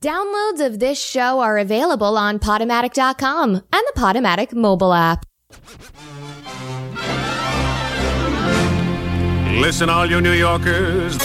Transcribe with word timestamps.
Downloads 0.00 0.64
of 0.64 0.78
this 0.78 1.02
show 1.02 1.40
are 1.40 1.58
available 1.58 2.16
on 2.16 2.38
Podomatic.com 2.38 3.50
and 3.50 3.62
the 3.72 3.92
Podomatic 3.96 4.54
mobile 4.54 4.94
app. 4.94 5.26
Listen, 9.60 9.90
all 9.90 10.06
you 10.06 10.20
New 10.20 10.34
Yorkers. 10.34 11.16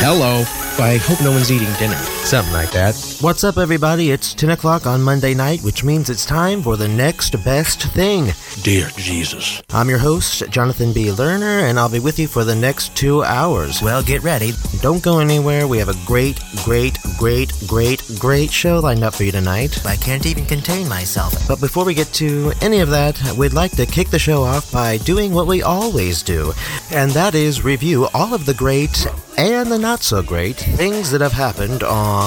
Hello. 0.00 0.44
I 0.80 0.98
hope 1.02 1.20
no 1.22 1.32
one's 1.32 1.50
eating 1.50 1.72
dinner. 1.76 2.17
Something 2.28 2.52
like 2.52 2.72
that. 2.72 2.94
What's 3.22 3.42
up, 3.42 3.56
everybody? 3.56 4.10
It's 4.10 4.34
10 4.34 4.50
o'clock 4.50 4.86
on 4.86 5.00
Monday 5.00 5.32
night, 5.32 5.62
which 5.62 5.82
means 5.82 6.10
it's 6.10 6.26
time 6.26 6.62
for 6.62 6.76
the 6.76 6.86
next 6.86 7.42
best 7.42 7.84
thing. 7.94 8.32
Dear 8.62 8.90
Jesus. 8.98 9.62
I'm 9.70 9.88
your 9.88 9.96
host, 9.96 10.42
Jonathan 10.50 10.92
B. 10.92 11.06
Lerner, 11.06 11.62
and 11.62 11.78
I'll 11.78 11.88
be 11.88 12.00
with 12.00 12.18
you 12.18 12.28
for 12.28 12.44
the 12.44 12.54
next 12.54 12.94
two 12.94 13.24
hours. 13.24 13.80
Well, 13.80 14.02
get 14.02 14.22
ready. 14.22 14.52
Don't 14.82 15.02
go 15.02 15.20
anywhere. 15.20 15.66
We 15.66 15.78
have 15.78 15.88
a 15.88 16.06
great, 16.06 16.38
great, 16.66 16.98
great, 17.16 17.50
great, 17.66 18.02
great 18.18 18.50
show 18.50 18.78
lined 18.80 19.04
up 19.04 19.14
for 19.14 19.24
you 19.24 19.32
tonight. 19.32 19.86
I 19.86 19.96
can't 19.96 20.26
even 20.26 20.44
contain 20.44 20.86
myself. 20.86 21.32
But 21.48 21.60
before 21.60 21.86
we 21.86 21.94
get 21.94 22.12
to 22.14 22.52
any 22.60 22.80
of 22.80 22.90
that, 22.90 23.18
we'd 23.38 23.54
like 23.54 23.74
to 23.76 23.86
kick 23.86 24.10
the 24.10 24.18
show 24.18 24.42
off 24.42 24.70
by 24.70 24.98
doing 24.98 25.32
what 25.32 25.46
we 25.46 25.62
always 25.62 26.22
do, 26.22 26.52
and 26.90 27.10
that 27.12 27.34
is 27.34 27.64
review 27.64 28.06
all 28.12 28.34
of 28.34 28.44
the 28.44 28.52
great 28.52 29.06
and 29.38 29.70
the 29.70 29.78
not 29.78 30.02
so 30.02 30.20
great 30.20 30.56
things 30.56 31.12
that 31.12 31.20
have 31.20 31.32
happened 31.32 31.84
on. 31.84 32.17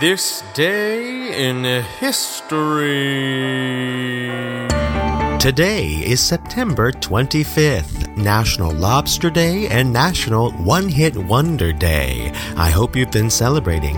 This 0.00 0.42
day 0.52 1.48
in 1.48 1.62
history. 2.00 3.06
Today 5.38 5.86
is 6.04 6.20
September 6.20 6.90
25th, 6.90 8.16
National 8.16 8.72
Lobster 8.72 9.30
Day 9.30 9.68
and 9.68 9.92
National 9.92 10.50
One 10.54 10.88
Hit 10.88 11.16
Wonder 11.16 11.72
Day. 11.72 12.32
I 12.56 12.70
hope 12.70 12.96
you've 12.96 13.12
been 13.12 13.30
celebrating. 13.30 13.96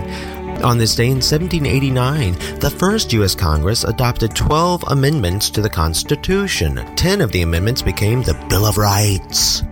On 0.61 0.77
this 0.77 0.93
day 0.93 1.07
in 1.07 1.21
1789, 1.21 2.33
the 2.59 2.69
first 2.69 3.11
U.S. 3.13 3.33
Congress 3.33 3.83
adopted 3.83 4.35
12 4.35 4.83
amendments 4.89 5.49
to 5.49 5.63
the 5.63 5.69
Constitution. 5.71 6.75
Ten 6.95 7.19
of 7.19 7.31
the 7.31 7.41
amendments 7.41 7.81
became 7.81 8.21
the 8.21 8.35
Bill 8.47 8.67
of 8.67 8.77
Rights. 8.77 9.63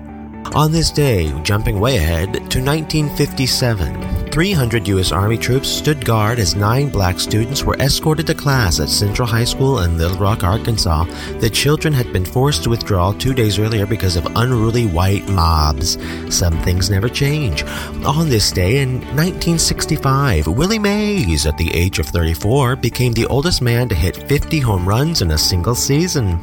On 0.56 0.72
this 0.72 0.90
day, 0.90 1.32
jumping 1.44 1.80
way 1.80 1.98
ahead 1.98 2.34
to 2.34 2.60
1957, 2.60 4.32
300 4.32 4.88
U.S. 4.88 5.12
Army 5.12 5.38
troops 5.38 5.70
stood 5.70 6.04
guard 6.04 6.40
as 6.40 6.56
nine 6.56 6.90
black 6.90 7.20
students 7.20 7.64
were 7.64 7.76
escorted 7.76 8.26
to 8.28 8.34
class 8.34 8.80
at 8.80 8.90
Central 8.90 9.28
High 9.28 9.44
School 9.44 9.82
in 9.82 9.98
Little 9.98 10.18
Rock, 10.18 10.44
Arkansas. 10.44 11.04
The 11.40 11.52
children 11.52 11.94
had 11.94 12.12
been 12.12 12.26
forced 12.26 12.64
to 12.64 12.72
withdraw 12.72 13.12
two 13.12 13.36
days 13.36 13.60
earlier 13.60 13.86
because 13.86 14.16
of 14.16 14.26
unruly 14.36 14.88
white 14.88 15.28
mobs. 15.30 16.00
Some 16.36 16.58
things 16.64 16.90
never 16.90 17.10
change. 17.10 17.64
On 18.04 18.28
this 18.28 18.52
day 18.52 18.82
in 18.82 19.02
1965, 19.16 20.48
Willie 20.48 20.80
Mays, 20.80 21.46
at 21.46 21.58
the 21.58 21.72
age 21.76 22.00
of 22.00 22.08
34, 22.08 22.76
became 22.76 23.14
the 23.14 23.28
oldest 23.28 23.62
man 23.62 23.88
to 23.88 23.96
hit 23.96 24.28
50 24.28 24.60
home 24.60 24.90
runs 24.90 25.22
in 25.22 25.30
a 25.30 25.38
single 25.38 25.76
season. 25.76 26.40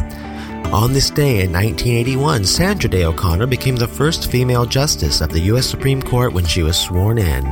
On 0.73 0.93
this 0.93 1.11
day 1.11 1.43
in 1.43 1.53
1981, 1.53 2.45
Sandra 2.45 2.91
Day 2.91 3.05
O'Connor 3.05 3.47
became 3.47 3.77
the 3.77 3.89
first 3.89 4.31
female 4.31 4.67
justice 4.67 5.21
of 5.21 5.31
the 5.31 5.41
U.S. 5.41 5.67
Supreme 5.67 6.03
Court 6.03 6.33
when 6.33 6.45
she 6.45 6.63
was 6.63 6.77
sworn 6.77 7.19
in. 7.19 7.47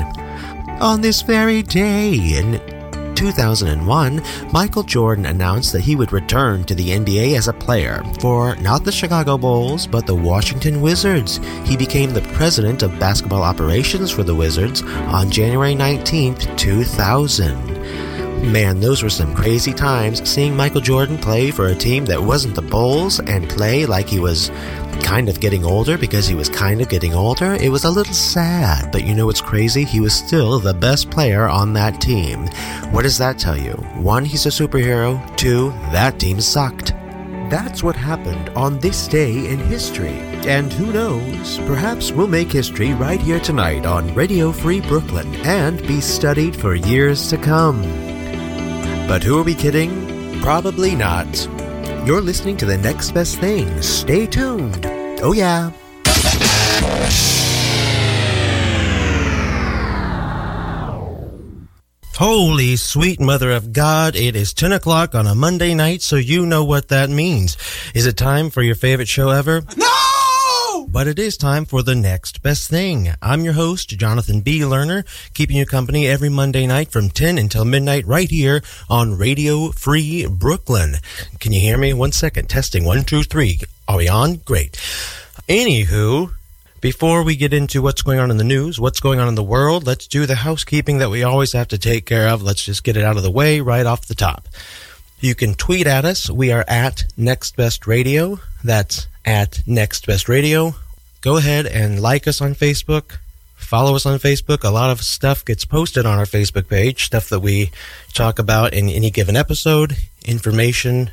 On 0.80 1.00
this 1.00 1.22
very 1.22 1.62
day 1.62 2.14
in 2.14 2.60
2001, 3.14 4.22
Michael 4.52 4.82
Jordan 4.82 5.26
announced 5.26 5.72
that 5.72 5.80
he 5.80 5.96
would 5.96 6.12
return 6.12 6.64
to 6.64 6.74
the 6.74 6.90
NBA 6.90 7.36
as 7.36 7.48
a 7.48 7.52
player 7.52 8.02
for 8.20 8.56
not 8.56 8.84
the 8.84 8.92
Chicago 8.92 9.38
Bulls, 9.38 9.86
but 9.86 10.06
the 10.06 10.14
Washington 10.14 10.80
Wizards. 10.80 11.40
He 11.64 11.76
became 11.76 12.10
the 12.10 12.28
president 12.34 12.82
of 12.82 12.98
basketball 12.98 13.42
operations 13.42 14.10
for 14.10 14.24
the 14.24 14.34
Wizards 14.34 14.82
on 14.82 15.30
January 15.30 15.74
19, 15.74 16.34
2000. 16.56 17.73
Man, 18.44 18.78
those 18.78 19.02
were 19.02 19.10
some 19.10 19.34
crazy 19.34 19.72
times 19.72 20.28
seeing 20.28 20.54
Michael 20.54 20.82
Jordan 20.82 21.16
play 21.16 21.50
for 21.50 21.68
a 21.68 21.74
team 21.74 22.04
that 22.04 22.22
wasn't 22.22 22.54
the 22.54 22.62
Bulls 22.62 23.18
and 23.18 23.48
play 23.48 23.86
like 23.86 24.06
he 24.06 24.20
was 24.20 24.50
kind 25.02 25.28
of 25.28 25.40
getting 25.40 25.64
older 25.64 25.96
because 25.96 26.28
he 26.28 26.34
was 26.34 26.50
kind 26.50 26.80
of 26.80 26.90
getting 26.90 27.14
older. 27.14 27.54
It 27.54 27.70
was 27.70 27.84
a 27.84 27.90
little 27.90 28.12
sad, 28.12 28.92
but 28.92 29.04
you 29.04 29.14
know 29.14 29.26
what's 29.26 29.40
crazy? 29.40 29.84
He 29.84 29.98
was 29.98 30.14
still 30.14 30.60
the 30.60 30.74
best 30.74 31.10
player 31.10 31.48
on 31.48 31.72
that 31.72 32.00
team. 32.02 32.46
What 32.92 33.02
does 33.02 33.18
that 33.18 33.38
tell 33.38 33.56
you? 33.56 33.72
One, 33.96 34.26
he's 34.26 34.46
a 34.46 34.50
superhero. 34.50 35.36
Two, 35.36 35.70
that 35.90 36.20
team 36.20 36.40
sucked. 36.40 36.92
That's 37.50 37.82
what 37.82 37.96
happened 37.96 38.50
on 38.50 38.78
this 38.78 39.08
day 39.08 39.48
in 39.48 39.58
history. 39.58 40.18
And 40.46 40.70
who 40.72 40.92
knows, 40.92 41.58
perhaps 41.60 42.12
we'll 42.12 42.28
make 42.28 42.52
history 42.52 42.92
right 42.92 43.20
here 43.20 43.40
tonight 43.40 43.86
on 43.86 44.14
Radio 44.14 44.52
Free 44.52 44.82
Brooklyn 44.82 45.34
and 45.46 45.80
be 45.88 46.00
studied 46.02 46.54
for 46.54 46.74
years 46.74 47.28
to 47.30 47.38
come. 47.38 48.13
But 49.06 49.22
who 49.22 49.38
are 49.38 49.42
we 49.42 49.54
kidding? 49.54 50.40
Probably 50.40 50.94
not. 50.94 51.48
You're 52.06 52.20
listening 52.20 52.56
to 52.58 52.66
the 52.66 52.78
next 52.78 53.12
best 53.12 53.38
thing. 53.38 53.80
Stay 53.82 54.26
tuned. 54.26 54.86
Oh, 55.22 55.32
yeah. 55.32 55.70
Holy 62.16 62.76
sweet 62.76 63.20
mother 63.20 63.50
of 63.50 63.72
God, 63.72 64.14
it 64.14 64.36
is 64.36 64.54
10 64.54 64.72
o'clock 64.72 65.14
on 65.14 65.26
a 65.26 65.34
Monday 65.34 65.74
night, 65.74 66.00
so 66.00 66.16
you 66.16 66.46
know 66.46 66.64
what 66.64 66.88
that 66.88 67.10
means. 67.10 67.56
Is 67.92 68.06
it 68.06 68.16
time 68.16 68.50
for 68.50 68.62
your 68.62 68.76
favorite 68.76 69.08
show 69.08 69.30
ever? 69.30 69.62
No! 69.76 70.03
But 70.94 71.08
it 71.08 71.18
is 71.18 71.36
time 71.36 71.64
for 71.64 71.82
the 71.82 71.96
next 71.96 72.40
best 72.40 72.70
thing. 72.70 73.14
I'm 73.20 73.42
your 73.42 73.54
host, 73.54 73.88
Jonathan 73.88 74.42
B. 74.42 74.60
Lerner, 74.60 75.04
keeping 75.34 75.56
you 75.56 75.66
company 75.66 76.06
every 76.06 76.28
Monday 76.28 76.68
night 76.68 76.92
from 76.92 77.10
10 77.10 77.36
until 77.36 77.64
midnight 77.64 78.06
right 78.06 78.30
here 78.30 78.62
on 78.88 79.18
Radio 79.18 79.72
Free 79.72 80.24
Brooklyn. 80.28 80.98
Can 81.40 81.52
you 81.52 81.58
hear 81.58 81.76
me? 81.76 81.94
One 81.94 82.12
second. 82.12 82.48
Testing. 82.48 82.84
One, 82.84 83.02
two, 83.02 83.24
three. 83.24 83.58
Are 83.88 83.96
we 83.96 84.06
on? 84.06 84.36
Great. 84.44 84.74
Anywho, 85.48 86.30
before 86.80 87.24
we 87.24 87.34
get 87.34 87.52
into 87.52 87.82
what's 87.82 88.02
going 88.02 88.20
on 88.20 88.30
in 88.30 88.36
the 88.36 88.44
news, 88.44 88.78
what's 88.78 89.00
going 89.00 89.18
on 89.18 89.26
in 89.26 89.34
the 89.34 89.42
world, 89.42 89.84
let's 89.88 90.06
do 90.06 90.26
the 90.26 90.36
housekeeping 90.36 90.98
that 90.98 91.10
we 91.10 91.24
always 91.24 91.54
have 91.54 91.66
to 91.68 91.76
take 91.76 92.06
care 92.06 92.28
of. 92.28 92.40
Let's 92.40 92.64
just 92.64 92.84
get 92.84 92.96
it 92.96 93.02
out 93.02 93.16
of 93.16 93.24
the 93.24 93.32
way 93.32 93.58
right 93.60 93.84
off 93.84 94.06
the 94.06 94.14
top. 94.14 94.46
You 95.18 95.34
can 95.34 95.56
tweet 95.56 95.88
at 95.88 96.04
us. 96.04 96.30
We 96.30 96.52
are 96.52 96.64
at 96.68 97.02
Next 97.16 97.56
Best 97.56 97.88
Radio. 97.88 98.38
That's 98.62 99.08
at 99.24 99.60
Next 99.66 100.06
Best 100.06 100.28
Radio. 100.28 100.76
Go 101.24 101.38
ahead 101.38 101.64
and 101.64 102.02
like 102.02 102.28
us 102.28 102.42
on 102.42 102.54
Facebook. 102.54 103.16
Follow 103.54 103.96
us 103.96 104.04
on 104.04 104.18
Facebook. 104.18 104.62
A 104.62 104.68
lot 104.68 104.90
of 104.90 105.00
stuff 105.00 105.42
gets 105.42 105.64
posted 105.64 106.04
on 106.04 106.18
our 106.18 106.26
Facebook 106.26 106.68
page, 106.68 107.06
stuff 107.06 107.30
that 107.30 107.40
we 107.40 107.70
talk 108.12 108.38
about 108.38 108.74
in 108.74 108.90
any 108.90 109.10
given 109.10 109.34
episode, 109.34 109.96
information, 110.26 111.12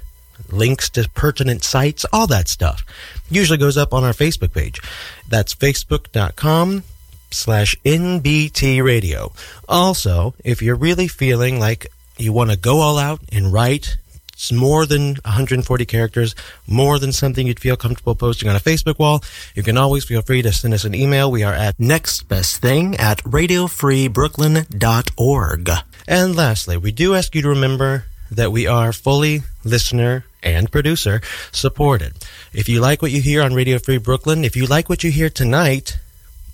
links 0.50 0.90
to 0.90 1.08
pertinent 1.16 1.64
sites, 1.64 2.06
all 2.12 2.28
that 2.28 2.50
stuff. 2.50 2.84
Usually 3.30 3.58
goes 3.58 3.78
up 3.78 3.94
on 3.94 4.04
our 4.04 4.12
Facebook 4.12 4.54
page. 4.54 4.82
That's 5.30 5.56
facebook.com 5.56 6.84
slash 7.32 7.78
NBT 7.86 8.84
radio. 8.84 9.32
Also, 9.70 10.34
if 10.44 10.62
you're 10.62 10.76
really 10.76 11.08
feeling 11.08 11.58
like 11.58 11.88
you 12.18 12.34
want 12.34 12.52
to 12.52 12.58
go 12.58 12.82
all 12.82 12.98
out 12.98 13.22
and 13.32 13.54
write 13.54 13.96
it's 14.42 14.52
more 14.52 14.88
than 14.88 15.18
140 15.24 15.86
characters, 15.86 16.34
more 16.66 16.98
than 16.98 17.12
something 17.12 17.46
you'd 17.46 17.60
feel 17.60 17.78
comfortable 17.78 18.16
posting 18.16 18.50
on 18.50 18.56
a 18.56 18.60
Facebook 18.60 18.98
wall, 18.98 19.24
you 19.54 19.62
can 19.62 19.78
always 19.78 20.04
feel 20.04 20.24
free 20.24 20.42
to 20.42 20.52
send 20.52 20.74
us 20.74 20.84
an 20.84 20.96
email. 20.96 21.30
We 21.30 21.44
are 21.44 21.54
at 21.54 21.78
nextbestthing 21.78 23.00
at 23.00 23.20
radiofreebrooklyn.org. 23.20 25.70
And 26.08 26.36
lastly, 26.36 26.76
we 26.76 26.92
do 26.92 27.14
ask 27.14 27.36
you 27.36 27.44
to 27.44 27.50
remember 27.50 28.06
that 28.32 28.52
we 28.52 28.66
are 28.66 28.92
fully 28.92 29.44
listener 29.64 30.26
and 30.42 30.72
producer 30.72 31.22
supported. 31.52 32.16
If 32.52 32.68
you 32.68 32.82
like 32.82 33.04
what 33.04 33.12
you 33.12 33.22
hear 33.22 33.44
on 33.44 33.54
Radio 33.54 33.78
Free 33.78 34.00
Brooklyn, 34.00 34.44
if 34.44 34.56
you 34.56 34.66
like 34.66 34.90
what 34.90 35.04
you 35.04 35.12
hear 35.12 35.30
tonight, 35.30 36.00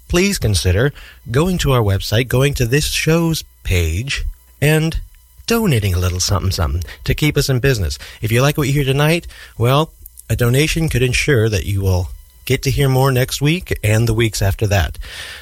please 0.09 0.37
consider 0.37 0.91
going 1.31 1.57
to 1.59 1.71
our 1.71 1.81
website, 1.81 2.27
going 2.27 2.53
to 2.55 2.65
this 2.65 2.87
show's 2.87 3.45
page, 3.63 4.25
and 4.61 4.99
donating 5.47 5.93
a 5.93 5.99
little 5.99 6.19
something 6.19 6.51
something 6.51 6.83
to 7.03 7.15
keep 7.15 7.35
us 7.37 7.49
in 7.49 7.59
business. 7.59 7.97
If 8.21 8.31
you 8.31 8.41
like 8.41 8.57
what 8.57 8.67
you 8.67 8.73
hear 8.73 8.83
tonight, 8.83 9.25
well, 9.57 9.91
a 10.29 10.35
donation 10.35 10.89
could 10.89 11.01
ensure 11.01 11.49
that 11.49 11.65
you 11.65 11.81
will 11.81 12.09
get 12.45 12.63
to 12.63 12.71
hear 12.71 12.89
more 12.89 13.11
next 13.11 13.41
week 13.41 13.77
and 13.83 14.07
the 14.07 14.13
weeks 14.13 14.41
after 14.41 14.67
that. 14.67 14.97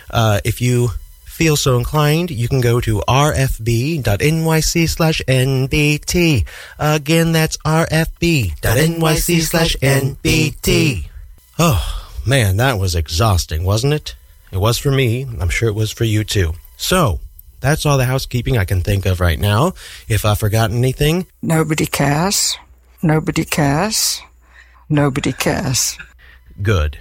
Uh, 0.10 0.40
if 0.44 0.62
you 0.62 0.90
feel 1.26 1.58
so 1.58 1.78
inclined, 1.78 2.32
you 2.32 2.48
can 2.48 2.62
go 2.62 2.80
to 2.80 3.04
rfb.nyc 3.08 4.90
slash 4.90 5.22
nbt. 5.28 6.46
Again, 6.80 7.32
that's 7.34 7.58
rfb.nyc 7.58 9.42
slash 9.42 9.76
nbt. 9.78 11.06
Oh, 11.60 12.12
man, 12.26 12.58
that 12.58 12.80
was 12.80 12.96
exhausting, 12.96 13.64
wasn't 13.64 13.94
it? 13.94 14.16
It 14.52 14.58
was 14.58 14.78
for 14.78 14.92
me. 14.92 15.28
I'm 15.40 15.50
sure 15.50 15.68
it 15.68 15.76
was 15.76 15.92
for 15.92 16.06
you 16.06 16.24
too. 16.24 16.54
So, 16.78 17.20
that's 17.66 17.86
all 17.86 17.98
the 17.98 18.06
housekeeping 18.06 18.58
I 18.58 18.66
can 18.66 18.82
think 18.82 19.06
of 19.06 19.20
right 19.20 19.40
now. 19.40 19.74
If 20.08 20.24
I've 20.26 20.40
forgotten 20.40 20.78
anything, 20.78 21.26
Nobody 21.42 21.86
cares. 21.88 22.58
Nobody 23.02 23.46
cares. 23.46 24.22
Nobody 24.90 25.34
cares. 25.34 25.98
good. 26.62 26.98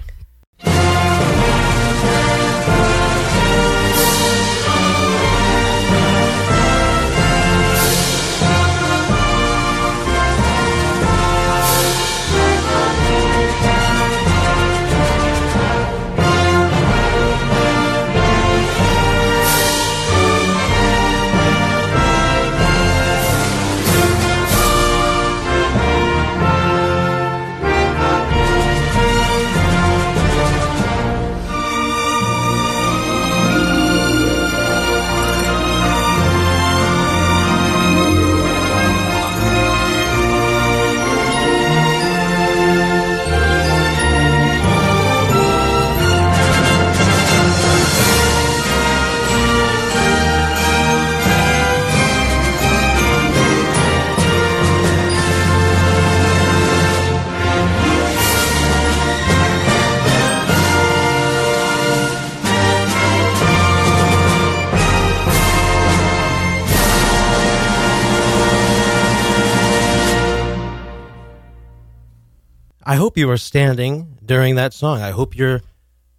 I 72.87 72.97
hope 72.97 73.17
you 73.17 73.27
were 73.27 73.37
standing 73.37 74.15
during 74.23 74.53
that 74.55 74.71
song. 74.71 75.01
I 75.01 75.09
hope 75.09 75.35
you're 75.35 75.63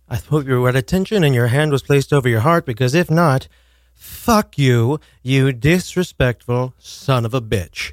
I 0.09 0.17
hope 0.17 0.47
you 0.47 0.61
were 0.61 0.69
at 0.69 0.77
attention 0.77 1.23
and 1.23 1.33
your 1.35 1.47
hand 1.47 1.71
was 1.71 1.83
placed 1.83 2.13
over 2.13 2.29
your 2.29 2.41
heart 2.41 2.67
because 2.67 2.93
if 2.95 3.09
not, 3.09 3.47
fuck 3.95 4.59
you, 4.59 4.99
you 5.23 5.53
disrespectful 5.53 6.75
son 6.79 7.25
of 7.25 7.35
a 7.35 7.41
bitch. 7.41 7.93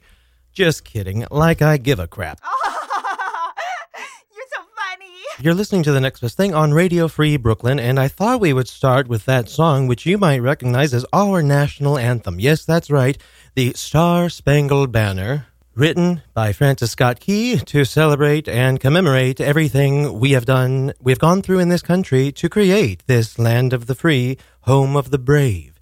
Just 0.52 0.84
kidding, 0.86 1.26
like 1.30 1.62
I 1.62 1.78
give 1.78 2.00
a 2.00 2.08
crap. 2.08 2.40
You're 4.36 4.46
so 4.56 4.62
funny. 4.76 5.12
You're 5.40 5.54
listening 5.54 5.84
to 5.84 5.92
the 5.92 6.02
next 6.02 6.22
best 6.22 6.38
thing 6.38 6.54
on 6.54 6.74
Radio 6.74 7.08
Free 7.08 7.38
Brooklyn, 7.38 7.80
and 7.80 8.00
I 8.00 8.08
thought 8.08 8.40
we 8.40 8.54
would 8.54 8.68
start 8.68 9.08
with 9.08 9.26
that 9.26 9.50
song, 9.50 9.88
which 9.88 10.06
you 10.06 10.18
might 10.20 10.40
recognize 10.40 10.94
as 10.94 11.06
our 11.14 11.42
national 11.44 11.98
anthem. 11.98 12.40
Yes, 12.40 12.66
that's 12.66 12.92
right, 12.92 13.18
the 13.56 13.74
Star 13.74 14.30
Spangled 14.30 14.92
Banner, 14.92 15.48
written 15.76 16.22
by 16.34 16.54
Francis 16.54 16.92
Scott 16.92 17.20
Key 17.20 17.58
to 17.58 17.84
celebrate 17.86 18.48
and 18.48 18.80
commemorate 18.80 19.42
everything 19.42 20.20
we 20.20 20.32
have 20.32 20.46
done, 20.46 20.94
we 21.02 21.12
have 21.12 21.20
gone 21.20 21.42
through 21.42 21.60
in 21.60 21.70
this 21.70 21.82
country 21.82 22.32
to 22.34 22.50
create 22.50 23.04
this 23.08 23.40
land 23.40 23.74
of 23.74 23.88
the 23.88 23.96
free, 23.96 24.38
home 24.62 24.96
of 24.96 25.10
the 25.10 25.18
brave. 25.18 25.80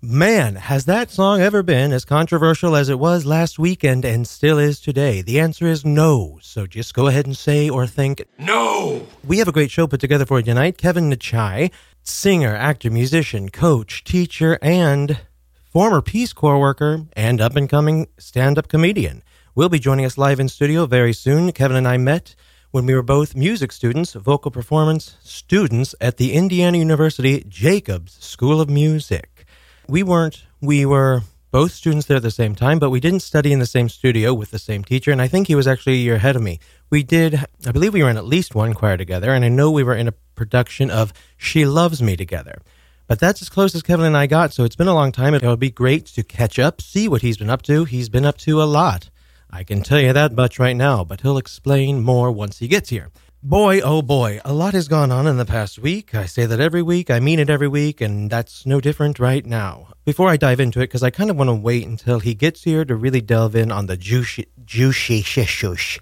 Man, 0.00 0.54
has 0.54 0.84
that 0.84 1.10
song 1.10 1.40
ever 1.40 1.62
been 1.62 1.92
as 1.92 2.04
controversial 2.04 2.76
as 2.76 2.88
it 2.88 3.00
was 3.00 3.26
last 3.26 3.58
weekend 3.58 4.04
and 4.04 4.28
still 4.28 4.56
is 4.56 4.80
today? 4.80 5.22
The 5.22 5.40
answer 5.40 5.66
is 5.66 5.84
no. 5.84 6.38
So 6.40 6.68
just 6.68 6.94
go 6.94 7.08
ahead 7.08 7.26
and 7.26 7.36
say 7.36 7.68
or 7.68 7.86
think 7.86 8.24
No! 8.38 9.06
we 9.24 9.38
have 9.38 9.48
a 9.48 9.52
great 9.52 9.72
show 9.72 9.88
put 9.88 10.00
together 10.00 10.24
for 10.24 10.38
you 10.38 10.44
tonight. 10.44 10.78
Kevin 10.78 11.10
Necciai, 11.10 11.72
singer, 12.04 12.54
actor, 12.54 12.90
musician, 12.90 13.48
coach, 13.48 14.04
teacher, 14.04 14.56
and 14.62 15.18
former 15.68 16.00
Peace 16.00 16.32
Corps 16.32 16.58
worker 16.58 17.04
and 17.12 17.40
up 17.40 17.54
and 17.54 17.68
coming 17.68 18.08
stand 18.16 18.58
up 18.58 18.68
comedian, 18.68 19.22
will 19.54 19.68
be 19.68 19.78
joining 19.78 20.06
us 20.06 20.16
live 20.16 20.40
in 20.40 20.48
studio 20.48 20.86
very 20.86 21.12
soon. 21.12 21.52
Kevin 21.52 21.76
and 21.76 21.86
I 21.86 21.98
met 21.98 22.34
when 22.70 22.86
we 22.86 22.94
were 22.94 23.02
both 23.02 23.36
music 23.36 23.72
students, 23.72 24.14
vocal 24.14 24.50
performance 24.50 25.16
students 25.22 25.94
at 26.00 26.16
the 26.16 26.32
Indiana 26.32 26.78
University 26.78 27.44
Jacobs 27.48 28.16
School 28.24 28.60
of 28.60 28.70
Music. 28.70 29.44
We 29.88 30.02
weren't, 30.02 30.44
we 30.60 30.86
were 30.86 31.22
both 31.50 31.72
students 31.72 32.06
there 32.06 32.18
at 32.18 32.22
the 32.22 32.30
same 32.30 32.54
time, 32.54 32.78
but 32.78 32.90
we 32.90 33.00
didn't 33.00 33.20
study 33.20 33.52
in 33.52 33.58
the 33.58 33.66
same 33.66 33.88
studio 33.88 34.32
with 34.32 34.50
the 34.50 34.58
same 34.58 34.84
teacher, 34.84 35.10
and 35.10 35.20
I 35.20 35.28
think 35.28 35.48
he 35.48 35.54
was 35.54 35.66
actually 35.66 35.94
a 35.94 35.96
year 35.96 36.16
ahead 36.16 36.36
of 36.36 36.42
me. 36.42 36.60
We 36.90 37.02
did, 37.02 37.44
I 37.66 37.72
believe 37.72 37.92
we 37.92 38.02
were 38.02 38.10
in 38.10 38.18
at 38.18 38.24
least 38.24 38.54
one 38.54 38.74
choir 38.74 38.96
together, 38.96 39.32
and 39.32 39.44
I 39.44 39.48
know 39.48 39.70
we 39.70 39.82
were 39.82 39.94
in 39.94 40.08
a 40.08 40.12
production 40.34 40.90
of 40.90 41.12
She 41.36 41.66
Loves 41.66 42.02
Me 42.02 42.16
together. 42.16 42.60
But 43.08 43.18
that's 43.18 43.40
as 43.40 43.48
close 43.48 43.74
as 43.74 43.82
Kevin 43.82 44.04
and 44.04 44.16
I 44.16 44.26
got, 44.26 44.52
so 44.52 44.64
it's 44.64 44.76
been 44.76 44.86
a 44.86 44.94
long 44.94 45.12
time. 45.12 45.32
It 45.32 45.42
would 45.42 45.58
be 45.58 45.70
great 45.70 46.04
to 46.08 46.22
catch 46.22 46.58
up, 46.58 46.82
see 46.82 47.08
what 47.08 47.22
he's 47.22 47.38
been 47.38 47.48
up 47.48 47.62
to. 47.62 47.86
He's 47.86 48.10
been 48.10 48.26
up 48.26 48.36
to 48.38 48.62
a 48.62 48.64
lot. 48.64 49.08
I 49.50 49.64
can 49.64 49.80
tell 49.82 49.98
you 49.98 50.12
that 50.12 50.34
much 50.34 50.58
right 50.58 50.76
now, 50.76 51.04
but 51.04 51.22
he'll 51.22 51.38
explain 51.38 52.02
more 52.02 52.30
once 52.30 52.58
he 52.58 52.68
gets 52.68 52.90
here. 52.90 53.08
Boy, 53.42 53.80
oh 53.80 54.02
boy, 54.02 54.42
a 54.44 54.52
lot 54.52 54.74
has 54.74 54.88
gone 54.88 55.10
on 55.10 55.26
in 55.26 55.38
the 55.38 55.46
past 55.46 55.78
week. 55.78 56.14
I 56.14 56.26
say 56.26 56.44
that 56.44 56.60
every 56.60 56.82
week, 56.82 57.08
I 57.10 57.18
mean 57.18 57.38
it 57.38 57.48
every 57.48 57.68
week, 57.68 58.02
and 58.02 58.28
that's 58.28 58.66
no 58.66 58.78
different 58.78 59.18
right 59.18 59.46
now. 59.46 59.88
Before 60.04 60.28
I 60.28 60.36
dive 60.36 60.60
into 60.60 60.80
it, 60.80 60.88
because 60.88 61.02
I 61.02 61.08
kind 61.08 61.30
of 61.30 61.36
want 61.36 61.48
to 61.48 61.54
wait 61.54 61.86
until 61.86 62.20
he 62.20 62.34
gets 62.34 62.64
here 62.64 62.84
to 62.84 62.94
really 62.94 63.22
delve 63.22 63.56
in 63.56 63.72
on 63.72 63.86
the 63.86 63.96
juicy, 63.96 64.48
juicy 64.66 65.22
shishush. 65.22 65.98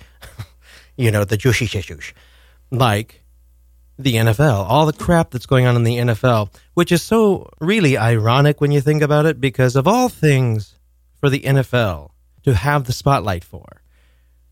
you 0.97 1.13
know, 1.13 1.23
the 1.23 1.37
juicy 1.37 1.69
shishush. 1.69 2.15
Like 2.73 3.23
the 3.99 4.15
NFL, 4.15 4.67
all 4.69 4.87
the 4.87 4.93
crap 4.93 5.31
that's 5.31 5.47
going 5.47 5.67
on 5.67 5.77
in 5.77 5.85
the 5.85 5.97
NFL, 5.97 6.53
which 6.75 6.93
is 6.93 7.03
so 7.03 7.49
really 7.61 7.97
ironic 7.97 8.61
when 8.61 8.71
you 8.71 8.81
think 8.81 9.03
about 9.03 9.27
it, 9.27 9.41
because 9.41 9.77
of 9.77 9.89
all 9.89 10.09
things 10.09 10.75
for 11.19 11.31
the 11.31 11.41
NFL 11.41 12.11
to 12.45 12.55
have 12.55 12.85
the 12.85 12.93
spotlight 12.93 13.45
for, 13.45 13.83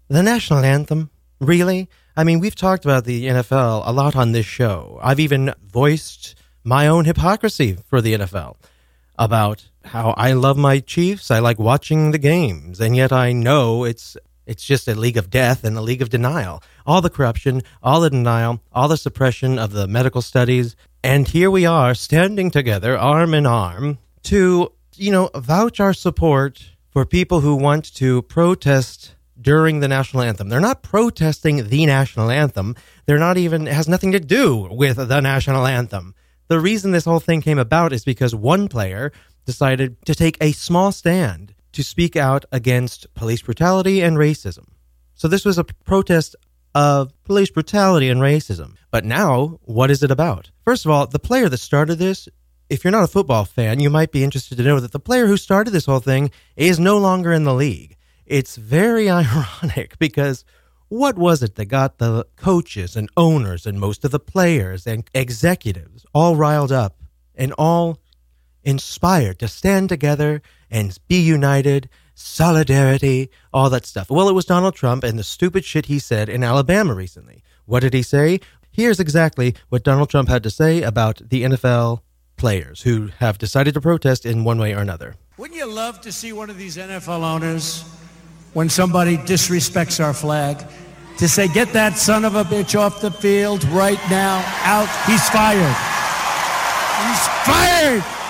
the 0.09 0.23
national 0.23 0.65
anthem, 0.65 1.11
really? 1.41 1.89
I 2.17 2.25
mean, 2.25 2.41
we've 2.41 2.55
talked 2.55 2.85
about 2.85 3.05
the 3.05 3.27
NFL 3.27 3.83
a 3.85 3.93
lot 3.93 4.17
on 4.17 4.33
this 4.33 4.47
show. 4.47 4.99
I've 5.03 5.21
even 5.21 5.53
voiced 5.63 6.35
my 6.63 6.87
own 6.87 7.05
hypocrisy 7.05 7.77
for 7.87 8.01
the 8.01 8.15
NFL 8.15 8.57
about 9.19 9.69
how 9.85 10.15
I 10.17 10.33
love 10.33 10.57
my 10.57 10.81
Chiefs. 10.81 11.31
I 11.31 11.39
like 11.41 11.59
watching 11.59 12.11
the 12.11 12.19
games, 12.19 12.81
and 12.81 12.97
yet 12.97 13.13
I 13.13 13.33
know 13.33 13.85
it's 13.85 14.17
it's 14.47 14.65
just 14.65 14.89
a 14.89 14.95
league 14.95 15.17
of 15.17 15.31
death 15.31 15.65
and 15.65 15.77
a 15.77 15.81
league 15.81 16.03
of 16.03 16.11
denial. 16.11 16.63
All 16.87 17.01
the 17.01 17.11
corruption, 17.11 17.63
all 17.83 18.01
the 18.01 18.11
denial, 18.11 18.61
all 18.73 18.89
the 18.89 18.97
suppression 18.97 19.59
of 19.59 19.73
the 19.73 19.87
medical 19.89 20.23
studies, 20.23 20.77
and 21.03 21.29
here 21.29 21.51
we 21.51 21.67
are 21.67 21.95
standing 21.95 22.51
together, 22.51 22.97
arm 22.97 23.35
in 23.35 23.47
arm, 23.47 23.99
to 24.25 24.73
you 24.97 25.11
know 25.11 25.31
vouch 25.35 25.81
our 25.81 25.93
support 25.93 26.71
for 26.91 27.05
people 27.05 27.41
who 27.41 27.57
want 27.57 27.95
to 27.97 28.23
protest 28.23 29.15
during 29.41 29.81
the 29.81 29.89
national 29.89 30.23
anthem. 30.23 30.49
They're 30.49 30.61
not 30.61 30.83
protesting 30.83 31.69
the 31.69 31.87
national 31.87 32.31
anthem. 32.31 32.77
They're 33.07 33.19
not 33.19 33.37
even, 33.37 33.67
it 33.69 33.75
has 33.75 33.89
nothing 33.89 34.13
to 34.13 34.21
do 34.21 34.69
with 34.71 34.97
the 34.97 35.21
national 35.21 35.67
anthem. 35.67 36.15
The 36.49 36.61
reason 36.61 36.93
this 36.93 37.05
whole 37.05 37.21
thing 37.21 37.43
came 37.43 37.59
about 37.59 37.93
is 37.93 38.05
because 38.05 38.35
one 38.35 38.69
player 38.69 39.13
decided 39.45 39.97
to 40.07 40.15
take 40.15 40.37
a 40.41 40.53
small 40.53 40.93
stand 40.93 41.54
to 41.75 41.83
speak 41.83 42.17
out 42.17 42.45
against 42.51 43.13
police 43.15 43.43
brutality 43.43 44.01
and 44.01 44.17
racism. 44.17 44.69
So 45.15 45.29
this 45.29 45.45
was 45.45 45.59
a 45.59 45.65
protest 45.65 46.35
of 46.75 47.13
police 47.25 47.51
brutality 47.51 48.09
and 48.09 48.21
racism. 48.21 48.75
But 48.91 49.05
now, 49.05 49.61
what 49.63 49.91
is 49.91 50.03
it 50.03 50.11
about? 50.11 50.51
First 50.65 50.85
of 50.85 50.91
all, 50.91 51.07
the 51.07 51.19
player 51.19 51.49
that 51.49 51.59
started 51.59 51.97
this, 51.97 52.29
if 52.69 52.83
you're 52.83 52.91
not 52.91 53.05
a 53.05 53.09
football 53.09 53.45
fan, 53.45 53.79
you 53.79 53.91
might 53.91 54.11
be 54.11 54.25
interested 54.25 54.57
to 54.57 54.65
know 54.65 54.81
that 54.81 54.93
the 54.93 54.99
player 54.99 55.27
who 55.27 55.37
started 55.37 55.71
this 55.71 55.87
whole 55.87 56.01
thing 56.01 56.31
is 56.57 56.81
no 56.81 56.99
longer 56.99 57.33
in 57.33 57.45
the 57.45 57.55
league 57.55 57.97
it's 58.27 58.57
very 58.57 59.11
ironic 59.11 59.99
because 59.99 60.45
what 60.89 61.17
was 61.17 61.43
it 61.43 61.57
that 61.57 61.67
got 61.67 61.99
the 61.99 62.27
coaches 62.37 62.97
and 62.97 63.09
owners 63.17 63.67
and 63.67 63.81
most 63.81 64.05
of 64.05 64.11
the 64.11 64.21
players 64.21 64.87
and 64.87 65.09
executives 65.15 66.05
all 66.15 66.37
riled 66.37 66.73
up 66.73 67.03
and 67.35 67.53
all 67.59 67.99
inspired 68.63 69.39
to 69.39 69.49
stand 69.49 69.89
together 69.89 70.41
and 70.75 70.99
be 71.07 71.21
united, 71.21 71.89
solidarity, 72.15 73.31
all 73.53 73.71
that 73.71 73.87
stuff? 73.87 74.11
Well, 74.11 74.29
it 74.29 74.33
was 74.35 74.45
Donald 74.45 74.75
Trump 74.75 75.05
and 75.05 75.17
the 75.17 75.23
stupid 75.23 75.65
shit 75.65 75.87
he 75.87 76.01
said 76.01 76.29
in 76.29 76.43
Alabama 76.43 76.95
recently. 76.95 77.45
What 77.65 77.81
did 77.81 77.95
he 77.95 78.03
say? 78.03 78.41
Here's 78.73 78.99
exactly 78.99 79.55
what 79.69 79.85
Donald 79.85 80.11
Trump 80.11 80.29
had 80.29 80.43
to 80.43 80.51
say 80.51 80.83
about 80.83 81.23
the 81.31 81.45
NFL 81.45 82.01
players 82.37 82.83
who 82.83 83.11
have 83.21 83.39
decided 83.39 83.73
to 83.75 83.81
protest 83.81 84.27
in 84.27 84.43
one 84.43 84.59
way 84.59 84.75
or 84.75 84.81
another. 84.81 85.15
Wouldn't 85.39 85.57
you 85.57 85.73
love 85.73 86.01
to 86.01 86.11
see 86.11 86.33
one 86.33 86.51
of 86.51 86.59
these 86.59 86.77
NFL 86.77 87.23
owners 87.23 87.85
when 88.53 88.69
somebody 88.69 89.17
disrespects 89.17 90.05
our 90.05 90.13
flag 90.13 90.59
to 91.19 91.29
say, 91.29 91.47
get 91.47 91.73
that 91.73 91.97
son 91.97 92.25
of 92.25 92.35
a 92.35 92.43
bitch 92.43 92.77
off 92.77 93.01
the 93.01 93.13
field 93.13 93.63
right 93.67 94.01
now, 94.11 94.43
out. 94.65 94.89
He's 95.07 95.29
fired. 95.31 95.77
He's 97.07 97.29
fired. 97.47 98.24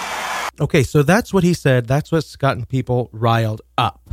Okay, 0.61 0.83
so 0.83 1.03
that's 1.03 1.33
what 1.33 1.45
he 1.45 1.55
said. 1.55 1.87
That's 1.87 2.13
what's 2.13 2.37
gotten 2.37 2.65
people 2.65 3.11
riled 3.13 3.63
up. 3.77 4.11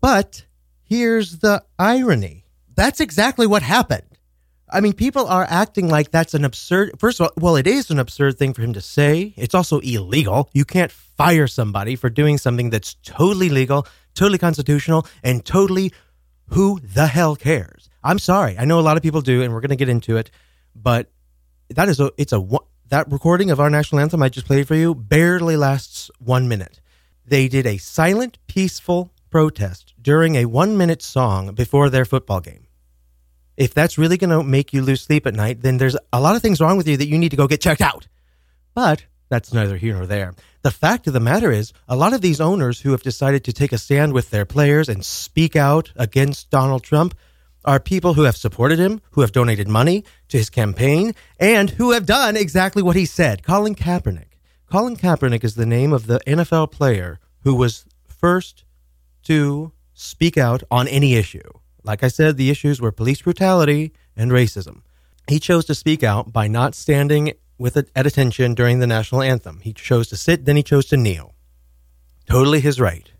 But 0.00 0.46
here's 0.82 1.38
the 1.38 1.64
irony 1.78 2.44
that's 2.74 3.00
exactly 3.00 3.46
what 3.46 3.62
happened. 3.62 4.18
I 4.72 4.80
mean, 4.80 4.94
people 4.94 5.26
are 5.26 5.46
acting 5.48 5.88
like 5.88 6.10
that's 6.10 6.32
an 6.32 6.44
absurd. 6.44 6.92
First 6.98 7.20
of 7.20 7.26
all, 7.26 7.32
well, 7.36 7.56
it 7.56 7.66
is 7.66 7.90
an 7.90 7.98
absurd 7.98 8.38
thing 8.38 8.54
for 8.54 8.62
him 8.62 8.72
to 8.72 8.80
say. 8.80 9.34
It's 9.36 9.54
also 9.54 9.80
illegal. 9.80 10.48
You 10.54 10.64
can't 10.64 10.90
fire 10.90 11.46
somebody 11.46 11.96
for 11.96 12.08
doing 12.08 12.38
something 12.38 12.70
that's 12.70 12.94
totally 13.02 13.50
legal, 13.50 13.86
totally 14.14 14.38
constitutional, 14.38 15.06
and 15.22 15.44
totally 15.44 15.92
who 16.50 16.80
the 16.80 17.06
hell 17.06 17.36
cares? 17.36 17.90
I'm 18.02 18.18
sorry. 18.18 18.56
I 18.58 18.64
know 18.64 18.78
a 18.78 18.82
lot 18.82 18.96
of 18.96 19.02
people 19.02 19.20
do, 19.20 19.42
and 19.42 19.52
we're 19.52 19.60
going 19.60 19.70
to 19.70 19.76
get 19.76 19.88
into 19.88 20.16
it, 20.16 20.30
but 20.74 21.10
that 21.70 21.88
is 21.88 22.00
a, 22.00 22.12
it's 22.16 22.32
a, 22.32 22.40
that 22.90 23.10
recording 23.10 23.52
of 23.52 23.60
our 23.60 23.70
national 23.70 24.00
anthem 24.00 24.22
I 24.22 24.28
just 24.28 24.46
played 24.46 24.66
for 24.66 24.74
you 24.74 24.94
barely 24.94 25.56
lasts 25.56 26.10
one 26.18 26.48
minute. 26.48 26.80
They 27.24 27.46
did 27.46 27.64
a 27.64 27.78
silent, 27.78 28.38
peaceful 28.48 29.12
protest 29.30 29.94
during 30.02 30.34
a 30.34 30.46
one 30.46 30.76
minute 30.76 31.00
song 31.00 31.54
before 31.54 31.88
their 31.88 32.04
football 32.04 32.40
game. 32.40 32.66
If 33.56 33.74
that's 33.74 33.96
really 33.96 34.16
going 34.16 34.30
to 34.30 34.42
make 34.42 34.72
you 34.72 34.82
lose 34.82 35.02
sleep 35.02 35.26
at 35.26 35.34
night, 35.34 35.62
then 35.62 35.78
there's 35.78 35.96
a 36.12 36.20
lot 36.20 36.34
of 36.34 36.42
things 36.42 36.60
wrong 36.60 36.76
with 36.76 36.88
you 36.88 36.96
that 36.96 37.06
you 37.06 37.16
need 37.16 37.30
to 37.30 37.36
go 37.36 37.46
get 37.46 37.60
checked 37.60 37.80
out. 37.80 38.08
But 38.74 39.04
that's 39.28 39.54
neither 39.54 39.76
here 39.76 39.94
nor 39.94 40.06
there. 40.06 40.34
The 40.62 40.72
fact 40.72 41.06
of 41.06 41.12
the 41.12 41.20
matter 41.20 41.52
is, 41.52 41.72
a 41.86 41.94
lot 41.94 42.12
of 42.12 42.22
these 42.22 42.40
owners 42.40 42.80
who 42.80 42.90
have 42.90 43.04
decided 43.04 43.44
to 43.44 43.52
take 43.52 43.72
a 43.72 43.78
stand 43.78 44.12
with 44.12 44.30
their 44.30 44.44
players 44.44 44.88
and 44.88 45.04
speak 45.04 45.54
out 45.54 45.92
against 45.94 46.50
Donald 46.50 46.82
Trump 46.82 47.14
are 47.64 47.80
people 47.80 48.14
who 48.14 48.22
have 48.22 48.36
supported 48.36 48.78
him, 48.78 49.00
who 49.12 49.20
have 49.20 49.32
donated 49.32 49.68
money 49.68 50.04
to 50.28 50.38
his 50.38 50.50
campaign, 50.50 51.14
and 51.38 51.70
who 51.70 51.92
have 51.92 52.06
done 52.06 52.36
exactly 52.36 52.82
what 52.82 52.96
he 52.96 53.06
said. 53.06 53.42
Colin 53.42 53.74
Kaepernick. 53.74 54.30
Colin 54.70 54.96
Kaepernick 54.96 55.44
is 55.44 55.56
the 55.56 55.66
name 55.66 55.92
of 55.92 56.06
the 56.06 56.20
NFL 56.26 56.70
player 56.70 57.18
who 57.40 57.54
was 57.54 57.84
first 58.06 58.64
to 59.24 59.72
speak 59.94 60.38
out 60.38 60.62
on 60.70 60.88
any 60.88 61.14
issue. 61.14 61.50
Like 61.82 62.02
I 62.02 62.08
said, 62.08 62.36
the 62.36 62.50
issues 62.50 62.80
were 62.80 62.92
police 62.92 63.22
brutality 63.22 63.92
and 64.16 64.30
racism. 64.30 64.82
He 65.28 65.38
chose 65.38 65.64
to 65.66 65.74
speak 65.74 66.02
out 66.02 66.32
by 66.32 66.48
not 66.48 66.74
standing 66.74 67.32
with 67.58 67.76
it 67.76 67.90
at 67.94 68.06
attention 68.06 68.54
during 68.54 68.78
the 68.78 68.86
national 68.86 69.22
anthem. 69.22 69.60
He 69.60 69.72
chose 69.72 70.08
to 70.08 70.16
sit, 70.16 70.44
then 70.44 70.56
he 70.56 70.62
chose 70.62 70.86
to 70.86 70.96
kneel. 70.96 71.34
Totally 72.26 72.60
his 72.60 72.80
right. 72.80 73.10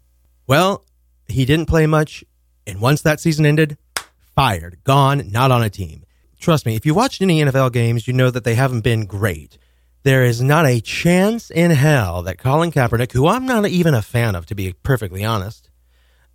Well, 0.47 0.85
he 1.29 1.45
didn't 1.45 1.67
play 1.67 1.87
much, 1.87 2.25
and 2.67 2.81
once 2.81 3.03
that 3.03 3.21
season 3.21 3.45
ended, 3.45 3.77
fired, 4.41 4.79
gone, 4.85 5.31
not 5.31 5.51
on 5.51 5.63
a 5.63 5.69
team. 5.69 6.03
Trust 6.39 6.65
me, 6.65 6.75
if 6.75 6.87
you 6.87 6.95
watched 6.95 7.21
any 7.21 7.43
NFL 7.43 7.73
games, 7.75 8.09
you 8.09 8.15
know 8.15 8.31
that 8.31 8.43
they 8.43 8.55
haven't 8.55 8.81
been 8.81 9.05
great. 9.05 9.59
There 10.03 10.25
is 10.25 10.41
not 10.41 10.65
a 10.65 10.81
chance 10.81 11.51
in 11.51 11.71
hell 11.73 12.23
that 12.23 12.39
Colin 12.39 12.73
Kaepernick, 12.73 13.13
who 13.13 13.27
I'm 13.27 13.45
not 13.45 13.69
even 13.69 13.93
a 13.93 14.01
fan 14.01 14.35
of, 14.35 14.47
to 14.47 14.55
be 14.55 14.73
perfectly 14.83 15.27
honest, 15.27 15.69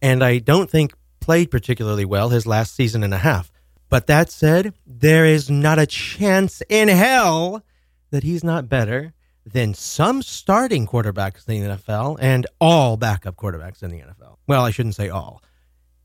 and 0.03 0.24
I 0.24 0.38
don't 0.38 0.69
think 0.69 0.93
played 1.19 1.50
particularly 1.50 2.05
well 2.05 2.29
his 2.29 2.45
last 2.45 2.75
season 2.75 3.03
and 3.03 3.12
a 3.12 3.17
half. 3.17 3.51
But 3.89 4.05
that 4.05 4.29
said, 4.29 4.75
there 4.85 5.25
is 5.25 5.50
not 5.50 5.79
a 5.79 5.88
chance 5.88 6.62
in 6.69 6.89
hell 6.89 7.63
that 8.12 8.21
he's 8.21 8.43
not 8.43 8.69
better 8.69 9.13
than 9.47 9.74
some 9.74 10.21
starting 10.21 10.85
quarterbacks 10.85 11.50
in 11.50 11.63
the 11.63 11.75
NFL 11.77 12.17
and 12.21 12.45
all 12.62 12.97
backup 12.97 13.35
quarterbacks 13.35 13.81
in 13.81 13.89
the 13.89 14.01
NFL. 14.01 14.38
Well, 14.45 14.63
I 14.63 14.69
shouldn't 14.69 14.93
say 14.93 15.09
all. 15.09 15.41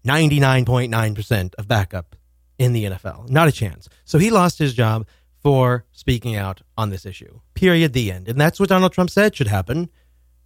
99.9% 0.04 1.54
of 1.56 1.68
backup 1.68 2.16
in 2.58 2.72
the 2.72 2.84
NFL. 2.84 3.28
Not 3.28 3.48
a 3.48 3.52
chance. 3.52 3.88
So 4.04 4.18
he 4.18 4.30
lost 4.30 4.58
his 4.58 4.74
job 4.74 5.06
for 5.42 5.84
speaking 5.92 6.36
out 6.36 6.60
on 6.76 6.90
this 6.90 7.06
issue. 7.06 7.40
Period. 7.54 7.92
The 7.92 8.12
end. 8.12 8.28
And 8.28 8.40
that's 8.40 8.60
what 8.60 8.68
Donald 8.68 8.92
Trump 8.92 9.10
said 9.10 9.34
should 9.34 9.48
happen. 9.48 9.90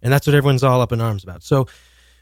And 0.01 0.13
that's 0.13 0.27
what 0.27 0.35
everyone's 0.35 0.63
all 0.63 0.81
up 0.81 0.91
in 0.91 1.01
arms 1.01 1.23
about. 1.23 1.43
So 1.43 1.67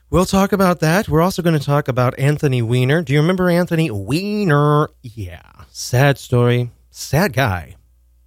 we'll 0.09 0.25
talk 0.25 0.51
about 0.51 0.79
that. 0.79 1.09
We're 1.09 1.21
also 1.21 1.41
going 1.41 1.57
to 1.57 1.65
talk 1.65 1.87
about 1.87 2.17
Anthony 2.17 2.61
Weiner. 2.61 3.01
Do 3.01 3.13
you 3.13 3.19
remember 3.19 3.49
Anthony 3.49 3.91
Weiner? 3.91 4.89
Yeah. 5.01 5.41
Sad 5.69 6.17
story. 6.17 6.71
Sad 6.89 7.33
guy. 7.33 7.75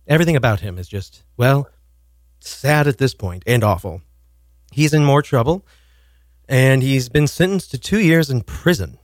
Everything 0.06 0.36
about 0.36 0.60
him 0.60 0.78
is 0.78 0.88
just, 0.88 1.24
well, 1.36 1.68
sad 2.38 2.86
at 2.86 2.98
this 2.98 3.14
point 3.14 3.42
and 3.46 3.64
awful. 3.64 4.02
He's 4.70 4.94
in 4.94 5.04
more 5.04 5.22
trouble 5.22 5.66
and 6.48 6.82
he's 6.82 7.08
been 7.08 7.26
sentenced 7.26 7.70
to 7.72 7.78
two 7.78 8.00
years 8.00 8.30
in 8.30 8.42
prison. 8.42 8.98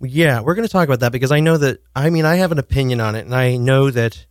Yeah, 0.00 0.40
we're 0.40 0.54
going 0.54 0.66
to 0.66 0.72
talk 0.72 0.86
about 0.88 1.00
that 1.00 1.12
because 1.12 1.32
I 1.32 1.40
know 1.40 1.56
that, 1.56 1.80
I 1.94 2.08
mean, 2.10 2.24
I 2.24 2.36
have 2.36 2.52
an 2.52 2.58
opinion 2.58 3.00
on 3.00 3.14
it 3.16 3.24
and 3.26 3.34
I 3.34 3.56
know 3.56 3.90
that 3.90 4.26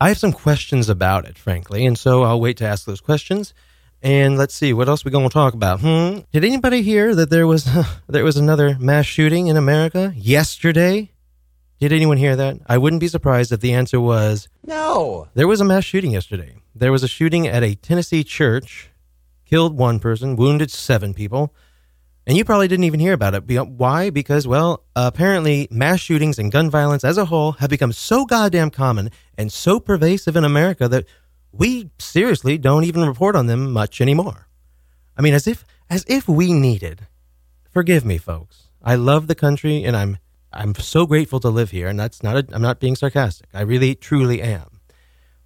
I 0.00 0.08
have 0.08 0.18
some 0.18 0.32
questions 0.32 0.88
about 0.88 1.24
it, 1.26 1.38
frankly. 1.38 1.86
And 1.86 1.96
so 1.98 2.24
I'll 2.24 2.40
wait 2.40 2.56
to 2.58 2.66
ask 2.66 2.84
those 2.86 3.00
questions. 3.00 3.54
And 4.02 4.36
let's 4.36 4.54
see, 4.54 4.72
what 4.72 4.88
else 4.88 5.04
we 5.04 5.10
going 5.10 5.28
to 5.28 5.32
talk 5.32 5.54
about? 5.54 5.80
Hmm? 5.80 6.18
Did 6.32 6.44
anybody 6.44 6.82
hear 6.82 7.14
that 7.14 7.30
there 7.30 7.46
was 7.46 7.66
there 8.08 8.24
was 8.24 8.36
another 8.36 8.76
mass 8.78 9.06
shooting 9.06 9.46
in 9.46 9.56
America 9.56 10.12
yesterday? 10.16 11.12
Did 11.78 11.92
anyone 11.92 12.16
hear 12.16 12.36
that? 12.36 12.58
I 12.66 12.78
wouldn't 12.78 13.00
be 13.00 13.08
surprised 13.08 13.52
if 13.52 13.60
the 13.60 13.72
answer 13.74 14.00
was 14.00 14.48
No. 14.64 15.28
there 15.34 15.46
was 15.48 15.60
a 15.60 15.64
mass 15.64 15.84
shooting 15.84 16.10
yesterday. 16.12 16.56
There 16.74 16.92
was 16.92 17.02
a 17.02 17.08
shooting 17.08 17.46
at 17.46 17.62
a 17.62 17.74
Tennessee 17.74 18.24
church, 18.24 18.90
killed 19.44 19.76
one 19.76 19.98
person, 20.00 20.36
wounded 20.36 20.70
seven 20.70 21.14
people. 21.14 21.54
And 22.26 22.36
you 22.36 22.44
probably 22.44 22.66
didn't 22.66 22.84
even 22.84 22.98
hear 22.98 23.12
about 23.12 23.34
it. 23.34 23.68
Why? 23.68 24.10
Because, 24.10 24.48
well, 24.48 24.82
apparently 24.96 25.68
mass 25.70 26.00
shootings 26.00 26.38
and 26.38 26.50
gun 26.50 26.70
violence 26.70 27.04
as 27.04 27.18
a 27.18 27.26
whole 27.26 27.52
have 27.52 27.70
become 27.70 27.92
so 27.92 28.24
goddamn 28.24 28.70
common 28.70 29.10
and 29.38 29.52
so 29.52 29.78
pervasive 29.78 30.34
in 30.36 30.44
America 30.44 30.88
that 30.88 31.06
we 31.52 31.90
seriously 31.98 32.58
don't 32.58 32.84
even 32.84 33.06
report 33.06 33.36
on 33.36 33.46
them 33.46 33.72
much 33.72 34.00
anymore. 34.00 34.48
I 35.16 35.22
mean, 35.22 35.34
as 35.34 35.46
if 35.46 35.64
as 35.88 36.04
if 36.08 36.28
we 36.28 36.52
needed. 36.52 37.06
Forgive 37.70 38.04
me, 38.04 38.18
folks. 38.18 38.64
I 38.82 38.96
love 38.96 39.28
the 39.28 39.34
country 39.34 39.84
and 39.84 39.96
I'm 39.96 40.18
I'm 40.52 40.74
so 40.74 41.06
grateful 41.06 41.38
to 41.40 41.50
live 41.50 41.70
here, 41.70 41.86
and 41.86 42.00
that's 42.00 42.22
not 42.22 42.36
a, 42.36 42.46
I'm 42.52 42.62
not 42.62 42.80
being 42.80 42.96
sarcastic. 42.96 43.48
I 43.52 43.60
really 43.60 43.94
truly 43.94 44.40
am. 44.40 44.80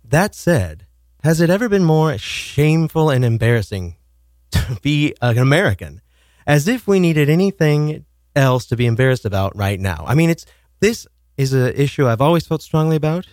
That 0.05 0.35
said, 0.35 0.87
has 1.25 1.41
it 1.41 1.51
ever 1.51 1.69
been 1.69 1.85
more 1.85 2.17
shameful 2.17 3.11
and 3.11 3.25
embarrassing 3.25 3.97
to 4.53 4.79
be 4.83 5.15
an 5.21 5.39
American? 5.39 6.01
As 6.47 6.69
if 6.69 6.87
we 6.87 7.01
needed 7.01 7.29
anything 7.29 8.05
else 8.35 8.67
to 8.67 8.77
be 8.77 8.87
embarrassed 8.87 9.25
about 9.25 9.57
right 9.57 9.79
now. 9.79 10.05
I 10.07 10.15
mean, 10.15 10.31
it's 10.31 10.47
this 10.81 11.07
is 11.37 11.53
an 11.53 11.75
issue 11.75 12.07
I've 12.07 12.21
always 12.21 12.47
felt 12.47 12.63
strongly 12.63 12.97
about, 12.97 13.27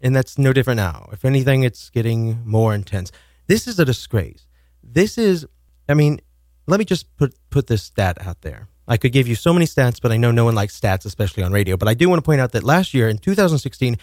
and 0.00 0.14
that's 0.14 0.38
no 0.38 0.52
different 0.52 0.78
now. 0.78 1.08
If 1.12 1.24
anything, 1.24 1.62
it's 1.62 1.90
getting 1.90 2.42
more 2.44 2.74
intense. 2.74 3.10
This 3.46 3.66
is 3.66 3.78
a 3.78 3.84
disgrace. 3.84 4.46
This 4.82 5.18
is, 5.18 5.46
I 5.88 5.94
mean, 5.94 6.20
let 6.66 6.78
me 6.78 6.84
just 6.84 7.14
put 7.16 7.34
put 7.50 7.66
this 7.66 7.82
stat 7.82 8.18
out 8.26 8.42
there. 8.42 8.68
I 8.86 8.96
could 8.98 9.12
give 9.12 9.26
you 9.26 9.34
so 9.34 9.52
many 9.52 9.64
stats, 9.64 10.00
but 10.00 10.12
I 10.12 10.18
know 10.18 10.30
no 10.30 10.44
one 10.44 10.54
likes 10.54 10.78
stats, 10.78 11.06
especially 11.06 11.42
on 11.42 11.52
radio. 11.52 11.76
But 11.76 11.88
I 11.88 11.94
do 11.94 12.08
want 12.08 12.18
to 12.18 12.24
point 12.24 12.40
out 12.40 12.52
that 12.52 12.64
last 12.64 12.92
year 12.92 13.08
in 13.08 13.16
2016, 13.18 13.96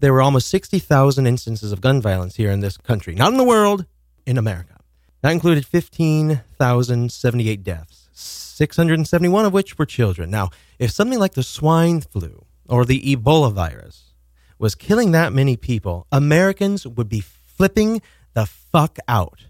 there 0.00 0.12
were 0.12 0.22
almost 0.22 0.48
60,000 0.48 1.26
instances 1.26 1.70
of 1.70 1.80
gun 1.80 2.02
violence 2.02 2.34
here 2.34 2.50
in 2.50 2.60
this 2.60 2.76
country, 2.76 3.14
not 3.14 3.30
in 3.30 3.38
the 3.38 3.44
world, 3.44 3.86
in 4.26 4.36
America. 4.36 4.80
That 5.22 5.30
included 5.30 5.64
15,078 5.66 7.62
deaths, 7.62 8.03
671 8.14 9.44
of 9.44 9.52
which 9.52 9.76
were 9.76 9.86
children. 9.86 10.30
Now, 10.30 10.50
if 10.78 10.90
something 10.90 11.18
like 11.18 11.34
the 11.34 11.42
swine 11.42 12.00
flu 12.00 12.46
or 12.68 12.84
the 12.84 13.00
Ebola 13.14 13.52
virus 13.52 14.14
was 14.58 14.74
killing 14.74 15.12
that 15.12 15.32
many 15.32 15.56
people, 15.56 16.06
Americans 16.10 16.86
would 16.86 17.08
be 17.08 17.20
flipping 17.20 18.00
the 18.34 18.46
fuck 18.46 18.98
out. 19.08 19.46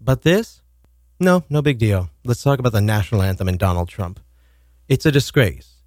But 0.00 0.22
this, 0.22 0.62
no, 1.18 1.44
no 1.50 1.60
big 1.60 1.78
deal. 1.78 2.10
Let's 2.24 2.42
talk 2.42 2.58
about 2.58 2.72
the 2.72 2.80
national 2.80 3.22
anthem 3.22 3.48
and 3.48 3.58
Donald 3.58 3.88
Trump. 3.88 4.20
It's 4.88 5.04
a 5.04 5.12
disgrace. 5.12 5.82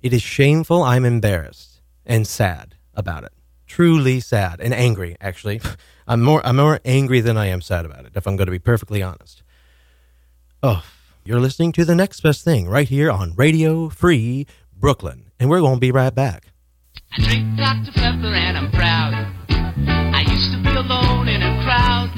It 0.00 0.12
is 0.12 0.22
shameful. 0.22 0.82
I'm 0.82 1.04
embarrassed 1.04 1.82
and 2.06 2.26
sad 2.26 2.76
about 2.94 3.24
it. 3.24 3.32
Truly 3.66 4.20
sad 4.20 4.60
and 4.60 4.72
angry, 4.72 5.16
actually. 5.20 5.60
I'm 6.06 6.22
more 6.22 6.40
I'm 6.46 6.56
more 6.56 6.80
angry 6.84 7.20
than 7.20 7.36
I 7.36 7.46
am 7.46 7.60
sad 7.60 7.84
about 7.84 8.06
it, 8.06 8.12
if 8.14 8.26
I'm 8.26 8.36
going 8.36 8.46
to 8.46 8.52
be 8.52 8.58
perfectly 8.58 9.02
honest. 9.02 9.42
Oh, 10.62 10.82
you're 11.28 11.44
listening 11.44 11.72
to 11.72 11.84
the 11.84 11.94
next 11.94 12.24
best 12.24 12.40
thing 12.40 12.66
right 12.66 12.88
here 12.88 13.10
on 13.12 13.36
Radio 13.36 13.90
Free 13.90 14.46
Brooklyn, 14.72 15.28
and 15.38 15.50
we're 15.50 15.60
going 15.60 15.76
to 15.76 15.80
be 15.80 15.92
right 15.92 16.14
back. 16.14 16.48
I 17.12 17.20
drink 17.20 17.44
Dr. 17.52 17.92
Pepper 17.92 18.32
and 18.32 18.56
I'm 18.56 18.72
proud. 18.72 19.12
I 19.52 20.24
used 20.24 20.56
to 20.56 20.60
be 20.64 20.72
alone 20.72 21.28
in 21.28 21.44
a 21.44 21.52
crowd. 21.68 22.08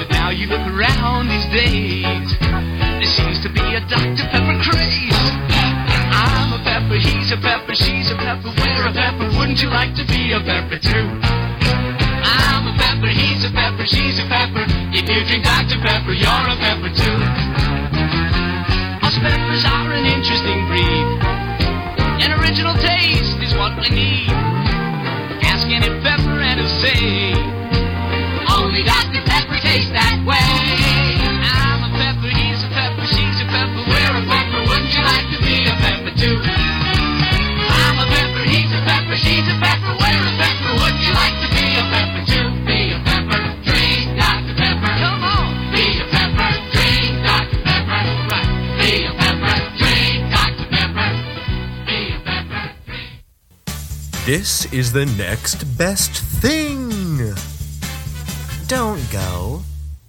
But 0.00 0.08
now 0.08 0.32
you 0.32 0.48
look 0.48 0.64
around 0.72 1.28
these 1.28 1.52
days. 1.52 2.32
There 2.40 3.12
seems 3.12 3.44
to 3.44 3.52
be 3.52 3.60
a 3.76 3.84
Dr. 3.92 4.24
Pepper 4.32 4.56
craze. 4.64 5.28
I'm 6.08 6.56
a 6.56 6.64
pepper, 6.64 6.96
he's 6.96 7.28
a 7.28 7.36
pepper, 7.36 7.76
she's 7.76 8.08
a 8.08 8.16
pepper, 8.16 8.48
we're 8.56 8.88
a 8.88 8.92
pepper. 8.96 9.28
Wouldn't 9.36 9.60
you 9.60 9.68
like 9.68 9.92
to 10.00 10.08
be 10.08 10.32
a 10.32 10.40
pepper 10.40 10.80
too? 10.80 11.12
I'm 12.24 12.72
a 12.72 12.74
pepper, 12.80 13.12
he's 13.12 13.44
a 13.44 13.52
pepper, 13.52 13.84
she's 13.84 14.16
a 14.16 14.24
pepper. 14.32 14.64
If 14.96 15.04
you 15.04 15.20
drink 15.28 15.44
Dr. 15.44 15.76
Pepper, 15.84 16.16
you're 16.16 16.48
a 16.48 16.56
pepper 16.56 16.88
too. 16.88 17.77
Peppers 19.20 19.64
are 19.64 19.92
an 19.92 20.06
interesting 20.06 20.66
breed. 20.68 21.06
An 22.22 22.30
original 22.40 22.74
taste 22.74 23.38
is 23.42 23.52
what 23.56 23.74
we 23.80 23.90
need. 23.90 24.30
Ask 25.42 25.66
any 25.66 25.88
pepper 26.02 26.38
and 26.38 26.60
he'll 26.60 26.68
say, 26.78 27.34
Only 28.54 28.84
Dr. 28.84 29.22
Pepper 29.26 29.58
tastes 29.60 29.90
that 29.90 30.22
way. 30.24 30.57
This 54.28 54.70
is 54.74 54.92
the 54.92 55.06
next 55.06 55.64
best 55.78 56.10
thing. 56.12 57.32
Don't 58.66 59.10
go. 59.10 59.62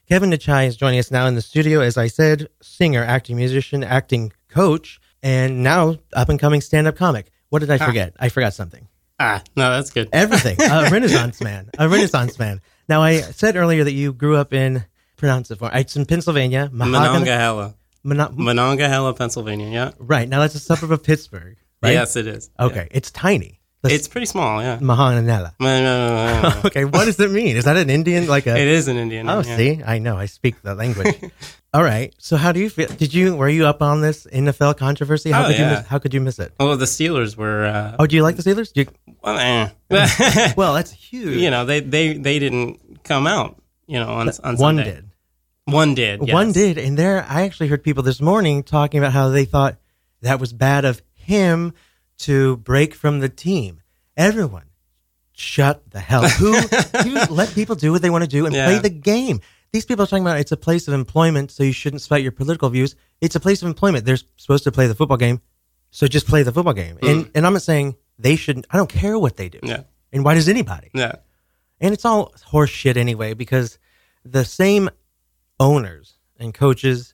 Kevin 0.09 0.29
Necciai 0.29 0.67
is 0.67 0.75
joining 0.75 0.99
us 0.99 1.09
now 1.09 1.25
in 1.27 1.35
the 1.35 1.41
studio. 1.41 1.79
As 1.79 1.95
I 1.97 2.07
said, 2.07 2.49
singer, 2.61 3.01
acting 3.01 3.37
musician, 3.37 3.81
acting 3.81 4.33
coach, 4.49 4.99
and 5.23 5.63
now 5.63 5.99
up 6.11 6.27
and 6.27 6.37
coming 6.37 6.59
stand 6.59 6.85
up 6.85 6.97
comic. 6.97 7.31
What 7.47 7.59
did 7.59 7.71
I 7.71 7.77
forget? 7.77 8.13
I 8.19 8.27
forgot 8.27 8.53
something. 8.53 8.89
Ah, 9.21 9.41
no, 9.55 9.69
that's 9.71 9.89
good. 9.89 10.09
Everything. 10.11 10.57
a 10.59 10.89
Renaissance 10.91 11.39
man. 11.39 11.69
A 11.79 11.87
Renaissance 11.87 12.37
man. 12.37 12.59
Now, 12.89 13.01
I 13.01 13.21
said 13.21 13.55
earlier 13.55 13.85
that 13.85 13.93
you 13.93 14.11
grew 14.11 14.35
up 14.35 14.51
in, 14.51 14.83
pronounce 15.15 15.49
it 15.49 15.59
for 15.59 15.71
It's 15.73 15.95
in 15.95 16.05
Pennsylvania. 16.05 16.69
Mahogany- 16.73 16.99
Monongahela. 17.07 17.75
Mono- 18.03 18.33
Monongahela, 18.33 19.13
Pennsylvania. 19.13 19.69
Yeah. 19.69 19.91
right. 19.97 20.27
Now, 20.27 20.41
that's 20.41 20.55
a 20.55 20.59
suburb 20.59 20.91
of 20.91 21.03
Pittsburgh. 21.03 21.55
Right? 21.81 21.93
Yes, 21.93 22.17
it 22.17 22.27
is. 22.27 22.49
Okay. 22.59 22.89
It's 22.91 23.11
tiny. 23.11 23.58
Yeah. 23.83 23.93
It's 23.95 24.09
pretty 24.09 24.25
small. 24.25 24.61
Yeah. 24.61 24.77
Mahananella. 24.79 25.53
No, 25.59 25.81
no, 25.81 26.41
no, 26.49 26.61
okay. 26.65 26.83
What 26.83 27.05
does 27.05 27.17
it 27.19 27.31
mean? 27.31 27.55
Is 27.55 27.63
that 27.63 27.77
an 27.77 27.89
Indian? 27.89 28.27
Like 28.27 28.45
a. 28.45 28.57
It 28.57 28.67
is 28.67 28.89
an 28.89 28.97
Indian. 28.97 29.29
Oh, 29.29 29.41
yeah. 29.41 29.55
see, 29.55 29.81
I 29.85 29.99
know. 29.99 30.17
I 30.17 30.25
speak 30.25 30.61
the 30.63 30.75
language. 30.75 31.15
All 31.73 31.81
right. 31.83 32.13
So, 32.17 32.35
how 32.35 32.51
do 32.51 32.59
you 32.59 32.69
feel? 32.69 32.87
Did 32.89 33.13
you 33.13 33.37
were 33.37 33.47
you 33.47 33.65
up 33.67 33.81
on 33.81 34.01
this 34.01 34.25
NFL 34.25 34.75
controversy? 34.77 35.31
How 35.31 35.43
Oh, 35.45 35.47
could 35.47 35.59
you 35.59 35.65
miss, 35.65 35.85
how 35.87 35.99
could 35.99 36.13
you 36.13 36.19
miss 36.19 36.39
it? 36.39 36.51
Well, 36.59 36.75
the 36.75 36.85
Steelers 36.85 37.37
were. 37.37 37.67
Uh, 37.67 37.95
Oh, 37.99 38.05
do 38.05 38.17
you 38.17 38.23
like 38.23 38.35
the 38.35 38.43
Steelers? 38.43 38.71
You, 38.75 38.85
well, 39.23 39.37
eh. 39.37 39.69
well, 40.57 40.73
that's 40.73 40.91
huge. 41.09 41.37
you 41.41 41.49
know, 41.49 41.63
they, 41.65 41.79
they, 41.79 42.13
they 42.17 42.37
didn't 42.39 43.03
come 43.05 43.27
out. 43.27 43.61
You 43.87 43.99
know, 43.99 44.09
on, 44.09 44.27
on 44.43 44.57
one 44.57 44.57
Sunday. 44.57 44.83
did. 44.83 45.05
One 45.65 45.95
did. 45.95 46.19
Yes. 46.27 46.33
One 46.33 46.51
did, 46.51 46.77
and 46.77 46.97
there 46.97 47.25
I 47.29 47.43
actually 47.43 47.67
heard 47.67 47.83
people 47.83 48.03
this 48.03 48.19
morning 48.19 48.63
talking 48.63 48.97
about 48.99 49.13
how 49.13 49.29
they 49.29 49.45
thought 49.45 49.77
that 50.21 50.39
was 50.39 50.51
bad 50.51 50.83
of 50.83 51.01
him 51.13 51.73
to 52.19 52.57
break 52.57 52.93
from 52.93 53.19
the 53.19 53.29
team. 53.29 53.81
Everyone, 54.15 54.65
shut 55.33 55.89
the 55.91 55.99
hell. 55.99 56.27
Who 56.27 56.53
you 57.05 57.15
let 57.29 57.53
people 57.53 57.75
do 57.75 57.91
what 57.91 58.01
they 58.01 58.09
want 58.09 58.23
to 58.23 58.29
do 58.29 58.45
and 58.45 58.53
Yeah. 58.53 58.65
play 58.65 58.79
the 58.79 58.89
game. 58.89 59.41
These 59.71 59.85
people 59.85 60.03
are 60.03 60.07
talking 60.07 60.23
about 60.23 60.39
it's 60.39 60.51
a 60.51 60.57
place 60.57 60.87
of 60.87 60.93
employment, 60.93 61.51
so 61.51 61.63
you 61.63 61.71
shouldn't 61.71 62.01
spite 62.01 62.23
your 62.23 62.31
political 62.31 62.69
views. 62.69 62.95
It's 63.21 63.35
a 63.35 63.39
place 63.39 63.61
of 63.61 63.67
employment. 63.67 64.05
They're 64.05 64.17
supposed 64.37 64.63
to 64.63 64.71
play 64.71 64.87
the 64.87 64.95
football 64.95 65.17
game, 65.17 65.41
so 65.91 66.07
just 66.07 66.27
play 66.27 66.43
the 66.43 66.51
football 66.51 66.73
game. 66.73 66.97
And 67.01 67.25
mm. 67.25 67.31
and 67.35 67.45
I'm 67.45 67.53
not 67.53 67.61
saying 67.61 67.95
they 68.17 68.35
shouldn't. 68.35 68.65
I 68.71 68.77
don't 68.77 68.89
care 68.89 69.17
what 69.17 69.37
they 69.37 69.47
do. 69.49 69.59
Yeah. 69.63 69.83
And 70.11 70.25
why 70.25 70.33
does 70.33 70.49
anybody? 70.49 70.89
Yeah. 70.93 71.15
And 71.79 71.93
it's 71.93 72.03
all 72.03 72.33
horse 72.45 72.69
shit 72.71 72.97
anyway, 72.97 73.33
because 73.33 73.77
the 74.25 74.43
same 74.43 74.89
owners 75.59 76.15
and 76.39 76.53
coaches 76.53 77.13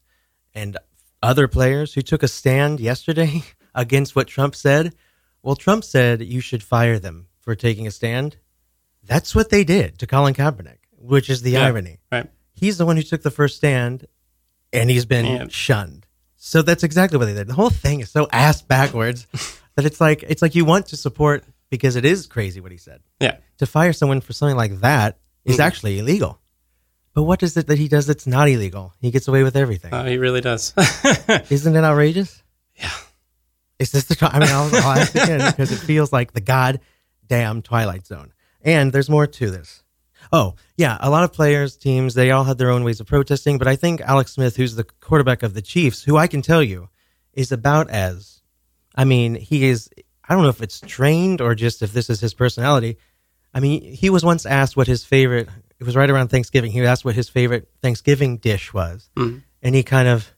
and 0.54 0.78
other 1.22 1.48
players 1.48 1.94
who 1.94 2.02
took 2.02 2.24
a 2.24 2.28
stand 2.28 2.80
yesterday 2.80 3.44
against 3.76 4.16
what 4.16 4.28
Trump 4.28 4.56
said, 4.56 4.96
well, 5.44 5.56
Trump 5.56 5.84
said 5.84 6.24
you 6.24 6.40
should 6.42 6.64
fire 6.64 6.98
them 6.98 7.28
for 7.40 7.54
taking 7.54 7.86
a 7.86 7.92
stand. 7.92 8.38
That's 9.04 9.36
what 9.36 9.52
they 9.52 9.64
did 9.64 10.00
to 10.00 10.08
Colin 10.08 10.34
Kaepernick, 10.34 10.80
which 10.98 11.30
is 11.30 11.44
the 11.44 11.52
Yeah. 11.52 11.66
irony. 11.66 12.00
Right. 12.12 12.28
He's 12.54 12.78
the 12.80 12.86
one 12.88 12.96
who 12.98 13.04
took 13.04 13.22
the 13.22 13.30
first 13.30 13.58
stand 13.58 14.08
and 14.74 14.90
he's 14.90 15.06
been 15.06 15.26
Yeah. 15.26 15.46
shunned. 15.50 16.08
So 16.38 16.62
that's 16.64 16.84
exactly 16.84 17.18
what 17.20 17.26
they 17.26 17.34
did. 17.36 17.48
The 17.48 17.54
whole 17.54 17.70
thing 17.70 18.00
is 18.00 18.10
so 18.10 18.28
ass 18.32 18.62
backwards 18.64 19.28
that 19.76 19.86
it's 19.86 20.02
like 20.02 20.24
it's 20.24 20.42
like 20.42 20.56
you 20.56 20.66
want 20.66 20.88
to 20.88 20.98
support 20.98 21.44
because 21.70 21.96
it 21.96 22.06
is 22.06 22.26
crazy 22.28 22.60
what 22.62 22.72
he 22.72 22.78
said 22.78 23.02
Yeah. 23.20 23.38
to 23.60 23.66
fire 23.68 23.94
someone 23.94 24.22
for 24.22 24.34
something 24.34 24.56
like 24.58 24.80
that 24.80 25.18
is 25.44 25.60
actually 25.60 26.00
illegal. 26.00 26.40
But 27.14 27.24
what 27.24 27.44
is 27.44 27.56
it 27.56 27.68
that 27.68 27.78
he 27.78 27.88
does 27.88 28.08
that's 28.08 28.28
not 28.28 28.50
illegal? 28.50 28.94
He 29.00 29.12
gets 29.12 29.28
away 29.28 29.44
with 29.44 29.56
everything. 29.56 29.94
Uh, 29.94 30.06
he 30.06 30.18
really 30.18 30.42
does. 30.42 30.74
Isn't 31.50 31.76
it 31.76 31.84
outrageous? 31.84 32.42
Yeah. 32.76 32.90
Is 33.80 33.92
this 33.92 34.06
the? 34.06 34.30
I 34.32 34.40
mean, 34.40 34.50
I'll, 34.50 34.74
I'll 34.76 35.00
ask 35.00 35.16
again 35.16 35.52
because 35.52 35.72
it 35.72 35.78
feels 35.78 36.14
like 36.14 36.34
the 36.34 36.42
goddamn 36.42 37.62
Twilight 37.62 38.06
Zone. 38.06 38.32
And 38.62 38.92
there's 38.92 39.10
more 39.10 39.28
to 39.28 39.52
this. 39.52 39.84
Oh, 40.32 40.56
yeah, 40.76 40.98
a 41.02 41.10
lot 41.10 41.24
of 41.24 41.34
players, 41.34 41.78
teams, 41.78 42.14
they 42.14 42.32
all 42.32 42.44
had 42.44 42.58
their 42.58 42.72
own 42.72 42.84
ways 42.84 43.00
of 43.00 43.08
protesting, 43.08 43.58
but 43.58 43.68
I 43.68 43.76
think 43.76 44.02
Alex 44.02 44.34
Smith, 44.34 44.56
who's 44.56 44.76
the 44.76 44.84
quarterback 44.84 45.44
of 45.44 45.54
the 45.54 45.62
Chiefs, 45.62 46.04
who 46.04 46.18
I 46.18 46.28
can 46.28 46.42
tell 46.42 46.64
you 46.64 46.90
is 47.34 47.52
about 47.52 47.90
as, 47.90 48.42
I 48.96 49.06
mean, 49.06 49.36
he 49.36 49.66
is, 49.66 49.90
I 50.28 50.34
don't 50.34 50.44
know 50.44 50.50
if 50.50 50.62
it's 50.62 50.80
trained 50.80 51.42
or 51.42 51.54
just 51.54 51.82
if 51.82 51.94
this 51.94 52.10
is 52.10 52.20
his 52.20 52.34
personality. 52.34 52.98
I 53.54 53.60
mean, 53.60 53.84
he 53.84 54.10
was 54.10 54.26
once 54.26 54.46
asked 54.46 54.76
what 54.76 54.88
his 54.88 55.06
favorite, 55.06 55.48
it 55.80 55.84
was 55.84 55.96
right 55.96 56.10
around 56.10 56.30
Thanksgiving, 56.30 56.72
he 56.72 56.82
was 56.82 56.90
asked 56.90 57.06
what 57.06 57.16
his 57.16 57.30
favorite 57.30 57.70
Thanksgiving 57.84 58.38
dish 58.38 58.74
was. 58.74 59.10
Mm-hmm. 59.16 59.40
And 59.62 59.76
he 59.76 59.84
kind 59.84 60.08
of 60.08 60.34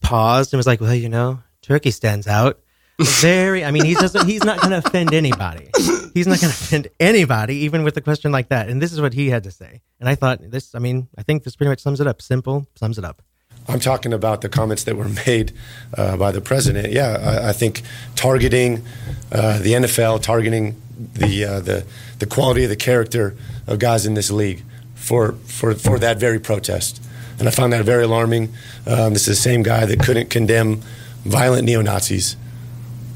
paused 0.00 0.52
and 0.52 0.58
was 0.58 0.66
like, 0.66 0.80
well, 0.80 0.94
you 0.94 1.08
know, 1.08 1.42
turkey 1.70 1.92
stands 1.92 2.26
out. 2.26 2.58
Very, 2.98 3.64
I 3.64 3.70
mean, 3.70 3.84
he's 3.84 4.02
not 4.02 4.60
going 4.60 4.70
to 4.70 4.82
offend 4.84 5.14
anybody. 5.14 5.70
He's 6.12 6.26
not 6.26 6.40
going 6.40 6.52
to 6.52 6.58
offend 6.58 6.88
anybody, 6.98 7.54
even 7.58 7.84
with 7.84 7.96
a 7.96 8.00
question 8.00 8.32
like 8.32 8.48
that. 8.48 8.68
And 8.68 8.82
this 8.82 8.92
is 8.92 9.00
what 9.00 9.14
he 9.14 9.30
had 9.30 9.44
to 9.44 9.52
say. 9.52 9.80
And 10.00 10.08
I 10.08 10.16
thought 10.16 10.40
this, 10.50 10.74
I 10.74 10.80
mean, 10.80 11.06
I 11.16 11.22
think 11.22 11.44
this 11.44 11.54
pretty 11.54 11.70
much 11.70 11.78
sums 11.78 12.00
it 12.00 12.08
up. 12.08 12.20
Simple, 12.20 12.66
sums 12.74 12.98
it 12.98 13.04
up. 13.04 13.22
I'm 13.68 13.78
talking 13.78 14.12
about 14.12 14.40
the 14.40 14.48
comments 14.48 14.82
that 14.84 14.96
were 14.96 15.08
made 15.26 15.52
uh, 15.96 16.16
by 16.16 16.32
the 16.32 16.40
president. 16.40 16.92
Yeah, 16.92 17.16
I, 17.44 17.50
I 17.50 17.52
think 17.52 17.82
targeting 18.16 18.82
uh, 19.30 19.60
the 19.60 19.74
NFL, 19.74 20.22
targeting 20.22 20.74
the, 21.14 21.44
uh, 21.44 21.60
the 21.60 21.86
the 22.18 22.26
quality 22.26 22.64
of 22.64 22.70
the 22.70 22.76
character 22.76 23.36
of 23.66 23.78
guys 23.78 24.04
in 24.04 24.14
this 24.14 24.30
league 24.30 24.62
for 24.94 25.32
for 25.46 25.74
for 25.74 25.98
that 26.00 26.18
very 26.18 26.40
protest, 26.40 27.00
and 27.38 27.46
I 27.46 27.52
found 27.52 27.72
that 27.72 27.84
very 27.84 28.04
alarming. 28.04 28.52
Um, 28.86 29.12
this 29.12 29.28
is 29.28 29.36
the 29.36 29.42
same 29.42 29.62
guy 29.62 29.86
that 29.86 30.00
couldn't 30.00 30.30
condemn 30.30 30.82
violent 31.24 31.64
neo 31.64 31.82
Nazis, 31.82 32.36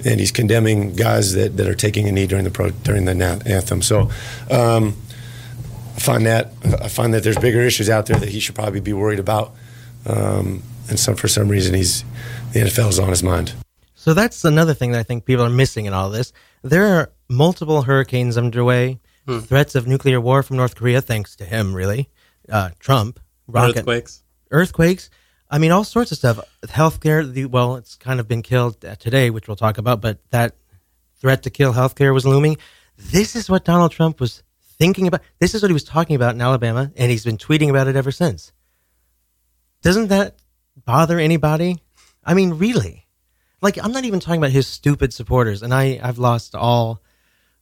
and 0.04 0.20
he's 0.20 0.32
condemning 0.32 0.94
guys 0.94 1.32
that, 1.34 1.56
that 1.56 1.66
are 1.66 1.74
taking 1.74 2.08
a 2.08 2.12
knee 2.12 2.26
during 2.26 2.44
the 2.44 2.50
pro, 2.50 2.70
during 2.70 3.04
the 3.04 3.14
na- 3.14 3.38
anthem. 3.46 3.82
So. 3.82 4.10
Um, 4.50 4.96
I 5.96 6.00
find 6.00 6.26
that 6.26 6.50
I 6.82 6.88
find 6.88 7.14
that 7.14 7.22
there's 7.22 7.38
bigger 7.38 7.60
issues 7.60 7.88
out 7.88 8.06
there 8.06 8.18
that 8.18 8.28
he 8.28 8.40
should 8.40 8.56
probably 8.56 8.80
be 8.80 8.92
worried 8.92 9.20
about, 9.20 9.54
um, 10.06 10.60
and 10.88 10.98
some 10.98 11.14
for 11.14 11.28
some 11.28 11.48
reason 11.48 11.72
he's 11.72 12.02
the 12.52 12.60
NFL 12.62 12.88
is 12.88 12.98
on 12.98 13.10
his 13.10 13.22
mind. 13.22 13.54
So 13.94 14.12
that's 14.12 14.44
another 14.44 14.74
thing 14.74 14.90
that 14.90 14.98
I 14.98 15.02
think 15.04 15.24
people 15.24 15.44
are 15.44 15.48
missing 15.50 15.86
in 15.86 15.92
all 15.92 16.10
this. 16.10 16.32
There 16.62 16.84
are 16.98 17.12
multiple 17.28 17.82
hurricanes 17.82 18.36
underway, 18.36 18.98
threats 19.42 19.76
of 19.76 19.86
nuclear 19.86 20.20
war 20.20 20.42
from 20.42 20.56
North 20.56 20.74
Korea, 20.74 21.00
thanks 21.00 21.36
to 21.36 21.44
him, 21.44 21.72
really. 21.72 22.10
Uh, 22.48 22.70
Trump, 22.80 23.20
rocket, 23.46 23.78
Earthquakes. 23.78 24.22
earthquakes. 24.50 25.10
I 25.54 25.58
mean, 25.58 25.70
all 25.70 25.84
sorts 25.84 26.10
of 26.10 26.18
stuff. 26.18 26.40
Healthcare. 26.64 27.32
The 27.32 27.44
well, 27.44 27.76
it's 27.76 27.94
kind 27.94 28.18
of 28.18 28.26
been 28.26 28.42
killed 28.42 28.84
uh, 28.84 28.96
today, 28.96 29.30
which 29.30 29.46
we'll 29.46 29.56
talk 29.56 29.78
about. 29.78 30.00
But 30.00 30.18
that 30.30 30.56
threat 31.20 31.44
to 31.44 31.50
kill 31.50 31.72
healthcare 31.72 32.12
was 32.12 32.26
looming. 32.26 32.56
This 32.98 33.36
is 33.36 33.48
what 33.48 33.64
Donald 33.64 33.92
Trump 33.92 34.18
was 34.18 34.42
thinking 34.78 35.06
about. 35.06 35.20
This 35.38 35.54
is 35.54 35.62
what 35.62 35.68
he 35.68 35.72
was 35.72 35.84
talking 35.84 36.16
about 36.16 36.34
in 36.34 36.40
Alabama, 36.40 36.90
and 36.96 37.08
he's 37.08 37.24
been 37.24 37.36
tweeting 37.36 37.70
about 37.70 37.86
it 37.86 37.94
ever 37.94 38.10
since. 38.10 38.50
Doesn't 39.80 40.08
that 40.08 40.34
bother 40.84 41.20
anybody? 41.20 41.76
I 42.24 42.34
mean, 42.34 42.54
really? 42.54 43.06
Like, 43.62 43.78
I'm 43.80 43.92
not 43.92 44.04
even 44.04 44.18
talking 44.18 44.40
about 44.40 44.50
his 44.50 44.66
stupid 44.66 45.14
supporters, 45.14 45.62
and 45.62 45.72
I 45.72 46.00
I've 46.02 46.18
lost 46.18 46.56
all 46.56 47.00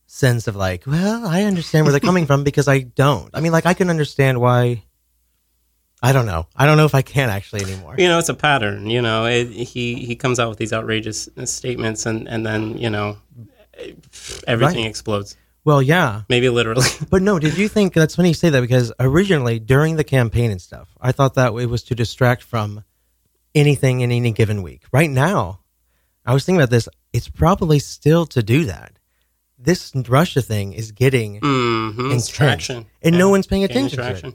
sense 0.07 0.49
of 0.49 0.57
like, 0.57 0.87
well, 0.87 1.27
I 1.27 1.43
understand 1.43 1.85
where 1.85 1.93
they're 1.93 2.01
coming 2.01 2.25
from 2.25 2.43
because 2.43 2.69
I 2.69 2.79
don't. 2.79 3.29
I 3.35 3.41
mean, 3.41 3.53
like, 3.53 3.67
I 3.67 3.75
can 3.75 3.91
understand 3.91 4.41
why. 4.41 4.85
I 6.03 6.13
don't 6.13 6.27
know. 6.27 6.47
I 6.57 6.67
don't 6.67 6.77
know 6.77 6.85
if 6.85 6.95
I 6.95 7.03
can 7.03 7.31
actually 7.31 7.63
anymore. 7.63 7.95
You 7.97 8.09
know, 8.09 8.19
it's 8.19 8.29
a 8.29 8.35
pattern. 8.35 8.91
You 8.91 9.01
know, 9.03 9.27
it, 9.27 9.49
he 9.51 9.95
he 10.05 10.17
comes 10.17 10.41
out 10.41 10.49
with 10.49 10.59
these 10.59 10.73
outrageous 10.73 11.29
statements, 11.45 12.07
and 12.07 12.29
and 12.29 12.45
then 12.45 12.77
you 12.77 12.91
know, 12.91 13.19
everything 14.47 14.83
Right. 14.83 14.89
explodes. 14.91 15.37
Well, 15.65 15.81
yeah. 15.81 16.23
Maybe 16.29 16.49
literally. 16.49 16.87
But 17.11 17.23
no, 17.23 17.39
did 17.39 17.57
you 17.57 17.69
think 17.69 17.95
that's 17.95 18.17
funny 18.17 18.29
you 18.31 18.35
say 18.35 18.51
that 18.51 18.61
because 18.61 18.93
originally 18.99 19.61
during 19.61 19.95
the 19.97 20.03
campaign 20.05 20.51
and 20.51 20.61
stuff, 20.61 20.89
I 21.01 21.13
thought 21.13 21.35
that 21.35 21.53
it 21.55 21.67
was 21.67 21.85
to 21.85 21.95
distract 21.95 22.43
from 22.43 22.83
anything 23.55 24.01
in 24.01 24.11
any 24.11 24.33
given 24.33 24.63
week. 24.63 24.83
Right 24.93 25.11
now, 25.11 25.61
I 26.27 26.35
was 26.35 26.45
thinking 26.45 26.61
about 26.61 26.71
this. 26.71 26.89
It's 27.13 27.29
probably 27.29 27.79
still 27.79 28.27
to 28.27 28.43
do 28.43 28.65
that. 28.65 28.99
This 29.57 29.93
Russia 30.09 30.43
thing 30.43 30.73
is 30.73 30.91
getting 30.91 31.37
hmm 31.39 32.11
Traction. 32.19 32.87
and 33.03 33.17
no 33.17 33.29
one's 33.29 33.47
paying 33.47 33.63
attention 33.63 33.99
to 34.01 34.27
it. 34.29 34.35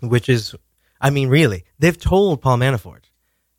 Which 0.00 0.28
is, 0.28 0.54
I 1.00 1.10
mean, 1.10 1.28
really, 1.28 1.64
they've 1.78 1.98
told 1.98 2.42
Paul 2.42 2.58
Manafort 2.58 3.04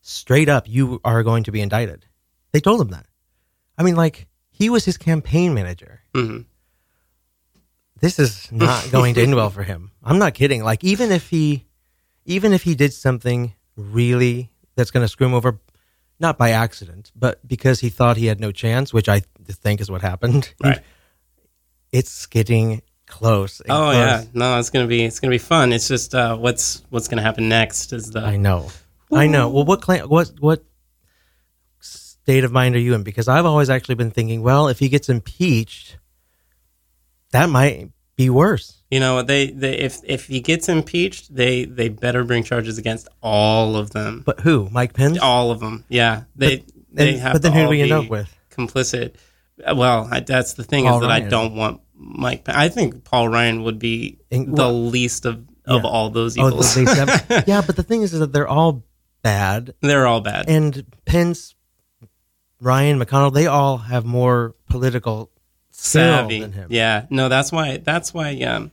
straight 0.01 0.49
up, 0.49 0.67
"You 0.67 0.99
are 1.03 1.23
going 1.23 1.43
to 1.45 1.51
be 1.51 1.61
indicted." 1.61 2.05
They 2.51 2.59
told 2.59 2.81
him 2.81 2.89
that. 2.89 3.05
I 3.77 3.83
mean, 3.83 3.95
like 3.95 4.27
he 4.49 4.69
was 4.69 4.85
his 4.85 4.97
campaign 4.97 5.53
manager. 5.53 6.01
Mhm. 6.13 6.45
This 8.01 8.19
is 8.19 8.51
not 8.51 8.87
going 8.91 9.15
to 9.15 9.21
end 9.21 9.35
well 9.35 9.49
for 9.49 9.63
him. 9.63 9.91
I'm 10.03 10.19
not 10.19 10.33
kidding. 10.33 10.63
Like 10.63 10.83
even 10.83 11.11
if 11.11 11.29
he, 11.29 11.65
even 12.25 12.53
if 12.53 12.63
he 12.63 12.75
did 12.75 12.93
something 12.93 13.53
really 13.75 14.51
that's 14.75 14.91
going 14.91 15.03
to 15.03 15.07
screw 15.07 15.27
him 15.27 15.33
over, 15.33 15.59
not 16.19 16.37
by 16.37 16.51
accident, 16.51 17.11
but 17.15 17.45
because 17.47 17.79
he 17.79 17.89
thought 17.89 18.17
he 18.17 18.25
had 18.25 18.39
no 18.39 18.51
chance, 18.51 18.93
which 18.93 19.07
I 19.09 19.21
think 19.47 19.79
is 19.81 19.89
what 19.91 20.01
happened. 20.01 20.53
Right. 20.63 20.79
It's 21.91 22.27
getting 22.27 22.83
close. 23.09 23.59
and 23.59 23.69
Oh 23.71 23.91
close. 23.91 23.95
yeah, 23.95 24.23
no, 24.33 24.57
it's 24.59 24.69
gonna 24.69 24.87
be 24.87 25.03
it's 25.03 25.19
gonna 25.19 25.31
be 25.31 25.37
fun. 25.37 25.73
It's 25.73 25.87
just 25.87 26.15
uh, 26.15 26.37
what's 26.37 26.83
what's 26.89 27.07
gonna 27.09 27.21
happen 27.21 27.49
next 27.49 27.91
is 27.93 28.11
the 28.11 28.21
I 28.21 28.37
know. 28.37 28.69
I 29.11 29.27
know. 29.27 29.49
Well, 29.49 29.65
what 29.65 29.81
clan, 29.81 30.07
what 30.07 30.31
what 30.39 30.63
state 31.79 32.43
of 32.43 32.51
mind 32.51 32.75
are 32.75 32.79
you 32.79 32.93
in? 32.93 33.03
Because 33.03 33.27
I've 33.27 33.45
always 33.45 33.69
actually 33.69 33.95
been 33.95 34.11
thinking, 34.11 34.41
well, 34.43 34.67
if 34.67 34.79
he 34.79 34.89
gets 34.89 35.09
impeached, 35.09 35.97
that 37.31 37.49
might 37.49 37.91
be 38.15 38.29
worse. 38.29 38.75
You 38.91 38.99
know, 38.99 39.21
they, 39.21 39.47
they 39.51 39.77
if 39.77 39.99
if 40.03 40.25
he 40.27 40.39
gets 40.41 40.67
impeached, 40.69 41.33
they 41.33 41.65
they 41.65 41.89
better 41.89 42.23
bring 42.23 42.43
charges 42.43 42.77
against 42.77 43.07
all 43.21 43.75
of 43.75 43.91
them. 43.91 44.23
But 44.25 44.39
who? 44.41 44.67
Mike 44.71 44.93
Pence? 44.93 45.19
All 45.19 45.51
of 45.51 45.59
them. 45.59 45.85
Yeah, 45.89 46.23
they 46.35 46.57
But- 46.57 46.65
they 46.91 47.09
and- 47.13 47.19
have. 47.21 47.33
but 47.33 47.41
then 47.43 47.53
who 47.53 47.63
do 47.63 47.69
we 47.69 47.81
end 47.81 47.91
up 47.91 48.09
with? 48.09 48.27
Complicit. 48.51 49.15
Well, 49.75 50.07
I, 50.09 50.21
that's 50.21 50.53
the 50.53 50.63
thing 50.63 50.85
is 50.85 51.01
that 51.01 51.11
I 51.11 51.19
don't 51.19 51.53
want 51.55 51.81
Mike. 52.01 52.47
I 52.47 52.69
think 52.69 53.03
Paul 53.03 53.27
Ryan 53.29 53.63
would 53.63 53.77
be 53.77 54.19
And- 54.31 54.47
the 54.47 54.63
well- 54.63 54.87
least 54.89 55.25
of 55.25 55.45
of 55.65 55.83
Yeah. 55.83 55.89
all 55.89 56.09
those 56.09 56.35
Oh, 56.37 56.47
evils. 56.47 56.73
they 56.73 56.85
said- 56.85 57.43
yeah, 57.47 57.61
but 57.63 57.75
the 57.75 57.83
thing 57.83 58.01
is, 58.01 58.13
is 58.13 58.21
that 58.21 58.33
they're 58.33 58.47
all 58.47 58.83
bad, 59.21 59.75
They're 59.81 60.07
all 60.07 60.19
bad. 60.21 60.45
and 60.49 60.83
Pence, 61.05 61.53
Ryan, 62.59 62.99
McConnell, 62.99 63.31
they 63.33 63.45
all 63.45 63.77
have 63.77 64.03
more 64.03 64.55
political 64.69 65.29
savvy. 65.71 66.39
than 66.39 66.53
him. 66.53 66.67
Yeah, 66.71 67.05
no, 67.11 67.29
that's 67.29 67.51
why. 67.51 67.77
That's 67.77 68.13
why. 68.13 68.35
Um, 68.41 68.71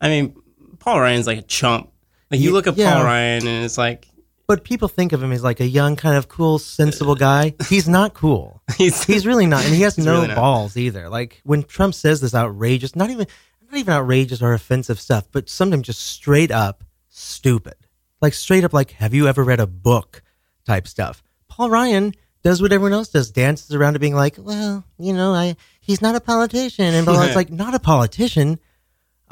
I 0.00 0.08
mean, 0.08 0.34
Paul 0.78 1.00
Ryan's 1.00 1.26
like 1.26 1.38
a 1.38 1.42
chump. 1.42 1.90
Like 2.30 2.40
you 2.40 2.46
Ye- 2.48 2.52
look 2.52 2.66
at 2.66 2.78
yeah. 2.78 2.94
Paul 2.94 3.04
Ryan, 3.04 3.46
and 3.46 3.64
it's 3.64 3.76
like 3.76 4.08
But 4.52 4.64
people 4.64 4.88
think 4.88 5.14
of 5.14 5.22
him 5.22 5.32
as 5.32 5.42
like 5.42 5.60
a 5.60 5.66
young, 5.66 5.96
kind 5.96 6.14
of 6.14 6.28
cool, 6.28 6.58
sensible 6.58 7.14
guy. 7.14 7.54
He's 7.70 7.88
not 7.88 8.12
cool. 8.12 8.60
he's 8.76 9.02
He's 9.02 9.26
really 9.26 9.46
not, 9.46 9.64
and 9.64 9.74
he 9.74 9.80
has 9.80 9.96
no 9.96 10.20
really 10.20 10.34
balls 10.34 10.76
either. 10.76 11.08
Like 11.08 11.40
when 11.42 11.62
Trump 11.62 11.94
says 11.94 12.20
this 12.20 12.34
outrageous, 12.34 12.94
not 12.94 13.08
even 13.08 13.26
not 13.70 13.78
even 13.78 13.94
outrageous 13.94 14.42
or 14.42 14.52
offensive 14.52 15.00
stuff, 15.00 15.26
but 15.32 15.48
sometimes 15.48 15.86
just 15.86 16.02
straight 16.02 16.50
up 16.50 16.84
stupid. 17.08 17.76
Like 18.20 18.34
straight 18.34 18.62
up, 18.62 18.74
like 18.74 18.90
have 18.90 19.14
you 19.14 19.26
ever 19.26 19.42
read 19.42 19.58
a 19.58 19.66
book 19.66 20.22
type 20.66 20.86
stuff. 20.86 21.22
Paul 21.48 21.70
Ryan 21.70 22.12
does 22.42 22.60
what 22.60 22.72
everyone 22.72 22.92
else 22.92 23.08
does, 23.08 23.30
dances 23.30 23.74
around 23.74 23.94
to 23.94 24.00
being 24.00 24.14
like, 24.14 24.36
well, 24.36 24.84
you 24.98 25.14
know, 25.14 25.32
I 25.32 25.56
he's 25.80 26.02
not 26.02 26.14
a 26.14 26.20
politician, 26.20 26.92
and 26.92 27.08
it's 27.08 27.36
like 27.36 27.50
not 27.50 27.74
a 27.74 27.80
politician. 27.80 28.58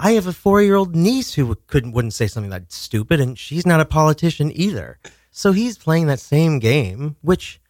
I 0.03 0.13
have 0.13 0.27
a 0.27 0.33
four 0.33 0.63
year 0.63 0.75
old 0.77 0.97
niece 0.97 1.35
who 1.35 1.55
couldn't 1.67 1.93
wouldn't 1.93 2.15
say 2.15 2.27
something 2.27 2.51
that 2.51 2.73
stupid, 2.73 3.21
and 3.21 3.39
she's 3.39 3.67
not 3.67 3.81
a 3.81 3.85
politician 3.85 4.51
either. 4.55 4.99
So 5.31 5.53
he's 5.53 5.79
playing 5.79 6.07
that 6.07 6.19
same 6.21 6.59
game, 6.59 7.17
which 7.21 7.61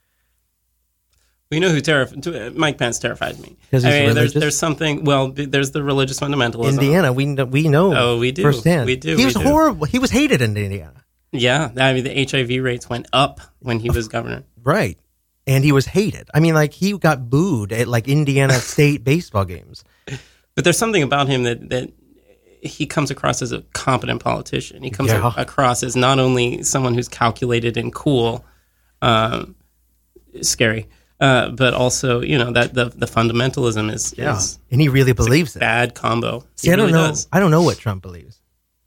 We 1.50 1.58
know 1.60 1.70
who 1.70 1.80
terrified 1.80 2.26
uh, 2.28 2.50
Mike 2.54 2.78
Pence 2.78 2.98
terrifies 3.00 3.38
me. 3.42 3.56
I 3.72 3.78
mean, 3.78 4.14
there's 4.14 4.32
there's 4.34 4.56
something. 4.56 5.04
Well, 5.04 5.28
there's 5.32 5.72
the 5.72 5.82
religious 5.82 6.20
fundamentalism. 6.20 6.74
Indiana, 6.74 7.12
we 7.12 7.26
know, 7.26 7.44
we 7.44 7.68
know. 7.68 7.94
Oh, 7.96 8.18
we 8.18 8.30
do. 8.32 8.42
firsthand. 8.42 8.86
We 8.86 8.96
do, 8.96 9.10
He 9.10 9.16
we 9.16 9.24
was 9.24 9.34
do. 9.34 9.40
horrible. 9.40 9.86
He 9.86 9.98
was 9.98 10.10
hated 10.12 10.40
in 10.40 10.56
Indiana, 10.56 11.04
Yeah, 11.32 11.70
I 11.76 11.92
mean 11.92 12.04
the 12.04 12.24
HIV 12.24 12.62
rates 12.62 12.88
went 12.88 13.08
up 13.12 13.40
when 13.58 13.80
he 13.80 13.90
was 13.90 14.06
governor. 14.08 14.44
right? 14.62 14.98
And 15.46 15.64
he 15.64 15.72
was 15.72 15.86
hated. 15.86 16.28
I 16.32 16.38
mean, 16.38 16.54
like 16.54 16.72
he 16.72 16.96
got 16.96 17.28
booed 17.28 17.72
at 17.72 17.88
like 17.88 18.06
Indiana 18.06 18.52
State 18.74 19.02
baseball 19.02 19.44
games. 19.44 19.82
But 20.54 20.64
there's 20.64 20.78
something 20.78 21.02
about 21.02 21.26
him 21.28 21.42
that 21.44 21.68
that 21.70 21.90
he 22.62 22.86
comes 22.86 23.10
across 23.10 23.40
as 23.42 23.52
a 23.52 23.62
competent 23.72 24.22
politician. 24.22 24.82
He 24.82 24.90
comes 24.90 25.10
Yeah. 25.10 25.32
across 25.36 25.82
as 25.82 25.96
not 25.96 26.18
only 26.18 26.62
someone 26.62 26.94
who's 26.94 27.08
calculated 27.08 27.76
and 27.76 27.92
cool, 27.94 28.44
um, 29.02 29.54
scary, 30.42 30.86
uh, 31.20 31.50
but 31.50 31.74
also 31.74 32.20
you 32.20 32.38
know 32.38 32.50
that 32.52 32.74
the 32.74 32.86
the 32.86 33.06
fundamentalism 33.06 33.92
is 33.92 34.12
is 34.14 34.58
and 34.70 34.80
he 34.80 34.88
really 34.88 35.12
believes 35.12 35.56
it. 35.56 35.60
bad 35.60 35.94
combo. 35.94 36.40
He 36.40 36.46
See, 36.66 36.72
I 36.72 36.76
don't 36.76 36.86
really 36.86 36.98
know. 37.00 37.08
does. 37.08 37.28
I 37.32 37.40
don't 37.40 37.50
know 37.50 37.62
what 37.62 37.78
Trump 37.78 38.02
believes. 38.02 38.40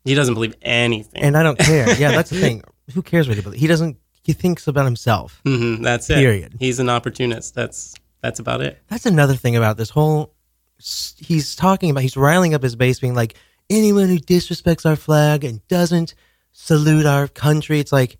He 0.05 0.15
doesn't 0.15 0.33
believe 0.33 0.55
anything, 0.61 1.21
and 1.23 1.37
I 1.37 1.43
don't 1.43 1.57
care. 1.57 1.89
Yeah, 1.99 2.11
that's 2.11 2.29
the 2.29 2.39
thing. 2.39 2.63
Who 2.93 3.01
cares 3.01 3.27
what 3.27 3.37
he 3.37 3.43
believes? 3.43 3.61
He 3.61 3.67
doesn't. 3.67 3.97
He 4.23 4.33
thinks 4.33 4.67
about 4.67 4.85
himself. 4.85 5.41
hmm 5.45 5.81
that's 5.81 6.09
it. 6.09 6.15
Period. 6.15 6.55
He's 6.59 6.79
an 6.79 6.89
opportunist. 6.89 7.55
That's 7.55 7.93
that's 8.21 8.39
about 8.39 8.61
it. 8.61 8.79
That's 8.87 9.05
another 9.05 9.35
thing 9.35 9.55
about 9.55 9.77
this 9.77 9.89
whole. 9.89 10.33
He's 11.17 11.55
talking 11.55 11.89
about. 11.89 12.01
He's 12.03 12.17
riling 12.17 12.53
up 12.53 12.61
his 12.63 12.75
base, 12.75 12.99
being 12.99 13.15
like, 13.15 13.35
anyone 13.69 14.07
who 14.09 14.17
disrespects 14.19 14.85
our 14.85 14.95
flag 14.95 15.43
and 15.43 15.65
doesn't 15.67 16.13
salute 16.51 17.05
our 17.05 17.27
country. 17.27 17.79
It's 17.79 17.91
like, 17.91 18.17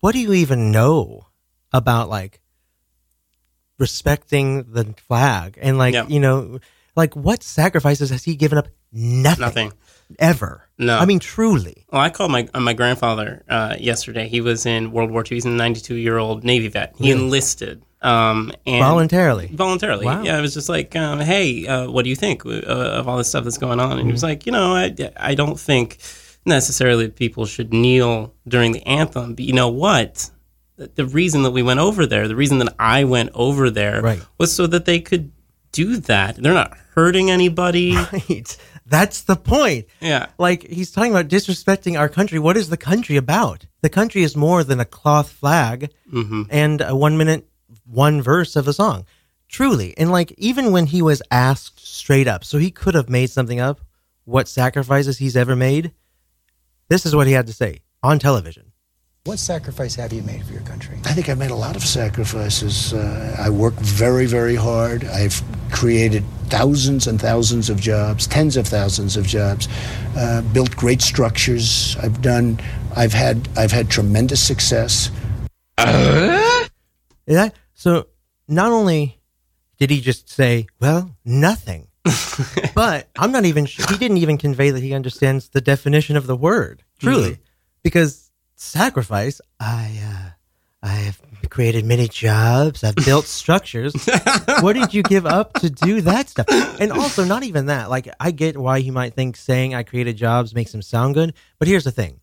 what 0.00 0.12
do 0.12 0.18
you 0.20 0.32
even 0.32 0.70
know 0.70 1.26
about 1.72 2.08
like 2.08 2.40
respecting 3.78 4.72
the 4.72 4.94
flag 5.06 5.58
and 5.60 5.78
like 5.78 5.94
Yeah. 5.94 6.06
you 6.08 6.20
know, 6.20 6.58
like 6.96 7.14
what 7.14 7.42
sacrifices 7.42 8.10
has 8.10 8.24
he 8.24 8.36
given 8.36 8.58
up? 8.58 8.68
Nothing. 8.92 9.40
Nothing. 9.40 9.72
Ever. 10.18 10.68
No. 10.78 10.96
I 10.98 11.04
mean, 11.04 11.18
truly. 11.18 11.84
Well, 11.92 12.00
I 12.00 12.08
called 12.08 12.30
my 12.32 12.48
uh, 12.54 12.60
my 12.60 12.72
grandfather 12.72 13.44
uh, 13.48 13.76
yesterday. 13.78 14.26
He 14.26 14.40
was 14.40 14.64
in 14.64 14.90
World 14.90 15.10
War 15.10 15.20
II. 15.22 15.36
He's 15.36 15.44
a 15.44 15.50
92 15.50 15.96
year 15.96 16.16
old 16.16 16.44
Navy 16.44 16.68
vet. 16.68 16.94
He 16.96 17.10
enlisted 17.10 17.82
um, 18.02 18.52
and 18.66 18.82
Voluntarily. 18.82 19.48
Voluntarily, 19.52 20.06
Wow. 20.06 20.22
yeah. 20.22 20.36
I 20.38 20.40
was 20.40 20.54
just 20.54 20.68
like, 20.68 20.94
um, 20.96 21.20
hey, 21.20 21.66
uh, 21.66 21.90
what 21.90 22.04
do 22.04 22.10
you 22.10 22.16
think 22.16 22.44
uh, 22.46 22.50
of 22.60 23.08
all 23.08 23.16
this 23.18 23.28
stuff 23.28 23.44
that's 23.44 23.58
going 23.58 23.80
on? 23.80 23.98
And 23.98 24.06
he 24.06 24.12
was 24.12 24.22
like, 24.22 24.46
you 24.46 24.52
know, 24.52 24.74
I, 24.74 24.94
I 25.16 25.34
don't 25.34 25.58
think 25.58 25.98
necessarily 26.46 27.08
people 27.08 27.44
should 27.46 27.72
kneel 27.72 28.34
during 28.46 28.72
the 28.72 28.86
anthem, 28.86 29.34
but 29.34 29.44
you 29.44 29.52
know 29.52 29.68
what? 29.68 30.30
The, 30.76 30.88
the 30.94 31.06
reason 31.06 31.42
that 31.42 31.50
we 31.50 31.62
went 31.62 31.80
over 31.80 32.06
there, 32.06 32.28
the 32.28 32.36
reason 32.36 32.58
that 32.58 32.74
I 32.78 33.04
went 33.04 33.30
over 33.34 33.70
there, 33.70 34.00
Right. 34.00 34.22
was 34.38 34.52
so 34.52 34.66
that 34.68 34.84
they 34.84 35.00
could 35.00 35.32
do 35.72 35.96
that. 35.98 36.36
They're 36.36 36.54
not 36.54 36.76
hurting 36.94 37.30
anybody. 37.30 37.94
Right. 38.12 38.56
That's 38.86 39.20
the 39.24 39.36
point. 39.36 39.84
Yeah. 40.00 40.28
Like 40.38 40.66
he's 40.66 40.90
talking 40.90 41.10
about 41.10 41.28
disrespecting 41.28 41.98
our 41.98 42.08
country. 42.08 42.38
What 42.38 42.56
is 42.56 42.70
the 42.70 42.78
country 42.78 43.16
about? 43.18 43.66
The 43.82 43.90
country 43.90 44.22
is 44.22 44.34
more 44.34 44.64
than 44.64 44.80
a 44.80 44.86
cloth 44.86 45.28
flag 45.30 45.90
Mm-hmm. 46.10 46.44
and 46.48 46.80
a 46.80 46.96
one 46.96 47.18
minute, 47.18 47.46
one 47.90 48.22
verse 48.22 48.56
of 48.56 48.68
a 48.68 48.72
song. 48.72 49.06
Truly. 49.48 49.96
And 49.96 50.12
like 50.12 50.32
even 50.36 50.72
when 50.72 50.86
he 50.86 51.00
was 51.00 51.22
asked 51.30 51.86
straight 51.86 52.28
up, 52.28 52.44
so 52.44 52.58
he 52.58 52.70
could 52.70 52.94
have 52.94 53.08
made 53.08 53.30
something 53.30 53.60
up, 53.60 53.80
what 54.24 54.46
sacrifices 54.46 55.18
he's 55.18 55.36
ever 55.36 55.56
made, 55.56 55.92
this 56.88 57.06
is 57.06 57.16
what 57.16 57.26
he 57.26 57.32
had 57.32 57.46
to 57.46 57.52
say 57.52 57.80
on 58.02 58.18
television. 58.18 58.72
What 59.24 59.38
sacrifice 59.38 59.94
have 59.96 60.12
you 60.12 60.22
made 60.22 60.44
for 60.44 60.52
your 60.52 60.62
country? 60.62 60.98
I 61.04 61.12
think 61.12 61.28
I've 61.28 61.38
made 61.38 61.50
a 61.50 61.54
lot 61.54 61.76
of 61.76 61.82
sacrifices. 61.82 62.94
Uh, 62.94 63.36
I 63.38 63.50
work 63.50 63.74
very, 63.74 64.24
very 64.24 64.54
hard. 64.54 65.04
I've 65.04 65.42
created 65.70 66.24
thousands 66.46 67.06
and 67.06 67.20
thousands 67.20 67.68
of 67.68 67.78
jobs, 67.78 68.26
tens 68.26 68.56
of 68.56 68.66
thousands 68.66 69.18
of 69.18 69.26
jobs, 69.26 69.68
uh, 70.16 70.40
built 70.54 70.74
great 70.76 71.02
structures. 71.02 71.94
I've 72.02 72.22
done. 72.22 72.58
I've 72.96 73.12
had. 73.12 73.48
I've 73.54 73.72
had 73.72 73.90
tremendous 73.90 74.42
success. 74.42 75.10
Yeah. 77.26 77.50
So 77.78 78.08
not 78.48 78.72
only 78.72 79.20
did 79.78 79.90
he 79.90 80.00
just 80.00 80.28
say, 80.28 80.66
well, 80.80 81.16
nothing, 81.24 81.86
but 82.74 83.08
I'm 83.16 83.30
not 83.30 83.44
even 83.44 83.66
sure. 83.66 83.86
He 83.88 83.96
didn't 83.96 84.16
even 84.16 84.36
convey 84.36 84.70
that 84.70 84.82
he 84.82 84.94
understands 84.94 85.50
the 85.50 85.60
definition 85.60 86.16
of 86.16 86.26
the 86.26 86.34
word, 86.34 86.82
truly. 86.98 87.38
Because 87.84 88.32
sacrifice, 88.56 89.40
I, 89.60 89.96
uh, 90.04 90.30
I 90.82 90.88
have 90.88 91.20
created 91.50 91.84
many 91.84 92.08
jobs, 92.08 92.82
I've 92.82 92.96
built 92.96 93.24
structures. 93.26 93.94
what 94.60 94.72
did 94.72 94.92
you 94.92 95.04
give 95.04 95.24
up 95.24 95.52
to 95.60 95.70
do 95.70 96.00
that 96.00 96.28
stuff? 96.28 96.46
And 96.80 96.90
also, 96.90 97.22
not 97.24 97.44
even 97.44 97.66
that. 97.66 97.90
Like, 97.90 98.08
I 98.18 98.32
get 98.32 98.58
why 98.58 98.80
he 98.80 98.90
might 98.90 99.14
think 99.14 99.36
saying 99.36 99.76
I 99.76 99.84
created 99.84 100.16
jobs 100.16 100.52
makes 100.52 100.74
him 100.74 100.82
sound 100.82 101.14
good. 101.14 101.32
But 101.60 101.68
here's 101.68 101.84
the 101.84 101.92
thing 101.92 102.18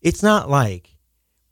it's 0.00 0.22
not 0.22 0.48
like 0.48 0.93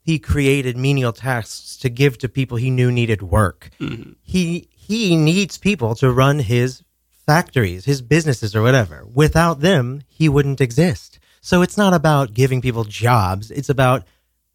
he 0.03 0.19
created 0.19 0.75
menial 0.75 1.13
tasks 1.13 1.77
to 1.77 1.89
give 1.89 2.17
to 2.19 2.29
people 2.29 2.57
he 2.57 2.69
knew 2.69 2.91
needed 2.91 3.21
work. 3.21 3.69
Mm-hmm. 3.79 4.11
He 4.21 4.67
he 4.71 5.15
needs 5.15 5.57
people 5.57 5.95
to 5.95 6.11
run 6.11 6.39
his 6.39 6.83
factories, 7.25 7.85
his 7.85 8.01
businesses 8.01 8.53
or 8.53 8.61
whatever. 8.61 9.05
Without 9.11 9.61
them, 9.61 10.01
he 10.09 10.27
wouldn't 10.27 10.59
exist. 10.59 11.19
So 11.39 11.61
it's 11.61 11.77
not 11.77 11.93
about 11.93 12.33
giving 12.33 12.61
people 12.61 12.83
jobs, 12.83 13.49
it's 13.49 13.69
about 13.69 14.05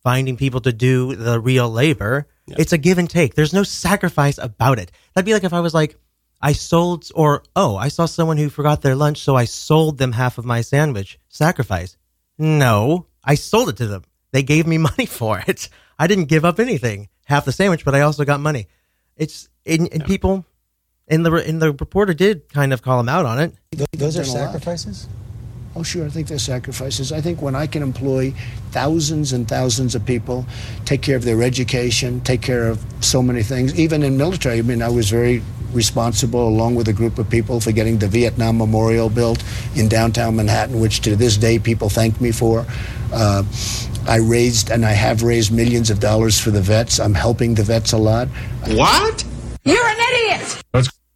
finding 0.02 0.37
people 0.37 0.61
to 0.61 0.72
do 0.72 1.16
the 1.16 1.40
real 1.40 1.68
labor. 1.70 2.28
It's 2.46 2.72
a 2.72 2.78
give 2.78 2.96
and 2.96 3.11
take. 3.11 3.34
There's 3.34 3.52
no 3.52 3.62
sacrifice 3.62 4.38
about 4.38 4.78
it. 4.78 4.90
That'd 5.14 5.26
be 5.26 5.34
like 5.34 5.44
if 5.44 5.52
I 5.52 5.61
was 5.61 5.74
like 5.74 5.98
I 6.40 6.52
sold 6.52 7.11
or 7.14 7.42
oh, 7.56 7.76
I 7.76 7.88
saw 7.88 8.06
someone 8.06 8.37
who 8.37 8.48
forgot 8.48 8.82
their 8.82 8.94
lunch 8.94 9.18
so 9.18 9.34
I 9.34 9.44
sold 9.44 9.98
them 9.98 10.12
half 10.12 10.38
of 10.38 10.44
my 10.44 10.61
sandwich. 10.61 11.18
Sacrifice. 11.28 11.96
No, 12.38 13.06
I 13.24 13.34
sold 13.34 13.70
it 13.70 13.76
to 13.78 13.87
them. 13.87 14.04
They 14.32 14.42
gave 14.42 14.66
me 14.66 14.78
money 14.90 15.06
for 15.06 15.42
it. 15.46 15.68
I 15.98 16.06
didn't 16.06 16.26
give 16.26 16.44
up 16.44 16.60
anything, 16.60 17.08
half 17.26 17.44
the 17.44 17.52
sandwich, 17.52 17.84
but 17.84 17.94
I 17.94 18.02
also 18.02 18.24
got 18.24 18.40
money. 18.40 18.68
It's 19.16 19.48
and, 19.66 19.92
and 19.92 20.04
people, 20.04 20.44
and 21.08 21.26
the 21.26 21.32
and 21.32 21.60
the 21.60 21.72
reporter 21.72 22.14
did 22.14 22.48
kind 22.52 22.72
of 22.72 22.82
call 22.82 23.00
him 23.00 23.08
out 23.08 23.26
on 23.26 23.40
it. 23.40 23.52
Those 23.92 24.16
are 24.16 24.22
Done 24.22 24.30
a 24.30 24.38
lot. 24.38 24.46
sacrifices? 24.46 25.08
Oh, 25.76 25.82
sure. 25.82 26.06
I 26.06 26.08
think 26.08 26.28
they're 26.28 26.38
sacrifices. 26.38 27.12
I 27.12 27.20
think 27.20 27.42
when 27.42 27.54
I 27.54 27.66
can 27.66 27.82
employ 27.82 28.32
thousands 28.70 29.32
and 29.32 29.46
thousands 29.46 29.94
of 29.94 30.04
people, 30.04 30.46
take 30.84 31.02
care 31.02 31.14
of 31.16 31.24
their 31.24 31.42
education, 31.42 32.20
take 32.22 32.42
care 32.42 32.68
of 32.68 32.84
so 33.00 33.22
many 33.22 33.42
things, 33.42 33.78
even 33.78 34.02
in 34.02 34.16
military. 34.16 34.58
I 34.58 34.62
mean, 34.62 34.82
I 34.82 34.88
was 34.88 35.10
very 35.10 35.42
responsible, 35.72 36.48
along 36.48 36.74
with 36.74 36.88
a 36.88 36.92
group 36.92 37.18
of 37.18 37.28
people, 37.28 37.60
for 37.60 37.70
getting 37.70 37.98
the 37.98 38.08
Vietnam 38.08 38.58
Memorial 38.58 39.10
built 39.10 39.44
in 39.76 39.88
downtown 39.88 40.36
Manhattan, 40.36 40.80
which 40.80 41.00
to 41.02 41.14
this 41.14 41.36
day 41.36 41.58
people 41.58 41.88
thank 41.88 42.20
me 42.20 42.32
for. 42.32 42.66
Uh, 43.12 43.44
I 44.08 44.16
raised 44.16 44.70
and 44.70 44.86
I 44.86 44.92
have 44.92 45.22
raised 45.22 45.52
millions 45.52 45.90
of 45.90 46.00
dollars 46.00 46.40
for 46.40 46.50
the 46.50 46.62
vets. 46.62 46.98
I'm 46.98 47.12
helping 47.12 47.54
the 47.54 47.62
vets 47.62 47.92
a 47.92 47.98
lot. 47.98 48.28
What? 48.68 49.24
You're 49.64 49.86
an 49.86 49.96
idiot! 49.98 50.62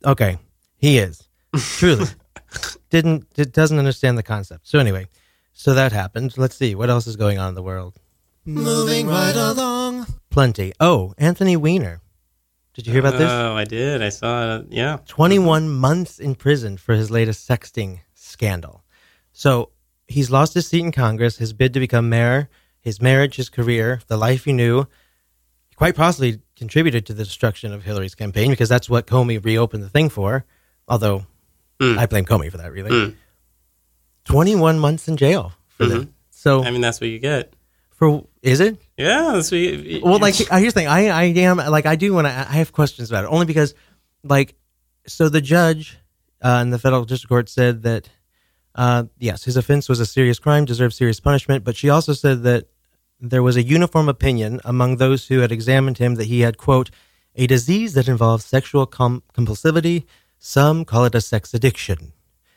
Okay, 0.04 0.36
he 0.76 0.98
is 0.98 1.26
truly 1.56 2.06
didn't 2.90 3.26
it 3.36 3.52
doesn't 3.52 3.78
understand 3.78 4.18
the 4.18 4.22
concept. 4.22 4.68
So 4.68 4.78
anyway, 4.78 5.08
so 5.52 5.74
that 5.74 5.92
happened. 5.92 6.36
Let's 6.36 6.56
see 6.56 6.74
what 6.74 6.90
else 6.90 7.06
is 7.06 7.16
going 7.16 7.38
on 7.38 7.48
in 7.48 7.54
the 7.54 7.62
world. 7.62 7.98
Moving 8.44 9.06
right 9.06 9.34
along. 9.34 10.06
Plenty. 10.28 10.72
Oh, 10.80 11.14
Anthony 11.16 11.56
Weiner. 11.56 12.00
Did 12.74 12.86
you 12.86 12.92
hear 12.92 13.00
about 13.00 13.18
this? 13.18 13.30
Oh, 13.30 13.54
I 13.54 13.64
did. 13.64 14.02
I 14.02 14.08
saw 14.08 14.56
it. 14.56 14.66
Yeah. 14.70 14.98
21 15.06 15.68
months 15.68 16.18
in 16.18 16.34
prison 16.34 16.76
for 16.76 16.94
his 16.94 17.10
latest 17.10 17.48
sexting 17.48 18.00
scandal. 18.14 18.82
So 19.32 19.70
he's 20.08 20.30
lost 20.30 20.54
his 20.54 20.66
seat 20.66 20.80
in 20.80 20.90
Congress, 20.90 21.36
his 21.36 21.52
bid 21.52 21.74
to 21.74 21.80
become 21.80 22.08
mayor, 22.08 22.48
his 22.82 23.00
marriage, 23.00 23.36
his 23.36 23.48
career, 23.48 24.00
the 24.08 24.18
life 24.18 24.44
he 24.44 24.52
knew. 24.52 24.86
Quite 25.76 25.96
possibly 25.96 26.40
contributed 26.54 27.06
to 27.06 27.14
the 27.14 27.24
destruction 27.24 27.72
of 27.72 27.82
Hillary's 27.82 28.14
campaign 28.14 28.50
because 28.50 28.68
that's 28.68 28.90
what 28.90 29.06
Comey 29.06 29.42
reopened 29.42 29.82
the 29.82 29.88
thing 29.88 30.10
for. 30.10 30.44
Although 30.86 31.26
I 31.80 32.06
blame 32.06 32.24
Comey 32.24 32.50
for 32.50 32.58
that, 32.58 32.70
really. 32.72 32.90
Mm. 32.90 33.16
21 34.24 34.78
months 34.78 35.08
in 35.08 35.16
jail 35.16 35.52
for 35.68 35.86
that. 35.86 36.08
So 36.30 36.62
I 36.62 36.70
mean, 36.70 36.80
that's 36.80 37.00
what 37.00 37.10
you 37.10 37.18
get. 37.18 37.54
for 37.90 38.26
is 38.42 38.60
it? 38.60 38.80
Yeah, 38.96 39.32
that's 39.32 39.50
what 39.50 39.58
you, 39.60 40.00
well, 40.02 40.18
like 40.18 40.34
uh, 40.50 40.58
here's 40.58 40.74
the 40.74 40.80
thing. 40.80 40.88
I 40.88 41.08
I 41.08 41.24
am 41.24 41.56
like 41.56 41.86
I 41.86 41.96
do 41.96 42.12
want 42.12 42.26
to. 42.26 42.32
I 42.32 42.54
have 42.54 42.72
questions 42.72 43.10
about 43.10 43.24
it 43.24 43.28
only 43.28 43.46
because, 43.46 43.74
like, 44.24 44.54
so 45.06 45.28
the 45.28 45.40
judge 45.40 45.98
uh, 46.40 46.60
in 46.62 46.70
the 46.70 46.78
federal 46.78 47.04
district 47.04 47.28
court 47.28 47.48
said 47.48 47.82
that 47.82 48.08
uh, 48.74 49.04
yes, 49.18 49.44
his 49.44 49.56
offense 49.56 49.88
was 49.88 50.00
a 50.00 50.06
serious 50.06 50.38
crime, 50.38 50.64
deserved 50.64 50.94
serious 50.94 51.20
punishment. 51.20 51.64
But 51.64 51.76
she 51.76 51.90
also 51.90 52.12
said 52.12 52.42
that 52.44 52.66
there 53.20 53.42
was 53.42 53.56
a 53.56 53.62
uniform 53.62 54.08
opinion 54.08 54.60
among 54.64 54.96
those 54.96 55.28
who 55.28 55.40
had 55.40 55.52
examined 55.52 55.98
him 55.98 56.16
that 56.16 56.26
he 56.26 56.40
had 56.40 56.58
quote 56.58 56.90
a 57.34 57.46
disease 57.46 57.94
that 57.94 58.08
involves 58.08 58.44
sexual 58.44 58.86
com- 58.86 59.22
compulsivity. 59.34 60.04
Some 60.38 60.84
call 60.84 61.04
it 61.04 61.14
a 61.14 61.20
sex 61.20 61.54
addiction. 61.54 62.12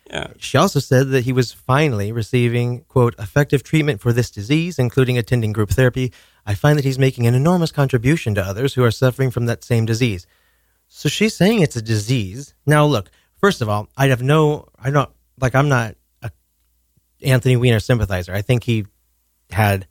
Yeah. 0.10 0.28
She 0.38 0.58
also 0.58 0.80
said 0.80 1.10
that 1.10 1.24
he 1.26 1.32
was 1.32 1.52
finally 1.52 2.12
receiving, 2.12 2.82
quote, 2.82 3.16
effective 3.18 3.64
treatment 3.64 4.02
for 4.02 4.14
this 4.14 4.30
disease, 4.30 4.78
including 4.78 5.18
attending 5.18 5.52
group 5.52 5.72
therapy. 5.72 6.14
I 6.46 6.54
find 6.54 6.78
that 6.78 6.86
he's 6.86 7.00
making 7.00 7.26
an 7.26 7.34
enormous 7.34 7.72
contribution 7.72 8.36
to 8.36 8.44
others 8.44 8.76
who 8.76 8.84
are 8.84 8.92
suffering 8.92 9.32
from 9.32 9.48
that 9.48 9.64
same 9.64 9.86
disease. 9.86 10.28
So 10.88 11.10
she's 11.10 11.36
saying 11.36 11.62
it's 11.62 11.76
a 11.76 11.82
disease. 11.82 12.54
Now, 12.66 12.86
look, 12.86 13.10
first 13.38 13.62
of 13.62 13.70
all, 13.70 13.90
I 13.98 14.08
have 14.08 14.22
no, 14.22 14.68
I 14.78 14.92
don't, 14.92 15.10
like, 15.40 15.56
I'm 15.56 15.70
not 15.70 15.96
Anthony 17.26 17.56
Weiner 17.56 17.80
sympathizer. 17.80 18.34
I 18.34 18.42
think 18.42 18.64
he 18.64 18.86
had, 19.52 19.88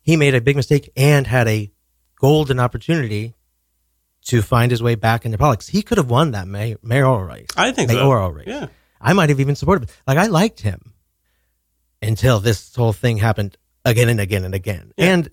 he 0.00 0.16
made 0.16 0.34
a 0.34 0.40
big 0.40 0.56
mistake 0.56 0.90
and 0.96 1.26
had 1.26 1.48
a 1.48 1.70
golden 2.16 2.58
opportunity 2.58 3.34
to 4.26 4.42
find 4.42 4.70
his 4.70 4.82
way 4.82 4.94
back 4.94 5.24
into 5.24 5.38
politics. 5.38 5.68
He 5.68 5.82
could 5.82 5.98
have 5.98 6.10
won 6.10 6.32
that 6.32 6.46
may, 6.48 6.76
mayoral 6.82 7.22
race. 7.22 7.48
I 7.56 7.72
think 7.72 7.90
so. 7.90 7.96
mayoral 7.96 8.32
race. 8.32 8.46
Yeah. 8.46 8.66
I 9.00 9.12
might 9.12 9.28
have 9.28 9.40
even 9.40 9.54
supported 9.54 9.88
him. 9.88 9.96
Like 10.06 10.18
I 10.18 10.26
liked 10.26 10.60
him 10.60 10.92
until 12.02 12.40
this 12.40 12.74
whole 12.74 12.92
thing 12.92 13.18
happened 13.18 13.56
again 13.84 14.08
and 14.08 14.20
again 14.20 14.44
and 14.44 14.54
again. 14.54 14.92
And 14.98 15.30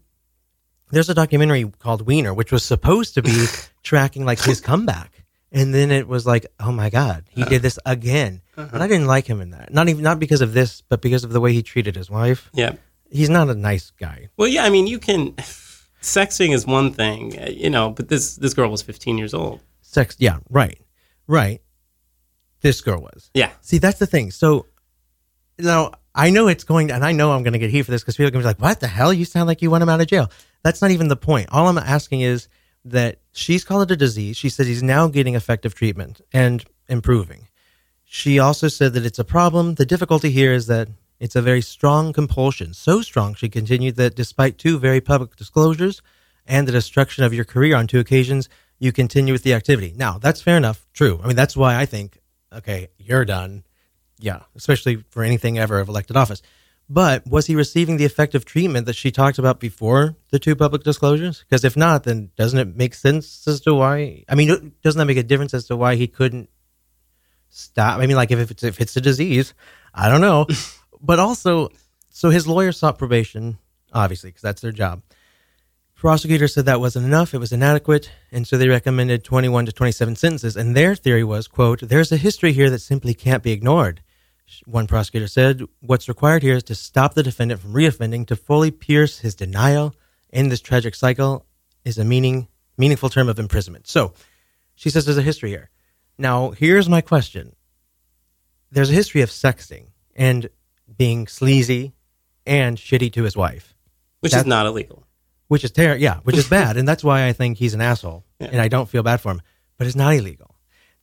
there's 0.91 1.09
a 1.09 1.13
documentary 1.13 1.65
called 1.79 2.07
Weiner, 2.07 2.33
which 2.33 2.51
was 2.51 2.63
supposed 2.63 3.15
to 3.15 3.21
be 3.21 3.45
tracking 3.83 4.25
like 4.25 4.41
his 4.41 4.61
comeback. 4.61 5.24
And 5.55 5.73
then 5.73 5.89
it 5.89 6.05
was 6.05 6.27
like, 6.27 6.45
oh 6.59 6.73
my 6.73 6.89
God, 6.89 7.23
he 7.29 7.45
did 7.45 7.61
this 7.61 7.79
again. 7.85 8.41
And 8.57 8.83
I 8.83 8.87
didn't 8.87 9.07
like 9.07 9.25
him 9.25 9.39
in 9.39 9.51
that. 9.51 9.73
Not 9.73 9.87
even 9.87 10.03
not 10.03 10.19
because 10.19 10.41
of 10.41 10.51
this, 10.53 10.81
but 10.81 11.01
because 11.01 11.23
of 11.23 11.31
the 11.31 11.39
way 11.39 11.53
he 11.53 11.63
treated 11.63 11.95
his 11.95 12.09
wife. 12.09 12.49
Yeah. 12.53 12.73
He's 13.09 13.29
not 13.29 13.49
a 13.49 13.55
nice 13.55 13.91
guy. 13.91 14.27
Well, 14.35 14.49
yeah, 14.49 14.65
I 14.65 14.69
mean, 14.69 14.85
you 14.85 14.99
can. 14.99 15.31
Sexting 16.01 16.53
is 16.53 16.67
one 16.67 16.91
thing, 16.91 17.39
uh, 17.39 17.49
you 17.49 17.69
know, 17.69 17.89
but 17.89 18.09
this 18.09 18.35
this 18.35 18.53
girl 18.53 18.69
was 18.69 18.83
15 18.83 19.17
years 19.17 19.33
old. 19.33 19.61
Sex 19.81 20.17
yeah, 20.19 20.37
right. 20.51 20.79
Right. 21.25 21.61
This 22.61 22.81
girl 22.81 23.01
was. 23.01 23.31
Yeah. 23.33 23.51
See, 23.61 23.79
that's 23.79 23.97
the 23.97 24.05
thing. 24.05 24.29
So 24.29 24.67
now 25.57 25.93
I 26.13 26.29
know 26.29 26.47
it's 26.47 26.63
going 26.65 26.91
and 26.91 27.03
I 27.03 27.13
know 27.13 27.31
I'm 27.31 27.43
gonna 27.43 27.59
get 27.59 27.71
heat 27.71 27.83
for 27.83 27.91
this 27.91 28.01
because 28.01 28.17
people 28.17 28.27
are 28.27 28.31
gonna 28.31 28.43
be 28.43 28.47
like, 28.47 28.59
What 28.59 28.81
the 28.81 28.87
hell? 28.87 29.13
You 29.13 29.25
sound 29.25 29.47
like 29.47 29.61
you 29.61 29.71
want 29.71 29.83
him 29.83 29.89
out 29.89 30.01
of 30.01 30.07
jail. 30.07 30.29
That's 30.63 30.81
not 30.81 30.91
even 30.91 31.07
the 31.07 31.15
point. 31.15 31.47
All 31.51 31.67
I'm 31.67 31.77
asking 31.77 32.21
is 32.21 32.49
that 32.85 33.17
she's 33.33 33.63
called 33.65 33.89
it 33.89 33.93
a 33.93 33.97
disease. 33.97 34.37
She 34.37 34.49
said 34.49 34.67
he's 34.67 34.83
now 34.83 35.07
getting 35.07 35.35
effective 35.35 35.73
treatment 35.73 36.21
and 36.31 36.63
improving. 36.87 37.47
She 38.03 38.37
also 38.39 38.67
said 38.67 38.93
that 38.93 39.05
it's 39.05 39.19
a 39.19 39.23
problem. 39.23 39.75
The 39.75 39.85
difficulty 39.85 40.29
here 40.29 40.53
is 40.53 40.67
that 40.67 40.87
it's 41.19 41.35
a 41.35 41.41
very 41.41 41.61
strong 41.61 42.13
compulsion. 42.13 42.73
So 42.73 43.01
strong, 43.01 43.33
she 43.33 43.49
continued, 43.49 43.95
that 43.95 44.15
despite 44.15 44.57
two 44.57 44.77
very 44.77 45.01
public 45.01 45.35
disclosures 45.35 46.01
and 46.45 46.67
the 46.67 46.71
destruction 46.71 47.23
of 47.23 47.33
your 47.33 47.45
career 47.45 47.75
on 47.75 47.87
two 47.87 47.99
occasions, 47.99 48.47
you 48.77 48.91
continue 48.91 49.33
with 49.33 49.43
the 49.43 49.53
activity. 49.53 49.93
Now, 49.95 50.19
that's 50.19 50.41
fair 50.41 50.57
enough. 50.57 50.85
True. 50.93 51.19
I 51.23 51.27
mean, 51.27 51.35
that's 51.35 51.57
why 51.57 51.77
I 51.77 51.85
think, 51.85 52.19
okay, 52.53 52.89
you're 52.97 53.25
done. 53.25 53.63
Yeah, 54.19 54.41
especially 54.55 55.03
for 55.09 55.23
anything 55.23 55.57
ever 55.57 55.79
of 55.79 55.89
elected 55.89 56.15
office. 56.15 56.41
But 56.87 57.25
was 57.25 57.47
he 57.47 57.55
receiving 57.55 57.97
the 57.97 58.05
effective 58.05 58.45
treatment 58.45 58.85
that 58.85 58.95
she 58.95 59.11
talked 59.11 59.39
about 59.39 59.59
before 59.59 60.15
the 60.29 60.37
two 60.37 60.55
public 60.55 60.83
disclosures? 60.83 61.43
Because 61.47 61.63
if 61.63 61.75
not, 61.75 62.03
then 62.03 62.29
doesn't 62.37 62.59
it 62.59 62.75
make 62.75 62.93
sense 62.93 63.47
as 63.47 63.61
to 63.61 63.73
why? 63.73 64.23
I 64.29 64.35
mean, 64.35 64.73
doesn't 64.83 64.99
that 64.99 65.05
make 65.05 65.17
a 65.17 65.23
difference 65.23 65.53
as 65.53 65.65
to 65.67 65.75
why 65.75 65.95
he 65.95 66.07
couldn't 66.07 66.49
stop? 67.49 67.99
I 67.99 68.05
mean, 68.05 68.15
like 68.15 68.29
if 68.29 68.51
it's 68.51 68.63
if 68.63 68.79
it's 68.79 68.95
a 68.95 69.01
disease, 69.01 69.55
I 69.95 70.09
don't 70.09 70.21
know. 70.21 70.45
but 71.01 71.19
also, 71.19 71.69
so 72.11 72.29
his 72.29 72.47
lawyer 72.47 72.71
sought 72.71 72.99
probation, 72.99 73.57
obviously, 73.91 74.29
because 74.29 74.43
that's 74.43 74.61
their 74.61 74.71
job. 74.71 75.01
Prosecutor 75.95 76.47
said 76.47 76.65
that 76.65 76.79
wasn't 76.79 77.05
enough; 77.05 77.33
it 77.33 77.39
was 77.39 77.51
inadequate, 77.51 78.11
and 78.31 78.45
so 78.45 78.59
they 78.59 78.67
recommended 78.69 79.23
21 79.23 79.65
to 79.65 79.71
27 79.71 80.15
sentences. 80.17 80.55
And 80.55 80.75
their 80.75 80.93
theory 80.93 81.23
was, 81.23 81.47
"quote 81.47 81.79
There's 81.81 82.11
a 82.11 82.17
history 82.17 82.53
here 82.53 82.69
that 82.69 82.79
simply 82.79 83.15
can't 83.15 83.41
be 83.41 83.53
ignored." 83.53 84.01
One 84.65 84.87
prosecutor 84.87 85.27
said, 85.27 85.63
What's 85.81 86.07
required 86.07 86.43
here 86.43 86.55
is 86.55 86.63
to 86.63 86.75
stop 86.75 87.13
the 87.13 87.23
defendant 87.23 87.61
from 87.61 87.73
reoffending, 87.73 88.27
to 88.27 88.35
fully 88.35 88.71
pierce 88.71 89.19
his 89.19 89.35
denial 89.35 89.95
in 90.29 90.49
this 90.49 90.61
tragic 90.61 90.95
cycle 90.95 91.45
is 91.83 91.97
a 91.97 92.03
meaning, 92.05 92.47
meaningful 92.77 93.09
term 93.09 93.29
of 93.29 93.39
imprisonment. 93.39 93.87
So 93.87 94.13
she 94.75 94.89
says 94.89 95.05
there's 95.05 95.17
a 95.17 95.21
history 95.23 95.49
here. 95.49 95.69
Now, 96.17 96.51
here's 96.51 96.87
my 96.89 97.01
question 97.01 97.55
there's 98.71 98.89
a 98.89 98.93
history 98.93 99.21
of 99.21 99.29
sexting 99.29 99.87
and 100.15 100.49
being 100.97 101.27
sleazy 101.27 101.93
and 102.45 102.77
shitty 102.77 103.11
to 103.13 103.23
his 103.23 103.35
wife, 103.37 103.73
Which 104.19 104.33
is 104.33 104.45
not 104.45 104.65
illegal. 104.65 105.05
which 105.47 105.63
is 105.63 105.71
terrible. 105.71 106.01
yeah, 106.01 106.17
which 106.23 106.35
is 106.37 106.47
bad, 106.49 106.75
and 106.77 106.87
that's 106.87 107.03
why 107.03 107.27
I 107.27 107.33
think 107.33 107.57
he's 107.57 107.73
an 107.73 107.81
asshole, 107.81 108.25
Yeah. 108.39 108.49
and 108.51 108.61
I 108.61 108.67
don't 108.67 108.89
feel 108.89 109.01
bad 109.03 109.21
for 109.21 109.31
him. 109.31 109.41
But 109.77 109.87
it's 109.87 109.95
not 109.95 110.13
illegal. 110.13 110.55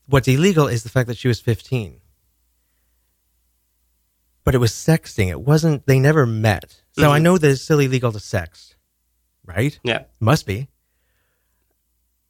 What's 0.07 0.29
illegal 0.29 0.67
is 0.67 0.83
the 0.83 0.89
fact 0.91 1.07
that 1.09 1.17
she 1.17 1.29
was 1.29 1.41
15. 1.41 2.01
But 4.45 4.55
it 4.55 4.59
was 4.59 4.73
sexting. 4.73 5.29
It 5.29 5.41
wasn't. 5.43 5.87
They 5.87 5.99
never 6.01 6.27
met. 6.27 6.83
So 6.93 7.11
I 7.11 7.19
Mhm. 7.19 7.23
know 7.23 7.39
that 7.39 7.49
it's 7.51 7.63
still 7.63 7.79
illegal 7.79 8.11
to 8.13 8.19
sext, 8.19 8.75
right? 9.45 9.79
Yeah. 9.85 10.05
must 10.21 10.47
be. 10.47 10.69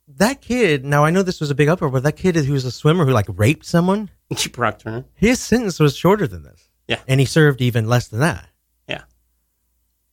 That 0.09 0.41
kid. 0.43 0.85
Now 0.85 1.05
I 1.05 1.11
know 1.11 1.23
this 1.23 1.41
was 1.41 1.51
a 1.51 1.55
big 1.55 1.69
uproar, 1.69 1.91
but 1.91 2.03
that 2.03 2.17
kid 2.17 2.37
who 2.37 2.53
was 2.53 2.65
a 2.65 2.71
swimmer 2.71 3.07
who 3.07 3.13
like 3.13 3.27
raped 3.29 3.65
someone. 3.65 4.11
Turner. 4.37 5.05
His 5.15 5.41
sentence 5.41 5.79
was 5.81 5.97
shorter 5.97 6.27
than 6.27 6.43
this. 6.43 6.69
Yeah. 6.89 6.99
and 7.09 7.21
he 7.21 7.27
served 7.27 7.63
even 7.63 7.87
less 7.89 8.09
than 8.09 8.21
that. 8.21 8.49
Yeah. 8.89 9.03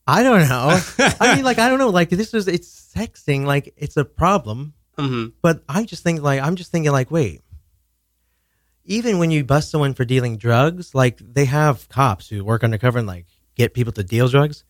I 0.07 0.23
don't 0.23 0.47
know. 0.47 0.79
I 1.19 1.35
mean, 1.35 1.43
like, 1.43 1.57
I 1.57 1.67
don't 1.67 1.79
know. 1.79 1.89
Like, 1.89 2.09
this 2.09 2.33
is, 2.33 2.47
it's 2.47 2.93
sexting. 2.95 3.43
Like, 3.43 3.73
it's 3.75 3.97
a 3.97 4.05
problem. 4.05 4.73
Mhm. 4.97 5.33
But 5.41 5.63
I 5.67 5.83
just 5.83 6.03
think, 6.03 6.21
like, 6.21 6.39
I'm 6.41 6.55
just 6.55 6.71
thinking, 6.71 6.91
like, 6.91 7.09
wait. 7.11 7.41
Even 8.89 9.19
when 9.19 9.31
you 9.31 9.45
bust 9.45 9.71
someone 9.71 9.93
for 9.93 10.03
dealing 10.03 10.37
drugs, 10.37 10.93
like, 10.93 11.19
they 11.19 11.45
have 11.45 11.87
cops 11.87 12.27
who 12.27 12.43
work 12.43 12.63
undercover 12.63 12.99
and, 12.99 13.07
like, 13.07 13.27
get 13.55 13.73
people 13.73 13.93
to 13.93 14.03
deal 14.03 14.27
drugs. 14.27 14.65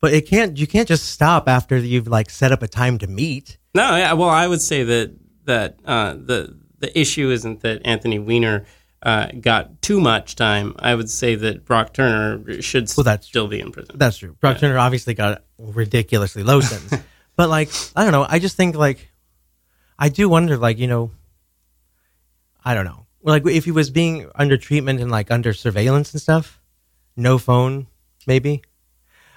But 0.00 0.12
it 0.12 0.28
can't, 0.28 0.56
you 0.56 0.66
can't 0.66 0.86
just 0.86 1.06
stop 1.06 1.48
after 1.48 1.76
you've, 1.76 2.06
like, 2.06 2.30
set 2.30 2.52
up 2.52 2.62
a 2.62 2.68
time 2.68 2.98
to 2.98 3.06
meet. 3.06 3.58
No, 3.74 3.96
yeah. 3.96 4.12
Well, 4.12 4.28
I 4.28 4.46
would 4.46 4.62
say 4.62 4.84
that 4.84 5.14
that 5.46 5.78
uh, 5.84 6.14
the 6.14 6.56
the 6.78 6.98
issue 6.98 7.30
isn't 7.30 7.60
that 7.60 7.82
Anthony 7.84 8.18
Weiner 8.18 8.64
uh, 9.02 9.28
got 9.40 9.82
too 9.82 10.00
much 10.00 10.36
time. 10.36 10.74
I 10.78 10.94
would 10.94 11.10
say 11.10 11.34
that 11.34 11.64
Brock 11.64 11.92
Turner 11.92 12.62
should 12.62 12.90
Well, 12.96 13.04
that's 13.04 13.26
still 13.26 13.48
be 13.48 13.60
in 13.60 13.72
prison. 13.72 13.96
That's 13.98 14.18
true. 14.18 14.36
Brock 14.40 14.58
Turner 14.58 14.78
obviously 14.78 15.14
got 15.14 15.42
ridiculously 15.58 16.42
low 16.42 16.60
sentence. 16.60 17.02
but 17.36 17.48
like, 17.48 17.70
I 17.94 18.02
don't 18.02 18.12
know. 18.12 18.26
I 18.28 18.38
just 18.38 18.56
think 18.56 18.76
like, 18.76 19.10
I 19.98 20.08
do 20.08 20.28
wonder 20.28 20.56
like, 20.56 20.78
you 20.78 20.86
know, 20.86 21.10
I 22.64 22.74
don't 22.74 22.84
know. 22.86 23.03
Like 23.24 23.46
if 23.46 23.64
he 23.64 23.70
was 23.70 23.90
being 23.90 24.30
under 24.34 24.56
treatment 24.56 25.00
and 25.00 25.10
like 25.10 25.30
under 25.30 25.52
surveillance 25.52 26.12
and 26.12 26.20
stuff, 26.20 26.60
no 27.16 27.38
phone, 27.38 27.86
maybe. 28.26 28.62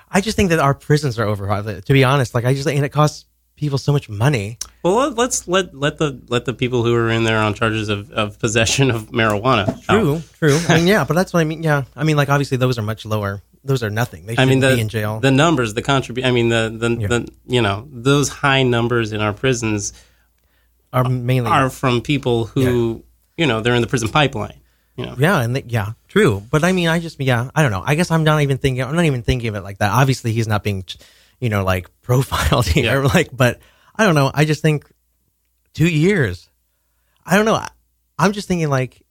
I 0.10 0.22
just 0.22 0.36
think 0.38 0.50
that 0.50 0.60
our 0.60 0.74
prisons 0.74 1.18
are 1.18 1.26
overcrowded. 1.26 1.86
To 1.86 1.94
be 1.94 2.04
honest, 2.04 2.36
like 2.36 2.46
I 2.46 2.54
just 2.54 2.68
and 2.68 2.86
it 2.86 2.90
costs 2.90 3.26
people 3.56 3.78
so 3.78 3.92
much 3.92 4.08
money. 4.10 4.58
Well, 4.84 4.96
let- 4.96 5.16
let's 5.18 5.48
let 5.48 5.74
let 5.74 5.98
the 5.98 6.22
let 6.28 6.46
the 6.46 6.54
people 6.54 6.84
who 6.84 6.94
are 6.96 7.10
in 7.10 7.24
there 7.24 7.38
on 7.40 7.54
charges 7.54 7.90
of, 7.90 8.12
of 8.12 8.38
possession 8.40 8.92
of 8.92 9.10
marijuana. 9.12 9.68
out. 9.70 9.84
True, 9.84 10.22
true. 10.38 10.60
I 10.70 10.76
mean, 10.78 10.88
yeah, 10.94 11.06
but 11.06 11.14
that's 11.16 11.34
what 11.34 11.40
I 11.40 11.44
mean. 11.46 11.64
Yeah, 11.64 11.84
I 11.96 12.04
mean, 12.04 12.18
like 12.18 12.30
obviously 12.30 12.58
those 12.58 12.78
are 12.78 12.84
much 12.84 13.06
lower. 13.06 13.42
Those 13.64 13.84
are 13.84 13.90
nothing. 13.90 14.26
They 14.28 14.36
I 14.38 14.46
mean, 14.46 14.60
the 14.60 14.76
be 14.76 14.82
in 14.82 14.88
jail. 14.90 15.20
the 15.20 15.32
numbers, 15.32 15.74
the 15.74 15.82
contribute. 15.82 16.26
I 16.26 16.32
mean, 16.32 16.50
the 16.50 16.74
the, 16.78 16.90
the 17.08 17.32
you 17.48 17.62
know 17.62 17.88
those 17.92 18.30
high 18.30 18.64
numbers 18.64 19.12
in 19.12 19.20
our 19.22 19.34
prisons 19.34 19.92
are 20.94 21.04
mainly 21.04 21.50
are 21.52 21.70
from 21.70 22.02
people 22.02 22.46
who 22.46 23.04
you 23.38 23.46
know 23.46 23.62
they're 23.62 23.76
in 23.76 23.82
the 23.82 23.88
prison 23.88 24.10
pipeline. 24.10 24.60
You 24.96 25.06
know, 25.06 25.16
Yeah, 25.18 25.42
and 25.42 25.54
th- 25.54 25.68
yeah, 25.68 25.92
true. 26.08 26.44
But 26.50 26.64
I 26.64 26.72
mean, 26.72 26.88
I 26.88 27.00
just 27.00 27.22
yeah, 27.22 27.52
I 27.54 27.62
don't 27.62 27.72
know. 27.72 27.84
I 27.86 27.94
guess 27.96 28.10
I'm 28.10 28.24
not 28.24 28.42
even 28.42 28.58
thinking. 28.58 28.84
I'm 28.84 28.96
not 28.96 29.06
even 29.06 29.22
thinking 29.22 29.50
of 29.50 29.56
it 29.56 29.62
like 29.62 29.78
that. 29.78 29.92
Obviously, 29.92 30.32
he's 30.34 30.48
not 30.48 30.64
being, 30.64 30.84
you 31.40 31.50
know, 31.50 31.64
like 31.64 31.88
profiled 32.02 32.66
here. 32.66 33.04
Like, 33.04 33.30
but 33.32 33.60
I 33.96 34.06
don't 34.06 34.16
know. 34.16 34.32
I 34.34 34.46
just 34.46 34.62
think 34.62 34.92
two 35.74 35.88
years. 35.88 36.50
I 37.26 37.36
don't 37.36 37.46
know. 37.46 37.54
I, 37.56 37.70
I'm 38.18 38.32
just 38.34 38.48
thinking 38.48 38.70
like 38.70 39.06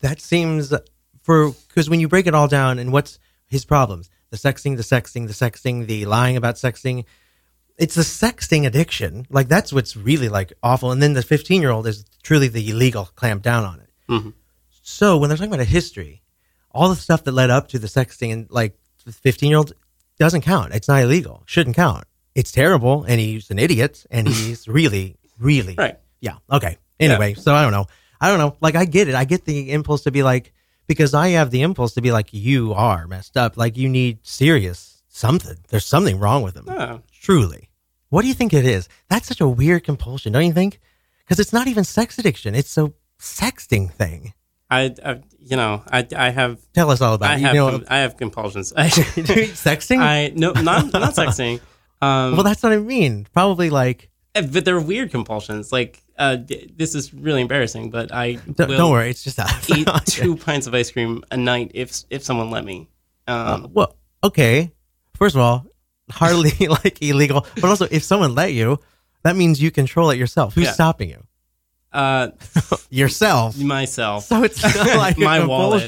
that 0.00 0.20
seems 0.20 0.74
for 1.22 1.52
because 1.68 1.88
when 1.88 2.00
you 2.00 2.08
break 2.08 2.26
it 2.26 2.34
all 2.34 2.48
down 2.48 2.80
and 2.80 2.92
what's 2.92 3.20
his 3.46 3.64
problems, 3.64 4.10
the 4.30 4.36
sexting, 4.36 4.76
the 4.76 4.82
sexting, 4.82 5.28
the 5.28 5.32
sexting, 5.32 5.86
the 5.86 6.06
lying 6.06 6.36
about 6.36 6.56
sexting. 6.56 7.04
It's 7.78 7.94
the 7.94 8.02
sexting 8.02 8.66
addiction. 8.66 9.26
Like 9.30 9.48
that's 9.48 9.72
what's 9.72 9.96
really 9.96 10.28
like 10.28 10.52
awful. 10.62 10.92
And 10.92 11.02
then 11.02 11.14
the 11.14 11.22
15 11.22 11.60
year 11.60 11.70
old 11.70 11.86
is 11.86 12.04
truly 12.22 12.48
the 12.48 12.68
illegal 12.70 13.06
clamp 13.16 13.42
down 13.42 13.64
on 13.64 13.80
it. 13.80 13.90
Mhm. 14.08 14.32
So 14.82 15.16
when 15.16 15.28
they're 15.28 15.36
talking 15.36 15.52
about 15.52 15.60
a 15.60 15.64
history, 15.64 16.22
all 16.72 16.88
the 16.88 16.96
stuff 16.96 17.24
that 17.24 17.32
led 17.32 17.50
up 17.50 17.68
to 17.68 17.78
the 17.78 17.86
sexting 17.86 18.32
and 18.32 18.46
like 18.50 18.76
the 19.04 19.12
15 19.12 19.48
year 19.48 19.58
old 19.58 19.72
doesn't 20.18 20.42
count. 20.42 20.74
It's 20.74 20.88
not 20.88 21.02
illegal. 21.02 21.42
Shouldn't 21.46 21.76
count. 21.76 22.04
It's 22.34 22.52
terrible. 22.52 23.04
And 23.04 23.20
he's 23.20 23.50
an 23.50 23.58
idiot. 23.58 24.04
And 24.10 24.28
he's 24.28 24.68
really, 24.78 25.16
really. 25.38 25.74
Right. 25.76 25.98
Yeah. 26.20 26.36
Okay. 26.50 26.78
Anyway, 27.00 27.34
so 27.34 27.54
I 27.54 27.62
don't 27.62 27.72
know. 27.72 27.86
I 28.20 28.28
don't 28.28 28.38
know. 28.38 28.56
Like 28.60 28.76
I 28.76 28.84
get 28.84 29.08
it. 29.08 29.14
I 29.14 29.24
get 29.24 29.44
the 29.44 29.72
impulse 29.72 30.02
to 30.02 30.10
be 30.12 30.22
like, 30.22 30.52
because 30.86 31.14
I 31.14 31.28
have 31.30 31.50
the 31.50 31.62
impulse 31.62 31.94
to 31.94 32.00
be 32.02 32.12
like, 32.12 32.32
you 32.32 32.72
are 32.74 33.06
messed 33.08 33.36
up. 33.36 33.56
Like 33.56 33.76
you 33.76 33.88
need 33.88 34.18
serious 34.22 35.02
something. 35.08 35.56
There's 35.68 35.86
something 35.86 36.18
wrong 36.18 36.42
with 36.42 36.56
him. 36.56 36.66
Oh. 36.68 37.00
Truly. 37.22 37.70
What 38.08 38.22
do 38.22 38.28
you 38.28 38.34
think 38.34 38.52
it 38.52 38.66
is? 38.66 38.88
That's 39.08 39.28
such 39.28 39.40
a 39.40 39.48
weird 39.48 39.84
compulsion, 39.84 40.32
don't 40.32 40.44
you 40.44 40.52
think? 40.52 40.80
Because 41.24 41.38
it's 41.38 41.52
not 41.52 41.68
even 41.68 41.84
sex 41.84 42.18
addiction; 42.18 42.54
it's 42.54 42.76
a 42.76 42.92
sexting 43.20 43.90
thing. 43.92 44.34
I, 44.68 44.94
I 45.04 45.20
you 45.38 45.56
know, 45.56 45.82
I, 45.90 46.06
I 46.16 46.30
have. 46.30 46.58
Tell 46.74 46.90
us 46.90 47.00
all 47.00 47.14
about 47.14 47.30
I 47.30 47.34
it. 47.36 47.40
You 47.40 47.46
have, 47.46 47.54
know- 47.54 47.70
com- 47.70 47.84
I 47.88 47.98
have 47.98 48.16
compulsions. 48.16 48.72
sexting? 48.76 49.98
I 50.00 50.32
no, 50.34 50.52
not 50.52 50.92
not 50.92 51.14
sexting. 51.14 51.60
Um, 52.02 52.34
well, 52.34 52.42
that's 52.42 52.62
what 52.62 52.72
I 52.72 52.78
mean. 52.78 53.26
Probably 53.32 53.70
like. 53.70 54.10
eh, 54.34 54.42
but 54.42 54.64
they're 54.64 54.80
weird 54.80 55.10
compulsions. 55.12 55.70
Like 55.72 56.02
uh, 56.18 56.36
d- 56.36 56.72
this 56.76 56.94
is 56.96 57.14
really 57.14 57.40
embarrassing, 57.40 57.90
but 57.90 58.12
I 58.12 58.34
Don't, 58.34 58.68
don't 58.70 58.90
worry, 58.90 59.08
it's 59.10 59.22
just 59.22 59.36
that. 59.36 59.70
eat 59.70 59.88
two 60.06 60.36
pints 60.36 60.66
of 60.66 60.74
ice 60.74 60.90
cream 60.90 61.22
a 61.30 61.36
night 61.36 61.70
if 61.74 62.02
if 62.10 62.24
someone 62.24 62.50
let 62.50 62.64
me. 62.64 62.88
Um, 63.28 63.70
well, 63.72 63.96
okay. 64.24 64.72
First 65.14 65.36
of 65.36 65.40
all, 65.40 65.66
hardly 66.10 66.66
like 66.68 67.00
illegal, 67.02 67.46
but 67.54 67.64
also 67.64 67.86
if 67.90 68.02
someone 68.02 68.34
let 68.34 68.52
you, 68.52 68.78
that 69.22 69.36
means 69.36 69.60
you 69.62 69.70
control 69.70 70.10
it 70.10 70.18
yourself. 70.18 70.54
Who's 70.54 70.64
Yeah. 70.64 70.72
stopping 70.72 71.10
you? 71.10 71.22
uh, 71.92 72.28
Yourself. 72.90 73.58
myself. 73.58 74.24
So 74.24 74.42
it's 74.44 74.62
not 74.62 74.96
like 74.96 75.18
my 75.18 75.44
wallet. 75.44 75.86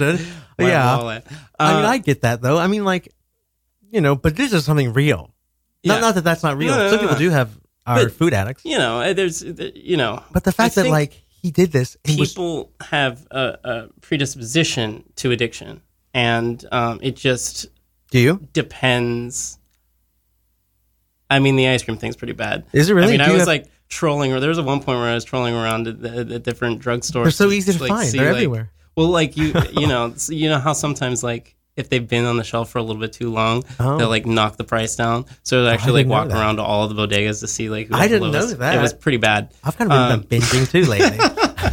My 0.59 0.69
yeah. 0.69 0.97
wallet. 0.99 1.27
I 1.59 1.75
mean, 1.77 1.85
Uh, 1.85 1.89
I 1.89 1.99
get 1.99 2.21
that 2.23 2.43
though. 2.43 2.59
I 2.59 2.67
mean, 2.67 2.85
like, 2.85 3.09
you 3.91 4.01
know, 4.03 4.15
but 4.15 4.37
this 4.37 4.53
is 4.53 4.65
something 4.67 4.93
real. 4.93 5.31
Yeah. 5.83 5.95
Not, 5.95 6.01
not 6.03 6.15
that 6.17 6.25
that's 6.25 6.43
not 6.43 6.59
real. 6.59 6.73
No, 6.73 6.79
no, 6.79 6.89
Some 6.91 6.97
no, 6.97 7.01
people 7.03 7.15
no. 7.15 7.19
do 7.21 7.31
have 7.31 7.51
are 7.87 8.05
But, 8.05 8.13
food 8.13 8.33
addicts, 8.35 8.65
You 8.65 8.79
know, 8.79 9.01
uh, 9.01 9.13
there's 9.15 9.43
uh, 9.43 9.71
you 9.75 9.97
know, 9.97 10.23
but 10.33 10.45
the 10.45 10.53
fact 10.53 10.75
that 10.77 10.83
think 10.83 10.93
like 10.93 11.13
he 11.43 11.51
did 11.51 11.73
this, 11.73 11.97
and 12.07 12.19
was, 12.19 12.33
people 12.33 12.73
have 12.81 13.27
a, 13.31 13.59
a 13.65 13.89
predisposition 14.01 15.05
to 15.17 15.31
addiction, 15.31 15.83
and 16.15 16.65
um, 16.73 16.99
it 17.03 17.17
just 17.17 17.67
do 18.11 18.19
you? 18.19 18.41
depends. 18.55 19.59
I 21.35 21.39
mean, 21.41 21.57
the 21.57 21.69
ice 21.69 21.83
cream 21.83 21.97
thing's 21.99 22.17
pretty 22.17 22.33
bad. 22.35 22.65
Is 22.73 22.89
it 22.91 22.95
really? 22.95 23.09
I 23.09 23.11
mean, 23.19 23.19
Do 23.19 23.25
I 23.27 23.31
was 23.33 23.41
have- 23.41 23.49
like 23.49 23.67
trolling, 23.89 24.33
or 24.33 24.41
there 24.41 24.49
was 24.49 24.59
a 24.59 24.63
one 24.63 24.79
point 24.81 24.99
where 24.99 25.09
I 25.11 25.15
was 25.15 25.25
trolling 25.25 25.55
around 25.55 25.87
at, 25.89 26.01
the, 26.01 26.35
at 26.37 26.43
different 26.43 26.81
drugstores. 26.83 27.23
They're 27.25 27.31
so 27.31 27.51
easy 27.51 27.73
to 27.73 27.81
like, 27.81 27.89
find. 27.91 28.09
see, 28.09 28.19
They're 28.19 28.29
like- 28.29 28.37
everywhere. 28.37 28.71
Well, 28.97 29.09
like 29.09 29.37
you, 29.37 29.53
you 29.73 29.87
know, 29.87 30.15
you 30.29 30.49
know 30.49 30.59
how 30.59 30.73
sometimes 30.73 31.23
like 31.23 31.57
if 31.77 31.89
they've 31.89 32.07
been 32.09 32.25
on 32.25 32.37
the 32.37 32.45
shelf 32.45 32.71
for 32.71 32.79
a 32.79 32.83
little 32.83 33.01
bit 33.03 33.13
too 33.13 33.31
long, 33.33 33.65
Oh. 33.81 33.99
they'll 33.99 34.09
like 34.09 34.25
knock 34.27 34.57
the 34.57 34.63
price 34.65 34.95
down. 34.95 35.25
So 35.43 35.65
they 35.65 35.71
actually 35.71 36.05
like 36.05 36.07
walk 36.07 36.31
around 36.31 36.57
to 36.57 36.63
all 36.63 36.87
the 36.87 36.95
bodegas 36.95 37.41
to 37.41 37.49
see 37.49 37.69
like 37.69 37.89
I 37.93 38.07
didn't 38.07 38.31
know 38.31 38.47
that. 38.47 38.79
It 38.79 38.81
was 38.81 38.93
pretty 38.95 39.19
bad. 39.19 39.53
I've 39.65 39.77
kind 39.77 39.91
of 39.93 40.21
been 40.29 40.39
Um, 40.39 40.43
binging 40.43 40.71
too 40.71 40.85
lately. 40.85 41.19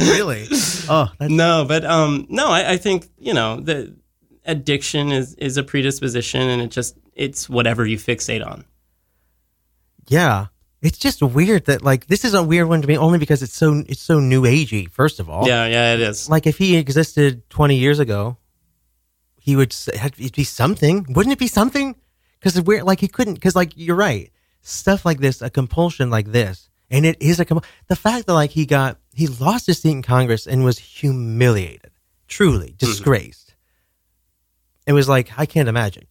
really? 0.00 0.46
Oh, 0.88 1.10
that's, 1.18 1.30
No, 1.32 1.64
but 1.66 1.84
um, 1.84 2.26
no, 2.28 2.48
I, 2.48 2.72
I 2.72 2.76
think 2.78 3.08
you 3.18 3.32
know 3.34 3.60
the 3.60 3.94
addiction 4.44 5.12
is 5.12 5.34
is 5.34 5.56
a 5.56 5.62
predisposition, 5.62 6.42
and 6.42 6.60
it 6.62 6.72
just 6.72 6.96
it's 7.14 7.48
whatever 7.48 7.86
you 7.86 7.96
fixate 7.98 8.44
on. 8.44 8.64
Yeah. 10.08 10.46
It's 10.80 10.98
just 10.98 11.22
weird 11.22 11.66
that 11.66 11.82
like 11.82 12.06
this 12.08 12.24
is 12.24 12.34
a 12.34 12.42
weird 12.42 12.68
one 12.68 12.82
to 12.82 12.88
me 12.88 12.98
only 12.98 13.18
because 13.18 13.42
it's 13.42 13.54
so 13.54 13.84
it's 13.86 14.02
so 14.02 14.18
new 14.18 14.42
agey. 14.42 14.90
First 14.90 15.20
of 15.20 15.30
all, 15.30 15.46
Yeah, 15.46 15.66
yeah, 15.66 15.94
it 15.94 16.00
is. 16.00 16.28
like 16.28 16.46
if 16.46 16.58
he 16.58 16.76
existed 16.76 17.48
20 17.50 17.76
years 17.76 18.00
ago 18.00 18.36
he 19.42 19.56
would 19.56 19.74
it'd 19.92 20.34
be 20.34 20.44
something 20.44 21.04
wouldn't 21.10 21.32
it 21.32 21.38
be 21.38 21.48
something 21.48 21.96
because 22.38 22.60
we're 22.62 22.84
like 22.84 23.00
he 23.00 23.08
couldn't 23.08 23.34
because 23.34 23.56
like 23.56 23.72
you're 23.74 23.96
right 23.96 24.30
stuff 24.60 25.04
like 25.04 25.18
this 25.18 25.42
a 25.42 25.50
compulsion 25.50 26.10
like 26.10 26.30
this 26.30 26.70
and 26.90 27.04
it 27.04 27.20
is 27.20 27.40
a 27.40 27.44
com- 27.44 27.60
the 27.88 27.96
fact 27.96 28.26
that 28.26 28.34
like 28.34 28.50
he 28.50 28.64
got 28.64 28.98
he 29.12 29.26
lost 29.26 29.66
his 29.66 29.80
seat 29.80 29.90
in 29.90 30.00
congress 30.02 30.46
and 30.46 30.62
was 30.64 30.78
humiliated 30.78 31.90
truly 32.28 32.68
mm-hmm. 32.68 32.86
disgraced 32.86 33.56
it 34.86 34.92
was 34.92 35.08
like 35.08 35.32
i 35.36 35.44
can't 35.44 35.68
imagine 35.68 36.06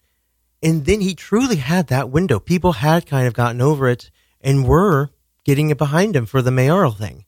and 0.64 0.86
then 0.86 1.02
he 1.02 1.16
truly 1.16 1.56
had 1.58 1.88
that 1.88 2.10
window. 2.10 2.40
People 2.40 2.74
had 2.74 3.06
kind 3.06 3.28
of 3.28 3.34
gotten 3.34 3.62
over 3.62 3.88
it 3.88 4.12
and 4.42 4.68
were 4.68 5.10
getting 5.44 5.70
it 5.70 5.78
behind 5.78 6.16
him 6.16 6.26
for 6.26 6.42
the 6.42 6.52
mayoral 6.52 6.92
thing. 6.92 7.26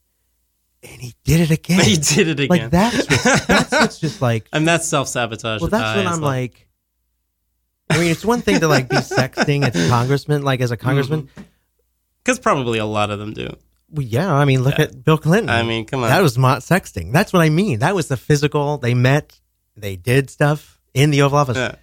And 0.83 1.01
he 1.01 1.15
did 1.23 1.39
it 1.39 1.51
again. 1.51 1.83
He 1.83 1.95
did 1.95 2.27
it 2.27 2.39
again. 2.39 2.49
like 2.49 2.69
that's 2.69 3.05
just, 3.05 3.47
that's 3.47 3.71
what's 3.71 3.99
just 3.99 4.21
like 4.21 4.47
and 4.53 4.67
that's 4.67 4.87
self 4.87 5.07
sabotage. 5.07 5.61
well 5.61 5.69
that's 5.69 5.95
when 5.95 6.07
i'm 6.07 6.19
like 6.19 6.67
i 7.89 7.97
mean 7.97 8.11
it's 8.11 8.25
one 8.25 8.41
thing 8.41 8.59
to 8.59 8.67
like 8.67 8.89
be 8.89 8.97
sexting 8.97 9.65
as 9.65 9.75
a 9.75 9.89
congressman 9.89 10.41
like 10.41 10.59
as 10.59 10.71
a 10.71 10.77
mm-hmm. 10.77 10.85
congressman. 10.85 11.29
Because 12.21 12.39
probably 12.39 12.79
a 12.79 12.85
lot 12.85 13.11
of 13.11 13.19
them 13.19 13.33
do. 13.33 13.49
well, 13.89 14.05
yeah 14.05 14.33
i 14.33 14.43
mean 14.43 14.61
look 14.61 14.77
at 14.77 15.05
bill 15.05 15.17
clinton. 15.17 15.49
I 15.49 15.63
mean, 15.63 15.85
come 15.85 16.03
on. 16.03 16.09
that 16.09 16.21
was 16.21 16.37
not 16.37 16.59
sexting. 16.59 17.13
That's 17.13 17.31
what 17.31 17.41
i 17.41 17.49
mean. 17.49 17.79
That 17.79 17.95
was 17.95 18.09
the 18.09 18.17
physical. 18.17 18.77
They 18.77 18.93
met 18.93 19.39
they 19.77 19.95
did 19.95 20.29
stuff 20.29 20.81
in 20.93 21.11
the 21.11 21.21
oval 21.21 21.37
office. 21.37 21.57
Yeah. 21.57 21.75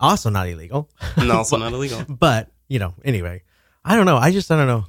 Also 0.00 0.30
not 0.30 0.48
illegal. 0.48 0.88
And 1.16 1.30
also 1.30 1.56
not 1.64 1.72
illegal. 1.72 2.04
but 2.08 2.50
you 2.68 2.78
know 2.78 2.94
anyway 3.04 3.42
i 3.84 3.96
don't 3.96 4.06
know. 4.06 4.16
I 4.16 4.30
just 4.32 4.50
i 4.50 4.56
don't 4.56 4.66
know. 4.66 4.84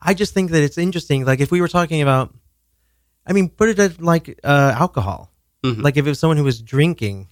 I 0.00 0.14
just 0.14 0.32
think 0.32 0.52
that 0.52 0.62
it's 0.62 0.78
interesting. 0.78 1.24
Like 1.26 1.40
if 1.40 1.50
we 1.50 1.60
were 1.60 1.68
talking 1.68 2.00
about 2.02 2.34
i 3.26 3.32
mean 3.32 3.48
put 3.50 3.68
it 3.68 3.78
at 3.78 4.00
like 4.00 4.38
uh 4.44 4.72
alcohol. 4.76 5.30
Mhm. 5.64 5.82
like 5.82 5.96
if 5.96 6.06
it 6.06 6.08
was 6.08 6.18
someone 6.20 6.36
who 6.38 6.44
was 6.44 6.62
drinking 6.62 7.28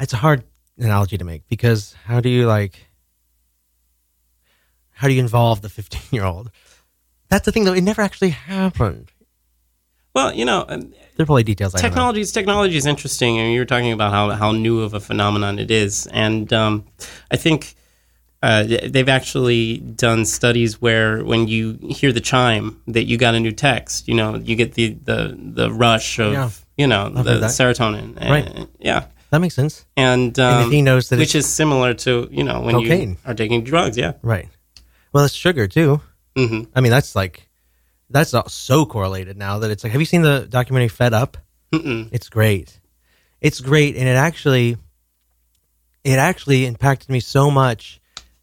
it's 0.00 0.12
a 0.12 0.16
hard 0.16 0.42
analogy 0.78 1.16
to 1.16 1.24
make 1.24 1.46
because 1.48 1.94
how 2.04 2.20
do 2.20 2.28
you 2.28 2.46
like 2.46 2.86
how 4.90 5.06
do 5.08 5.14
you 5.14 5.20
involve 5.20 5.60
the 5.62 5.68
15 5.68 6.00
year 6.10 6.24
old 6.24 6.50
that's 7.28 7.44
the 7.44 7.52
thing 7.52 7.64
though. 7.64 7.72
It 7.72 7.82
never 7.82 8.02
actually 8.02 8.30
happened. 8.30 9.10
Well, 10.14 10.32
you 10.32 10.44
know, 10.44 10.64
there 11.16 11.24
are 11.24 11.26
probably 11.26 11.44
details 11.44 11.74
I 11.74 11.80
technology 11.80 12.20
is 12.20 12.32
technology 12.32 12.76
is 12.76 12.86
interesting, 12.86 13.38
and 13.38 13.52
you 13.52 13.58
were 13.60 13.64
talking 13.66 13.92
about 13.92 14.12
how 14.12 14.30
how 14.30 14.52
new 14.52 14.80
of 14.82 14.94
a 14.94 15.00
phenomenon 15.00 15.58
it 15.58 15.70
is, 15.70 16.06
and 16.12 16.52
um, 16.52 16.84
I 17.30 17.36
think. 17.36 17.74
Uh, 18.42 18.62
they've 18.92 19.08
actually 19.08 19.78
done 19.78 20.24
studies 20.24 20.80
where 20.80 21.24
when 21.24 21.48
you 21.48 21.78
hear 21.88 22.12
the 22.12 22.20
chime 22.20 22.80
that 22.86 23.04
you 23.04 23.16
got 23.16 23.34
a 23.34 23.40
new 23.40 23.50
text, 23.50 24.06
you 24.06 24.14
know, 24.14 24.36
you 24.36 24.54
get 24.54 24.74
the 24.74 24.90
the, 25.04 25.34
the 25.36 25.72
rush 25.72 26.20
of, 26.20 26.32
Yeah. 26.32 26.50
you 26.76 26.86
know, 26.86 27.06
I've 27.16 27.24
the 27.24 27.40
serotonin. 27.48 28.14
Right. 28.20 28.68
Yeah. 28.78 29.06
that 29.30 29.40
makes 29.40 29.54
sense 29.54 29.86
And, 29.96 30.38
And 30.38 30.38
um, 30.38 30.66
if 30.66 30.70
he 30.72 30.82
knows 30.82 31.08
that 31.08 31.18
which 31.18 31.34
is 31.34 31.46
similar 31.46 31.94
to, 31.94 32.28
you 32.30 32.44
know, 32.44 32.60
when 32.60 32.74
Cocaine. 32.76 33.10
you 33.10 33.16
are 33.24 33.34
taking 33.34 33.64
drugs. 33.64 33.96
Yeah. 33.96 34.12
right 34.22 34.48
well 35.12 35.24
it's 35.24 35.34
sugar 35.34 35.66
too 35.66 36.00
hmm 36.36 36.64
i 36.76 36.80
mean 36.82 36.92
that's 36.92 37.16
like 37.16 37.48
that's 38.08 38.34
so 38.52 38.86
correlated 38.86 39.36
now 39.36 39.58
that 39.58 39.70
it's 39.70 39.82
like 39.84 39.92
have 39.92 40.00
you 40.00 40.06
seen 40.06 40.22
the 40.22 40.46
documentary 40.48 40.88
fed 40.88 41.12
up 41.12 41.36
Mm-mm. 41.72 42.08
It's 42.12 42.28
great. 42.28 42.80
It's 43.40 43.60
great, 43.60 43.96
and 43.96 44.08
it 44.08 44.16
actually, 44.16 44.76
it 46.04 46.18
actually 46.18 46.66
impacted 46.66 47.10
me 47.10 47.20
so 47.20 47.50
much 47.50 48.00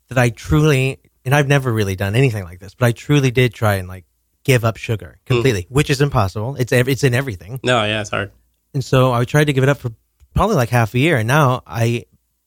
that 0.09 0.17
I 0.17 0.29
truly, 0.29 0.99
and 1.25 1.33
I've 1.33 1.47
never 1.47 1.71
really 1.71 1.95
done 1.95 2.15
anything 2.15 2.43
like 2.43 2.59
this, 2.59 2.75
but 2.75 2.85
I 2.85 2.91
truly 2.91 3.31
did 3.31 3.53
try 3.53 3.75
and 3.75 3.87
like 3.87 4.05
give 4.43 4.63
up 4.65 4.77
sugar 4.77 5.17
mm. 5.17 5.25
completely, 5.25 5.65
which 5.69 5.89
is 5.89 6.01
impossible. 6.01 6.55
It's 6.57 6.71
ev- 6.71 6.89
it's 6.89 7.03
in 7.03 7.13
everything, 7.13 7.59
No, 7.63 7.83
yeah, 7.83 8.01
it's 8.01 8.09
hard. 8.11 8.31
and 8.73 8.83
so 8.83 9.13
I 9.13 9.23
tried 9.25 9.45
to 9.45 9.53
give 9.53 9.63
it 9.63 9.69
up 9.69 9.77
for 9.77 9.91
probably 10.35 10.55
like 10.55 10.69
half 10.69 10.93
a 10.93 10.99
year, 10.99 11.17
and 11.17 11.27
now 11.27 11.63
I 11.65 12.05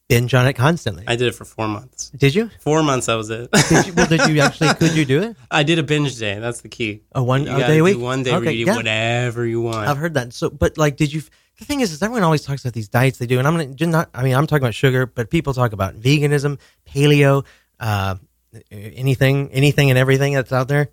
binge 0.09 0.33
on 0.33 0.47
it 0.47 0.53
constantly. 0.53 1.03
I 1.07 1.15
did 1.15 1.27
it 1.27 1.35
for 1.35 1.45
four 1.45 1.67
months. 1.67 2.09
did 2.11 2.33
you? 2.33 2.49
Four 2.59 2.83
months, 2.83 3.07
that 3.07 3.15
was 3.15 3.29
it. 3.29 3.49
Did 3.69 3.87
you? 3.87 3.93
Well, 3.93 4.07
did 4.07 4.27
you 4.27 4.39
actually? 4.41 4.73
Could 4.75 4.93
you 4.95 5.05
do 5.05 5.21
it? 5.21 5.37
I 5.51 5.63
did 5.63 5.79
a 5.79 5.83
binge 5.83 6.17
day. 6.17 6.39
That's 6.39 6.61
the 6.61 6.69
key. 6.69 7.01
A 7.13 7.23
one 7.23 7.45
You 7.45 7.55
a 7.55 7.59
day 7.59 7.77
a 7.79 7.83
week. 7.83 7.97
One 7.99 8.23
day 8.23 8.31
where 8.31 8.41
Okay, 8.41 8.51
you 8.53 8.61
eat 8.61 8.67
yeah. 8.67 8.75
whatever 8.75 9.45
you 9.45 9.61
want. 9.61 9.87
I've 9.87 9.97
heard 9.97 10.13
that. 10.15 10.33
So, 10.33 10.49
but 10.49 10.77
like, 10.77 10.97
did 10.97 11.13
you? 11.13 11.21
The 11.59 11.65
thing 11.65 11.81
is, 11.81 11.91
is 11.91 12.03
everyone 12.03 12.23
always 12.23 12.43
talks 12.43 12.63
about 12.63 12.73
these 12.73 12.87
diets 12.87 13.17
they 13.17 13.25
do, 13.25 13.39
and 13.39 13.47
I'm 13.47 13.57
gonna 13.57 13.91
not. 13.91 14.09
I 14.13 14.23
mean, 14.23 14.35
I'm 14.35 14.45
talking 14.47 14.63
about 14.63 14.75
sugar, 14.75 15.05
but 15.07 15.29
people 15.29 15.53
talk 15.53 15.73
about 15.73 15.95
veganism, 15.99 16.59
paleo, 16.87 17.45
uh, 17.79 18.15
anything, 18.71 19.49
anything, 19.51 19.89
and 19.89 19.97
everything 19.97 20.33
that's 20.33 20.51
out 20.53 20.67
there, 20.67 20.89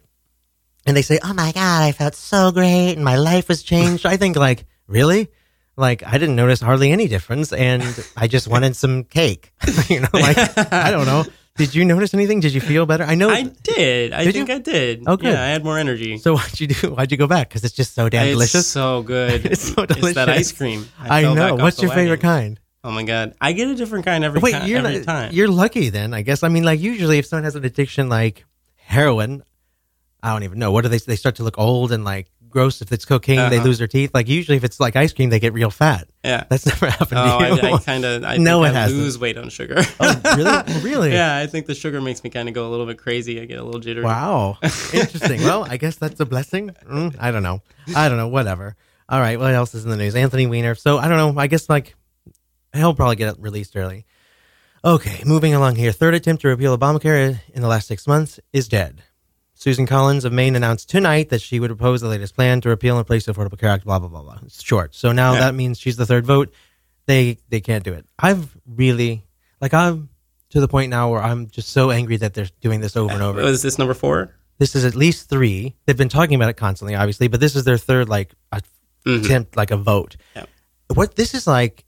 and 0.87 0.97
they 0.97 1.03
say, 1.03 1.19
"Oh 1.23 1.35
my 1.35 1.53
god, 1.53 1.83
I 1.83 1.93
felt 1.93 2.15
so 2.15 2.51
great, 2.51 2.95
and 2.95 3.05
my 3.05 3.17
life 3.17 3.49
was 3.49 3.63
changed." 3.63 4.07
I 4.07 4.17
think, 4.17 4.37
like, 4.37 4.65
really, 4.87 5.29
like, 5.77 6.03
I 6.07 6.19
didn't 6.19 6.37
notice 6.37 6.61
hardly 6.61 6.93
any 6.93 7.09
difference, 7.09 7.53
and 7.53 7.83
I 8.17 8.29
just 8.29 8.49
wanted 8.49 8.77
some 8.77 9.05
cake. 9.05 9.53
you 9.89 10.01
know, 10.01 10.09
like, 10.13 10.37
I 10.73 10.91
don't 10.91 11.07
know. 11.07 11.25
Did 11.57 11.73
you 11.73 11.85
notice 11.85 12.13
anything? 12.15 12.41
Did 12.41 12.53
you 12.53 12.61
feel 12.61 12.85
better? 12.85 13.05
I 13.05 13.15
know 13.15 13.31
I 13.31 13.43
did. 13.43 14.13
I 14.13 14.25
Did 14.25 14.35
think 14.35 14.49
you? 14.49 14.55
I 14.57 14.59
did. 14.59 15.05
Oh, 15.07 15.13
okay. 15.13 15.31
Yeah, 15.31 15.41
I 15.41 15.47
had 15.47 15.63
more 15.65 15.79
energy. 15.79 16.19
So 16.19 16.35
why'd 16.35 16.59
you 16.59 16.67
do? 16.67 16.91
Why'd 16.95 17.13
you 17.13 17.17
go 17.17 17.29
back? 17.29 17.49
Because 17.49 17.63
it's 17.63 17.75
just 17.75 17.95
so 17.95 18.09
damn 18.09 18.27
it's 18.27 18.33
delicious. 18.35 18.67
so 18.67 19.03
good. 19.03 19.47
It's 19.53 19.73
so 19.73 19.87
delicious. 19.87 20.15
that 20.17 20.29
ice 20.29 20.51
cream. 20.51 20.89
I, 20.99 21.23
fell 21.23 21.37
back 21.37 21.57
know. 21.57 21.63
What's 21.63 21.81
your 21.81 21.93
favorite 21.93 22.21
kind? 22.21 22.59
Oh 22.83 22.91
my 22.91 23.05
god, 23.05 23.35
I 23.41 23.53
get 23.53 23.69
a 23.69 23.77
different 23.77 24.05
kind 24.05 24.25
every, 24.25 24.41
time. 24.41 24.45
Wait, 24.53 24.63
ti- 24.63 24.69
you're 24.69 24.81
every 24.81 24.97
not- 24.99 25.05
time. 25.05 25.33
You're 25.33 25.49
lucky 25.49 25.91
then, 25.91 26.13
I 26.13 26.23
guess. 26.23 26.43
I 26.43 26.49
mean, 26.49 26.65
like 26.65 26.81
usually, 26.81 27.19
if 27.19 27.27
someone 27.27 27.45
has 27.45 27.55
an 27.55 27.65
addiction 27.65 28.09
like 28.09 28.45
heroin, 28.77 29.45
I 30.25 30.33
don't 30.33 30.43
even 30.43 30.59
know. 30.59 30.73
What 30.73 30.83
do 30.83 30.89
they? 30.89 30.99
They 30.99 31.17
start 31.17 31.37
to 31.37 31.45
look 31.45 31.57
old 31.57 31.93
and 31.93 32.05
like 32.05 32.33
gross. 32.55 32.81
If 32.81 32.91
it's 32.93 33.05
cocaine, 33.05 33.37
they 33.51 33.57
Uh-huh. 33.59 33.67
lose 33.67 33.77
their 33.79 33.87
teeth. 33.87 34.13
Like 34.15 34.27
usually, 34.29 34.57
if 34.57 34.65
it's 34.65 34.81
like 34.81 34.97
ice 34.97 35.13
cream, 35.13 35.29
they 35.29 35.39
get 35.39 35.53
real 35.53 35.69
fat. 35.71 36.09
yeah. 36.25 36.45
That's 36.51 36.65
never 36.65 36.89
happened 36.89 37.19
Oh, 37.21 37.39
to 37.41 37.47
you. 37.57 37.61
I, 37.61 37.73
I 37.75 37.79
kind 37.81 38.05
of. 38.07 38.25
I 38.25 38.37
No, 38.39 38.63
think 38.63 38.73
it 38.75 38.77
I 38.79 38.81
hasn't. 38.81 39.01
lose 39.03 39.19
weight 39.19 39.37
on 39.37 39.51
sugar. 39.51 39.75
oh, 40.01 40.21
really? 40.39 40.83
Really? 40.83 41.13
yeah, 41.13 41.37
I 41.37 41.47
think 41.47 41.67
the 41.67 41.75
sugar 41.75 42.01
makes 42.01 42.25
me 42.25 42.31
kind 42.31 42.49
of 42.49 42.55
go 42.55 42.67
a 42.67 42.71
little 42.71 42.87
bit 42.87 42.97
crazy. 42.97 43.39
I 43.41 43.45
get 43.45 43.59
a 43.59 43.63
little 43.65 43.81
jittery. 43.81 44.05
Wow. 44.05 44.57
Interesting. 44.63 45.43
well, 45.43 45.65
I 45.65 45.77
guess 45.77 45.97
that's 45.97 46.19
a 46.21 46.25
blessing. 46.25 46.71
Mm, 46.89 47.17
I 47.21 47.31
don't 47.31 47.43
know. 47.43 47.61
I 47.95 48.09
don't 48.09 48.17
know. 48.17 48.29
Whatever. 48.29 48.77
All 49.09 49.21
right. 49.21 49.39
What 49.39 49.53
else 49.53 49.75
is 49.75 49.85
in 49.85 49.91
the 49.91 49.97
news? 49.99 50.15
Anthony 50.17 50.47
Weiner. 50.47 50.75
So 50.75 50.97
I 50.99 51.09
don't 51.09 51.19
know. 51.19 51.39
I 51.41 51.47
guess 51.49 51.69
like 51.69 51.95
he'll 52.73 52.95
probably 52.95 53.17
get 53.17 53.35
it 53.35 53.41
released 53.41 53.77
early. 53.77 54.07
Okay. 54.85 55.23
Moving 55.25 55.55
along 55.55 55.77
here. 55.77 55.93
Third 55.93 56.15
attempt 56.15 56.43
to 56.43 56.49
repeal 56.49 56.77
Obamacare 56.77 57.41
in 57.53 57.63
the 57.63 57.69
last 57.69 57.89
six 57.89 58.07
months 58.07 58.39
is 58.53 58.69
dead. 58.69 59.03
Susan 59.65 59.87
Collins 59.87 60.27
of 60.27 60.33
Maine 60.35 60.57
announced 60.57 60.91
tonight 60.91 61.31
that 61.31 61.41
she 61.41 61.59
would 61.59 61.71
oppose 61.71 62.03
the 62.03 62.09
latest 62.09 62.35
plan 62.35 62.61
to 62.61 62.69
repeal 62.69 62.99
and 62.99 63.03
replace 63.03 63.25
the 63.25 63.33
Affordable 63.33 63.59
Care 63.59 63.71
Act. 63.71 63.87
Blah 63.87 63.99
blah 63.99 64.09
blah 64.09 64.21
blah. 64.21 64.39
It's 64.45 64.63
short. 64.63 64.95
So 64.95 65.11
now 65.11 65.33
Yeah. 65.33 65.41
that 65.41 65.55
means 65.55 65.79
she's 65.79 65.97
the 65.97 66.05
third 66.05 66.27
vote. 66.27 66.53
They 67.07 67.39
they 67.49 67.63
can't 67.63 67.83
do 67.83 67.95
it. 67.95 68.05
I've 68.19 68.55
really 68.67 69.25
like 69.63 69.73
I'm 69.73 70.11
to 70.51 70.61
the 70.61 70.69
point 70.69 70.91
now 70.91 71.11
where 71.11 71.23
I'm 71.23 71.49
just 71.49 71.71
so 71.71 71.91
angry 71.91 72.19
that 72.19 72.35
they're 72.35 72.51
doing 72.61 72.83
this 72.83 72.95
over 72.95 73.15
and 73.15 73.23
over. 73.23 73.41
Uh, 73.41 73.45
Was 73.45 73.63
this 73.63 73.79
number 73.79 73.95
four? 73.95 74.35
This 74.59 74.77
is 74.77 74.85
at 74.85 74.95
least 74.95 75.31
three. 75.31 75.75
They've 75.87 75.97
been 75.97 76.11
talking 76.11 76.35
about 76.35 76.51
it 76.51 76.59
constantly, 76.59 76.95
obviously, 76.95 77.29
but 77.29 77.41
this 77.41 77.57
is 77.57 77.65
their 77.65 77.79
third 77.79 78.07
like 78.07 78.35
attempt, 78.53 78.69
mm-hmm. 79.07 79.59
like 79.59 79.71
a 79.71 79.79
vote. 79.79 80.19
Yeah. 80.37 80.45
What 80.93 81.17
this 81.17 81.33
is 81.33 81.47
like 81.47 81.87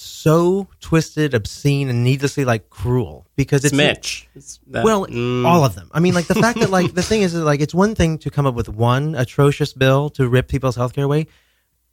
so 0.00 0.68
twisted, 0.80 1.34
obscene, 1.34 1.88
and 1.88 2.04
needlessly 2.04 2.44
like 2.44 2.70
cruel 2.70 3.26
because 3.34 3.64
It's 3.64 3.72
it's 3.72 3.76
Mitch. 3.76 4.28
It's 4.36 4.60
well, 4.66 5.06
mm. 5.06 5.44
all 5.44 5.64
of 5.64 5.74
them. 5.74 5.90
I 5.92 5.98
mean, 5.98 6.14
like 6.14 6.28
the 6.28 6.36
fact 6.36 6.60
that 6.60 6.70
like 6.70 6.94
the 6.94 7.02
thing 7.02 7.22
is 7.22 7.32
that, 7.32 7.42
like 7.44 7.60
it's 7.60 7.74
one 7.74 7.96
thing 7.96 8.18
to 8.18 8.30
come 8.30 8.46
up 8.46 8.54
with 8.54 8.68
one 8.68 9.16
atrocious 9.16 9.72
bill 9.72 10.08
to 10.10 10.28
rip 10.28 10.46
people's 10.46 10.76
healthcare 10.76 11.02
away, 11.02 11.26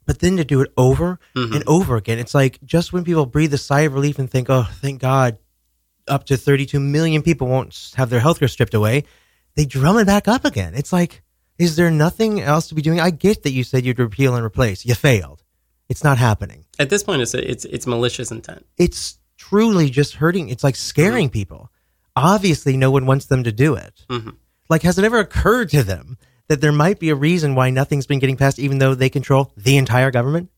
but 0.04 0.20
then 0.20 0.36
to 0.36 0.44
do 0.44 0.60
it 0.60 0.72
over 0.76 1.18
Mhm. 1.34 1.54
and 1.56 1.64
over 1.66 1.96
again. 1.96 2.20
It's 2.20 2.32
like 2.34 2.60
just 2.64 2.92
when 2.92 3.02
people 3.02 3.26
breathe 3.26 3.52
a 3.52 3.58
sigh 3.58 3.80
of 3.80 3.94
relief 3.94 4.20
and 4.20 4.30
think, 4.30 4.48
"Oh, 4.48 4.68
thank 4.80 5.00
God, 5.00 5.38
up 6.06 6.26
to 6.26 6.36
32 6.36 6.78
million 6.78 7.22
people 7.22 7.48
won't 7.48 7.90
have 7.96 8.08
their 8.08 8.20
healthcare 8.20 8.48
stripped 8.48 8.74
away," 8.74 9.02
they 9.56 9.64
drum 9.66 9.98
it 9.98 10.04
back 10.04 10.28
up 10.28 10.44
again. 10.44 10.74
It's 10.76 10.92
like, 10.92 11.22
is 11.58 11.74
there 11.74 11.90
nothing 11.90 12.40
else 12.40 12.68
to 12.68 12.76
be 12.76 12.82
doing? 12.82 13.00
I 13.00 13.10
get 13.10 13.42
that 13.42 13.50
you 13.50 13.64
said 13.64 13.84
you'd 13.84 13.98
repeal 13.98 14.36
and 14.36 14.44
replace. 14.44 14.84
You 14.86 14.94
failed. 14.94 15.42
It's 15.88 16.02
not 16.04 16.18
happening. 16.18 16.64
At 16.78 16.90
this 16.90 17.02
point, 17.02 17.22
it's 17.22 17.34
it's 17.34 17.64
it's 17.64 17.86
malicious 17.86 18.30
intent. 18.30 18.66
It's 18.76 19.18
truly 19.38 19.90
just 19.90 20.14
hurting. 20.14 20.48
It's 20.48 20.64
like 20.64 20.76
scaring 20.76 21.28
people. 21.28 21.70
Obviously, 22.16 22.76
no 22.76 22.90
one 22.90 23.06
wants 23.06 23.26
them 23.26 23.44
to 23.44 23.52
do 23.52 23.74
it. 23.74 24.04
Mhm. 24.08 24.36
Like, 24.68 24.82
has 24.82 24.98
it 24.98 25.04
ever 25.04 25.18
occurred 25.18 25.68
to 25.70 25.82
them 25.84 26.18
that 26.48 26.60
there 26.60 26.72
might 26.72 26.98
be 26.98 27.10
a 27.10 27.14
reason 27.14 27.54
why 27.54 27.70
nothing's 27.70 28.06
been 28.06 28.18
getting 28.18 28.36
passed, 28.36 28.58
even 28.58 28.78
though 28.78 28.94
they 28.94 29.10
control 29.10 29.52
the 29.56 29.76
entire 29.76 30.10
government? 30.10 30.48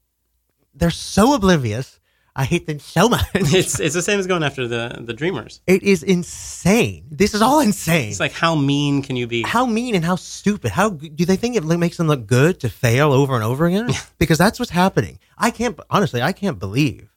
They're 0.74 0.90
so 0.90 1.34
oblivious. 1.34 1.98
I 2.38 2.44
hate 2.44 2.68
them 2.68 2.78
so 2.78 3.08
much. 3.08 3.26
It's 3.34 3.80
it's 3.80 3.94
the 3.94 4.02
same 4.02 4.20
as 4.20 4.28
going 4.28 4.44
after 4.44 4.68
the 4.68 4.96
the 5.00 5.12
dreamers. 5.12 5.60
It 5.66 5.82
is 5.82 6.04
insane. 6.04 7.04
This 7.10 7.34
is 7.34 7.42
all 7.42 7.58
insane. 7.58 8.10
It's 8.10 8.20
like 8.20 8.32
how 8.32 8.54
mean 8.54 9.02
can 9.02 9.16
you 9.16 9.26
be? 9.26 9.42
How 9.42 9.66
mean 9.66 9.96
and 9.96 10.04
how 10.04 10.14
stupid. 10.14 10.70
How 10.70 10.90
do 10.90 11.24
they 11.24 11.34
think 11.34 11.56
it 11.56 11.64
makes 11.64 11.96
them 11.96 12.06
look 12.06 12.28
good 12.28 12.60
to 12.60 12.68
fail 12.68 13.12
over 13.12 13.34
and 13.34 13.42
over 13.42 13.66
again? 13.66 13.90
because 14.18 14.38
that's 14.38 14.60
what's 14.60 14.70
happening. 14.70 15.18
I 15.36 15.50
can't, 15.50 15.78
honestly, 15.90 16.22
I 16.22 16.32
can't 16.32 16.60
believe. 16.60 17.12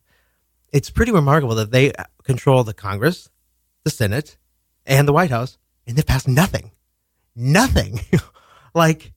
It's 0.74 0.90
pretty 0.90 1.12
remarkable 1.12 1.54
that 1.56 1.72
they 1.72 1.94
control 2.24 2.64
the 2.64 2.74
Congress, 2.74 3.30
the 3.84 3.92
Senate, 3.92 4.38
and 4.88 5.08
the 5.08 5.14
White 5.14 5.30
House, 5.30 5.60
and 5.86 5.96
they've 5.96 6.06
passed 6.06 6.28
nothing. 6.28 6.72
Nothing. 7.36 8.00
like, 8.74 9.14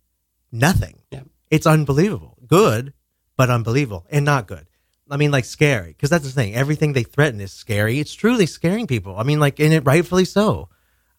nothing. 0.52 0.98
Yeah. 1.10 1.22
It's 1.50 1.66
unbelievable. 1.66 2.36
Good, 2.46 2.92
but 3.36 3.48
unbelievable. 3.50 4.06
And 4.10 4.24
not 4.24 4.46
good. 4.46 4.66
I 5.10 5.16
mean, 5.16 5.30
like, 5.30 5.44
scary. 5.44 5.88
Because 5.88 6.10
that's 6.10 6.24
the 6.24 6.30
thing. 6.30 6.54
Everything 6.54 6.92
they 6.92 7.02
threaten 7.02 7.40
is 7.40 7.52
scary. 7.52 8.00
It's 8.00 8.14
truly 8.14 8.46
scaring 8.46 8.86
people. 8.86 9.16
I 9.18 9.22
mean, 9.22 9.38
like, 9.40 9.60
and 9.60 9.72
it 9.72 9.84
rightfully 9.84 10.24
so. 10.24 10.68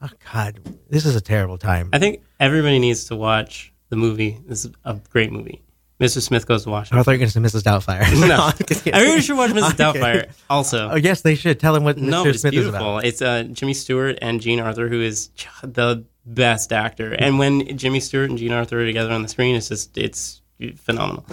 Oh, 0.01 0.09
God. 0.33 0.59
This 0.89 1.05
is 1.05 1.15
a 1.15 1.21
terrible 1.21 1.57
time. 1.57 1.89
I 1.93 1.99
think 1.99 2.21
everybody 2.39 2.79
needs 2.79 3.05
to 3.05 3.15
watch 3.15 3.73
the 3.89 3.95
movie. 3.95 4.39
This 4.47 4.65
is 4.65 4.71
a 4.83 4.95
great 5.09 5.31
movie. 5.31 5.61
Mr. 5.99 6.21
Smith 6.21 6.45
goes 6.45 6.63
to 6.63 6.69
Washington. 6.69 6.99
I 6.99 7.03
thought 7.03 7.11
you 7.11 7.15
were 7.15 7.19
going 7.19 7.31
to 7.31 7.49
say 7.51 7.57
Mrs. 7.59 7.63
Doubtfire. 7.63 8.01
no, 8.27 8.91
everybody 8.91 9.21
should 9.21 9.37
watch 9.37 9.51
Mrs. 9.51 9.71
Doubtfire. 9.93 10.29
Also, 10.49 10.89
Oh, 10.89 10.95
yes, 10.95 11.21
they 11.21 11.35
should. 11.35 11.59
Tell 11.59 11.73
him 11.75 11.85
what 11.85 11.97
no, 11.97 12.25
Mr. 12.25 12.27
it's 12.31 12.41
Smith 12.41 12.53
is 12.53 12.59
beautiful. 12.63 12.97
about. 12.97 13.05
It's 13.05 13.21
uh, 13.21 13.43
Jimmy 13.43 13.73
Stewart 13.73 14.17
and 14.21 14.41
Jean 14.41 14.59
Arthur, 14.59 14.89
who 14.89 14.99
is 15.01 15.29
the 15.63 16.03
best 16.25 16.73
actor. 16.73 17.13
And 17.13 17.39
when 17.39 17.77
Jimmy 17.77 18.01
Stewart 18.01 18.29
and 18.29 18.37
Jean 18.37 18.51
Arthur 18.51 18.81
are 18.81 18.85
together 18.85 19.11
on 19.13 19.21
the 19.21 19.29
screen, 19.29 19.55
it's 19.55 19.69
just 19.69 19.97
it's 19.97 20.41
phenomenal. 20.75 21.25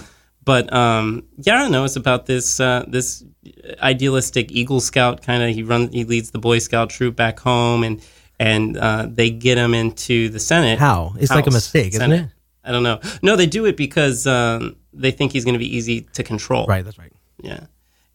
But 0.43 0.71
um, 0.73 1.23
yeah, 1.37 1.55
I 1.55 1.59
don't 1.59 1.71
know. 1.71 1.83
It's 1.85 1.95
about 1.95 2.25
this 2.25 2.59
uh, 2.59 2.85
this 2.87 3.23
idealistic 3.81 4.51
Eagle 4.51 4.79
Scout 4.79 5.21
kind 5.21 5.43
of. 5.43 5.49
He 5.49 5.63
runs, 5.63 5.93
he 5.93 6.03
leads 6.03 6.31
the 6.31 6.39
Boy 6.39 6.59
Scout 6.59 6.89
troop 6.89 7.15
back 7.15 7.39
home, 7.39 7.83
and 7.83 8.01
and 8.39 8.77
uh, 8.77 9.07
they 9.09 9.29
get 9.29 9.57
him 9.57 9.73
into 9.73 10.29
the 10.29 10.39
Senate. 10.39 10.79
How? 10.79 11.13
It's 11.17 11.31
like 11.31 11.45
a 11.45 11.47
House, 11.47 11.53
mistake, 11.53 11.93
isn't 11.93 12.11
it? 12.11 12.29
I 12.63 12.71
don't 12.71 12.83
know. 12.83 12.99
No, 13.21 13.35
they 13.35 13.45
do 13.45 13.65
it 13.65 13.77
because 13.77 14.25
um, 14.25 14.75
they 14.93 15.11
think 15.11 15.33
he's 15.33 15.45
going 15.45 15.53
to 15.53 15.59
be 15.59 15.75
easy 15.75 16.01
to 16.13 16.23
control. 16.23 16.65
Right, 16.65 16.83
that's 16.83 16.97
right. 16.97 17.11
Yeah, 17.41 17.65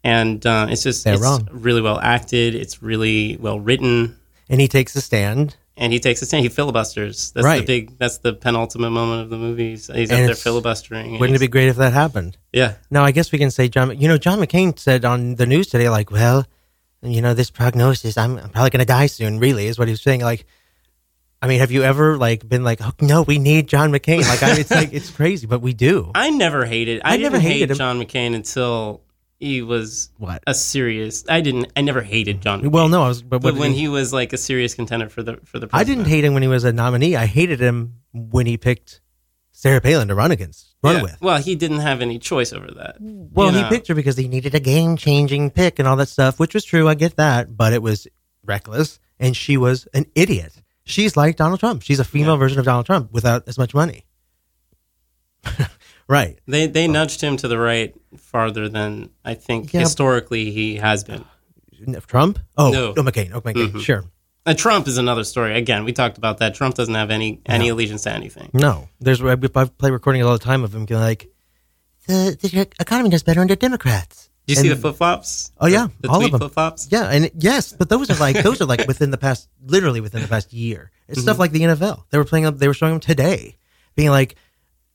and 0.05 0.45
uh, 0.45 0.67
it's 0.71 0.83
just 0.83 1.05
They're 1.05 1.15
it's 1.15 1.23
wrong. 1.23 1.49
really 1.53 1.83
well 1.83 2.01
acted. 2.01 2.55
It's 2.55 2.83
really 2.83 3.37
well 3.39 3.61
written, 3.61 4.17
And 4.49 4.61
he 4.61 4.69
takes 4.69 4.95
a 4.97 5.01
stand. 5.01 5.57
And 5.79 5.93
he 5.93 6.01
takes 6.01 6.21
a 6.21 6.27
stand. 6.27 6.43
He 6.43 6.49
filibusters. 6.51 7.31
That's 7.31 7.45
the 7.45 7.49
Right. 7.49 7.67
big. 7.67 7.99
That's 7.99 8.19
the 8.19 8.35
penultimate 8.35 8.93
moment 8.93 9.23
of 9.23 9.31
the 9.31 9.39
movie. 9.39 9.71
He's, 9.71 9.87
he's 9.87 10.11
up 10.11 10.19
And 10.19 10.29
there 10.29 10.35
filibustering. 10.35 11.19
Wouldn't 11.19 11.37
it 11.37 11.41
be 11.41 11.49
great 11.49 11.69
if 11.69 11.77
that 11.77 11.93
happened? 11.93 12.37
Yeah. 12.53 12.75
Now, 12.91 13.05
I 13.05 13.13
guess 13.13 13.33
we 13.33 13.39
can 13.39 13.51
say 13.51 13.69
John. 13.69 13.99
You 13.99 14.09
know, 14.09 14.19
John 14.19 14.39
McCain 14.41 14.79
said 14.79 15.05
on 15.05 15.37
the 15.37 15.47
news 15.47 15.69
today, 15.69 15.89
like, 15.89 16.11
well, 16.11 16.45
you 17.03 17.23
know, 17.23 17.33
this 17.33 17.51
prognosis, 17.51 18.19
I'm, 18.19 18.37
I'm 18.39 18.51
probably 18.51 18.71
going 18.71 18.81
to 18.81 18.85
die 18.87 19.07
soon. 19.07 19.39
Really, 19.39 19.67
is 19.69 19.79
what 19.79 19.89
he 19.89 19.93
was 19.93 20.03
saying. 20.03 20.21
Like, 20.21 20.45
I 21.41 21.47
mean, 21.47 21.61
have 21.61 21.71
you 21.71 21.85
ever 21.85 22.17
like 22.19 22.49
been 22.49 22.65
like, 22.65 22.81
oh, 22.83 22.93
no, 23.01 23.23
we 23.23 23.39
need 23.39 23.69
John 23.69 23.93
McCain? 23.93 24.23
Like, 24.29 24.43
I, 24.43 24.59
it's 24.59 24.71
like 24.73 24.93
it's 24.93 25.11
crazy, 25.11 25.47
but 25.47 25.63
we 25.63 25.73
do. 25.75 26.11
I 26.15 26.31
never 26.31 26.65
hated. 26.67 27.03
I, 27.05 27.15
I 27.15 27.17
never 27.19 27.39
hated 27.39 27.69
hate. 27.71 27.79
John 27.79 28.01
McCain 28.03 28.35
until 28.35 29.03
he 29.39 29.63
was 29.63 30.11
What? 30.19 30.43
a 30.47 30.55
serious. 30.55 31.25
I 31.29 31.41
didn't. 31.41 31.73
I 31.77 31.81
never 31.83 32.03
hated 32.03 32.41
John. 32.43 32.63
McCain. 32.63 32.71
Well, 32.73 32.89
no, 32.89 33.05
I 33.05 33.09
was, 33.09 33.23
but, 33.23 33.41
but 33.43 33.55
when 33.55 33.73
did 33.73 33.79
he 33.79 33.89
was 33.89 34.13
like 34.13 34.33
a 34.33 34.37
serious 34.37 34.75
contender 34.75 35.09
for 35.09 35.23
the 35.23 35.37
for 35.45 35.59
the 35.59 35.69
I 35.73 35.85
didn't 35.85 36.07
hate 36.07 36.25
him 36.25 36.35
when 36.35 36.43
he 36.43 36.49
was 36.49 36.65
a 36.65 36.73
nominee. 36.73 37.15
I 37.17 37.27
hated 37.27 37.61
him 37.61 37.95
when 38.13 38.47
he 38.47 38.57
picked 38.57 39.01
Sarah 39.53 39.81
Palin 39.81 40.09
to 40.09 40.15
run 40.15 40.31
against, 40.31 40.75
run 40.83 40.97
Yeah. 40.97 41.03
with. 41.03 41.21
Well, 41.21 41.39
he 41.41 41.55
didn't 41.55 41.81
have 41.81 42.01
any 42.01 42.19
choice 42.19 42.53
over 42.53 42.69
that. 42.73 42.97
Well, 43.01 43.51
he 43.51 43.63
know? 43.63 43.69
picked 43.69 43.89
her 43.89 43.95
because 43.95 44.17
he 44.17 44.29
needed 44.29 44.55
a 44.55 44.61
game 44.61 44.97
changing 44.97 45.51
pick 45.51 45.79
and 45.79 45.87
all 45.87 45.97
that 45.97 46.09
stuff, 46.09 46.39
which 46.41 46.55
was 46.55 46.65
true. 46.65 46.89
I 46.89 46.95
get 46.95 47.17
that, 47.17 47.57
but 47.57 47.73
it 47.73 47.83
was 47.83 48.07
reckless, 48.45 48.99
and 49.21 49.37
she 49.37 49.57
was 49.57 49.87
an 49.95 50.07
idiot. 50.15 50.53
She's 50.85 51.17
like 51.17 51.37
Donald 51.37 51.61
Trump. 51.61 51.83
She's 51.83 52.01
a 52.01 52.05
female 52.05 52.37
version 52.39 52.59
of 52.59 52.65
Donald 52.65 52.87
Trump 52.87 53.13
without 53.13 53.47
as 53.47 53.59
much 53.59 53.75
money. 53.75 54.07
right. 56.09 56.39
They 56.47 56.67
they 56.67 56.89
nudged 56.89 57.21
him 57.21 57.37
to 57.39 57.49
the 57.49 57.59
right 57.59 57.95
farther 58.17 58.69
than 58.69 59.11
I 59.25 59.35
think 59.35 59.73
Yeah. 59.73 59.81
historically 59.81 60.51
he 60.51 60.77
has 60.77 61.05
been. 61.05 61.25
Trump? 62.07 62.39
Oh, 62.57 62.71
No. 62.71 62.95
oh 62.97 63.03
McCain. 63.03 63.31
Oh, 63.33 63.41
McCain. 63.41 63.73
Mhm. 63.73 63.81
Sure. 63.81 64.05
Uh, 64.47 64.55
Trump 64.55 64.89
is 64.89 64.97
another 64.99 65.25
story. 65.25 65.57
Again, 65.57 65.85
we 65.85 65.93
talked 65.93 66.17
about 66.19 66.39
that. 66.39 66.55
Trump 66.55 66.75
doesn't 66.75 66.95
have 66.95 67.11
any 67.11 67.41
any 67.47 67.69
allegiance 67.69 68.03
to 68.05 68.13
anything. 68.13 68.51
No. 68.55 68.89
There's 69.01 69.21
I 69.23 69.33
I 69.33 69.65
play 69.67 69.91
recordings 69.91 70.25
all 70.25 70.33
the 70.33 70.39
time 70.39 70.65
of 70.65 70.75
him 70.75 70.87
going 70.87 71.03
like, 71.03 71.29
the, 72.07 72.37
the 72.41 72.69
economy 72.81 73.11
does 73.11 73.23
better 73.23 73.41
under 73.43 73.55
Democrats. 73.55 74.31
Do 74.47 74.55
you 74.55 74.61
see 74.61 74.69
the 74.71 74.77
flip 74.77 74.97
flops? 74.97 75.53
Oh 75.61 75.67
yeah, 75.67 75.89
the, 76.01 76.09
all 76.09 76.21
tweet 76.21 76.29
of 76.33 76.33
them. 76.33 76.49
flip 76.49 76.55
flops. 76.55 76.89
Yeah, 76.91 77.05
and 77.11 77.27
it- 77.27 77.35
yes, 77.39 77.75
but 77.75 77.91
those 77.91 78.11
are 78.11 78.15
like 78.19 78.43
those 78.43 78.63
are 78.63 78.65
like 78.65 78.87
within 78.89 79.11
the 79.11 79.19
past, 79.19 79.47
literally 79.67 80.01
within 80.01 80.23
the 80.23 80.29
past 80.29 80.51
year. 80.55 80.91
It's 81.07 81.21
stuff 81.21 81.37
Mhm. 81.37 81.41
like 81.41 81.53
the 81.53 81.61
NFL. 81.65 82.05
They 82.09 82.17
were 82.17 82.25
playing 82.25 82.47
up. 82.47 82.57
They 82.57 82.67
were 82.67 82.73
showing 82.75 82.95
them 82.95 83.01
today, 83.01 83.59
being 83.95 84.09
like, 84.09 84.37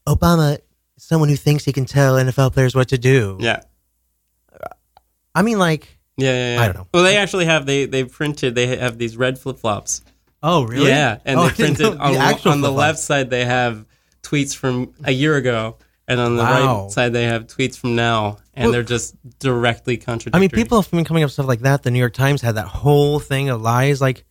Obama, 0.08 0.58
someone 1.04 1.30
who 1.30 1.36
thinks 1.36 1.66
he 1.66 1.74
can 1.74 1.86
tell 1.86 2.16
NFL 2.16 2.54
players 2.54 2.74
what 2.76 2.90
to 2.90 2.98
do. 2.98 3.38
Yeah. 3.40 3.62
I 5.36 5.42
mean, 5.42 5.58
like, 5.60 5.98
Yeah, 6.18 6.32
yeah, 6.32 6.56
yeah. 6.56 6.62
I 6.62 6.66
don't 6.68 6.76
know. 6.78 6.88
Well, 6.94 7.04
they 7.04 7.18
actually 7.18 7.46
have 7.46 7.66
they 7.66 7.86
they 7.86 8.04
printed 8.04 8.56
they 8.56 8.68
have 8.78 8.98
these 8.98 9.18
red 9.18 9.40
flip 9.40 9.58
flops. 9.58 10.02
Oh, 10.42 10.64
really? 10.64 10.90
Yeah, 10.90 11.20
and 11.26 11.40
Oh, 11.40 11.48
they 11.48 11.54
printed 11.56 11.86
on, 11.86 12.14
the 12.14 12.50
on 12.50 12.62
the 12.62 12.72
left 12.72 13.00
side 13.00 13.30
they 13.30 13.46
have 13.46 13.86
tweets 14.22 14.56
from 14.56 14.94
a 15.04 15.12
year 15.12 15.36
ago, 15.36 15.78
and 16.08 16.20
on 16.20 16.36
the 16.36 16.44
Wow. 16.44 16.84
right 16.84 16.92
side 16.92 17.14
they 17.14 17.24
have 17.24 17.48
tweets 17.48 17.78
from 17.78 17.96
now, 17.96 18.38
and 18.54 18.66
Well- 18.66 18.74
they're 18.74 18.84
just 18.84 19.16
directly 19.40 19.98
contradictory. 19.98 20.38
I 20.38 20.40
mean, 20.40 20.50
people 20.50 20.82
have 20.82 20.92
been 20.92 21.06
coming 21.06 21.24
up 21.24 21.28
with 21.28 21.34
stuff 21.34 21.48
like 21.48 21.62
that. 21.62 21.84
The 21.84 21.92
New 21.92 22.00
York 22.00 22.14
Times 22.14 22.42
had 22.42 22.56
that 22.56 22.68
whole 22.68 23.20
thing 23.20 23.50
of 23.50 23.62
lies. 23.62 24.00
Like, 24.02 24.26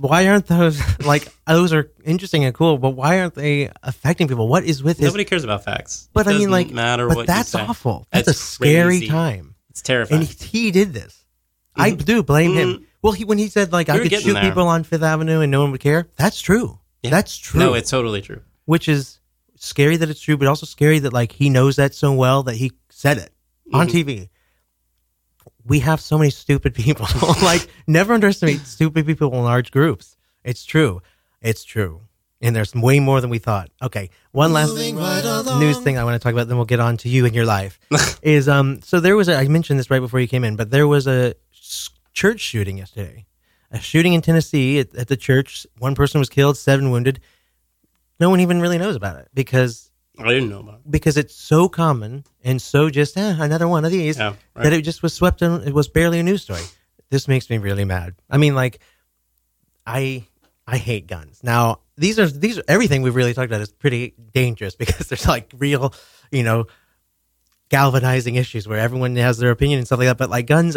why 0.00 0.28
aren't 0.28 0.46
those 0.46 0.80
like 1.04 1.28
those 1.46 1.72
are 1.72 1.90
interesting 2.04 2.44
and 2.44 2.54
cool, 2.54 2.78
but 2.78 2.90
why 2.90 3.20
aren't 3.20 3.34
they 3.34 3.70
affecting 3.82 4.28
people? 4.28 4.48
What 4.48 4.64
is 4.64 4.82
with 4.82 4.98
his? 4.98 5.06
Nobody 5.06 5.24
cares 5.24 5.44
about 5.44 5.64
facts. 5.64 6.08
But 6.12 6.26
I 6.26 6.32
mean, 6.38 6.50
like, 6.50 6.70
matter 6.70 7.06
but 7.08 7.16
what 7.18 7.26
that's 7.26 7.54
awful. 7.54 8.06
That's, 8.10 8.26
That's 8.26 8.38
a 8.38 8.42
scary 8.42 8.98
crazy. 8.98 9.08
time. 9.08 9.54
It's 9.70 9.82
terrifying. 9.82 10.22
And 10.22 10.28
he, 10.30 10.64
he 10.64 10.70
did 10.70 10.92
this. 10.92 11.24
I 11.76 11.90
do 11.92 12.22
blame 12.22 12.54
him. 12.54 12.86
Well, 13.02 13.12
he 13.12 13.24
when 13.24 13.38
he 13.38 13.48
said 13.48 13.72
like 13.72 13.88
We 13.88 13.94
I 13.94 13.98
could 14.00 14.12
shoot 14.20 14.34
there. 14.34 14.42
people 14.42 14.66
on 14.68 14.82
Fifth 14.84 15.02
Avenue 15.02 15.40
and 15.40 15.50
no 15.50 15.62
one 15.62 15.70
would 15.72 15.80
care. 15.80 16.08
That's 16.16 16.40
true. 16.40 16.78
Yeah. 17.02 17.10
That's 17.10 17.36
true. 17.36 17.60
No, 17.60 17.74
it's 17.74 17.90
totally 17.90 18.20
true. 18.22 18.42
which 18.66 18.88
is 18.88 19.18
scary 19.56 19.96
that 19.96 20.08
it's 20.10 20.20
true, 20.20 20.36
but 20.36 20.48
also 20.48 20.66
scary 20.66 20.98
that 21.00 21.12
like 21.12 21.32
he 21.32 21.48
knows 21.50 21.76
that 21.76 21.94
so 21.94 22.12
well 22.14 22.42
that 22.44 22.56
he 22.56 22.72
said 22.90 23.18
it 23.18 23.30
on 23.72 23.88
Mhm. 23.88 23.90
TV. 24.04 24.28
We 25.66 25.80
have 25.80 26.00
so 26.00 26.18
many 26.18 26.30
stupid 26.30 26.74
people. 26.74 27.06
like 27.42 27.66
never 27.86 28.14
underestimate 28.14 28.60
stupid 28.60 29.06
people 29.06 29.32
in 29.32 29.42
large 29.42 29.70
groups. 29.70 30.16
It's 30.44 30.64
true. 30.64 31.02
It's 31.40 31.64
true. 31.64 32.02
And 32.42 32.56
there's 32.56 32.74
way 32.74 33.00
more 33.00 33.20
than 33.20 33.28
we 33.28 33.38
thought. 33.38 33.70
Okay, 33.82 34.08
one 34.32 34.54
last 34.54 34.74
news 34.74 35.78
thing 35.80 35.98
I 35.98 36.04
want 36.04 36.14
to 36.14 36.18
talk 36.18 36.32
about, 36.32 36.48
then 36.48 36.56
we'll 36.56 36.64
get 36.64 36.80
on 36.80 36.96
to 36.98 37.08
you 37.08 37.26
and 37.26 37.34
your 37.34 37.44
life. 37.44 37.78
is 38.22 38.48
um, 38.48 38.80
so 38.80 38.98
there 38.98 39.14
was 39.14 39.28
a 39.28 39.36
I 39.36 39.46
mentioned 39.48 39.78
this 39.78 39.90
right 39.90 40.00
before 40.00 40.20
you 40.20 40.28
came 40.28 40.44
in, 40.44 40.56
but 40.56 40.70
there 40.70 40.88
was 40.88 41.06
a 41.06 41.34
church 42.12 42.40
shooting 42.40 42.78
yesterday. 42.78 43.26
a 43.70 43.78
shooting 43.78 44.14
in 44.14 44.22
Tennessee 44.22 44.78
at, 44.78 44.94
at 44.94 45.08
the 45.08 45.16
church. 45.16 45.66
One 45.78 45.94
person 45.94 46.18
was 46.18 46.30
killed, 46.30 46.56
seven 46.56 46.90
wounded. 46.90 47.20
No 48.18 48.30
one 48.30 48.40
even 48.40 48.60
really 48.60 48.78
knows 48.78 48.96
about 48.96 49.18
it 49.18 49.28
because 49.34 49.89
I 50.20 50.28
didn't 50.34 50.50
know 50.50 50.60
about 50.60 50.74
it. 50.84 50.90
because 50.90 51.16
it's 51.16 51.34
so 51.34 51.68
common 51.68 52.24
and 52.44 52.60
so 52.60 52.90
just 52.90 53.16
eh, 53.16 53.36
another 53.38 53.66
one 53.68 53.84
of 53.84 53.90
these 53.92 54.16
Yeah, 54.18 54.34
right. 54.54 54.64
that 54.64 54.72
it 54.72 54.82
just 54.82 55.02
was 55.02 55.14
swept 55.14 55.42
in. 55.42 55.52
It 55.66 55.72
was 55.74 55.88
barely 55.88 56.18
a 56.20 56.22
news 56.22 56.42
story. 56.42 56.62
This 57.10 57.26
makes 57.26 57.48
me 57.50 57.58
really 57.58 57.84
mad. 57.84 58.14
I 58.28 58.36
mean, 58.38 58.54
like, 58.54 58.80
I 59.86 60.24
I 60.66 60.76
hate 60.78 61.06
guns. 61.06 61.40
Now 61.42 61.80
these 61.96 62.18
are 62.18 62.26
these 62.28 62.58
are 62.58 62.64
everything 62.68 63.02
we've 63.02 63.16
really 63.16 63.34
talked 63.34 63.50
about 63.50 63.60
is 63.62 63.72
pretty 63.72 64.14
dangerous 64.32 64.76
because 64.82 65.08
there's 65.08 65.26
like 65.26 65.50
real, 65.58 65.92
you 66.30 66.42
know, 66.44 66.66
galvanizing 67.68 68.34
issues 68.36 68.68
where 68.68 68.78
everyone 68.78 69.16
has 69.16 69.38
their 69.38 69.50
opinion 69.50 69.78
and 69.78 69.86
stuff 69.86 69.98
like 69.98 70.08
that. 70.08 70.18
But 70.18 70.30
like 70.30 70.46
guns, 70.46 70.76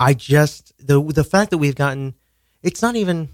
I 0.00 0.14
just 0.14 0.72
the 0.84 1.00
the 1.02 1.24
fact 1.24 1.50
that 1.50 1.58
we've 1.58 1.76
gotten, 1.76 2.14
it's 2.62 2.82
not 2.82 2.96
even. 2.96 3.30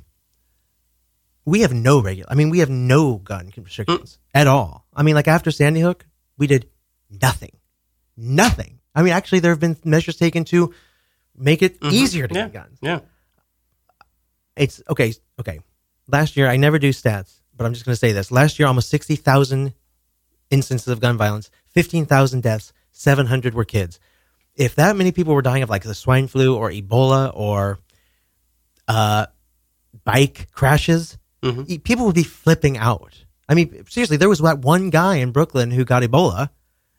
We 1.45 1.61
have 1.61 1.73
no 1.73 2.01
regular. 2.01 2.31
I 2.31 2.35
mean, 2.35 2.51
we 2.51 2.61
have 2.61 2.71
no 2.71 3.17
gun 3.17 3.53
restrictions 3.57 4.19
at 4.33 4.47
all. 4.47 4.87
I 4.95 5.03
mean, 5.03 5.15
like 5.15 5.27
after 5.29 5.51
Sandy 5.51 5.81
Hook, 5.81 6.07
we 6.39 6.47
did 6.47 6.69
nothing, 7.11 7.57
nothing. 8.17 8.79
I 8.95 9.03
mean, 9.03 9.13
actually, 9.13 9.41
there 9.41 9.51
have 9.53 9.61
been 9.61 9.77
measures 9.85 10.17
taken 10.17 10.45
to 10.47 10.73
make 11.37 11.63
it 11.63 11.81
Mhm. 11.81 11.93
easier 11.93 12.29
to 12.29 12.35
yeah. 12.35 12.43
get 12.45 12.53
guns. 12.53 12.79
Yeah. 12.81 13.01
It's 14.57 14.83
okay. 14.89 15.15
Okay. 15.41 15.61
Last 16.09 16.37
year, 16.37 16.49
I 16.49 16.57
never 16.57 16.79
do 16.79 16.91
stats, 16.91 17.41
but 17.57 17.65
I'm 17.65 17.73
just 17.73 17.85
going 17.87 17.95
to 17.95 17.99
say 17.99 18.13
this. 18.13 18.31
Last 18.31 18.59
year, 18.59 18.69
almost 18.69 18.91
60,000 18.91 19.73
instances 20.51 20.89
of 20.89 21.01
gun 21.01 21.17
violence, 21.17 21.51
15,000 21.69 22.43
deaths, 22.43 22.73
700 22.93 23.55
were 23.55 23.65
kids. 23.65 23.99
If 24.55 24.75
that 24.75 24.97
many 24.97 25.11
people 25.13 25.35
were 25.35 25.41
dying 25.43 25.63
of 25.63 25.71
like 25.71 25.85
the 25.85 25.95
swine 25.95 26.27
flu 26.29 26.55
or 26.55 26.71
Ebola 26.71 27.33
or 27.35 27.79
uh, 28.87 29.27
bike 30.05 30.49
crashes, 30.53 31.17
e- 31.67 31.79
people 31.79 32.07
would 32.07 32.15
be 32.15 32.23
flipping 32.23 32.77
out. 32.79 33.25
I 33.49 33.55
mean, 33.55 33.85
seriously, 33.89 34.17
there 34.17 34.29
was 34.29 34.39
that 34.41 34.61
one 34.61 34.91
guy 34.91 35.17
in 35.17 35.33
Brooklyn 35.33 35.71
who 35.71 35.85
got 35.85 36.03
Ebola, 36.03 36.51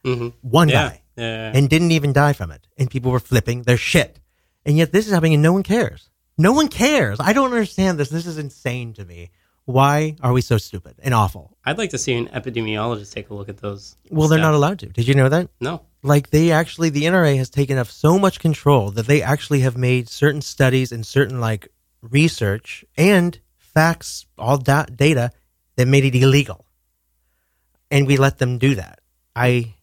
Mhm. 0.05 0.33
one 0.41 0.69
Yeah. 0.69 0.89
guy, 0.89 1.01
Yeah, 1.17 1.51
and 1.55 1.69
didn't 1.69 1.91
even 1.91 2.11
die 2.13 2.33
from 2.33 2.51
it. 2.51 2.67
And 2.77 2.89
people 2.89 3.11
were 3.11 3.19
flipping 3.19 3.63
their 3.63 3.77
shit. 3.77 4.19
And 4.65 4.77
yet 4.77 4.91
this 4.91 5.05
is 5.07 5.13
happening 5.13 5.33
and 5.35 5.43
no 5.43 5.53
one 5.53 5.63
cares. 5.63 6.09
No 6.37 6.51
one 6.51 6.67
cares. 6.67 7.19
I 7.19 7.33
don't 7.33 7.51
understand 7.51 7.99
this. 7.99 8.09
This 8.09 8.25
is 8.25 8.37
insane 8.37 8.93
to 8.93 9.05
me. 9.05 9.29
Why 9.65 10.15
are 10.21 10.33
we 10.33 10.41
so 10.41 10.57
stupid 10.57 10.95
and 11.01 11.13
awful? 11.13 11.55
I'd 11.63 11.77
like 11.77 11.91
to 11.91 11.97
see 11.97 12.13
an 12.15 12.27
epidemiologist 12.27 13.13
take 13.13 13.29
a 13.29 13.33
look 13.33 13.47
at 13.49 13.57
those. 13.59 13.95
Well, 14.09 14.27
they're 14.27 14.39
not 14.39 14.53
allowed 14.53 14.79
to. 14.79 14.87
Did 14.87 15.07
you 15.07 15.13
know 15.13 15.29
that? 15.29 15.49
No. 15.61 15.83
Like 16.01 16.31
they 16.31 16.51
actually, 16.51 16.89
the 16.89 17.05
NRA 17.05 17.37
has 17.37 17.49
taken 17.49 17.77
up 17.77 17.87
so 17.87 18.19
much 18.19 18.39
control 18.39 18.91
that 18.91 19.07
they 19.07 19.21
actually 19.21 19.61
have 19.61 19.77
made 19.77 20.09
certain 20.09 20.41
studies 20.41 20.91
and 20.91 21.05
certain 21.05 21.39
like 21.39 21.69
research 22.01 22.83
and 22.97 23.39
facts, 23.73 24.25
all 24.37 24.57
da- 24.57 24.85
data 24.85 25.31
that 25.75 25.87
made 25.87 26.05
it 26.05 26.15
illegal. 26.15 26.65
And 27.91 28.07
we 28.07 28.17
let 28.17 28.39
them 28.39 28.57
do 28.57 28.75
that. 28.75 28.99
I, 29.35 29.75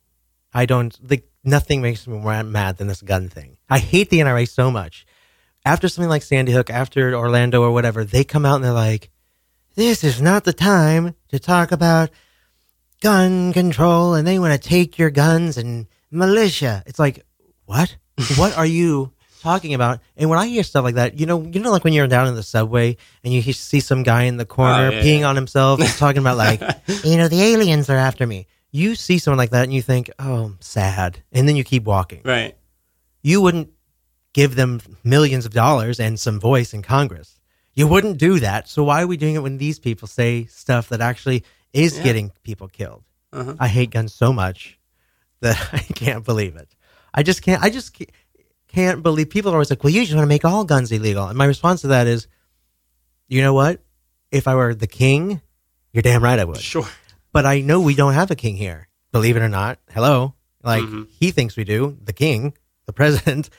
I 0.52 0.66
don't 0.66 0.92
think 0.94 1.24
nothing 1.44 1.82
makes 1.82 2.06
me 2.06 2.18
more 2.18 2.42
mad 2.42 2.76
than 2.76 2.88
this 2.88 3.02
gun 3.02 3.28
thing. 3.28 3.58
I 3.68 3.78
hate 3.78 4.10
the 4.10 4.20
NRA 4.20 4.48
so 4.48 4.70
much. 4.70 5.06
After 5.64 5.88
something 5.88 6.08
like 6.08 6.22
Sandy 6.22 6.52
Hook, 6.52 6.70
after 6.70 7.14
Orlando 7.14 7.62
or 7.62 7.70
whatever, 7.70 8.04
they 8.04 8.24
come 8.24 8.46
out 8.46 8.56
and 8.56 8.64
they're 8.64 8.72
like, 8.72 9.10
this 9.74 10.02
is 10.02 10.20
not 10.20 10.44
the 10.44 10.52
time 10.52 11.14
to 11.28 11.38
talk 11.38 11.70
about 11.70 12.10
gun 13.00 13.52
control 13.52 14.14
and 14.14 14.26
they 14.26 14.38
want 14.38 14.60
to 14.60 14.68
take 14.68 14.98
your 14.98 15.10
guns 15.10 15.56
and 15.56 15.86
militia. 16.10 16.82
It's 16.86 16.98
like, 16.98 17.24
what? 17.66 17.96
what 18.36 18.56
are 18.56 18.66
you 18.66 19.12
talking 19.40 19.74
about? 19.74 20.00
And 20.16 20.28
when 20.30 20.38
I 20.38 20.46
hear 20.46 20.62
stuff 20.62 20.84
like 20.84 20.94
that, 20.96 21.18
you 21.18 21.26
know, 21.26 21.42
you 21.42 21.60
know, 21.60 21.70
like 21.70 21.84
when 21.84 21.92
you're 21.92 22.06
down 22.06 22.26
in 22.28 22.34
the 22.34 22.42
subway 22.42 22.96
and 23.24 23.32
you 23.32 23.40
see 23.52 23.80
some 23.80 24.02
guy 24.02 24.22
in 24.24 24.36
the 24.36 24.44
corner 24.44 24.88
Oh, 24.88 24.90
yeah, 24.90 25.02
peeing 25.02 25.20
yeah. 25.20 25.26
on 25.28 25.36
himself, 25.36 25.80
talking 25.98 26.20
about 26.20 26.36
like, 26.36 26.60
you 27.04 27.16
know, 27.16 27.28
the 27.28 27.42
aliens 27.42 27.88
are 27.90 27.96
after 27.96 28.26
me. 28.26 28.46
You 28.70 28.94
see 28.94 29.18
someone 29.18 29.38
like 29.38 29.50
that 29.50 29.64
and 29.64 29.74
you 29.74 29.82
think, 29.82 30.10
oh, 30.18 30.54
sad. 30.60 31.22
And 31.32 31.48
then 31.48 31.56
you 31.56 31.64
keep 31.64 31.84
walking. 31.84 32.20
Right. 32.24 32.56
You 33.22 33.40
wouldn't 33.40 33.70
give 34.32 34.54
them 34.54 34.80
millions 35.02 35.44
of 35.44 35.52
dollars 35.52 35.98
and 35.98 36.18
some 36.20 36.38
voice 36.38 36.72
in 36.72 36.82
Congress. 36.82 37.40
You 37.74 37.86
wouldn't 37.88 38.18
do 38.18 38.40
that. 38.40 38.68
So 38.68 38.84
why 38.84 39.02
are 39.02 39.06
we 39.06 39.16
doing 39.16 39.34
it 39.34 39.42
when 39.42 39.58
these 39.58 39.78
people 39.78 40.06
say 40.08 40.44
stuff 40.46 40.88
that 40.90 41.00
actually 41.00 41.44
is 41.72 41.96
Yeah. 41.98 42.04
getting 42.04 42.32
people 42.44 42.68
killed? 42.68 43.02
Uh-huh. 43.32 43.54
I 43.58 43.68
hate 43.68 43.90
guns 43.90 44.12
so 44.14 44.32
much 44.32 44.78
that 45.40 45.56
I 45.72 45.78
can't 45.78 46.24
believe 46.24 46.56
it. 46.56 46.68
I 47.12 47.22
just 47.24 47.42
can't. 47.42 47.62
I 47.62 47.70
just 47.70 47.96
ca- 47.96 48.06
can't 48.72 49.02
believe 49.02 49.30
people 49.30 49.50
are 49.50 49.54
always 49.54 49.70
like, 49.70 49.82
"Well, 49.84 49.92
you 49.92 50.02
just 50.02 50.14
want 50.14 50.24
to 50.24 50.28
make 50.28 50.44
all 50.44 50.64
guns 50.64 50.92
illegal." 50.92 51.26
And 51.28 51.36
my 51.38 51.44
response 51.44 51.80
to 51.82 51.88
that 51.88 52.06
is, 52.06 52.26
you 53.28 53.42
know 53.42 53.54
what? 53.54 53.82
If 54.30 54.46
I 54.48 54.54
were 54.54 54.74
the 54.74 54.86
king, 54.86 55.40
you're 55.92 56.02
damn 56.02 56.22
right 56.22 56.38
I 56.38 56.44
would. 56.44 56.58
Sure. 56.60 56.86
But 57.32 57.46
I 57.46 57.60
know 57.60 57.80
we 57.80 57.94
don't 57.94 58.14
have 58.14 58.30
a 58.30 58.36
king 58.36 58.56
here. 58.56 58.88
Believe 59.12 59.36
it 59.36 59.42
or 59.42 59.48
not. 59.48 59.78
Hello. 59.90 60.34
Like 60.62 60.82
Mhm. 60.84 61.08
he 61.10 61.30
thinks 61.30 61.56
we 61.56 61.64
do, 61.64 61.96
the 62.02 62.12
king, 62.12 62.54
the 62.86 62.92
president. 63.00 63.50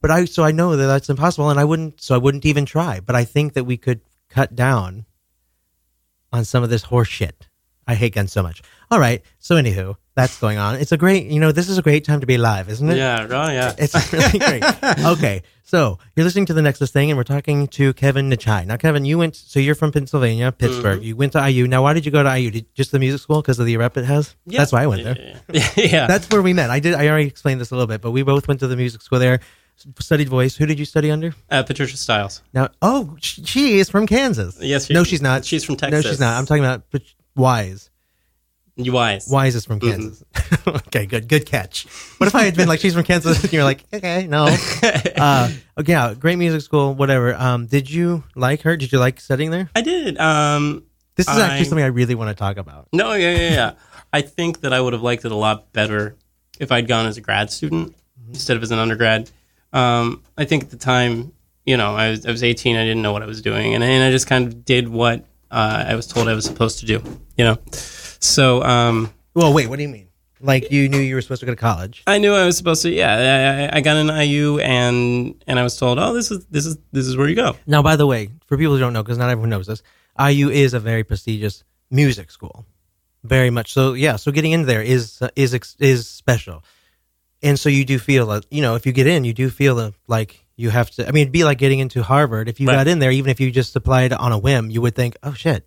But 0.00 0.10
I 0.10 0.24
so 0.24 0.42
I 0.44 0.52
know 0.52 0.76
that 0.76 0.86
that's 0.86 1.10
impossible 1.10 1.50
and 1.50 1.60
I 1.60 1.64
wouldn't 1.64 2.00
so 2.00 2.14
I 2.14 2.18
wouldn't 2.18 2.46
even 2.46 2.64
try. 2.66 3.00
But 3.00 3.14
I 3.16 3.24
think 3.24 3.52
that 3.54 3.64
we 3.64 3.76
could 3.76 4.00
cut 4.28 4.54
down 4.56 5.04
on 6.32 6.44
some 6.44 6.62
of 6.62 6.70
this 6.70 6.84
horse 6.84 7.08
shit. 7.08 7.48
I 7.90 7.94
hate 7.94 8.14
guns 8.14 8.32
so 8.32 8.42
much. 8.42 8.62
All 8.90 8.98
right. 9.00 9.22
So 9.38 9.54
anywho, 9.56 9.96
that's 10.14 10.38
going 10.40 10.58
on. 10.58 10.76
It's 10.76 10.92
a 10.92 10.96
great 10.96 11.26
you 11.26 11.40
know, 11.40 11.52
this 11.52 11.68
is 11.68 11.78
a 11.78 11.82
great 11.82 12.04
time 12.04 12.20
to 12.20 12.26
be 12.26 12.34
alive, 12.36 12.68
isn't 12.68 12.88
it? 12.90 12.96
Yeah. 12.96 13.26
Oh, 13.28 13.50
yeah. 13.50 13.74
It's 13.78 14.12
really 14.12 14.38
great. 14.38 14.64
Okay, 15.04 15.42
so 15.62 15.98
you're 16.16 16.24
listening 16.24 16.46
to 16.46 16.54
the 16.54 16.62
Next 16.62 16.78
Best 16.80 16.92
Thing, 16.92 17.10
and 17.10 17.16
we're 17.18 17.24
talking 17.24 17.68
to 17.68 17.92
Kevin 17.94 18.28
Necciai. 18.30 18.66
Now, 18.66 18.76
Kevin, 18.76 19.04
you 19.04 19.18
went, 19.18 19.36
so 19.36 19.60
you're 19.60 19.74
from 19.74 19.92
Pennsylvania, 19.92 20.52
Pittsburgh. 20.52 20.98
Mm-hmm. 20.98 21.04
You 21.06 21.16
went 21.16 21.32
to 21.32 21.50
IU. 21.50 21.66
Now, 21.68 21.82
why 21.82 21.92
did 21.94 22.04
you 22.04 22.12
go 22.12 22.22
to 22.22 22.38
IU? 22.38 22.50
Did, 22.50 22.74
just 22.74 22.90
the 22.92 22.98
music 22.98 23.20
school 23.20 23.40
because 23.42 23.58
of 23.58 23.66
the 23.66 23.76
rep 23.76 23.96
it 23.96 24.04
has? 24.04 24.34
Yeah. 24.46 24.58
That's 24.58 24.72
why 24.72 24.82
I 24.82 24.86
went 24.86 25.04
there. 25.04 25.16
Yeah. 25.52 25.70
yeah. 25.76 26.06
That's 26.06 26.28
where 26.30 26.42
we 26.42 26.52
met. 26.52 26.70
I 26.70 26.80
did. 26.80 26.94
I 26.94 27.08
already 27.08 27.26
explained 27.28 27.60
this 27.60 27.70
a 27.70 27.74
little 27.74 27.86
bit, 27.88 28.00
but 28.00 28.10
we 28.12 28.22
both 28.22 28.46
went 28.48 28.60
to 28.60 28.66
the 28.68 28.76
music 28.76 29.02
school 29.02 29.18
there. 29.18 29.40
Studied 29.98 30.28
voice. 30.28 30.56
Who 30.56 30.66
did 30.66 30.78
you 30.78 30.84
study 30.84 31.10
under? 31.10 31.34
uh, 31.50 31.62
Patricia 31.62 31.96
Stiles. 31.96 32.42
Now, 32.52 32.68
oh, 32.82 33.16
she 33.20 33.78
is 33.78 33.88
from 33.88 34.06
Kansas. 34.06 34.58
Yes, 34.60 34.86
she- 34.86 34.92
no, 34.94 35.04
she's 35.04 35.22
not. 35.22 35.44
she's 35.46 35.64
from 35.64 35.76
Texas. 35.76 36.04
No, 36.04 36.10
she's 36.10 36.20
not. 36.20 36.36
I'm 36.36 36.44
talking 36.44 36.62
about 36.64 36.82
Wise. 37.36 37.90
Wise. 38.76 39.28
Wise 39.30 39.54
is 39.54 39.66
from 39.66 39.78
Mhm. 39.80 39.90
Kansas. 39.90 40.24
okay, 40.86 41.04
good, 41.06 41.28
good 41.28 41.44
catch. 41.44 41.84
What 42.18 42.28
if 42.28 42.34
I 42.34 42.44
had 42.44 42.56
been 42.56 42.66
like, 42.68 42.80
she's 42.80 42.94
from 42.94 43.02
Kansas, 43.04 43.42
and 43.42 43.52
you're 43.52 43.64
like, 43.64 43.84
okay, 43.92 44.26
no. 44.26 44.46
Uh, 45.20 45.50
okay, 45.78 45.92
yeah, 45.92 46.14
great 46.14 46.36
music 46.36 46.62
school, 46.62 46.94
whatever. 46.94 47.34
Um, 47.34 47.66
did 47.66 47.90
you 47.90 48.24
like 48.34 48.62
her? 48.62 48.76
Did 48.78 48.90
you 48.90 48.98
like 48.98 49.20
studying 49.20 49.50
there? 49.50 49.68
I 49.76 49.82
did. 49.82 50.16
Um, 50.18 50.84
This 51.16 51.28
is 51.28 51.36
actually 51.36 51.66
something 51.66 51.84
I 51.84 51.88
really 51.88 52.14
want 52.14 52.30
to 52.30 52.34
talk 52.34 52.56
about. 52.56 52.88
No, 52.94 53.12
yeah, 53.12 53.32
yeah, 53.32 53.50
yeah. 53.52 53.72
I 54.14 54.22
think 54.22 54.62
that 54.62 54.72
I 54.72 54.80
would 54.80 54.94
have 54.94 55.02
liked 55.02 55.26
it 55.26 55.32
a 55.32 55.36
lot 55.36 55.72
better 55.74 56.16
if 56.58 56.72
I'd 56.72 56.88
gone 56.88 57.04
as 57.04 57.18
a 57.18 57.20
grad 57.20 57.50
student 57.50 57.94
instead 58.28 58.56
of 58.56 58.62
as 58.62 58.70
an 58.70 58.78
undergrad. 58.78 59.30
Um, 59.74 60.22
I 60.38 60.46
think 60.46 60.64
at 60.64 60.70
the 60.70 60.78
time, 60.78 61.32
you 61.66 61.76
know, 61.76 61.94
I 61.94 62.10
was, 62.10 62.24
I 62.24 62.30
was 62.30 62.42
18, 62.42 62.76
I 62.76 62.84
didn't 62.84 63.02
know 63.02 63.12
what 63.12 63.22
I 63.22 63.26
was 63.26 63.42
doing, 63.42 63.74
and, 63.74 63.84
and 63.84 64.02
I 64.02 64.10
just 64.10 64.26
kind 64.26 64.46
of 64.46 64.64
did 64.64 64.88
what 64.88 65.26
uh, 65.50 65.84
I 65.88 65.94
was 65.94 66.06
told 66.06 66.28
I 66.28 66.34
was 66.34 66.44
supposed 66.44 66.78
to 66.80 66.86
do, 66.86 67.02
you 67.36 67.44
know? 67.44 67.58
So, 67.72 68.62
um, 68.62 69.12
Well, 69.34 69.52
wait, 69.52 69.68
what 69.68 69.76
do 69.76 69.82
you 69.82 69.88
mean? 69.88 70.08
Like 70.42 70.70
you 70.70 70.88
knew 70.88 70.98
you 70.98 71.14
were 71.14 71.20
supposed 71.20 71.40
to 71.40 71.46
go 71.46 71.52
to 71.52 71.56
college? 71.56 72.02
I 72.06 72.16
knew 72.18 72.32
I 72.32 72.46
was 72.46 72.56
supposed 72.56 72.82
to. 72.82 72.90
Yeah, 72.90 73.68
I, 73.72 73.78
I 73.78 73.80
got 73.82 73.96
an 73.96 74.08
IU, 74.08 74.58
and 74.58 75.34
and 75.46 75.58
I 75.58 75.62
was 75.62 75.76
told, 75.76 75.98
"Oh, 75.98 76.14
this 76.14 76.30
is 76.30 76.46
this 76.46 76.64
is 76.64 76.78
this 76.92 77.06
is 77.06 77.14
where 77.14 77.28
you 77.28 77.36
go." 77.36 77.56
Now, 77.66 77.82
by 77.82 77.96
the 77.96 78.06
way, 78.06 78.30
for 78.46 78.56
people 78.56 78.72
who 78.72 78.80
don't 78.80 78.94
know, 78.94 79.02
because 79.02 79.18
not 79.18 79.28
everyone 79.28 79.50
knows 79.50 79.66
this, 79.66 79.82
IU 80.18 80.48
is 80.48 80.72
a 80.72 80.80
very 80.80 81.04
prestigious 81.04 81.62
music 81.90 82.30
school, 82.30 82.64
very 83.22 83.50
much 83.50 83.74
so. 83.74 83.92
Yeah, 83.92 84.16
so 84.16 84.32
getting 84.32 84.52
in 84.52 84.64
there 84.64 84.80
is 84.80 85.20
uh, 85.20 85.28
is 85.36 85.52
is 85.78 86.08
special, 86.08 86.64
and 87.42 87.58
so 87.60 87.68
you 87.68 87.84
do 87.84 87.98
feel 87.98 88.24
like 88.24 88.44
you 88.50 88.62
know 88.62 88.76
if 88.76 88.86
you 88.86 88.92
get 88.92 89.06
in, 89.06 89.24
you 89.24 89.34
do 89.34 89.50
feel 89.50 89.92
like 90.06 90.42
you 90.60 90.70
have 90.70 90.90
to. 90.92 91.08
I 91.08 91.10
mean, 91.12 91.22
it'd 91.22 91.32
be 91.32 91.44
like 91.44 91.58
getting 91.58 91.78
into 91.78 92.02
Harvard. 92.02 92.48
If 92.48 92.60
you 92.60 92.66
Right. 92.68 92.74
got 92.76 92.86
in 92.88 92.98
there, 92.98 93.10
even 93.10 93.30
if 93.30 93.40
you 93.40 93.50
just 93.50 93.74
applied 93.76 94.12
on 94.12 94.32
a 94.32 94.38
whim, 94.38 94.70
you 94.70 94.80
would 94.82 94.94
think, 94.94 95.16
"Oh 95.22 95.32
shit, 95.32 95.66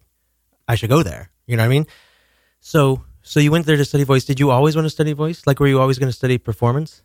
I 0.68 0.76
should 0.76 0.90
go 0.90 1.02
there." 1.04 1.32
You 1.48 1.58
know 1.58 1.64
what 1.64 1.68
I 1.74 1.76
mean? 1.78 1.88
So, 2.60 3.04
so 3.22 3.40
you 3.40 3.52
went 3.52 3.66
there 3.66 3.76
to 3.78 3.86
study 3.86 4.04
voice. 4.04 4.26
Did 4.26 4.40
you 4.40 4.52
always 4.52 4.76
want 4.76 4.86
to 4.86 4.90
study 4.90 5.14
voice? 5.14 5.46
Like, 5.46 5.60
were 5.60 5.68
you 5.68 5.80
always 5.82 6.00
going 6.00 6.10
to 6.10 6.16
study 6.16 6.38
performance? 6.38 7.02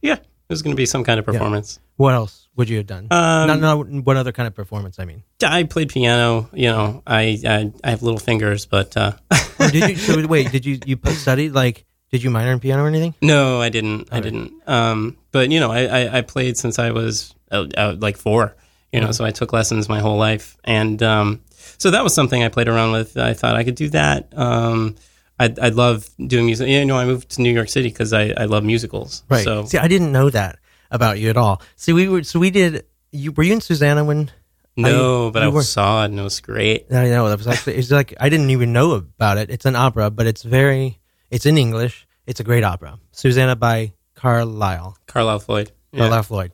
Yeah, 0.00 0.14
it 0.14 0.22
was 0.50 0.62
going 0.62 0.74
to 0.74 0.80
be 0.80 0.86
some 0.86 1.02
kind 1.04 1.18
of 1.18 1.24
performance. 1.26 1.80
What 1.96 2.14
else 2.14 2.48
would 2.56 2.68
you 2.68 2.76
have 2.78 2.86
done? 2.86 3.08
Um, 3.10 3.46
not, 3.48 3.60
not 3.60 3.86
what 4.06 4.16
other 4.16 4.32
kind 4.32 4.46
of 4.46 4.54
performance? 4.54 4.98
I 4.98 5.04
mean, 5.04 5.22
I 5.44 5.64
played 5.64 5.88
piano. 5.88 6.48
You 6.52 6.68
know, 6.68 7.02
I 7.06 7.38
I, 7.46 7.72
I 7.84 7.90
have 7.90 8.02
little 8.02 8.20
fingers, 8.20 8.66
but 8.66 8.96
uh, 8.96 9.12
Oh, 9.58 9.68
did 9.70 9.88
you? 9.90 9.96
So 10.06 10.26
wait, 10.26 10.50
did 10.52 10.64
you 10.66 10.78
you 10.86 10.98
study 11.14 11.50
like? 11.50 11.84
Did 12.12 12.22
you 12.22 12.30
minor 12.30 12.52
in 12.52 12.60
piano 12.60 12.84
or 12.84 12.88
anything? 12.88 13.14
no, 13.22 13.60
I 13.60 13.70
didn't. 13.70 14.08
I 14.12 14.16
All 14.16 14.22
right. 14.22 14.22
didn't. 14.22 14.68
Um, 14.68 15.16
but 15.32 15.50
you 15.50 15.58
know, 15.60 15.72
I, 15.72 15.84
I, 15.86 16.18
I 16.18 16.20
played 16.20 16.56
since 16.58 16.78
I 16.78 16.90
was 16.90 17.34
uh, 17.50 17.66
uh, 17.76 17.96
like 17.98 18.16
four. 18.18 18.54
You 18.92 19.00
know, 19.00 19.08
Mhm. 19.08 19.14
so 19.14 19.24
I 19.24 19.30
took 19.30 19.54
lessons 19.54 19.88
my 19.88 20.00
whole 20.00 20.18
life, 20.18 20.56
and 20.64 21.02
um, 21.02 21.40
so 21.78 21.90
that 21.90 22.04
was 22.04 22.14
something 22.14 22.42
I 22.44 22.48
played 22.48 22.68
around 22.68 22.92
with. 22.92 23.16
I 23.16 23.32
thought 23.32 23.56
I 23.56 23.64
could 23.64 23.74
do 23.76 23.88
that. 23.88 24.28
Um, 24.36 24.96
I 25.40 25.46
I 25.60 25.70
love 25.70 26.08
doing 26.18 26.44
music. 26.44 26.68
You 26.68 26.84
know, 26.84 26.98
I 26.98 27.06
moved 27.06 27.30
to 27.30 27.40
New 27.42 27.52
York 27.52 27.70
City 27.70 27.88
because 27.88 28.12
I, 28.12 28.34
I 28.36 28.44
love 28.44 28.62
musicals. 28.64 29.24
Right. 29.30 29.44
So 29.44 29.64
See, 29.64 29.78
I 29.78 29.88
didn't 29.88 30.12
know 30.12 30.28
that 30.28 30.58
about 30.90 31.18
you 31.18 31.30
at 31.30 31.38
all. 31.38 31.62
See, 31.76 31.94
we 31.94 32.06
were 32.08 32.22
so 32.22 32.38
we 32.38 32.50
did 32.50 32.84
you 33.12 33.32
were 33.32 33.42
you 33.44 33.54
in 33.54 33.62
Susannah 33.62 34.04
when? 34.04 34.30
No, 34.76 35.28
I, 35.28 35.30
but 35.30 35.42
I 35.42 35.48
were, 35.48 35.62
saw 35.62 36.02
it 36.02 36.06
and 36.10 36.18
it 36.20 36.22
was 36.22 36.40
great. 36.40 36.86
I 36.92 37.08
know 37.08 37.28
that 37.30 37.38
was 37.38 37.46
actually 37.46 37.76
it's 37.76 37.90
like 37.90 38.12
I 38.20 38.28
didn't 38.28 38.50
even 38.50 38.72
know 38.74 38.92
about 38.92 39.38
it. 39.38 39.48
It's 39.50 39.64
an 39.64 39.76
opera, 39.76 40.10
but 40.10 40.26
it's 40.26 40.42
very 40.42 40.98
it's 41.32 41.46
in 41.46 41.58
English. 41.58 42.06
It's 42.26 42.38
a 42.38 42.44
great 42.44 42.62
opera. 42.62 42.98
Susannah 43.10 43.56
by 43.56 43.94
Carlisle. 44.14 44.96
Carlisle 45.06 45.40
Floyd. 45.40 45.72
Carlisle 45.92 46.18
yeah. 46.18 46.22
Floyd. 46.22 46.52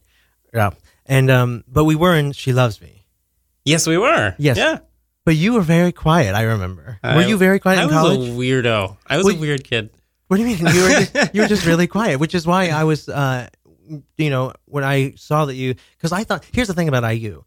Yeah. 0.54 0.70
And 1.04 1.30
um 1.30 1.64
but 1.68 1.84
we 1.84 1.96
were 1.96 2.14
in 2.14 2.32
She 2.32 2.52
Loves 2.52 2.80
Me. 2.80 3.04
Yes, 3.64 3.86
we 3.86 3.98
were. 3.98 4.34
Yes. 4.38 4.56
Yeah. 4.56 4.78
But 5.26 5.36
you 5.36 5.52
were 5.52 5.60
very 5.60 5.92
quiet, 5.92 6.34
I 6.34 6.42
remember. 6.42 6.98
I, 7.02 7.16
were 7.16 7.22
you 7.22 7.36
very 7.36 7.58
quiet 7.58 7.80
I 7.80 7.82
in 7.82 7.88
was 7.90 8.28
a 8.28 8.30
weirdo. 8.30 8.96
I 9.06 9.18
was 9.18 9.26
Well, 9.26 9.36
a 9.36 9.38
weird 9.38 9.64
kid. 9.64 9.90
What 10.28 10.38
do 10.38 10.42
you 10.42 10.48
mean? 10.48 10.74
You 10.74 10.82
were 10.82 10.88
just, 11.04 11.34
you 11.34 11.42
were 11.42 11.48
just 11.48 11.66
really 11.66 11.86
quiet, 11.86 12.18
which 12.18 12.34
is 12.34 12.46
why 12.46 12.68
I 12.68 12.84
was, 12.84 13.08
uh, 13.08 13.48
you 14.16 14.30
know, 14.30 14.52
when 14.66 14.84
I 14.84 15.14
saw 15.16 15.44
that 15.46 15.54
you, 15.54 15.74
because 15.96 16.12
I 16.12 16.24
thought, 16.24 16.46
here's 16.52 16.68
the 16.68 16.74
thing 16.74 16.88
about 16.88 17.02
IU, 17.10 17.44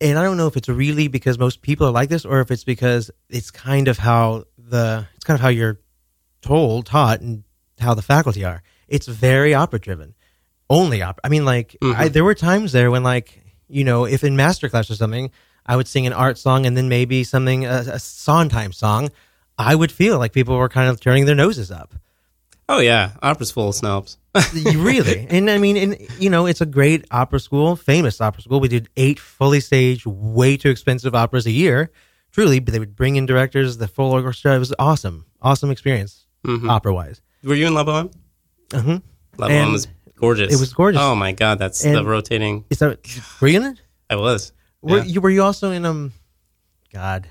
and 0.00 0.18
I 0.18 0.22
don't 0.24 0.36
know 0.36 0.46
if 0.46 0.56
it's 0.56 0.68
really 0.68 1.08
because 1.08 1.38
most 1.38 1.62
people 1.62 1.86
are 1.86 1.92
like 1.92 2.08
this, 2.08 2.24
or 2.24 2.40
if 2.40 2.50
it's 2.50 2.64
because 2.64 3.10
it's 3.28 3.50
kind 3.50 3.86
of 3.88 3.98
how 3.98 4.44
the, 4.56 5.06
it's 5.14 5.24
kind 5.24 5.36
of 5.36 5.40
how 5.40 5.48
you're 5.48 5.78
told, 6.42 6.86
taught, 6.86 7.20
and 7.20 7.44
how 7.78 7.94
the 7.94 8.02
faculty 8.02 8.44
are. 8.44 8.62
It's 8.88 9.06
very 9.06 9.54
opera 9.54 9.78
driven, 9.78 10.14
only 10.70 11.02
opera. 11.02 11.20
I 11.24 11.28
mean, 11.28 11.44
like, 11.44 11.76
I, 11.82 11.84
mm-hmm. 11.84 12.08
there 12.12 12.24
were 12.24 12.34
times 12.34 12.72
there 12.72 12.90
when, 12.90 13.02
like, 13.02 13.42
you 13.68 13.84
know, 13.84 14.04
if 14.04 14.24
in 14.24 14.36
masterclass 14.36 14.90
or 14.90 14.94
something, 14.94 15.30
I 15.66 15.76
would 15.76 15.86
sing 15.86 16.06
an 16.06 16.12
art 16.12 16.38
song 16.38 16.64
and 16.64 16.76
then 16.76 16.88
maybe 16.88 17.24
something 17.24 17.66
a, 17.66 17.84
a 17.92 17.98
Sondheim 17.98 18.72
song. 18.72 19.10
I 19.58 19.74
would 19.74 19.92
feel 19.92 20.18
like 20.18 20.32
people 20.32 20.56
were 20.56 20.68
kind 20.68 20.88
of 20.88 21.00
turning 21.00 21.26
their 21.26 21.34
noses 21.34 21.70
up. 21.70 21.94
Oh 22.70 22.80
yeah, 22.80 23.12
opera's 23.22 23.50
full 23.50 23.70
of 23.70 23.74
snobs. 23.74 24.18
You 24.52 24.82
really, 24.82 25.26
and 25.30 25.50
I 25.50 25.58
mean, 25.58 25.76
and 25.76 25.96
you 26.18 26.28
know, 26.28 26.46
it's 26.46 26.60
a 26.60 26.66
great 26.66 27.06
opera 27.10 27.40
school, 27.40 27.76
famous 27.76 28.20
opera 28.20 28.42
school. 28.42 28.60
We 28.60 28.68
did 28.68 28.88
eight 28.96 29.18
fully 29.18 29.60
staged, 29.60 30.04
way 30.06 30.56
too 30.56 30.68
expensive 30.68 31.14
operas 31.14 31.46
a 31.46 31.50
year. 31.50 31.90
Truly, 32.30 32.60
but 32.60 32.72
they 32.72 32.78
would 32.78 32.94
bring 32.94 33.16
in 33.16 33.24
directors, 33.24 33.78
the 33.78 33.88
full 33.88 34.12
orchestra. 34.12 34.54
It 34.54 34.58
was 34.58 34.74
awesome, 34.78 35.24
awesome 35.40 35.70
experience, 35.70 36.26
Mhm. 36.46 36.70
opera 36.70 36.92
wise. 36.94 37.20
Were 37.44 37.54
you 37.54 37.66
in 37.66 37.74
La 37.74 37.84
Boheme? 37.84 38.10
Uh-huh. 38.72 39.00
La 39.36 39.48
Boheme 39.48 39.62
And 39.64 39.72
was 39.72 39.86
gorgeous. 40.16 40.52
It 40.52 40.60
was 40.60 40.72
gorgeous. 40.72 41.00
Oh 41.00 41.14
my 41.14 41.32
god, 41.32 41.58
that's 41.58 41.82
the 41.82 42.04
rotating. 42.04 42.64
Is 42.70 42.78
that 42.78 42.98
were 43.40 43.48
you 43.48 43.58
in 43.60 43.66
it? 43.72 43.82
I 44.10 44.16
was. 44.16 44.52
Were 44.82 44.98
Yeah. 44.98 45.04
you 45.04 45.20
were 45.20 45.30
you 45.30 45.42
also 45.42 45.70
in 45.72 45.84
um, 45.84 46.12
God, 46.92 47.26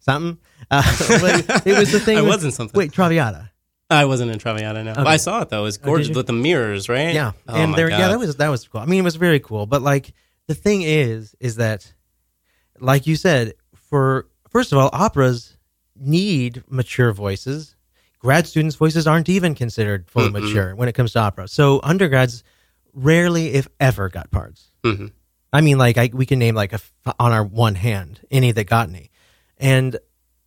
something? 0.00 0.38
Uh, 0.70 0.82
it 1.66 1.78
was 1.78 1.92
the 1.92 2.00
thing. 2.04 2.18
I 2.18 2.22
with- 2.22 2.30
wasn't 2.30 2.54
something. 2.54 2.76
Wait, 2.78 2.92
Traviata. 2.92 3.50
I 3.90 4.06
wasn't 4.06 4.30
in 4.30 4.38
Traviata. 4.38 4.82
No, 4.82 4.92
Okay. 4.92 5.02
I 5.02 5.18
saw 5.18 5.42
it 5.42 5.50
though. 5.50 5.60
It 5.60 5.64
was 5.64 5.78
Oh, 5.82 5.84
gorgeous 5.86 6.08
you? 6.08 6.14
with 6.14 6.26
the 6.26 6.32
mirrors, 6.32 6.88
right? 6.88 7.14
Yeah, 7.14 7.32
Oh 7.46 7.54
and 7.54 7.72
my 7.72 7.76
there, 7.76 7.90
yeah, 7.90 8.08
that 8.08 8.18
was 8.18 8.36
that 8.36 8.48
was 8.48 8.66
cool. 8.66 8.80
I 8.80 8.86
mean, 8.86 9.00
it 9.00 9.04
was 9.04 9.16
very 9.16 9.38
cool. 9.40 9.66
But 9.66 9.82
like 9.82 10.14
the 10.48 10.54
thing 10.54 10.82
is, 10.82 11.34
is 11.38 11.56
that, 11.56 11.92
like 12.80 13.06
you 13.06 13.14
said, 13.16 13.52
for 13.74 14.26
first 14.48 14.72
of 14.72 14.78
all, 14.78 14.88
operas 14.92 15.56
need 15.94 16.64
mature 16.68 17.12
voices. 17.12 17.73
Grad 18.24 18.46
students' 18.46 18.74
voices 18.76 19.06
aren't 19.06 19.28
even 19.28 19.54
considered 19.54 20.08
fully 20.08 20.30
Mm-mm. 20.30 20.44
mature 20.44 20.74
when 20.74 20.88
it 20.88 20.94
comes 20.94 21.12
to 21.12 21.18
opera. 21.18 21.46
So 21.46 21.78
undergrads 21.82 22.42
rarely, 22.94 23.48
if 23.52 23.68
ever, 23.78 24.08
got 24.08 24.30
parts. 24.30 24.68
Mhm. 24.82 25.12
I 25.52 25.60
mean, 25.60 25.76
like 25.76 25.98
I, 25.98 26.08
we 26.10 26.24
can 26.24 26.38
name 26.38 26.54
like 26.54 26.72
a, 26.72 26.80
on 27.20 27.32
our 27.32 27.44
one 27.44 27.74
hand 27.74 28.20
any 28.30 28.50
that 28.52 28.64
got 28.64 28.88
any. 28.88 29.10
And 29.58 29.98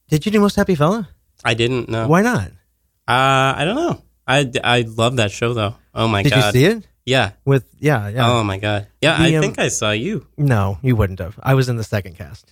did 0.09 0.25
you 0.25 0.31
do 0.31 0.39
Most 0.39 0.55
Happy 0.55 0.73
Fella? 0.73 1.07
I 1.45 1.53
didn't 1.53 1.87
know. 1.87 2.07
Why 2.07 2.23
not? 2.23 2.47
Uh, 3.07 3.53
I 3.55 3.63
don't 3.63 3.75
know. 3.75 4.01
I, 4.27 4.51
I 4.63 4.81
love 4.81 5.17
that 5.17 5.31
show 5.31 5.53
though. 5.53 5.75
Oh 5.93 6.07
my 6.07 6.23
Did 6.23 6.31
god. 6.33 6.55
you 6.55 6.59
see 6.59 6.65
it? 6.65 6.87
Yeah. 7.05 7.33
With 7.45 7.65
yeah, 7.79 8.09
yeah. 8.09 8.27
Oh 8.29 8.43
my 8.43 8.57
god. 8.57 8.87
Yeah, 9.01 9.17
The, 9.19 9.23
I 9.23 9.35
um, 9.35 9.41
think 9.43 9.59
I 9.59 9.67
saw 9.67 9.91
you. 9.91 10.25
No, 10.35 10.79
you 10.81 10.95
wouldn't 10.95 11.19
have. 11.19 11.39
I 11.43 11.53
was 11.53 11.69
in 11.69 11.77
the 11.77 11.83
second 11.83 12.15
cast. 12.17 12.51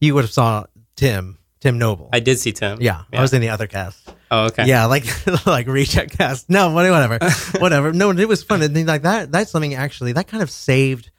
You 0.00 0.14
would 0.16 0.24
have 0.24 0.32
saw 0.32 0.64
Tim, 0.96 1.38
Tim 1.60 1.78
Noble. 1.78 2.08
I 2.12 2.18
did 2.20 2.38
see 2.40 2.50
Tim. 2.52 2.78
yeah, 2.82 3.04
I 3.12 3.20
was 3.22 3.32
in 3.32 3.40
the 3.40 3.48
other 3.50 3.68
cast. 3.68 4.12
Oh, 4.30 4.46
okay. 4.46 4.66
Yeah, 4.66 4.84
like 4.86 5.04
like 5.46 5.66
recheck 5.66 6.10
cast. 6.12 6.48
No, 6.48 6.70
whatever, 6.72 7.18
whatever. 7.58 7.92
No, 7.92 8.10
it 8.10 8.28
was 8.28 8.42
fun. 8.44 8.62
And 8.62 8.74
then, 8.76 8.86
like 8.86 9.02
that. 9.02 9.32
That's 9.32 9.50
something 9.50 9.74
actually 9.74 10.12
that 10.12 10.28
kind 10.28 10.42
of 10.42 10.50
saved 10.50 11.10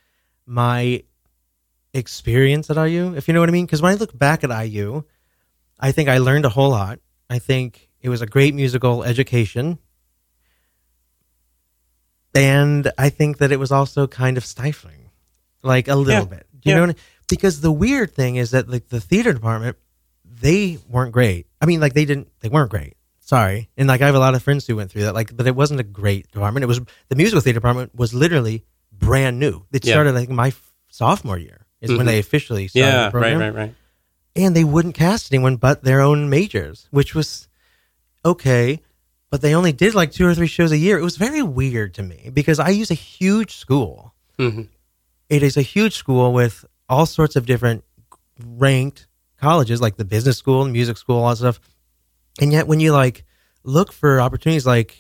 my 0.46 1.04
experience 1.94 2.70
at 2.70 2.78
IU, 2.78 3.14
if 3.16 3.28
you 3.28 3.34
know 3.34 3.42
what 3.42 3.50
I 3.50 3.52
mean. 3.52 3.66
Because 3.66 3.82
when 3.82 3.92
I 3.92 3.96
look 3.96 4.18
back 4.18 4.44
at 4.46 4.50
IU, 4.66 5.04
I 5.80 5.92
think 5.92 6.08
I 6.08 6.20
learned 6.20 6.46
a 6.46 6.50
whole 6.50 6.70
lot. 6.70 7.00
I 7.30 7.40
think 7.40 7.90
it 8.02 8.10
was 8.10 8.22
a 8.22 8.26
great 8.26 8.54
musical 8.56 9.04
education. 9.04 9.78
And 12.34 12.92
I 12.98 13.10
think 13.10 13.40
that 13.40 13.52
it 13.52 13.60
was 13.60 13.72
also 13.72 14.08
kind 14.08 14.38
of 14.38 14.46
stifling, 14.46 15.12
like 15.64 15.88
a 15.88 15.96
little 15.96 16.24
Yeah. 16.24 16.38
bit. 16.38 16.48
Do 16.54 16.70
you 16.70 16.72
Yeah. 16.72 16.76
know 16.82 16.88
what 16.88 16.96
I 16.98 17.00
Because 17.28 17.62
the 17.62 17.72
weird 17.72 18.14
thing 18.14 18.36
is 18.38 18.52
that 18.52 18.70
like 18.70 18.90
the 18.90 19.00
theater 19.02 19.32
department, 19.34 19.78
they 20.26 20.78
weren't 20.90 21.12
great. 21.12 21.48
I 21.62 21.66
mean, 21.66 21.80
like 21.80 21.94
they 21.94 22.06
didn't, 22.06 22.28
they 22.42 22.50
weren't 22.50 22.70
great. 22.70 22.96
Sorry. 23.32 23.70
And 23.78 23.88
like 23.88 24.02
I 24.02 24.08
have 24.08 24.16
a 24.16 24.20
lot 24.20 24.36
of 24.36 24.44
friends 24.44 24.68
who 24.68 24.76
went 24.76 24.92
through 24.92 25.04
that, 25.04 25.14
like, 25.16 25.34
but 25.38 25.48
it 25.48 25.56
wasn't 25.56 25.80
a 25.80 25.84
great 25.84 26.30
department. 26.34 26.66
It 26.66 26.68
was 26.68 26.82
the 27.08 27.16
musical 27.16 27.40
theater 27.40 27.60
department 27.62 27.96
was 27.96 28.14
literally 28.14 28.66
brand 28.92 29.40
new. 29.40 29.64
It 29.72 29.86
Yeah. 29.86 29.94
started, 29.94 30.16
I 30.16 30.20
think, 30.20 30.32
my 30.32 30.50
f- 30.50 30.74
sophomore 30.90 31.38
year 31.38 31.66
is 31.80 31.92
when 31.92 32.02
Mhm. 32.02 32.06
they 32.08 32.20
officially 32.20 32.68
started 32.68 32.86
Yeah, 32.86 32.98
the 32.98 33.04
right, 33.06 33.12
program 33.12 33.40
right, 33.40 33.48
right. 33.56 33.56
right. 33.68 33.76
and 34.36 34.54
they 34.54 34.66
wouldn't 34.66 34.96
cast 34.96 35.32
anyone 35.34 35.56
but 35.56 35.82
their 35.86 36.02
own 36.02 36.30
majors, 36.30 36.88
which 36.92 37.16
was 37.16 37.48
okay. 38.26 38.82
But 39.30 39.40
they 39.42 39.56
only 39.56 39.72
did 39.72 39.96
like 39.96 40.12
two 40.12 40.26
or 40.28 40.36
three 40.36 40.48
shows 40.48 40.74
a 40.74 40.78
year. 40.78 40.98
It 41.00 41.04
was 41.04 41.16
very 41.16 41.42
weird 41.42 41.94
to 41.94 42.04
me 42.04 42.32
because 42.34 42.60
I 42.60 42.68
use 42.70 42.92
a 42.92 42.96
huge 42.96 43.56
school. 43.56 44.14
Mhm. 44.38 44.68
It 45.30 45.42
is 45.42 45.56
a 45.56 45.62
huge 45.62 45.96
school 45.96 46.34
with 46.34 46.66
all 46.90 47.06
sorts 47.06 47.38
of 47.38 47.46
different 47.46 47.86
ranked 48.46 49.08
colleges, 49.40 49.80
like 49.80 49.96
the 49.96 50.04
business 50.04 50.38
school 50.38 50.64
and 50.64 50.74
music 50.74 50.98
school, 50.98 51.24
all 51.24 51.30
that 51.30 51.38
stuff. 51.38 51.62
And 52.42 52.52
yet, 52.52 52.68
when 52.68 52.80
you 52.82 52.92
like 52.92 53.24
look 53.64 53.94
for 53.94 54.20
opportunities 54.20 54.66
like 54.66 54.98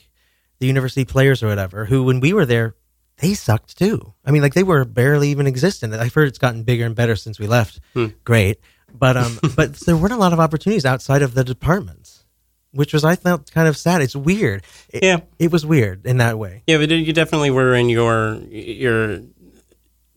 the 0.59 0.67
university 0.67 1.03
players 1.05 1.41
or 1.43 1.47
whatever, 1.47 1.85
who 1.85 2.03
when 2.03 2.19
we 2.21 2.31
were 2.33 2.45
there, 2.45 2.75
they 3.17 3.33
sucked 3.33 3.77
too. 3.77 4.13
I 4.25 4.31
mean, 4.31 4.41
like 4.41 4.53
they 4.53 4.63
were 4.63 4.85
barely 4.85 5.29
even 5.29 5.47
existent. 5.47 5.93
I've 5.93 6.13
heard 6.13 6.27
it's 6.27 6.37
gotten 6.39 6.63
bigger 6.63 6.85
and 6.85 6.95
better 6.95 7.15
since 7.15 7.39
we 7.39 7.47
left. 7.47 7.79
Hmm. 7.93 8.07
Great, 8.23 8.59
but 8.93 9.17
um, 9.17 9.39
but 9.55 9.73
there 9.81 9.97
weren't 9.97 10.13
a 10.13 10.17
lot 10.17 10.33
of 10.33 10.39
opportunities 10.39 10.85
outside 10.85 11.21
of 11.23 11.33
the 11.33 11.43
departments, 11.43 12.23
which 12.71 12.93
was 12.93 13.03
I 13.03 13.15
felt 13.15 13.51
kind 13.51 13.67
of 13.67 13.75
sad. 13.75 14.01
It's 14.01 14.15
weird. 14.15 14.63
It, 14.89 15.03
Yeah. 15.03 15.21
it 15.39 15.51
was 15.51 15.65
weird 15.65 16.05
in 16.05 16.17
that 16.17 16.37
way. 16.39 16.63
Yeah, 16.67 16.77
but 16.77 16.89
you 16.89 17.11
definitely 17.13 17.51
were 17.51 17.73
in 17.75 17.89
your 17.89 18.35
your 18.49 19.21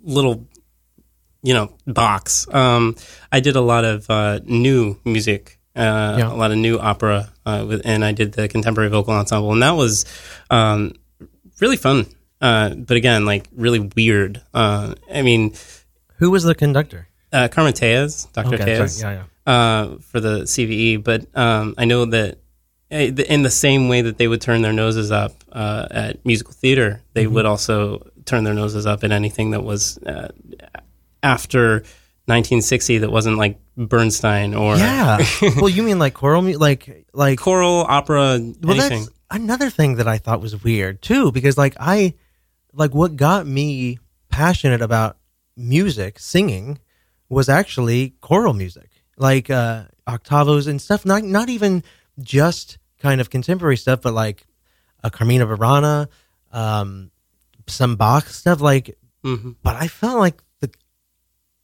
little 0.02 0.46
you 1.42 1.54
know 1.54 1.74
box. 1.86 2.46
Um, 2.52 2.96
I 3.32 3.40
did 3.40 3.56
a 3.56 3.60
lot 3.62 3.84
of 3.84 4.08
uh, 4.10 4.40
new 4.44 4.98
music, 5.04 5.58
uh, 5.76 6.16
Yeah. 6.18 6.32
a 6.32 6.36
lot 6.36 6.50
of 6.50 6.58
new 6.58 6.78
opera, 6.78 7.30
uh, 7.46 7.78
and 7.84 8.04
I 8.04 8.12
did 8.12 8.32
the 8.32 8.48
contemporary 8.48 8.90
vocal 8.90 9.12
ensemble, 9.14 9.52
and 9.52 9.62
that 9.62 9.72
was 9.76 10.04
um, 10.50 10.92
really 11.60 11.76
fun. 11.76 12.06
Uh, 12.40 12.70
but 12.74 12.96
again, 12.96 13.24
like 13.24 13.48
really 13.56 13.78
weird. 13.80 14.42
Uh, 14.52 14.94
I 15.12 15.22
mean, 15.22 15.54
Who 16.18 16.30
was 16.30 16.42
the 16.44 16.54
conductor? 16.54 17.08
uh, 17.32 17.48
Carmen 17.48 17.72
Téllez, 17.72 18.30
Dr. 18.32 18.54
Okay, 18.54 18.64
Téllez, 18.64 18.88
sorry. 19.00 19.14
Yeah, 19.16 19.52
Uh, 19.52 19.96
for 20.00 20.20
the 20.20 20.42
CVE. 20.46 21.02
But 21.02 21.26
um, 21.36 21.74
I 21.78 21.84
know 21.86 22.04
that 22.06 22.38
in 22.90 23.42
the 23.42 23.50
same 23.50 23.88
way 23.88 24.02
that 24.02 24.18
they 24.18 24.28
would 24.28 24.40
turn 24.40 24.62
their 24.62 24.72
noses 24.72 25.10
up 25.10 25.32
uh, 25.52 25.86
at 25.90 26.24
musical 26.24 26.52
theater, 26.52 27.00
they 27.14 27.24
Mm-hmm. 27.24 27.34
would 27.34 27.46
also 27.46 28.06
turn 28.24 28.44
their 28.44 28.54
noses 28.54 28.86
up 28.86 29.02
at 29.04 29.10
anything 29.10 29.50
that 29.52 29.64
was 29.64 29.98
uh, 30.06 30.28
after 31.22 31.82
1960 32.26 32.98
that 32.98 33.10
wasn't 33.10 33.36
like 33.36 33.58
Bernstein 33.76 34.54
or 34.54 34.76
Yeah. 34.76 35.24
well, 35.56 35.68
you 35.68 35.82
mean 35.82 35.98
like 35.98 36.14
choral, 36.14 36.42
mu- 36.42 36.56
like 36.58 37.06
like 37.12 37.38
choral 37.38 37.84
opera, 37.88 38.38
Well, 38.62 38.78
anything. 38.80 39.00
that's 39.04 39.10
another 39.30 39.68
thing 39.70 39.96
that 39.96 40.08
I 40.08 40.18
thought 40.18 40.40
was 40.40 40.62
weird 40.64 41.02
too, 41.02 41.32
because 41.32 41.58
like 41.58 41.74
I, 41.78 42.14
like 42.72 42.94
what 42.94 43.16
got 43.16 43.46
me 43.46 43.98
passionate 44.30 44.80
about 44.82 45.16
music, 45.56 46.18
singing, 46.18 46.78
was 47.28 47.48
actually 47.48 48.14
choral 48.20 48.54
music, 48.54 48.90
like 49.16 49.50
uh, 49.50 49.84
octavos 50.06 50.66
and 50.68 50.80
stuff. 50.80 51.04
Not 51.04 51.24
not 51.24 51.48
even 51.48 51.82
just 52.22 52.78
kind 53.00 53.20
of 53.20 53.28
contemporary 53.30 53.76
stuff, 53.76 54.00
but 54.02 54.14
like 54.14 54.46
a 55.02 55.10
Carmina 55.10 55.46
Burana, 55.46 56.08
um, 56.52 57.10
some 57.66 57.96
Bach 57.96 58.26
stuff. 58.28 58.60
Like, 58.60 58.96
Mhm. 59.24 59.56
but 59.62 59.76
I 59.76 59.88
felt 59.88 60.18
like 60.18 60.42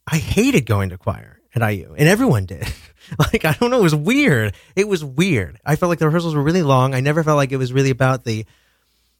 I 0.07 0.17
hated 0.17 0.65
going 0.65 0.89
to 0.89 0.97
choir 0.97 1.39
at 1.53 1.61
IU, 1.67 1.95
and 1.97 2.07
everyone 2.07 2.45
did. 2.45 2.67
like 3.19 3.45
I 3.45 3.53
don't 3.53 3.71
know, 3.71 3.79
it 3.79 3.83
was 3.83 3.95
weird. 3.95 4.53
It 4.75 4.87
was 4.87 5.03
weird. 5.03 5.59
I 5.65 5.75
felt 5.75 5.89
like 5.89 5.99
the 5.99 6.05
rehearsals 6.05 6.35
were 6.35 6.43
really 6.43 6.63
long. 6.63 6.93
I 6.93 6.99
never 7.01 7.23
felt 7.23 7.37
like 7.37 7.51
it 7.51 7.57
was 7.57 7.73
really 7.73 7.89
about 7.89 8.23
the 8.23 8.45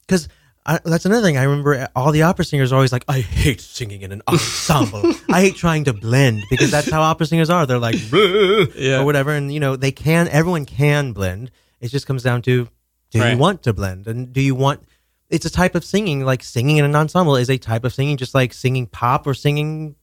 because 0.01 0.27
that's 0.65 1.05
another 1.05 1.25
thing. 1.25 1.37
I 1.37 1.43
remember 1.43 1.87
all 1.95 2.11
the 2.11 2.23
opera 2.23 2.45
singers 2.45 2.71
are 2.71 2.75
always 2.75 2.91
like, 2.91 3.05
"I 3.07 3.19
hate 3.21 3.61
singing 3.61 4.01
in 4.01 4.11
an 4.11 4.21
ensemble. 4.27 5.13
I 5.29 5.41
hate 5.41 5.55
trying 5.55 5.85
to 5.85 5.93
blend 5.93 6.43
because 6.49 6.69
that's 6.71 6.89
how 6.89 7.01
opera 7.01 7.25
singers 7.25 7.49
are. 7.49 7.65
They're 7.65 7.79
like, 7.79 7.95
Yeah. 8.11 9.01
or 9.01 9.05
whatever, 9.05 9.31
and 9.31 9.53
you 9.53 9.59
know 9.59 9.75
they 9.75 9.91
can. 9.91 10.27
Everyone 10.27 10.65
can 10.65 11.13
blend. 11.13 11.51
It 11.79 11.87
just 11.89 12.05
comes 12.05 12.21
down 12.21 12.43
to, 12.43 12.67
do 13.09 13.27
you 13.27 13.37
want 13.37 13.63
to 13.63 13.73
blend, 13.73 14.05
and 14.07 14.31
do 14.31 14.41
you 14.41 14.53
want 14.53 14.83
it's 15.31 15.45
a 15.45 15.49
type 15.49 15.73
of 15.75 15.83
singing. 15.83 16.23
Like 16.23 16.43
singing 16.43 16.77
in 16.77 16.85
an 16.85 16.95
ensemble 16.95 17.37
is 17.37 17.49
a 17.49 17.57
type 17.57 17.83
of 17.83 17.93
singing, 17.93 18.17
just 18.17 18.35
like 18.35 18.53
singing 18.53 18.85
pop 18.85 19.25
or 19.25 19.33
singing 19.33 19.95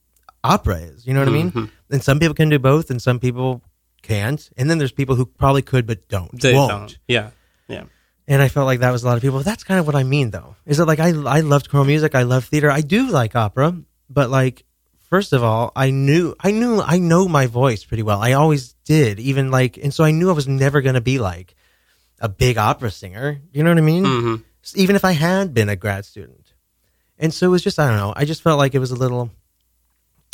opera 0.44 0.76
is. 0.76 1.06
You 1.06 1.14
know 1.14 1.20
what 1.20 1.28
I 1.28 1.32
mean? 1.32 1.50
Mhm. 1.52 1.70
And 1.90 2.02
some 2.02 2.18
people 2.18 2.34
can 2.34 2.48
do 2.48 2.58
both, 2.58 2.90
and 2.90 3.00
some 3.00 3.18
people 3.18 3.62
can't. 4.02 4.48
And 4.56 4.68
then 4.70 4.78
there's 4.78 4.92
people 4.92 5.16
who 5.16 5.26
probably 5.26 5.62
could 5.62 5.86
but 5.86 6.08
don't. 6.08 6.40
They 6.40 6.54
won't. 6.54 6.70
don't. 6.70 6.98
Yeah. 7.08 7.30
Yeah. 7.68 7.84
And 8.26 8.42
I 8.42 8.48
felt 8.48 8.66
like 8.66 8.80
that 8.80 8.90
was 8.90 9.02
a 9.02 9.06
lot 9.06 9.16
of 9.16 9.22
people. 9.22 9.40
That's 9.40 9.64
kind 9.64 9.80
of 9.80 9.86
what 9.86 9.96
I 9.96 10.02
mean, 10.04 10.30
though. 10.30 10.54
Is 10.66 10.76
that 10.76 10.86
like 10.86 11.00
I 11.00 11.08
I 11.08 11.40
loved 11.40 11.70
choral 11.70 11.86
music, 11.86 12.14
I 12.14 12.22
love 12.22 12.44
theater, 12.44 12.70
I 12.70 12.82
do 12.82 13.08
like 13.10 13.34
opera, 13.34 13.74
but 14.10 14.28
like 14.30 14.64
first 15.08 15.32
of 15.32 15.42
all, 15.42 15.72
I 15.74 15.90
knew 15.90 16.34
I 16.40 16.50
knew 16.50 16.80
I 16.80 16.98
know 16.98 17.26
my 17.28 17.46
voice 17.46 17.84
pretty 17.84 18.02
well. 18.02 18.20
I 18.20 18.32
always 18.32 18.74
did, 18.84 19.18
even 19.18 19.50
like, 19.50 19.78
and 19.78 19.92
so 19.94 20.04
I 20.04 20.10
knew 20.10 20.28
I 20.28 20.34
was 20.34 20.46
never 20.48 20.82
going 20.82 20.94
to 20.94 21.00
be 21.00 21.18
like 21.18 21.54
a 22.20 22.28
big 22.28 22.58
opera 22.58 22.90
singer. 22.90 23.40
You 23.52 23.62
know 23.64 23.70
what 23.70 23.78
I 23.78 23.82
mean? 23.82 24.04
Mhm. 24.04 24.42
Even 24.74 24.94
if 24.96 25.04
I 25.06 25.12
had 25.12 25.54
been 25.54 25.70
a 25.70 25.76
grad 25.76 26.04
student, 26.04 26.52
and 27.18 27.32
so 27.32 27.46
it 27.46 27.50
was 27.50 27.62
just 27.64 27.78
I 27.78 27.88
don't 27.88 27.96
know. 27.96 28.12
I 28.14 28.26
just 28.26 28.42
felt 28.42 28.58
like 28.58 28.74
it 28.74 28.78
was 28.78 28.90
a 28.90 28.96
little. 28.96 29.30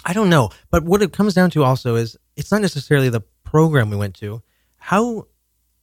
I 0.04 0.12
don't 0.12 0.28
know, 0.30 0.50
but 0.70 0.84
what 0.84 1.02
it 1.02 1.12
comes 1.12 1.34
down 1.34 1.50
to 1.50 1.64
also 1.64 1.96
is 1.96 2.16
it's 2.36 2.50
not 2.52 2.60
necessarily 2.60 3.08
the 3.08 3.22
program 3.44 3.90
we 3.90 3.96
went 3.96 4.14
to. 4.16 4.42
How 4.76 5.26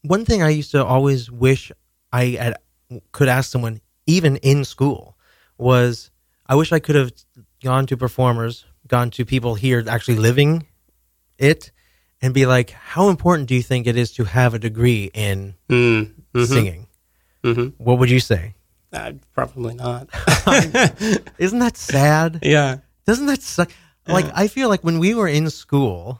one 0.03 0.25
thing 0.25 0.43
I 0.43 0.49
used 0.49 0.71
to 0.71 0.85
always 0.85 1.31
wish 1.31 1.71
I 2.11 2.25
had, 2.39 2.55
could 3.11 3.27
ask 3.29 3.49
someone, 3.51 3.81
even 4.05 4.37
in 4.37 4.63
school, 4.65 5.17
was 5.57 6.11
I 6.47 6.55
wish 6.55 6.71
I 6.71 6.79
could 6.79 6.95
have 6.95 7.11
gone 7.63 7.85
to 7.87 7.97
performers, 7.97 8.65
gone 8.87 9.09
to 9.11 9.25
people 9.25 9.55
here 9.55 9.83
actually 9.87 10.17
living 10.17 10.67
it, 11.37 11.71
and 12.21 12.33
be 12.33 12.45
like, 12.45 12.69
how 12.71 13.09
important 13.09 13.47
do 13.47 13.55
you 13.55 13.63
think 13.63 13.87
it 13.87 13.95
is 13.97 14.11
to 14.13 14.23
have 14.25 14.53
a 14.53 14.59
degree 14.59 15.09
in 15.13 15.55
Mm, 15.69 16.11
mhm. 16.35 16.45
singing? 16.45 16.87
Mhm. 17.43 17.73
What 17.77 17.97
would 17.97 18.09
you 18.11 18.19
say? 18.19 18.53
Uh, 18.93 19.13
probably 19.33 19.73
not. 19.73 20.09
Isn't 21.39 21.59
that 21.59 21.77
sad? 21.77 22.39
Yeah. 22.43 22.77
Doesn't 23.07 23.25
that 23.25 23.41
suck? 23.41 23.71
Like 24.07 24.25
I 24.33 24.47
feel 24.47 24.67
like 24.69 24.83
when 24.83 24.99
we 24.99 25.13
were 25.13 25.27
in 25.27 25.49
school, 25.49 26.19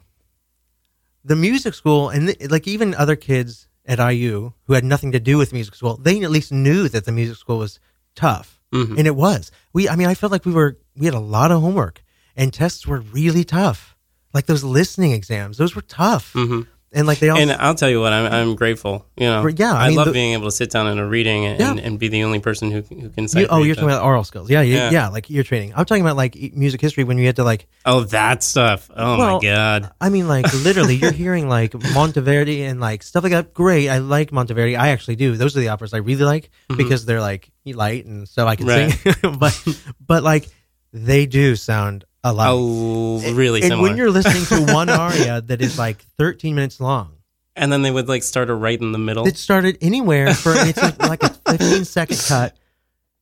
the 1.23 1.35
music 1.35 1.73
school 1.73 2.09
and 2.09 2.27
th- 2.27 2.49
like 2.51 2.67
even 2.67 2.95
other 2.95 3.15
kids 3.15 3.67
at 3.85 3.99
IU 3.99 4.53
who 4.65 4.73
had 4.73 4.83
nothing 4.83 5.11
to 5.11 5.19
do 5.19 5.37
with 5.37 5.53
music 5.53 5.75
school, 5.75 5.97
they 5.97 6.21
at 6.23 6.31
least 6.31 6.51
knew 6.51 6.87
that 6.89 7.05
the 7.05 7.11
music 7.11 7.37
school 7.37 7.57
was 7.57 7.79
tough, 8.15 8.59
Mhm. 8.73 8.97
and 8.97 9.07
it 9.07 9.15
was. 9.15 9.51
We, 9.73 9.89
I 9.89 9.95
mean, 9.95 10.07
I 10.07 10.13
felt 10.15 10.31
like 10.31 10.45
we 10.45 10.51
were 10.53 10.77
we 10.95 11.05
had 11.05 11.15
a 11.15 11.19
lot 11.19 11.51
of 11.51 11.61
homework 11.61 12.03
and 12.35 12.53
tests 12.53 12.85
were 12.87 12.99
really 12.99 13.43
tough. 13.43 13.95
Like 14.33 14.45
those 14.45 14.63
listening 14.63 15.11
exams, 15.11 15.57
those 15.57 15.75
were 15.75 15.81
tough, 15.81 16.33
Mhm. 16.33 16.67
And 16.93 17.07
like 17.07 17.19
they 17.19 17.29
all. 17.29 17.37
and 17.37 17.51
I'll 17.51 17.75
tell 17.75 17.89
you 17.89 18.01
what, 18.01 18.11
I'm, 18.13 18.31
I'm 18.31 18.55
grateful. 18.55 19.05
You 19.15 19.27
know, 19.27 19.47
Yeah, 19.47 19.73
I 19.73 19.85
I, 19.85 19.87
mean, 19.89 19.97
love 19.97 20.07
the- 20.07 20.11
being 20.13 20.33
able 20.33 20.45
to 20.45 20.51
sit 20.51 20.69
down 20.71 20.87
in 20.87 20.97
a 20.99 21.07
reading 21.07 21.45
and, 21.45 21.59
Yeah. 21.59 21.73
and, 21.85 21.97
be 21.97 22.07
the 22.09 22.23
only 22.23 22.39
person 22.39 22.69
who 22.71 22.81
who 22.81 23.09
can. 23.09 23.27
you, 23.33 23.47
oh, 23.49 23.63
you're 23.63 23.75
talking 23.75 23.89
about 23.89 24.03
oral 24.03 24.23
skills, 24.23 24.49
yeah, 24.49 24.61
you, 24.61 24.75
yeah, 24.75 24.89
Yeah. 24.91 25.07
like 25.09 25.29
your 25.29 25.43
training. 25.43 25.73
I'm 25.75 25.85
talking 25.85 26.01
about 26.03 26.17
like 26.17 26.35
music 26.53 26.81
history 26.81 27.03
when 27.05 27.17
you 27.17 27.25
had 27.27 27.37
to 27.37 27.43
like 27.43 27.67
Oh, 27.85 28.01
that 28.05 28.43
stuff. 28.43 28.89
Oh 28.95 29.17
Well, 29.17 29.35
my 29.35 29.41
god. 29.41 29.91
I 30.01 30.09
mean, 30.09 30.27
like 30.27 30.51
literally, 30.53 30.95
you're 30.95 31.11
hearing 31.25 31.47
like 31.47 31.71
Monteverdi 31.71 32.61
and 32.61 32.79
like 32.79 33.03
stuff 33.03 33.23
like 33.23 33.31
that. 33.31 33.53
Great, 33.53 33.87
I 33.89 33.99
like 33.99 34.31
Monteverdi. 34.31 34.77
I 34.77 34.89
actually 34.89 35.15
do. 35.15 35.37
Those 35.37 35.55
are 35.55 35.59
the 35.61 35.69
operas 35.69 35.93
I 35.93 35.97
really 35.97 36.23
like 36.25 36.49
Mhm. 36.69 36.77
because 36.77 37.05
they're 37.05 37.21
like 37.21 37.51
light 37.65 38.05
and 38.05 38.27
so 38.27 38.47
I 38.47 38.55
can 38.55 38.67
Right. 38.67 38.91
sing. 38.91 39.37
but 39.39 39.55
but 40.05 40.23
like 40.23 40.49
they 40.93 41.25
do 41.25 41.55
sound 41.55 42.03
a 42.23 42.33
lot. 42.33 42.49
Oh, 42.51 43.33
really 43.33 43.61
and 43.61 43.69
similar. 43.69 43.89
when 43.89 43.97
you're 43.97 44.11
listening 44.11 44.45
to 44.45 44.73
one 44.73 44.89
aria 45.05 45.41
that 45.41 45.61
is 45.61 45.77
like 45.79 46.05
13 46.17 46.55
minutes 46.55 46.79
long, 46.79 47.13
and 47.55 47.71
then 47.71 47.81
they 47.81 47.91
would 47.91 48.07
like 48.07 48.23
start 48.23 48.49
it 48.49 48.53
right 48.53 48.79
in 48.79 48.91
the 48.91 48.97
middle. 48.99 49.27
it 49.27 49.37
started 49.37 49.77
anywhere 49.81 50.33
for 50.33 50.53
it's 50.55 50.81
like, 50.81 50.99
like 51.01 51.23
a 51.23 51.29
15 51.57 51.85
second 51.85 52.19
cut, 52.27 52.55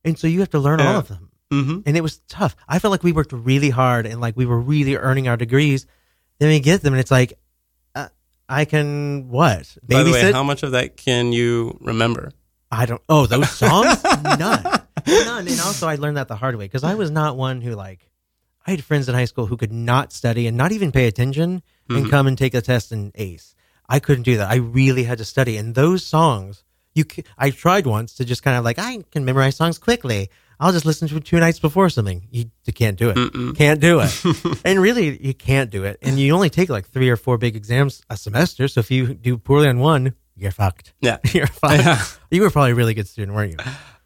and 0.04 0.18
so 0.18 0.26
you 0.26 0.40
have 0.40 0.50
to 0.50 0.58
learn 0.58 0.80
all 0.80 0.96
of 0.98 1.08
them. 1.08 1.30
hmm 1.50 1.80
and 1.86 1.96
it 1.96 2.02
was 2.02 2.18
tough. 2.28 2.54
I 2.68 2.78
felt 2.78 2.90
like 2.92 3.02
we 3.02 3.12
worked 3.12 3.32
really 3.32 3.70
hard 3.70 4.06
and 4.06 4.20
like 4.20 4.36
we 4.36 4.46
were 4.46 4.60
really 4.60 4.96
earning 4.96 5.28
our 5.28 5.36
degrees. 5.36 5.86
Then 6.38 6.48
we 6.48 6.60
get 6.60 6.80
them 6.82 6.94
and 6.94 7.00
it's 7.00 7.10
like, 7.10 7.38
uh, 7.94 8.08
I 8.48 8.64
can 8.64 9.28
what? 9.28 9.76
By 9.82 10.02
the 10.02 10.12
way, 10.12 10.32
how 10.32 10.42
much 10.42 10.62
of 10.62 10.72
that 10.72 10.96
can 10.96 11.32
you 11.32 11.76
remember? 11.80 12.32
I 12.70 12.86
don't. 12.86 13.02
Oh, 13.08 13.26
those 13.26 13.50
songs? 13.50 14.02
None, 14.22 14.38
none. 14.38 15.48
And 15.48 15.60
also, 15.60 15.88
I 15.88 15.96
learned 15.96 16.18
that 16.18 16.28
the 16.28 16.36
hard 16.36 16.54
way 16.54 16.66
because 16.66 16.84
I 16.84 16.94
was 16.94 17.10
not 17.10 17.36
one 17.36 17.60
who 17.60 17.74
like. 17.74 18.09
I 18.70 18.74
had 18.74 18.84
friends 18.84 19.08
in 19.08 19.16
high 19.16 19.24
school 19.24 19.46
who 19.46 19.56
could 19.56 19.72
not 19.72 20.12
study 20.12 20.46
and 20.46 20.56
not 20.56 20.70
even 20.70 20.92
pay 20.92 21.08
attention 21.08 21.62
and 21.88 22.06
Mhm. 22.06 22.10
come 22.10 22.28
and 22.28 22.38
take 22.38 22.54
a 22.54 22.60
test 22.60 22.92
and 22.92 23.10
ace. 23.16 23.56
I 23.88 23.98
couldn't 23.98 24.22
do 24.22 24.36
that. 24.36 24.48
I 24.48 24.56
really 24.56 25.02
had 25.02 25.18
to 25.18 25.24
study. 25.24 25.56
And 25.56 25.74
those 25.74 26.06
songs, 26.06 26.62
you, 26.94 27.04
ca- 27.04 27.24
I 27.36 27.50
tried 27.50 27.84
once 27.84 28.14
to 28.14 28.24
just 28.24 28.44
kind 28.44 28.56
of 28.56 28.62
like 28.64 28.78
I 28.78 29.02
can 29.10 29.24
memorize 29.24 29.56
songs 29.56 29.76
quickly. 29.78 30.30
I'll 30.60 30.70
just 30.70 30.86
listen 30.86 31.08
to 31.08 31.16
it 31.16 31.24
two 31.24 31.40
nights 31.40 31.58
before 31.58 31.88
something. 31.90 32.28
You, 32.30 32.44
you 32.64 32.72
can't 32.72 32.96
do 32.96 33.10
it. 33.10 33.16
Mm-mm. 33.16 33.56
Can't 33.56 33.80
do 33.80 33.98
it. 34.00 34.60
and 34.64 34.78
really, 34.80 35.18
you 35.26 35.34
can't 35.34 35.68
do 35.70 35.82
it. 35.82 35.98
And 36.00 36.20
you 36.20 36.32
only 36.32 36.50
take 36.50 36.68
like 36.68 36.86
three 36.88 37.08
or 37.10 37.16
four 37.16 37.36
big 37.38 37.56
exams 37.56 38.02
a 38.08 38.16
semester. 38.16 38.68
So 38.68 38.78
if 38.78 38.90
you 38.92 39.14
do 39.14 39.36
poorly 39.36 39.66
on 39.68 39.80
one, 39.80 40.14
you're 40.36 40.52
fucked. 40.52 40.92
Yeah. 41.00 41.16
you're 41.32 41.48
fucked. 41.48 41.82
Yeah. 41.84 42.04
You 42.30 42.42
were 42.42 42.50
probably 42.50 42.70
a 42.70 42.74
really 42.76 42.94
good 42.94 43.08
student, 43.08 43.34
weren't 43.36 43.52
you? 43.52 43.58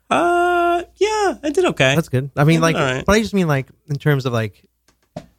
Uh, 0.08 0.53
Uh, 0.74 0.84
yeah, 0.96 1.38
I 1.42 1.50
did 1.50 1.64
okay. 1.66 1.94
That's 1.94 2.08
good. 2.08 2.30
I 2.36 2.44
mean, 2.44 2.60
like, 2.60 2.76
right. 2.76 3.04
but 3.04 3.14
I 3.14 3.20
just 3.20 3.34
mean 3.34 3.48
like 3.48 3.68
in 3.88 3.96
terms 3.96 4.26
of 4.26 4.32
like 4.32 4.64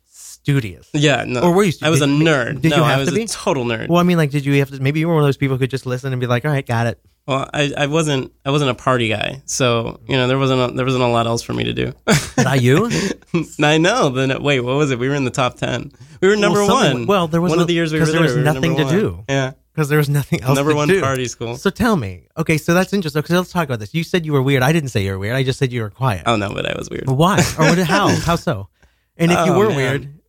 studious. 0.06 0.90
Yeah, 0.94 1.26
no. 1.28 1.42
Or 1.42 1.54
were 1.54 1.64
you? 1.64 1.74
I 1.82 1.90
was 1.90 2.02
a 2.02 2.06
nerd. 2.06 2.62
Did 2.62 2.72
no, 2.72 2.78
you 2.78 2.84
have 2.84 2.98
I 2.98 3.00
was 3.00 3.10
to 3.10 3.16
be? 3.16 3.24
a 3.24 3.28
total 3.28 3.66
nerd. 3.66 3.90
Well, 3.90 4.00
I 4.00 4.04
mean, 4.04 4.18
like, 4.18 4.32
did 4.32 4.46
you 4.46 4.60
have 4.60 4.70
to? 4.70 4.80
Maybe 4.80 5.00
you 5.00 5.08
were 5.08 5.16
one 5.16 5.24
of 5.24 5.28
those 5.28 5.38
people 5.38 5.56
who 5.56 5.60
could 5.60 5.72
just 5.72 5.86
listen 5.86 6.14
and 6.14 6.20
be 6.20 6.28
like, 6.28 6.46
"All 6.46 6.52
right, 6.52 6.66
got 6.66 6.88
it." 6.88 7.00
Well, 7.28 7.50
I, 7.52 7.74
I 7.76 7.88
wasn't 7.88 8.32
I 8.46 8.52
wasn't 8.52 8.70
a 8.70 8.76
party 8.76 9.10
guy, 9.10 9.42
so 9.46 10.00
you 10.08 10.16
know 10.16 10.28
there 10.28 10.38
wasn't 10.38 10.72
a, 10.72 10.76
there 10.76 10.86
wasn't 10.86 11.04
a 11.04 11.08
lot 11.08 11.26
else 11.26 11.42
for 11.42 11.54
me 11.54 11.64
to 11.64 11.74
do. 11.74 11.94
Not 12.38 12.62
you. 12.62 12.90
I 13.62 13.80
know. 13.80 14.10
Then 14.10 14.44
wait, 14.44 14.60
what 14.60 14.76
was 14.76 14.92
it? 14.92 15.00
We 15.00 15.10
were 15.10 15.16
in 15.16 15.26
the 15.26 15.32
top 15.32 15.56
ten. 15.56 15.92
We 16.22 16.28
were 16.28 16.36
number 16.36 16.60
well, 16.60 16.94
one. 16.94 17.08
Well, 17.08 17.28
there 17.28 17.42
was 17.42 17.50
one 17.50 17.58
no- 17.58 17.64
of 17.64 17.68
the 17.68 17.74
years 17.74 17.92
we 17.92 18.00
were 18.00 18.06
there. 18.06 18.14
there 18.14 18.22
was 18.22 18.36
we 18.36 18.44
nothing 18.44 18.76
to 18.78 18.84
one. 18.84 18.94
do. 18.94 19.24
Yeah, 19.28 19.54
because 19.76 19.90
there 19.90 19.98
was 19.98 20.08
nothing 20.10 20.42
else. 20.42 20.56
number 20.56 20.72
to 20.72 20.76
one 20.78 20.88
do. 20.88 21.02
party 21.02 21.28
school. 21.28 21.58
So 21.58 21.70
tell 21.70 21.98
me, 21.98 22.28
okay, 22.38 22.58
so 22.58 22.74
that's 22.74 22.94
interesting. 22.94 23.22
Because 23.22 23.36
let's 23.36 23.52
talk 23.52 23.66
about 23.68 23.80
this. 23.80 23.94
You 23.94 24.04
said 24.06 24.26
you 24.26 24.32
were 24.32 24.42
weird. 24.42 24.64
I 24.64 24.72
didn't 24.72 24.90
say 24.90 25.04
you 25.04 25.12
were 25.12 25.20
weird. 25.20 25.36
I 25.36 25.44
just 25.44 25.60
said 25.60 25.74
you 25.74 25.82
were 25.82 25.90
quiet. 25.90 26.24
Oh 26.26 26.38
no, 26.38 26.54
but 26.54 26.66
I 26.66 26.78
was 26.78 26.90
weird. 26.90 27.10
Why? 27.10 27.40
Or 27.60 27.66
what, 27.66 27.78
how? 27.80 28.08
How 28.22 28.38
so? 28.38 28.70
And 29.18 29.32
if 29.32 29.46
you 29.46 29.54
Oh, 29.54 29.60
were 29.60 29.68
man. 29.68 29.76
weird, 29.76 30.20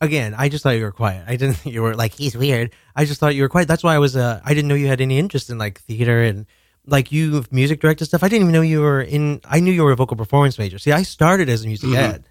again, 0.00 0.34
I 0.36 0.48
just 0.48 0.62
thought 0.62 0.70
you 0.76 0.82
were 0.84 0.92
quiet. 0.92 1.24
I 1.26 1.36
didn't 1.36 1.54
think 1.58 1.74
you 1.74 1.82
were 1.82 1.94
like 1.94 2.12
he's 2.14 2.36
weird. 2.36 2.72
I 2.94 3.04
just 3.04 3.20
thought 3.20 3.34
you 3.34 3.42
were 3.42 3.48
quiet. 3.48 3.68
That's 3.68 3.82
why 3.84 3.94
I 3.94 3.98
was. 3.98 4.16
Uh, 4.16 4.40
I 4.44 4.54
didn't 4.54 4.68
know 4.68 4.74
you 4.74 4.86
had 4.88 5.00
any 5.00 5.18
interest 5.18 5.50
in 5.50 5.58
like 5.58 5.80
theater 5.80 6.22
and 6.22 6.46
like 6.86 7.12
you 7.12 7.44
music 7.50 7.80
director 7.80 8.04
stuff. 8.04 8.22
I 8.22 8.28
didn't 8.28 8.42
even 8.44 8.52
know 8.52 8.62
you 8.62 8.80
were 8.80 9.02
in. 9.02 9.40
I 9.44 9.60
knew 9.60 9.72
you 9.72 9.82
were 9.84 9.92
a 9.92 9.96
vocal 9.96 10.16
performance 10.16 10.58
major. 10.58 10.78
See, 10.78 10.92
I 10.92 11.02
started 11.02 11.48
as 11.48 11.64
a 11.64 11.66
music 11.66 11.90
Mhm. 11.90 11.96
ed, 11.96 12.28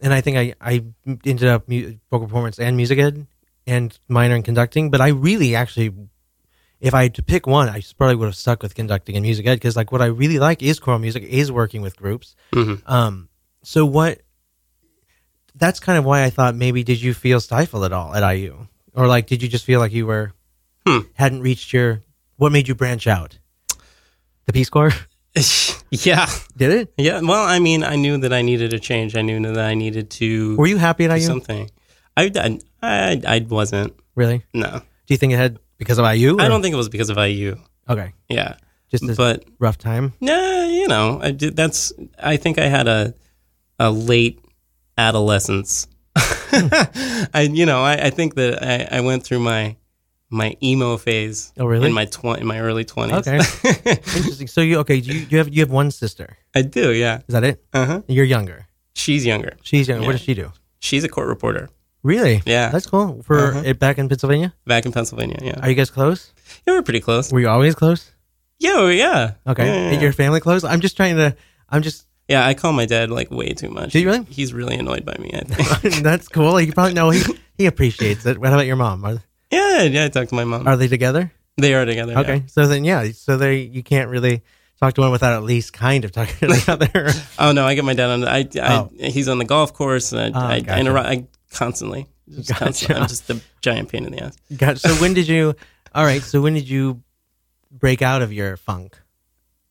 and 0.00 0.12
I 0.14 0.20
think 0.20 0.36
I 0.36 0.54
I 0.60 0.84
ended 1.26 1.44
up 1.48 1.68
mu- 1.68 1.94
vocal 2.10 2.26
performance 2.26 2.58
and 2.58 2.76
music 2.76 2.98
ed 2.98 3.26
and 3.70 3.98
minor 4.08 4.34
in 4.36 4.42
conducting. 4.42 4.90
But 4.90 5.00
I 5.00 5.08
really 5.08 5.54
actually. 5.54 5.92
If 6.80 6.94
I 6.94 7.02
had 7.02 7.14
to 7.16 7.22
pick 7.22 7.46
one, 7.46 7.68
I 7.68 7.82
probably 7.98 8.16
would 8.16 8.24
have 8.24 8.34
stuck 8.36 8.62
with 8.62 8.74
conducting 8.74 9.14
and 9.14 9.22
music 9.22 9.46
ed 9.46 9.56
because, 9.56 9.76
like, 9.76 9.92
what 9.92 10.00
I 10.00 10.06
really 10.06 10.38
like 10.38 10.62
is 10.62 10.80
choral 10.80 10.98
music, 10.98 11.22
is 11.24 11.52
working 11.52 11.82
with 11.82 11.94
groups. 11.94 12.34
Mhm. 12.54 12.80
Um, 12.86 13.28
so 13.62 13.84
what? 13.84 14.22
That's 15.54 15.78
kind 15.80 15.98
of 15.98 16.04
why 16.06 16.24
I 16.24 16.30
thought 16.30 16.54
maybe 16.54 16.82
did 16.82 17.02
you 17.02 17.12
feel 17.12 17.38
stifled 17.40 17.84
at 17.84 17.92
all 17.92 18.14
at 18.14 18.22
IU, 18.22 18.66
or 18.94 19.06
like 19.06 19.26
did 19.26 19.42
you 19.42 19.48
just 19.48 19.64
feel 19.66 19.78
like 19.80 19.92
you 19.92 20.06
were 20.06 20.32
Hmm. 20.86 21.00
hadn't 21.14 21.42
reached 21.42 21.72
your? 21.74 22.02
What 22.36 22.50
made 22.52 22.66
you 22.68 22.74
branch 22.74 23.06
out? 23.06 23.38
The 24.46 24.52
Peace 24.54 24.70
Corps 24.70 24.94
yeah, 25.90 26.26
did 26.56 26.70
it? 26.72 26.92
yeah. 26.96 27.20
Well, 27.20 27.44
I 27.44 27.58
mean, 27.58 27.84
I 27.84 27.96
knew 27.96 28.16
that 28.18 28.32
I 28.32 28.40
needed 28.42 28.72
a 28.72 28.78
change. 28.78 29.14
I 29.16 29.22
knew 29.22 29.40
that 29.52 29.64
I 29.64 29.74
needed 29.74 30.08
to. 30.12 30.56
Were 30.56 30.66
you 30.66 30.78
happy 30.78 31.04
at 31.04 31.10
IU? 31.10 31.26
something? 31.26 31.70
I, 32.16 32.30
I 32.82 33.20
I 33.26 33.38
wasn't. 33.48 33.94
Really? 34.14 34.44
No, 34.52 34.70
Do 35.06 35.14
you 35.14 35.16
think 35.16 35.32
it 35.32 35.36
had 35.36 35.58
because 35.78 35.98
of 35.98 36.04
IU? 36.14 36.38
I 36.38 36.48
don't 36.48 36.62
think 36.62 36.72
it 36.74 36.76
was 36.76 36.88
because 36.88 37.10
of 37.10 37.16
IU. 37.18 37.56
Okay, 37.88 38.12
Yeah, 38.28 38.56
just 38.90 39.04
a 39.08 39.14
but 39.14 39.44
rough 39.58 39.78
time. 39.78 40.12
Nah, 40.20 40.64
you 40.66 40.86
know, 40.88 41.18
I 41.22 41.30
did. 41.32 41.56
That's. 41.56 41.92
I 42.18 42.36
think 42.36 42.58
I 42.58 42.66
had 42.66 42.86
a 42.88 43.14
a 43.78 43.90
late 43.90 44.40
adolescence. 44.98 45.86
I, 46.16 47.48
you 47.50 47.66
know, 47.66 47.82
I, 47.82 48.06
I 48.06 48.10
think 48.10 48.34
that 48.34 48.62
I, 48.62 48.98
I 48.98 49.00
went 49.00 49.24
through 49.24 49.40
my 49.40 49.76
my 50.30 50.56
emo 50.62 50.96
phase. 50.96 51.52
Oh, 51.58 51.66
really? 51.66 51.86
In 51.88 51.92
my 51.92 52.04
tw- 52.04 52.38
in 52.38 52.46
my 52.46 52.60
early 52.60 52.84
twenties. 52.84 53.26
Okay, 53.26 53.36
interesting. 54.16 54.46
So 54.46 54.60
you 54.60 54.78
okay? 54.78 54.96
You 54.96 55.26
you 55.30 55.38
have 55.38 55.48
you 55.52 55.60
have 55.60 55.70
one 55.70 55.90
sister. 55.90 56.36
I 56.54 56.62
do. 56.62 56.92
Yeah. 56.92 57.18
Is 57.28 57.32
that 57.32 57.44
it? 57.44 57.64
Uh 57.72 57.86
huh. 57.86 58.02
You're 58.08 58.24
younger. 58.24 58.66
She's 58.94 59.24
younger. 59.24 59.56
She's 59.62 59.88
younger. 59.88 60.06
What 60.06 60.12
does 60.12 60.20
she 60.20 60.34
do? 60.34 60.52
She's 60.78 61.04
a 61.04 61.08
court 61.08 61.28
reporter 61.28 61.70
Really? 62.02 62.42
Yeah. 62.46 62.70
That's 62.70 62.86
cool. 62.86 63.22
For 63.22 63.38
Uh-huh. 63.38 63.62
it 63.64 63.78
back 63.78 63.98
in 63.98 64.08
Pennsylvania. 64.08 64.54
back 64.66 64.86
in 64.86 64.92
Pennsylvania. 64.92 65.38
Yeah. 65.42 65.60
Are 65.60 65.68
you 65.68 65.74
guys 65.74 65.90
close? 65.90 66.32
yeah, 66.66 66.74
we're 66.74 66.82
pretty 66.82 67.00
close. 67.00 67.30
Were 67.32 67.40
you 67.40 67.48
always 67.48 67.74
close? 67.74 68.10
Yeah, 68.58 68.88
yeah. 68.88 69.32
Okay. 69.46 69.66
Yeah, 69.66 69.90
yeah, 69.92 70.00
your 70.00 70.12
family 70.12 70.40
close? 70.40 70.64
I'm 70.64 70.80
just 70.80 70.96
trying 70.96 71.16
to. 71.16 71.34
I'm 71.68 71.82
just. 71.82 72.06
Yeah, 72.28 72.46
I 72.46 72.54
call 72.54 72.72
my 72.72 72.86
dad 72.86 73.10
like 73.10 73.30
way 73.30 73.54
too 73.54 73.70
much. 73.70 73.92
Do 73.92 73.98
you 73.98 74.06
really? 74.06 74.24
He's 74.30 74.52
really 74.52 74.76
annoyed 74.76 75.04
by 75.04 75.16
me. 75.18 75.30
I 75.34 75.40
think. 75.44 75.94
that's 76.02 76.28
cool. 76.28 76.60
You 76.60 76.72
probably 76.72 76.94
know 76.94 77.10
he 77.10 77.22
he 77.56 77.66
appreciates 77.66 78.24
it. 78.26 78.38
What 78.38 78.52
about 78.52 78.66
your 78.66 78.76
mom? 78.76 79.04
Are 79.04 79.18
yeah, 79.50 79.82
yeah. 79.82 80.04
I 80.04 80.08
talked 80.08 80.28
to 80.30 80.34
my 80.36 80.44
mom. 80.44 80.66
are 80.68 80.76
they 80.76 80.88
together? 80.88 81.32
they 81.56 81.74
are 81.74 81.84
together. 81.84 82.16
Okay. 82.18 82.44
So 82.46 82.66
then, 82.66 82.84
yeah. 82.84 83.10
So 83.12 83.36
they 83.36 83.60
you 83.62 83.82
can't 83.82 84.08
really. 84.10 84.42
talk 84.80 84.94
to 84.94 85.00
one 85.02 85.10
without 85.12 85.34
at 85.34 85.42
least 85.42 85.72
kind 85.74 86.04
of 86.06 86.12
talking 86.12 86.36
to 86.40 86.46
the 86.48 86.64
other. 86.72 87.10
oh 87.38 87.52
no, 87.52 87.66
I 87.66 87.74
get 87.74 87.84
my 87.84 87.92
dad 87.94 88.10
on. 88.10 88.24
I, 88.28 88.48
I 88.60 88.76
Oh. 88.78 88.90
he's 88.98 89.28
on 89.28 89.38
the 89.38 89.44
golf 89.44 89.72
course, 89.74 90.12
and 90.12 90.34
I, 90.36 90.38
Oh, 90.38 90.42
I, 90.46 90.52
I, 90.54 90.60
gotcha. 90.60 90.80
interrupt, 90.80 91.08
I 91.08 91.26
constantly, 91.52 92.06
just 92.30 92.48
Gotcha. 92.50 92.62
constantly. 92.64 92.96
I'm 93.02 93.08
just 93.08 93.30
a 93.30 93.40
giant 93.60 93.88
pain 93.90 94.04
in 94.04 94.12
the 94.12 94.22
ass. 94.24 94.36
Got 94.56 94.78
so 94.78 94.90
when 94.94 95.14
did 95.14 95.28
you? 95.28 95.54
All 95.94 96.04
right, 96.04 96.22
so 96.22 96.40
when 96.40 96.54
did 96.54 96.68
you 96.68 97.02
break 97.70 98.02
out 98.02 98.22
of 98.22 98.32
your 98.32 98.56
funk? 98.56 98.98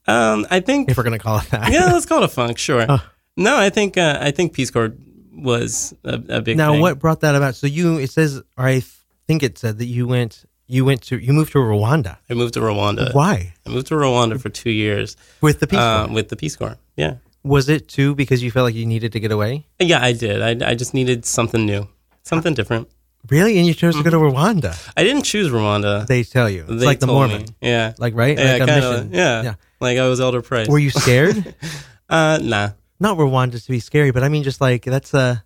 Um, 0.07 0.47
I 0.49 0.59
think 0.59 0.89
If 0.89 0.97
we're 0.97 1.03
gonna 1.03 1.19
call 1.19 1.37
it 1.39 1.49
that. 1.51 1.71
yeah, 1.71 1.85
let's 1.93 2.05
call 2.05 2.19
it 2.19 2.25
a 2.25 2.27
funk. 2.29 2.57
Sure. 2.57 2.85
Oh. 2.87 3.03
No, 3.37 3.57
I 3.57 3.69
think 3.69 3.97
uh, 3.97 4.17
I 4.19 4.31
think 4.31 4.53
Peace 4.53 4.71
Corps 4.71 4.93
was 5.33 5.93
a, 6.03 6.15
a 6.29 6.41
big. 6.41 6.57
now, 6.57 6.71
thing. 6.71 6.81
what 6.81 6.99
brought 6.99 7.21
that 7.21 7.35
about? 7.35 7.55
So 7.55 7.67
you, 7.67 7.97
it 7.97 8.09
says, 8.09 8.41
or 8.57 8.65
I 8.65 8.81
think 9.27 9.43
it 9.43 9.57
said 9.57 9.77
that 9.77 9.85
you 9.85 10.07
went, 10.07 10.43
you 10.67 10.83
went 10.83 11.03
to, 11.03 11.17
you 11.17 11.31
moved 11.31 11.53
to 11.53 11.59
Rwanda. 11.59 12.17
I 12.29 12.33
moved 12.33 12.55
to 12.55 12.59
Rwanda. 12.59 13.13
Why? 13.13 13.53
I 13.65 13.69
moved 13.69 13.87
to 13.87 13.93
Rwanda 13.95 14.41
for 14.41 14.49
two 14.49 14.71
years 14.71 15.15
With 15.39 15.59
the 15.61 15.67
Peace 15.67 15.79
uh, 15.79 16.05
Corps. 16.07 16.13
with 16.15 16.27
the 16.29 16.35
Peace 16.35 16.55
Corps. 16.57 16.77
Yeah, 16.97 17.15
Was 17.43 17.69
it 17.69 17.87
too 17.87 18.15
because 18.15 18.43
you 18.43 18.51
felt 18.51 18.65
like 18.65 18.75
you 18.75 18.85
needed 18.85 19.11
to 19.13 19.19
get 19.19 19.31
away? 19.31 19.65
yeah, 19.79 20.03
I 20.03 20.13
did. 20.13 20.41
I, 20.41 20.71
I 20.71 20.75
just 20.75 20.93
needed 20.93 21.25
something 21.25 21.65
new, 21.65 21.87
something 22.23 22.53
different. 22.53 22.89
Really? 23.29 23.57
And 23.57 23.67
you 23.67 23.73
chose 23.73 23.95
to 23.95 24.03
go 24.03 24.09
to 24.09 24.17
Rwanda? 24.17 24.75
I 24.95 25.03
didn't 25.03 25.23
choose 25.23 25.51
Rwanda. 25.51 26.07
They 26.07 26.23
tell 26.23 26.49
you. 26.49 26.61
It's 26.67 26.79
They 26.79 26.85
like 26.85 26.99
the 26.99 27.07
Mormon. 27.07 27.41
me. 27.41 27.47
Yeah. 27.61 27.93
Like, 27.97 28.15
right? 28.15 28.37
Yeah, 28.37 28.53
Like 28.53 28.61
a 28.61 28.65
kinda. 28.65 29.09
Yeah. 29.11 29.43
Yeah. 29.43 29.53
Like 29.81 29.97
I 29.97 30.07
was 30.07 30.21
Elder 30.21 30.41
Price. 30.41 30.67
Were 30.67 30.79
you 30.79 30.89
scared? 30.89 31.53
uh, 32.09 32.39
nah. 32.41 32.69
Not 32.99 33.17
Rwanda 33.17 33.63
to 33.63 33.71
be 33.71 33.79
scary, 33.79 34.11
but 34.11 34.23
I 34.23 34.29
mean, 34.29 34.43
just 34.43 34.61
like 34.61 34.83
that's 34.83 35.13
uh, 35.13 35.37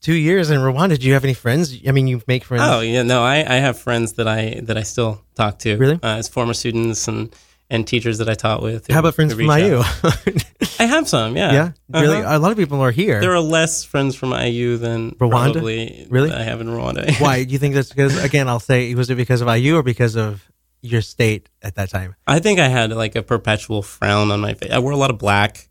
two 0.00 0.14
years 0.14 0.50
in 0.50 0.60
Rwanda. 0.60 0.98
Do 0.98 1.06
you 1.06 1.14
have 1.14 1.24
any 1.24 1.34
friends? 1.34 1.76
I 1.86 1.90
mean, 1.92 2.06
you 2.06 2.22
make 2.28 2.44
friends. 2.44 2.62
Oh 2.64 2.80
yeah, 2.80 3.02
no, 3.02 3.24
I, 3.24 3.38
I 3.38 3.58
have 3.58 3.78
friends 3.78 4.12
that 4.14 4.28
I 4.28 4.60
that 4.64 4.76
I 4.76 4.82
still 4.82 5.20
talk 5.34 5.58
to. 5.60 5.76
Really? 5.76 5.98
Uh, 6.02 6.18
as 6.18 6.28
former 6.28 6.54
students 6.54 7.08
and 7.08 7.34
and 7.70 7.86
teachers 7.86 8.18
that 8.18 8.28
I 8.28 8.34
taught 8.34 8.62
with. 8.62 8.86
who- 8.86 8.92
How 8.92 9.00
about 9.00 9.14
friends 9.14 9.32
from 9.34 9.42
IU? 9.42 9.82
I 10.78 10.84
have 10.84 11.08
some. 11.08 11.36
Yeah. 11.36 11.52
yeah, 11.52 11.72
really. 11.88 12.18
Uh-huh. 12.18 12.36
A 12.36 12.38
lot 12.38 12.52
of 12.52 12.58
people 12.58 12.80
are 12.80 12.90
here. 12.90 13.20
There 13.20 13.32
are 13.34 13.40
less 13.40 13.84
friends 13.84 14.14
from 14.14 14.32
IU 14.32 14.76
than 14.76 15.12
Rwanda? 15.12 15.52
probably 15.54 16.06
Really? 16.10 16.32
I 16.32 16.42
have 16.42 16.60
in 16.60 16.68
Rwanda. 16.68 17.18
Why 17.20 17.44
do 17.44 17.52
you 17.52 17.58
think 17.58 17.74
that's 17.74 17.88
because? 17.88 18.22
Again, 18.24 18.48
I'll 18.48 18.60
say, 18.60 18.94
was 18.94 19.10
it 19.10 19.16
because 19.16 19.40
of 19.40 19.48
IU 19.48 19.76
or 19.76 19.82
because 19.82 20.16
of 20.16 20.44
your 20.82 21.00
state 21.02 21.48
at 21.62 21.74
that 21.76 21.90
time? 21.90 22.14
I 22.26 22.38
think 22.38 22.60
I 22.60 22.68
had 22.68 22.92
like 22.92 23.16
a 23.16 23.22
perpetual 23.22 23.82
frown 23.82 24.30
on 24.30 24.40
my 24.40 24.54
face. 24.54 24.70
I 24.70 24.78
wore 24.78 24.92
a 24.92 24.96
lot 24.96 25.10
of 25.10 25.18
black. 25.18 25.68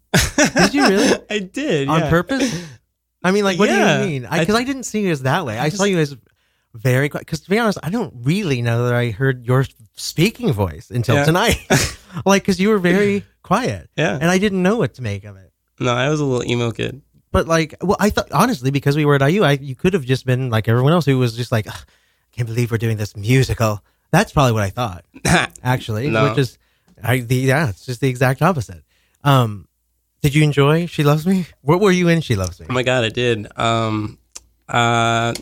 Did 0.56 0.74
you 0.74 0.88
really? 0.88 1.20
I 1.30 1.40
did 1.40 1.88
on 1.88 2.02
yeah. 2.02 2.10
purpose? 2.10 2.66
I 3.24 3.32
mean, 3.32 3.44
like, 3.44 3.58
what 3.58 3.70
Yeah. 3.70 3.98
do 3.98 4.04
you 4.04 4.10
mean? 4.22 4.26
I- 4.26 4.40
Because 4.40 4.56
I, 4.56 4.64
didn't 4.64 4.84
see 4.84 5.02
you 5.02 5.12
as 5.12 5.24
that 5.24 5.46
way. 5.46 5.58
I, 5.58 5.70
saw 5.70 5.84
you 5.86 5.98
as 6.00 6.16
very. 6.74 7.10
Because 7.10 7.42
to 7.42 7.50
be 7.50 7.58
honest, 7.58 7.80
I 7.82 7.90
don't 7.90 8.14
really 8.24 8.62
know 8.62 8.86
that 8.86 8.94
I 8.94 9.12
heard 9.12 9.46
your 9.46 9.66
speaking 9.96 10.52
voice 10.54 10.90
until 10.92 11.16
Yeah. 11.16 11.26
tonight. 11.26 11.60
like, 12.26 12.44
because 12.44 12.60
you 12.60 12.70
were 12.70 12.80
very 12.80 13.24
quiet. 13.44 13.90
Yeah. 13.98 14.14
And 14.16 14.26
I 14.30 14.38
didn't 14.38 14.62
know 14.64 14.78
what 14.78 14.94
to 14.96 15.02
make 15.02 15.24
of 15.24 15.36
it. 15.38 15.52
No, 15.80 15.94
I 15.94 16.10
was 16.10 16.20
a 16.20 16.26
little 16.26 16.50
emo 16.50 16.72
kid. 16.72 17.02
But 17.32 17.48
like, 17.48 17.76
well, 17.82 17.98
I 18.00 18.10
thought 18.10 18.32
honestly 18.32 18.72
because 18.72 18.96
we 18.96 19.04
were 19.04 19.16
at 19.16 19.30
IU, 19.30 19.44
I, 19.44 19.54
you 19.54 19.76
could 19.76 19.94
have 19.94 20.06
just 20.06 20.26
been 20.26 20.50
like 20.50 20.70
everyone 20.70 20.94
else 20.94 21.06
who 21.06 21.18
was 21.18 21.36
just 21.36 21.52
like, 21.52 21.68
I 21.68 21.74
can't 22.32 22.48
believe 22.48 22.72
we're 22.72 22.78
doing 22.78 22.96
this 22.98 23.16
musical. 23.18 23.84
That's 24.12 24.32
probably 24.32 24.54
what 24.54 24.64
I 24.64 24.70
thought, 24.70 25.04
actually. 25.62 26.10
No. 26.10 26.30
Which 26.30 26.38
is, 26.38 26.58
I 27.04 27.20
the 27.20 27.36
yeah, 27.36 27.70
it's 27.70 27.86
just 27.86 28.00
the 28.00 28.08
exact 28.08 28.42
opposite. 28.42 28.84
Um, 29.26 29.68
did 30.22 30.34
you 30.34 30.44
enjoy 30.44 30.86
She 30.86 31.04
Loves 31.04 31.28
Me? 31.28 31.46
What 31.62 31.82
were 31.82 31.92
you 31.92 32.08
in 32.08 32.22
She 32.22 32.36
Loves 32.38 32.60
Me? 32.62 32.68
Oh 32.70 32.74
my 32.74 32.84
god, 32.84 33.04
I 33.04 33.10
did. 33.10 33.48
Um, 33.60 34.18
uh, 34.70 35.34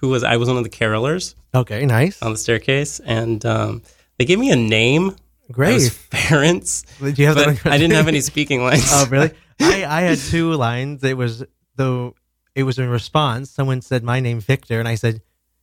who 0.00 0.08
was 0.10 0.22
I? 0.24 0.36
Was 0.36 0.48
one 0.48 0.58
of 0.58 0.64
the 0.64 0.70
carolers 0.70 1.34
Okay, 1.54 1.84
nice, 1.84 2.22
on 2.22 2.32
the 2.32 2.38
staircase, 2.38 2.98
and 3.00 3.44
um, 3.44 3.82
they 4.18 4.24
gave 4.24 4.38
me 4.38 4.50
a 4.50 4.56
name. 4.56 5.10
I 5.48 5.52
great. 5.52 5.74
was 5.74 5.98
parents, 6.10 6.84
Did 7.00 7.18
you 7.18 7.26
have 7.26 7.36
but 7.36 7.56
that? 7.62 7.66
I 7.72 7.78
didn't 7.78 7.94
have 7.94 8.08
any 8.14 8.20
speaking 8.22 8.62
lines. 8.62 8.88
oh, 8.90 9.06
really? 9.10 9.32
I 9.60 9.84
I 9.84 10.00
had 10.02 10.18
two 10.18 10.52
lines. 10.54 11.04
It 11.04 11.16
was 11.16 11.44
though 11.76 12.14
it 12.54 12.62
was 12.62 12.78
in 12.78 12.88
response. 12.88 13.50
Someone 13.50 13.82
said 13.82 14.02
my 14.02 14.20
name 14.20 14.40
Victor, 14.40 14.78
and 14.78 14.88
I 14.88 14.94
said 14.94 15.20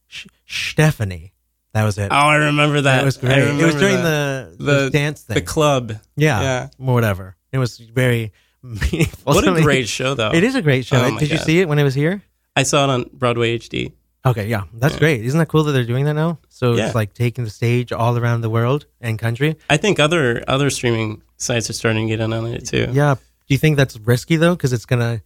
Sh- 0.08 0.28
Stephanie. 0.46 1.34
That 1.74 1.84
was 1.86 1.98
it. 2.00 2.08
Oh, 2.12 2.16
I 2.16 2.36
remember 2.36 2.82
that. 2.82 3.02
It 3.02 3.06
was 3.06 3.18
I 3.18 3.22
great. 3.22 3.38
It 3.38 3.42
was 3.46 3.54
remember 3.56 3.80
during 3.80 3.96
that. 3.98 4.58
the, 4.58 4.64
the 4.84 4.90
dance 4.90 5.22
thing. 5.22 5.36
the 5.36 5.42
club. 5.42 5.94
Yeah, 6.16 6.42
Yeah. 6.42 6.68
or 6.80 6.94
whatever. 6.96 7.36
It 7.52 7.58
was 7.60 7.78
very 7.78 8.32
meaningful. 8.64 9.34
What 9.34 9.44
to 9.44 9.52
a 9.52 9.56
me. 9.56 9.62
great 9.62 9.88
show, 9.88 10.14
though. 10.16 10.32
It 10.34 10.44
is 10.44 10.56
a 10.56 10.62
great 10.64 10.86
show. 10.86 10.98
Oh 10.98 11.12
my 11.12 11.20
Did 11.20 11.30
you 11.30 11.38
God. 11.38 11.46
see 11.46 11.60
it 11.62 11.68
when 11.70 11.78
it 11.80 11.84
was 11.84 11.94
here? 11.96 12.24
I 12.56 12.64
saw 12.64 12.84
it 12.86 12.90
on 12.90 13.10
Broadway 13.14 13.58
HD. 13.60 13.94
Okay, 14.26 14.48
yeah, 14.48 14.64
that's 14.74 14.96
Yeah. 14.96 15.00
great. 15.00 15.26
Isn't 15.26 15.40
that 15.40 15.48
cool 15.48 15.64
that 15.64 15.72
they're 15.72 15.86
doing 15.86 16.06
that 16.06 16.14
now? 16.14 16.40
So 16.50 16.76
Yeah. 16.76 16.88
it's 16.88 16.96
like 16.96 17.14
taking 17.14 17.46
the 17.46 17.50
stage 17.50 17.92
all 17.94 18.18
around 18.18 18.42
the 18.42 18.50
world 18.50 18.86
and 19.00 19.18
country. 19.18 19.56
I 19.70 19.78
think 19.78 20.00
other 20.00 20.44
other 20.48 20.70
streaming 20.70 21.22
sites 21.38 21.70
are 21.70 21.74
starting 21.74 22.08
to 22.08 22.12
get 22.18 22.20
in 22.24 22.34
on 22.34 22.46
it 22.48 22.66
too. 22.66 22.90
Yeah. 22.92 23.16
Do 23.16 23.54
you 23.54 23.58
think 23.58 23.78
that's 23.78 23.98
risky 23.98 24.36
though? 24.36 24.56
Because 24.56 24.74
it's 24.74 24.86
gonna 24.86 25.22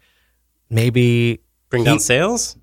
maybe 0.70 1.40
Bring 1.70 1.84
down 1.84 2.00
sales. 2.00 2.56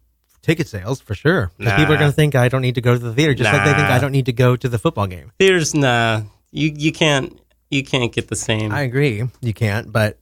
ticket 0.43 0.69
sales 0.69 1.01
for 1.01 1.15
sure. 1.17 1.51
Because 1.59 1.75
people 1.75 1.95
are 1.95 1.99
gonna 1.99 2.13
think 2.13 2.35
I 2.37 2.49
don't 2.49 2.63
need 2.63 2.77
to 2.77 2.81
go 2.81 2.95
to 2.95 2.99
the 2.99 3.13
theater, 3.13 3.35
just 3.35 3.53
like 3.53 3.65
they 3.65 3.73
think 3.75 3.89
I 3.89 3.99
don't 3.99 4.13
need 4.13 4.27
to 4.27 4.33
go 4.33 4.55
to 4.57 4.69
the 4.69 4.79
football 4.79 5.07
game. 5.09 5.33
There's 5.39 5.75
nah. 5.75 6.23
You 6.53 6.73
you 6.77 6.93
can't 6.93 7.39
you 7.71 7.83
can't 7.85 8.13
get 8.13 8.29
the 8.29 8.37
same. 8.37 8.71
I 8.73 8.83
agree, 8.83 9.23
you 9.41 9.53
can't, 9.53 9.93
but 9.93 10.19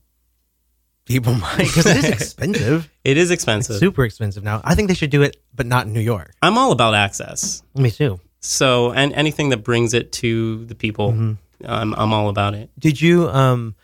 people 1.09 1.35
might 1.47 1.59
because 1.59 1.87
it 1.87 1.97
is 1.97 2.05
expensive. 2.11 2.89
it 3.05 3.17
is 3.17 3.31
It's 3.31 3.43
expensive. 3.43 3.77
super 3.77 4.05
expensive 4.05 4.45
now. 4.45 4.61
I 4.63 4.75
think 4.75 4.89
they 4.89 4.95
should 4.95 5.11
do 5.11 5.23
it, 5.23 5.37
but 5.55 5.67
not 5.67 5.87
in 5.87 5.93
New 5.93 6.01
York. 6.01 6.33
I'm 6.43 6.57
all 6.59 6.71
about 6.71 6.95
access. 6.95 7.63
Me 7.75 7.91
too. 7.91 8.21
So 8.41 8.93
and 8.93 9.13
anything 9.15 9.49
that 9.49 9.65
brings 9.65 9.95
it 9.95 10.13
to 10.13 10.65
the 10.67 10.75
people, 10.77 11.13
Mm-hmm. 11.13 11.33
I'm 11.67 11.93
I'm 11.95 12.13
all 12.13 12.29
about 12.29 12.55
it. 12.55 12.71
Did 12.79 13.01
you, 13.01 13.29
um, 13.31 13.75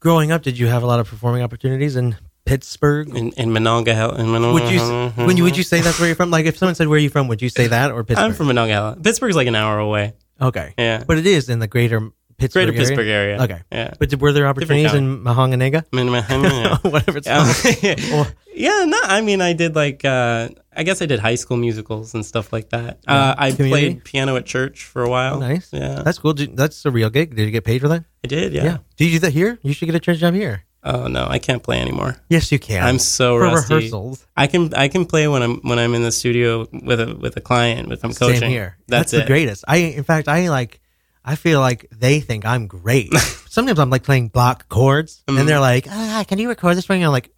growing 0.00 0.32
up, 0.32 0.42
did 0.42 0.58
you 0.58 0.66
have 0.66 0.82
a 0.82 0.86
lot 0.86 0.98
of 0.98 1.06
performing 1.08 1.42
opportunities 1.42 1.94
in 1.94 2.16
Pittsburgh? 2.44 3.14
In, 3.16 3.30
in 3.32 3.52
Monongahela, 3.52 4.16
in 4.18 4.28
Monongahela. 4.32 5.04
Would 5.06 5.16
you 5.16 5.24
when 5.24 5.36
you 5.36 5.44
would 5.44 5.56
you 5.56 5.62
say 5.62 5.80
that's 5.80 6.00
where 6.00 6.08
you're 6.08 6.16
from? 6.16 6.30
Like 6.32 6.46
if 6.46 6.58
someone 6.58 6.74
said 6.74 6.88
where 6.88 6.96
are 6.96 7.00
you 7.00 7.10
from, 7.10 7.28
would 7.28 7.40
you 7.40 7.48
say 7.48 7.68
that 7.68 7.92
or 7.92 8.02
Pittsburgh? 8.02 8.24
I'm 8.24 8.34
from 8.34 8.48
Monongahela. 8.48 8.96
Pittsburgh's 8.96 9.36
like 9.36 9.46
an 9.46 9.54
hour 9.54 9.78
away. 9.78 10.14
okay, 10.40 10.74
Yeah. 10.76 11.04
but 11.06 11.18
it 11.18 11.26
is 11.26 11.48
in 11.48 11.60
the 11.60 11.68
greater 11.68 12.10
Pittsburgh 12.38 12.66
Greater 12.66 12.72
area? 12.72 12.88
Pittsburgh 12.88 13.08
area. 13.08 13.42
Okay, 13.42 13.60
Yeah. 13.72 13.94
But 13.98 14.10
did- 14.10 14.20
were 14.20 14.32
there 14.32 14.46
opportunities 14.46 14.94
in 14.94 15.22
Mahanganega? 15.22 15.84
I 15.92 15.96
mean, 15.96 16.08
yeah. 16.12 16.76
Whatever 16.82 17.18
it's 17.18 17.28
called. 17.28 18.34
yeah, 18.54 18.84
no, 18.86 18.98
I 19.04 19.20
mean, 19.20 19.40
I 19.40 19.52
did 19.52 19.74
like, 19.74 20.04
uh, 20.04 20.48
I 20.76 20.82
guess 20.82 21.00
I 21.02 21.06
did 21.06 21.20
high 21.20 21.34
school 21.36 21.56
musicals 21.56 22.14
and 22.14 22.24
stuff 22.26 22.52
like 22.52 22.70
that. 22.70 22.98
Uh, 23.06 23.34
I 23.36 23.52
Community? 23.52 23.70
played 23.94 24.04
piano 24.04 24.36
at 24.36 24.46
church 24.46 24.84
for 24.84 25.02
a 25.02 25.08
while. 25.08 25.36
Oh, 25.36 25.40
nice. 25.40 25.72
Yeah, 25.72 26.02
That's 26.04 26.18
cool. 26.18 26.32
Did- 26.34 26.56
That's 26.56 26.84
a 26.84 26.90
real 26.90 27.10
gig. 27.10 27.34
Did 27.36 27.44
you 27.44 27.50
get 27.50 27.64
paid 27.64 27.80
for 27.80 27.88
that? 27.88 28.04
I 28.24 28.28
did. 28.28 28.52
Yeah. 28.52 28.64
yeah. 28.64 28.76
Did 28.96 29.04
you 29.06 29.10
do 29.12 29.18
that 29.20 29.32
here? 29.32 29.58
You 29.62 29.72
should 29.72 29.86
get 29.86 29.94
a 29.94 30.00
church 30.00 30.18
job 30.18 30.34
here. 30.34 30.64
Oh 30.86 31.06
no, 31.06 31.26
I 31.26 31.38
can't 31.38 31.62
play 31.62 31.80
anymore. 31.80 32.16
Yes, 32.28 32.52
you 32.52 32.58
can. 32.58 32.84
I'm 32.84 32.98
so 32.98 33.38
for 33.38 33.44
rusty. 33.44 33.74
rehearsals. 33.74 34.26
I 34.36 34.46
can 34.46 34.74
I 34.74 34.88
can 34.88 35.06
play 35.06 35.26
when 35.26 35.42
I'm 35.42 35.56
when 35.62 35.78
I'm 35.78 35.94
in 35.94 36.02
the 36.02 36.12
studio 36.12 36.68
with 36.70 37.00
a 37.00 37.16
with 37.16 37.38
a 37.38 37.40
client 37.40 37.88
with 37.88 38.04
I'm 38.04 38.12
coaching. 38.12 38.40
Same 38.40 38.50
here. 38.50 38.76
That's, 38.86 39.12
the 39.12 39.22
it. 39.22 39.26
greatest. 39.26 39.64
I, 39.66 39.76
in 39.78 40.04
fact, 40.04 40.28
I 40.28 40.50
like. 40.50 40.80
I 41.24 41.36
feel 41.36 41.60
like 41.60 41.86
they 41.90 42.20
think 42.20 42.44
I'm 42.44 42.66
great. 42.66 43.12
Sometimes 43.48 43.78
I'm 43.78 43.88
like 43.90 44.02
playing 44.02 44.28
block 44.28 44.68
chords, 44.68 45.22
Mm. 45.26 45.40
and 45.40 45.48
they're 45.48 45.60
like, 45.60 45.86
"Ah, 45.90 46.24
can 46.28 46.38
you 46.38 46.48
record 46.48 46.76
this 46.76 46.84
for 46.84 46.92
me?" 46.94 47.02
I'm 47.02 47.12
like, 47.12 47.30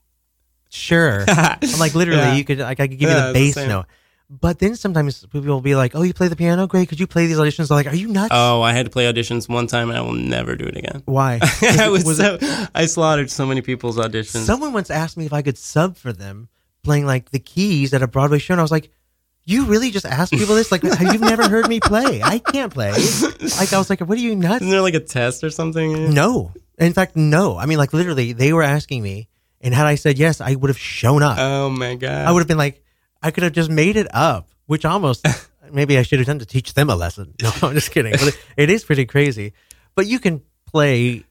"Sure." 0.71 1.25
I'm 1.29 1.79
like, 1.79 1.95
literally, 1.95 2.21
Yeah. 2.21 2.35
you 2.35 2.45
could 2.45 2.59
like 2.59 2.81
I 2.81 2.89
could 2.89 2.99
give 2.99 3.09
Yeah, 3.09 3.29
you 3.29 3.33
the 3.33 3.41
it's 3.47 3.55
the 3.55 3.61
bass 3.63 3.69
note. 3.69 3.87
But 4.29 4.59
then 4.59 4.75
sometimes 4.75 5.25
people 5.27 5.43
will 5.55 5.61
be 5.61 5.77
like, 5.77 5.95
"Oh, 5.95 6.03
you 6.03 6.13
play 6.13 6.27
the 6.27 6.35
piano? 6.35 6.67
Great. 6.67 6.89
Could 6.89 6.99
you 6.99 7.07
play 7.07 7.27
these 7.29 7.39
auditions?" 7.39 7.71
I'm 7.71 7.77
like, 7.77 7.87
"Are 7.87 7.95
you 7.95 8.09
nuts? 8.09 8.31
Oh, 8.35 8.61
I 8.61 8.73
had 8.73 8.87
to 8.87 8.91
play 8.91 9.05
auditions 9.11 9.49
one 9.49 9.69
time 9.69 9.89
and 9.89 9.97
I 9.97 10.01
will 10.01 10.15
never 10.15 10.57
do 10.57 10.65
it 10.65 10.77
again. 10.77 11.03
Why?" 11.05 11.39
I 11.63 11.89
was, 11.89 12.05
was 12.05 12.17
so, 12.17 12.39
I 12.75 12.87
slaughtered 12.87 13.31
so 13.31 13.47
many 13.47 13.61
people's 13.63 13.99
auditions. 13.99 14.45
Someone 14.47 14.73
once 14.73 14.91
asked 14.91 15.17
me 15.17 15.27
if 15.27 15.33
I 15.33 15.43
could 15.43 15.57
sub 15.57 15.97
for 15.97 16.13
them 16.13 16.49
playing 16.83 17.07
like 17.07 17.31
the 17.31 17.39
keys 17.39 17.95
at 17.95 18.03
a 18.03 18.09
Broadway 18.09 18.39
show, 18.39 18.55
and 18.55 18.61
I 18.61 18.65
was 18.65 18.73
like, 18.73 18.91
"You 19.47 19.65
really 19.65 19.91
just 19.91 20.05
ask 20.05 20.31
people 20.33 20.55
this? 20.55 20.71
Like, 20.71 20.83
you've 20.83 21.21
never 21.21 21.49
heard 21.49 21.69
me 21.69 21.81
play? 21.81 22.21
I 22.23 22.39
can't 22.39 22.73
play." 22.73 22.91
Like, 23.59 23.73
I 23.73 23.79
was 23.79 23.89
like, 23.89 24.01
"What 24.01 24.19
are 24.19 24.21
you 24.21 24.35
nuts?" 24.37 24.61
Isn't 24.63 24.71
there 24.71 24.83
like 24.83 24.95
a 24.95 25.01
test 25.01 25.43
or 25.43 25.51
something? 25.51 26.13
No. 26.13 26.53
In 26.79 26.93
fact, 26.93 27.17
no. 27.17 27.57
I 27.57 27.65
mean, 27.67 27.79
like 27.79 27.93
literally, 27.95 28.33
they 28.35 28.53
were 28.53 28.63
asking 28.63 29.03
me, 29.03 29.29
and 29.63 29.73
had 29.73 29.87
I 29.87 29.95
said 29.95 30.19
yes, 30.19 30.41
I 30.43 30.55
would 30.55 30.69
have 30.69 30.79
shown 30.79 31.23
up. 31.23 31.39
Oh 31.41 31.71
my 31.71 31.95
god. 31.95 32.27
I 32.27 32.33
would 32.33 32.41
have 32.41 32.49
been 32.49 32.59
like, 32.59 32.83
I 33.23 33.31
could 33.31 33.45
have 33.45 33.53
just 33.55 33.71
made 33.71 33.97
it 33.97 34.09
up, 34.15 34.49
which 34.67 34.85
almost 34.85 35.27
maybe 35.73 35.97
I 35.97 36.03
should 36.03 36.19
have 36.19 36.27
done 36.27 36.41
to 36.41 36.47
teach 36.47 36.75
them 36.75 36.91
a 36.91 36.97
lesson. 36.97 37.35
No, 37.43 37.51
I'm 37.63 37.75
just 37.75 37.91
kidding. 37.93 38.13
But 38.13 38.29
it, 38.29 38.39
it 38.57 38.71
is 38.71 38.85
pretty 38.85 39.07
crazy. 39.07 39.55
But 39.95 40.07
you 40.07 40.19
can 40.19 40.43
play. 40.67 41.25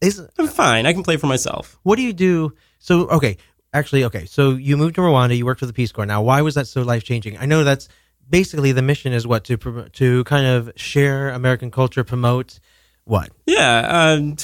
Is 0.00 0.20
I'm 0.38 0.48
fine. 0.48 0.86
I 0.86 0.92
can 0.92 1.02
play 1.02 1.16
for 1.16 1.26
myself. 1.26 1.78
what 1.82 1.96
do 1.96 2.02
you 2.02 2.12
do? 2.12 2.54
So 2.78 3.08
okay, 3.08 3.36
actually, 3.72 4.04
okay. 4.04 4.26
So 4.26 4.50
you 4.50 4.76
moved 4.76 4.94
to 4.96 5.00
Rwanda. 5.00 5.36
You 5.36 5.44
worked 5.46 5.60
for 5.60 5.66
the 5.66 5.72
Peace 5.72 5.92
Corps. 5.92 6.06
Now, 6.06 6.22
why 6.22 6.42
was 6.42 6.54
that 6.54 6.66
so 6.66 6.82
life 6.82 7.04
changing? 7.04 7.38
I 7.38 7.46
know 7.46 7.64
that's 7.64 7.88
basically 8.28 8.72
the 8.72 8.82
mission 8.82 9.12
is 9.12 9.26
what 9.26 9.44
to 9.44 9.58
prom- 9.58 9.88
to 9.92 10.24
kind 10.24 10.46
of 10.46 10.72
share 10.76 11.30
American 11.30 11.70
culture, 11.70 12.04
promote 12.04 12.60
what 13.04 13.30
Yeah, 13.46 13.80
um, 14.12 14.36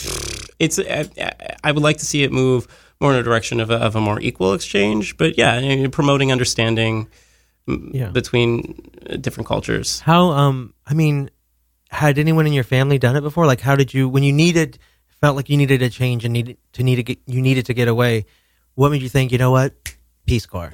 it's. 0.59 0.79
I, 0.79 1.09
I 1.63 1.73
would 1.73 1.83
like 1.83 1.99
to 1.99 2.07
see 2.07 2.23
it 2.25 2.33
move 2.33 2.67
more 3.01 3.13
in 3.13 3.19
a 3.19 3.23
direction 3.23 3.61
of 3.61 3.71
a, 3.71 3.77
of 3.77 3.95
a 3.95 4.01
more 4.01 4.21
equal 4.21 4.53
exchange. 4.55 5.17
But 5.17 5.39
yeah, 5.39 5.87
promoting 5.89 6.33
understanding 6.33 7.09
Yeah. 7.93 8.09
between 8.11 8.75
uh, 9.09 9.17
different 9.17 9.47
cultures. 9.47 10.01
How 10.01 10.31
um 10.31 10.75
I 10.87 10.95
mean, 10.95 11.31
had 11.91 12.19
anyone 12.19 12.47
in 12.47 12.53
your 12.53 12.65
family 12.65 12.99
done 12.99 13.15
it 13.17 13.21
before? 13.21 13.47
Like 13.47 13.61
how 13.61 13.77
did 13.77 13.95
you 13.95 14.09
when 14.09 14.23
you 14.25 14.33
needed 14.33 14.79
felt 15.21 15.37
like 15.37 15.49
you 15.49 15.57
needed 15.57 15.83
a 15.83 15.91
change 15.91 16.25
and 16.25 16.33
needed 16.33 16.57
to 16.73 16.83
need 16.83 16.97
to 16.97 17.03
get 17.03 17.19
you 17.27 17.41
needed 17.43 17.67
to 17.67 17.75
get 17.75 17.89
away, 17.89 18.25
what 18.79 18.91
made 18.93 19.03
you 19.03 19.09
think? 19.09 19.33
You 19.33 19.39
know 19.39 19.51
what? 19.51 19.73
Peace 20.27 20.47
Corps. 20.47 20.73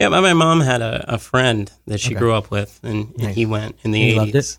Yeah, 0.00 0.08
my, 0.08 0.20
my 0.20 0.32
mom 0.32 0.60
had 0.60 0.82
a, 0.82 1.14
a 1.14 1.18
friend 1.18 1.70
that 1.86 2.00
she 2.00 2.10
Okay. 2.10 2.18
grew 2.18 2.32
up 2.34 2.50
with, 2.50 2.80
and, 2.82 3.10
and 3.14 3.18
Nice. 3.22 3.34
he 3.34 3.46
went 3.46 3.76
in 3.84 3.92
the 3.92 4.02
eighties. 4.02 4.58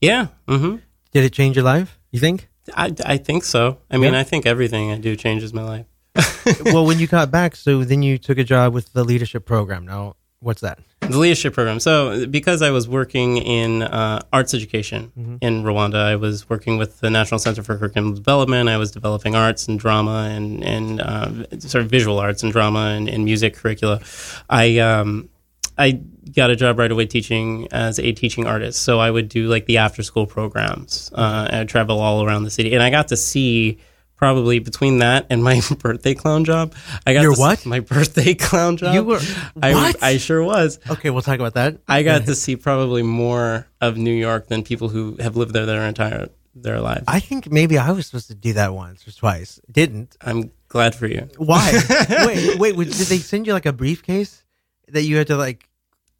Yeah. 0.00 0.28
Mm-hmm. 0.48 0.76
Did 1.12 1.24
it 1.24 1.32
change 1.32 1.56
your 1.56 1.64
life? 1.64 1.98
You 2.10 2.20
think? 2.20 2.48
I, 2.74 2.94
I 3.04 3.16
think 3.18 3.44
so. 3.44 3.78
I 3.90 3.98
mean, 3.98 4.14
Yeah? 4.14 4.20
I 4.20 4.22
think 4.24 4.46
everything 4.46 4.90
I 4.92 4.98
do 4.98 5.14
changes 5.14 5.52
my 5.52 5.62
life. 5.62 5.86
well, 6.64 6.86
when 6.86 6.98
you 6.98 7.06
got 7.06 7.30
back, 7.30 7.54
so 7.56 7.84
then 7.84 8.02
you 8.02 8.18
took 8.18 8.38
a 8.38 8.44
job 8.44 8.72
with 8.72 8.92
the 8.92 9.04
leadership 9.04 9.44
program. 9.44 9.84
Now, 9.86 10.16
what's 10.42 10.60
that? 10.60 10.78
The 11.00 11.18
leadership 11.18 11.54
program. 11.54 11.80
So, 11.80 12.26
because 12.26 12.62
I 12.62 12.70
was 12.70 12.88
working 12.88 13.38
in 13.38 13.82
uh, 13.82 14.20
arts 14.32 14.54
education 14.54 15.10
Mhm. 15.18 15.38
in 15.40 15.62
Rwanda, 15.64 15.96
I 15.96 16.16
was 16.16 16.48
working 16.48 16.78
with 16.78 17.00
the 17.00 17.10
National 17.10 17.38
Center 17.40 17.62
for 17.62 17.76
Curriculum 17.76 18.14
Development. 18.14 18.68
I 18.68 18.76
was 18.76 18.90
developing 18.92 19.34
arts 19.34 19.66
and 19.68 19.78
drama 19.80 20.28
and 20.30 20.62
and 20.62 21.00
uh, 21.00 21.30
sort 21.58 21.84
of 21.84 21.90
visual 21.90 22.18
arts 22.18 22.42
and 22.42 22.52
drama 22.52 22.94
and, 22.96 23.08
and 23.08 23.24
music 23.24 23.54
curricula. 23.56 24.00
I 24.48 24.78
um, 24.78 25.28
I 25.78 26.00
got 26.36 26.50
a 26.50 26.56
job 26.56 26.78
right 26.78 26.92
away 26.92 27.06
teaching 27.06 27.66
as 27.72 27.98
a 27.98 28.12
teaching 28.12 28.46
artist. 28.46 28.82
So 28.82 29.00
I 29.00 29.10
would 29.10 29.28
do 29.28 29.48
like 29.48 29.66
the 29.66 29.78
after 29.78 30.02
school 30.02 30.26
programs. 30.26 31.10
Uh, 31.14 31.46
and 31.50 31.56
I'd 31.62 31.68
travel 31.68 31.98
all 31.98 32.24
around 32.24 32.44
the 32.44 32.50
city, 32.50 32.74
and 32.74 32.82
I 32.82 32.90
got 32.90 33.08
to 33.08 33.16
see. 33.16 33.78
Probably 34.22 34.60
between 34.60 34.98
that 34.98 35.26
and 35.30 35.42
my 35.42 35.60
birthday 35.80 36.14
clown 36.14 36.44
job, 36.44 36.76
I 37.04 37.12
got 37.12 37.22
Your 37.22 37.34
what? 37.34 37.66
my 37.66 37.80
birthday 37.80 38.34
clown 38.46 38.76
job. 38.76 38.94
You 38.94 39.02
were- 39.02 39.20
I, 39.60 39.74
what? 39.74 40.00
I 40.00 40.18
sure 40.18 40.44
was. 40.44 40.78
Okay, 40.88 41.10
we'll 41.10 41.22
talk 41.22 41.40
about 41.40 41.54
that. 41.54 41.78
I 41.88 42.04
got 42.04 42.26
to 42.26 42.36
see 42.36 42.54
probably 42.54 43.02
more 43.02 43.66
of 43.80 43.96
New 43.96 44.14
York 44.14 44.46
than 44.46 44.62
people 44.62 44.88
who 44.90 45.16
have 45.18 45.34
lived 45.36 45.54
there 45.54 45.66
their 45.66 45.82
entire 45.88 46.28
their 46.54 46.80
lives. 46.80 47.02
I 47.08 47.18
think 47.18 47.50
maybe 47.50 47.78
I 47.78 47.90
was 47.90 48.06
supposed 48.06 48.28
to 48.28 48.36
do 48.36 48.52
that 48.52 48.72
once 48.72 49.08
or 49.08 49.10
twice. 49.10 49.58
Didn't. 49.68 50.16
I'm 50.20 50.52
glad 50.68 50.94
for 50.94 51.08
you. 51.08 51.28
Why? 51.38 51.82
wait, 52.60 52.76
wait. 52.76 52.76
Did 52.76 53.08
they 53.08 53.18
send 53.18 53.48
you 53.48 53.54
like 53.54 53.66
a 53.66 53.72
briefcase 53.72 54.44
that 54.86 55.02
you 55.02 55.16
had 55.16 55.26
to 55.26 55.36
like? 55.36 55.68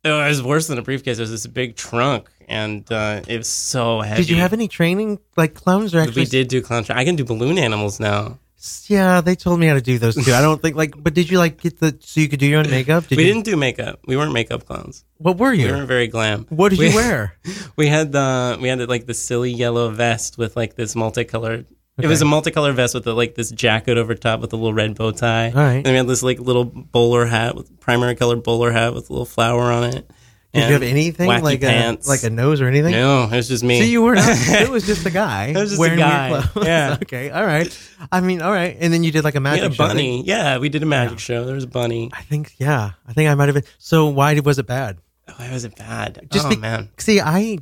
Oh, 0.05 0.21
it 0.21 0.27
was 0.29 0.43
worse 0.43 0.67
than 0.67 0.77
a 0.79 0.83
briefcase. 0.83 1.19
It 1.19 1.23
was 1.23 1.31
this 1.31 1.47
big 1.47 1.77
trunk, 1.77 2.29
and 2.49 2.91
uh, 2.93 3.23
it 3.27 3.39
was 3.39 3.49
so 3.49 4.01
heavy. 4.01 4.23
Did 4.23 4.31
you 4.31 4.37
have 4.37 4.53
any 4.53 4.69
training 4.69 5.19
like 5.37 5.55
clowns 5.55 5.95
or 5.95 6.01
actually? 6.01 6.23
We 6.23 6.27
did 6.27 6.49
do 6.49 6.63
clown. 6.63 6.85
Tra- 6.85 6.97
I 6.99 7.05
can 7.05 7.17
do 7.17 7.25
balloon 7.25 7.59
animals 7.59 8.01
now. 8.01 8.39
Yeah, 8.87 9.21
they 9.23 9.35
told 9.35 9.59
me 9.59 9.67
how 9.67 9.75
to 9.75 9.81
do 9.81 9.99
those 9.99 10.15
too. 10.25 10.33
I 10.33 10.41
don't 10.41 10.63
think 10.63 10.77
like, 10.77 10.95
but 10.97 11.15
did 11.15 11.29
you 11.31 11.39
like 11.39 11.61
get 11.61 11.81
the 11.81 11.97
so 12.01 12.21
you 12.21 12.29
could 12.29 12.39
do 12.39 12.47
your 12.47 12.61
own 12.61 12.71
makeup? 12.71 13.09
Did 13.09 13.19
we 13.19 13.25
you, 13.27 13.33
didn't 13.35 13.45
do 13.45 13.57
makeup. 13.57 13.99
We 14.07 14.17
weren't 14.17 14.33
makeup 14.33 14.67
clowns. 14.67 15.05
What 15.19 15.37
were 15.39 15.53
you? 15.53 15.67
We 15.67 15.73
weren't 15.73 15.89
very 15.89 16.07
glam. 16.07 16.47
What 16.49 16.69
did 16.69 16.79
We- 16.79 16.91
you 16.91 16.95
wear? 16.97 17.37
We 17.75 17.89
had 17.89 18.13
the 18.13 18.59
we 18.61 18.69
had 18.69 18.89
like 18.89 19.07
the 19.07 19.15
silly 19.15 19.51
yellow 19.51 19.91
vest 19.91 20.39
with 20.39 20.57
like 20.57 20.77
this 20.77 20.95
multicolored. 20.95 21.67
It 21.99 22.07
was 22.07 22.23
a 22.23 22.25
multicolored 22.25 22.75
vest 22.75 22.95
with 22.95 23.05
the, 23.05 23.15
like 23.15 23.35
this 23.35 23.51
jacket 23.51 23.99
over 23.99 24.15
top 24.15 24.41
with 24.41 24.53
a 24.55 24.57
little 24.57 24.73
red 24.73 24.95
bow 24.95 25.11
tie. 25.11 25.49
All 25.51 25.55
right. 25.55 25.77
And 25.77 25.87
we 25.89 25.95
had 25.95 26.07
this 26.07 26.23
like 26.23 26.39
little 26.39 26.65
bowler 26.65 27.27
hat 27.27 27.55
with 27.55 27.81
primary 27.81 28.15
color 28.15 28.37
bowler 28.37 28.73
hat 28.73 28.95
with 28.95 29.11
a 29.11 29.13
little 29.13 29.27
flower 29.27 29.71
on 29.71 29.85
it. 29.85 30.11
Did 30.53 30.67
you 30.67 30.73
have 30.75 30.83
anything 30.83 31.29
like 31.29 31.63
pants. 31.63 32.07
a 32.07 32.11
like 32.11 32.23
a 32.25 32.31
nose 32.31 32.61
or 32.61 32.67
anything? 32.67 32.93
No, 32.93 33.25
it 33.25 33.31
was 33.31 33.49
just 33.49 33.65
me. 33.65 33.79
So 33.79 33.85
you 33.87 34.03
were 34.03 34.15
not. 34.15 34.27
it 34.29 34.69
was 34.69 34.85
just 34.85 35.07
a 35.07 35.11
guy. 35.11 35.47
It 35.47 35.57
was 35.57 35.71
just 35.71 35.79
a 35.79 35.81
wearing 35.81 35.99
guy, 35.99 36.31
weird 36.31 36.45
clothes. 36.45 36.67
yeah. 36.67 36.99
okay. 37.03 37.31
All 37.31 37.45
right. 37.45 37.91
I 38.11 38.21
mean, 38.21 38.43
all 38.43 38.53
right. 38.53 38.77
And 38.79 38.93
then 38.93 39.03
you 39.03 39.11
did 39.13 39.25
like 39.25 39.35
a 39.35 39.39
We 39.39 39.45
magic 39.45 39.63
had 39.63 39.73
a 39.73 39.75
show. 39.75 39.87
bunny. 39.89 40.23
Yeah, 40.25 40.59
we 40.59 40.69
did 40.69 40.83
a 40.83 40.87
magic 40.87 41.19
show. 41.21 41.47
There 41.47 41.55
was 41.55 41.65
a 41.65 41.69
bunny. 41.69 42.11
I 42.13 42.21
think. 42.23 42.55
Yeah. 42.59 42.91
I 43.07 43.13
think 43.15 43.31
I 43.31 43.35
might 43.35 43.47
have 43.47 43.55
been. 43.55 43.65
So 43.79 44.09
why 44.09 44.39
was 44.41 44.59
it 44.59 44.67
bad? 44.67 44.99
Oh, 45.29 45.35
why 45.39 45.51
was 45.53 45.65
it 45.65 45.75
bad? 45.77 46.29
Just 46.31 46.47
oh 46.47 46.51
be- 46.51 46.57
man. 46.57 46.91
See, 46.99 47.19
I 47.21 47.59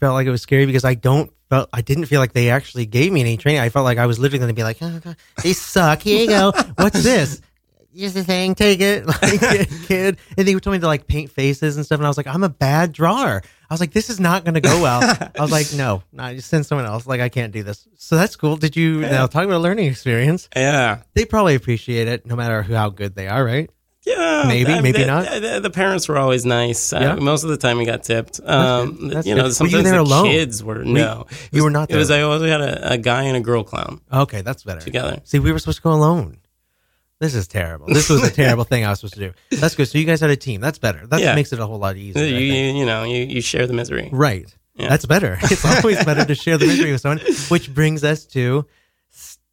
felt 0.00 0.14
like 0.14 0.26
it 0.26 0.30
was 0.30 0.42
scary 0.42 0.66
because 0.66 0.84
I 0.84 0.94
don't 0.94 1.32
felt 1.50 1.68
I 1.72 1.82
didn't 1.82 2.06
feel 2.06 2.18
like 2.18 2.32
they 2.32 2.50
actually 2.50 2.86
gave 2.86 3.12
me 3.12 3.20
any 3.20 3.36
training. 3.36 3.60
I 3.60 3.68
felt 3.68 3.84
like 3.84 3.98
I 3.98 4.06
was 4.06 4.18
literally 4.18 4.38
going 4.40 4.48
to 4.48 4.54
be 4.54 4.64
like, 4.64 4.78
oh, 4.80 5.00
God, 5.04 5.16
"They 5.42 5.52
suck. 5.52 6.02
Here 6.02 6.22
you 6.22 6.28
go. 6.28 6.52
What's 6.76 7.02
this? 7.04 7.40
Here's 7.94 8.14
the 8.14 8.24
thing. 8.24 8.54
Take 8.54 8.80
it, 8.80 9.06
like 9.22 9.68
kid." 9.86 10.16
And 10.36 10.48
they 10.48 10.54
would 10.54 10.62
tell 10.62 10.72
me 10.72 10.78
to 10.78 10.86
like 10.86 11.06
paint 11.06 11.30
faces 11.30 11.76
and 11.76 11.84
stuff, 11.84 11.98
and 11.98 12.06
I 12.06 12.08
was 12.10 12.16
like, 12.16 12.26
"I'm 12.26 12.42
a 12.42 12.48
bad 12.48 12.92
drawer." 12.92 13.42
I 13.42 13.74
was 13.74 13.80
like, 13.80 13.92
"This 13.92 14.10
is 14.10 14.20
not 14.20 14.44
going 14.44 14.54
to 14.54 14.60
go 14.60 14.82
well." 14.82 15.00
I 15.02 15.40
was 15.40 15.52
like, 15.52 15.72
"No, 15.74 16.02
no, 16.12 16.34
just 16.34 16.48
send 16.48 16.66
someone 16.66 16.86
else. 16.86 17.06
Like, 17.06 17.20
I 17.20 17.28
can't 17.28 17.52
do 17.52 17.62
this." 17.62 17.86
So 17.96 18.16
that's 18.16 18.36
cool. 18.36 18.56
Did 18.56 18.76
you 18.76 19.00
now 19.00 19.26
talk 19.26 19.44
about 19.44 19.56
a 19.56 19.58
learning 19.58 19.86
experience? 19.86 20.48
Yeah. 20.56 21.02
They 21.14 21.24
probably 21.24 21.54
appreciate 21.54 22.08
it, 22.08 22.26
no 22.26 22.36
matter 22.36 22.62
who, 22.62 22.74
how 22.74 22.88
good 22.90 23.14
they 23.14 23.28
are, 23.28 23.44
right? 23.44 23.70
Yeah, 24.04 24.46
Maybe, 24.48 24.68
I 24.72 24.74
mean, 24.74 24.82
maybe 24.82 24.98
the, 24.98 25.06
not. 25.06 25.24
The, 25.30 25.60
the 25.62 25.70
parents 25.70 26.08
were 26.08 26.18
always 26.18 26.44
nice. 26.44 26.92
Uh, 26.92 27.14
most 27.18 27.44
of 27.44 27.50
the 27.50 27.56
time, 27.56 27.78
we 27.78 27.84
got 27.84 28.02
tipped. 28.02 28.40
Um, 28.44 29.10
That's 29.10 29.24
you 29.28 29.36
good. 29.36 29.42
know, 29.44 29.50
Were 29.60 29.66
you 29.68 29.82
there 29.82 29.92
the 29.92 30.00
alone? 30.00 30.24
kids 30.26 30.64
were 30.64 30.82
no. 30.84 31.26
you 31.52 31.58
was- 31.58 31.62
were 31.62 31.70
not 31.70 31.88
It 31.88 31.96
was. 31.96 32.10
I 32.10 32.22
always 32.22 32.42
had 32.42 32.60
a, 32.62 32.94
a 32.94 32.98
guy 32.98 33.22
and 33.22 33.36
a 33.36 33.40
girl 33.40 33.62
clown 33.62 34.00
Okay, 34.12 34.40
that's 34.40 34.64
better. 34.64 34.80
together. 34.80 35.20
See, 35.22 35.38
we 35.38 35.52
were 35.52 35.60
supposed 35.60 35.78
to 35.78 35.82
go 35.84 35.92
alone. 35.92 36.38
This 37.22 37.34
is 37.34 37.46
terrible. 37.46 37.86
This 37.86 38.10
was 38.10 38.22
a 38.22 38.30
terrible 38.42 38.64
thing 38.64 38.84
I 38.84 38.90
was 38.90 38.98
supposed 39.00 39.14
to 39.14 39.20
do. 39.20 39.32
That's 39.60 39.74
good. 39.76 39.86
So 39.86 39.96
you 39.98 40.04
guys 40.04 40.20
had 40.20 40.30
a 40.30 40.36
team. 40.36 40.60
That's 40.60 40.78
better. 40.78 41.06
That 41.06 41.20
Yeah. 41.20 41.34
makes 41.36 41.52
it 41.52 41.58
a 41.60 41.66
whole 41.66 41.78
lot 41.78 41.96
easier. 41.96 42.24
You, 42.24 42.36
I 42.36 42.38
you, 42.40 42.52
think. 42.52 42.78
you 42.78 42.86
know, 42.86 43.04
you, 43.04 43.24
you 43.24 43.40
share 43.40 43.66
the 43.68 43.72
misery. 43.72 44.08
Right. 44.12 44.52
Yeah. 44.74 44.88
That's 44.88 45.06
better. 45.06 45.38
It's 45.42 45.64
always 45.64 46.04
better 46.04 46.24
to 46.24 46.34
share 46.34 46.58
the 46.58 46.66
misery 46.66 46.90
with 46.92 47.00
someone. 47.00 47.20
Which 47.48 47.72
brings 47.72 48.02
us 48.04 48.24
to 48.36 48.66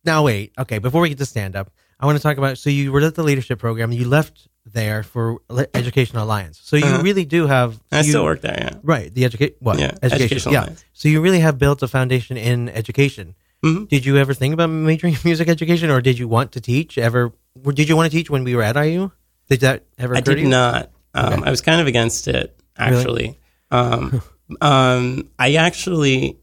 now. 0.03 0.23
Wait. 0.23 0.53
Okay. 0.57 0.79
Before 0.79 1.01
we 1.01 1.09
get 1.09 1.19
to 1.19 1.25
stand 1.25 1.55
up, 1.55 1.71
I 1.99 2.05
want 2.05 2.17
to 2.17 2.23
talk 2.23 2.37
about. 2.37 2.57
So 2.57 2.69
you 2.69 2.91
were 2.91 3.01
at 3.01 3.15
the 3.15 3.23
leadership 3.23 3.59
program. 3.59 3.91
You 3.91 4.07
left 4.07 4.47
there 4.65 5.03
for 5.03 5.37
Le- 5.49 5.67
Educational 5.73 6.23
Alliance. 6.23 6.59
So 6.63 6.75
you 6.77 6.85
Uh-huh. 6.85 7.03
really 7.03 7.25
do 7.25 7.47
have. 7.47 7.79
I 7.91 7.97
you- 8.01 8.09
still 8.11 8.23
work 8.23 8.41
there. 8.41 8.57
Yeah. 8.59 8.79
Right. 8.83 9.13
The 9.13 9.25
educate. 9.25 9.57
What? 9.59 9.77
Yeah, 9.79 9.91
Education. 10.01 10.51
Alliance. 10.51 10.83
So 10.93 11.07
you 11.09 11.21
really 11.21 11.39
have 11.39 11.57
built 11.57 11.83
a 11.83 11.87
foundation 11.87 12.37
in 12.37 12.69
education. 12.69 13.35
Mhm. 13.63 13.89
Did 13.89 14.05
you 14.05 14.17
ever 14.17 14.33
think 14.33 14.53
about 14.53 14.69
majoring 14.69 15.13
in 15.15 15.19
music 15.25 15.49
education, 15.49 15.89
or 15.89 16.01
did 16.01 16.17
you 16.17 16.27
want 16.27 16.51
to 16.53 16.61
teach? 16.61 16.97
Ever? 16.97 17.33
Did 17.73 17.89
you 17.89 17.95
want 17.95 18.09
to 18.11 18.17
teach 18.17 18.29
when 18.29 18.43
we 18.43 18.55
were 18.55 18.63
at 18.63 18.75
IU? 18.75 19.11
Did 19.49 19.61
that 19.61 19.83
ever? 19.97 20.15
I 20.15 20.21
did 20.21 20.39
you? 20.39 20.47
not. 20.47 20.91
Um, 21.13 21.33
Okay. 21.33 21.43
I 21.45 21.49
was 21.49 21.61
kind 21.61 21.81
of 21.81 21.87
against 21.87 22.27
it, 22.27 22.55
actually. 22.77 23.37
Um, 23.71 24.21
um, 24.61 25.29
I 25.39 25.55
actually 25.55 26.37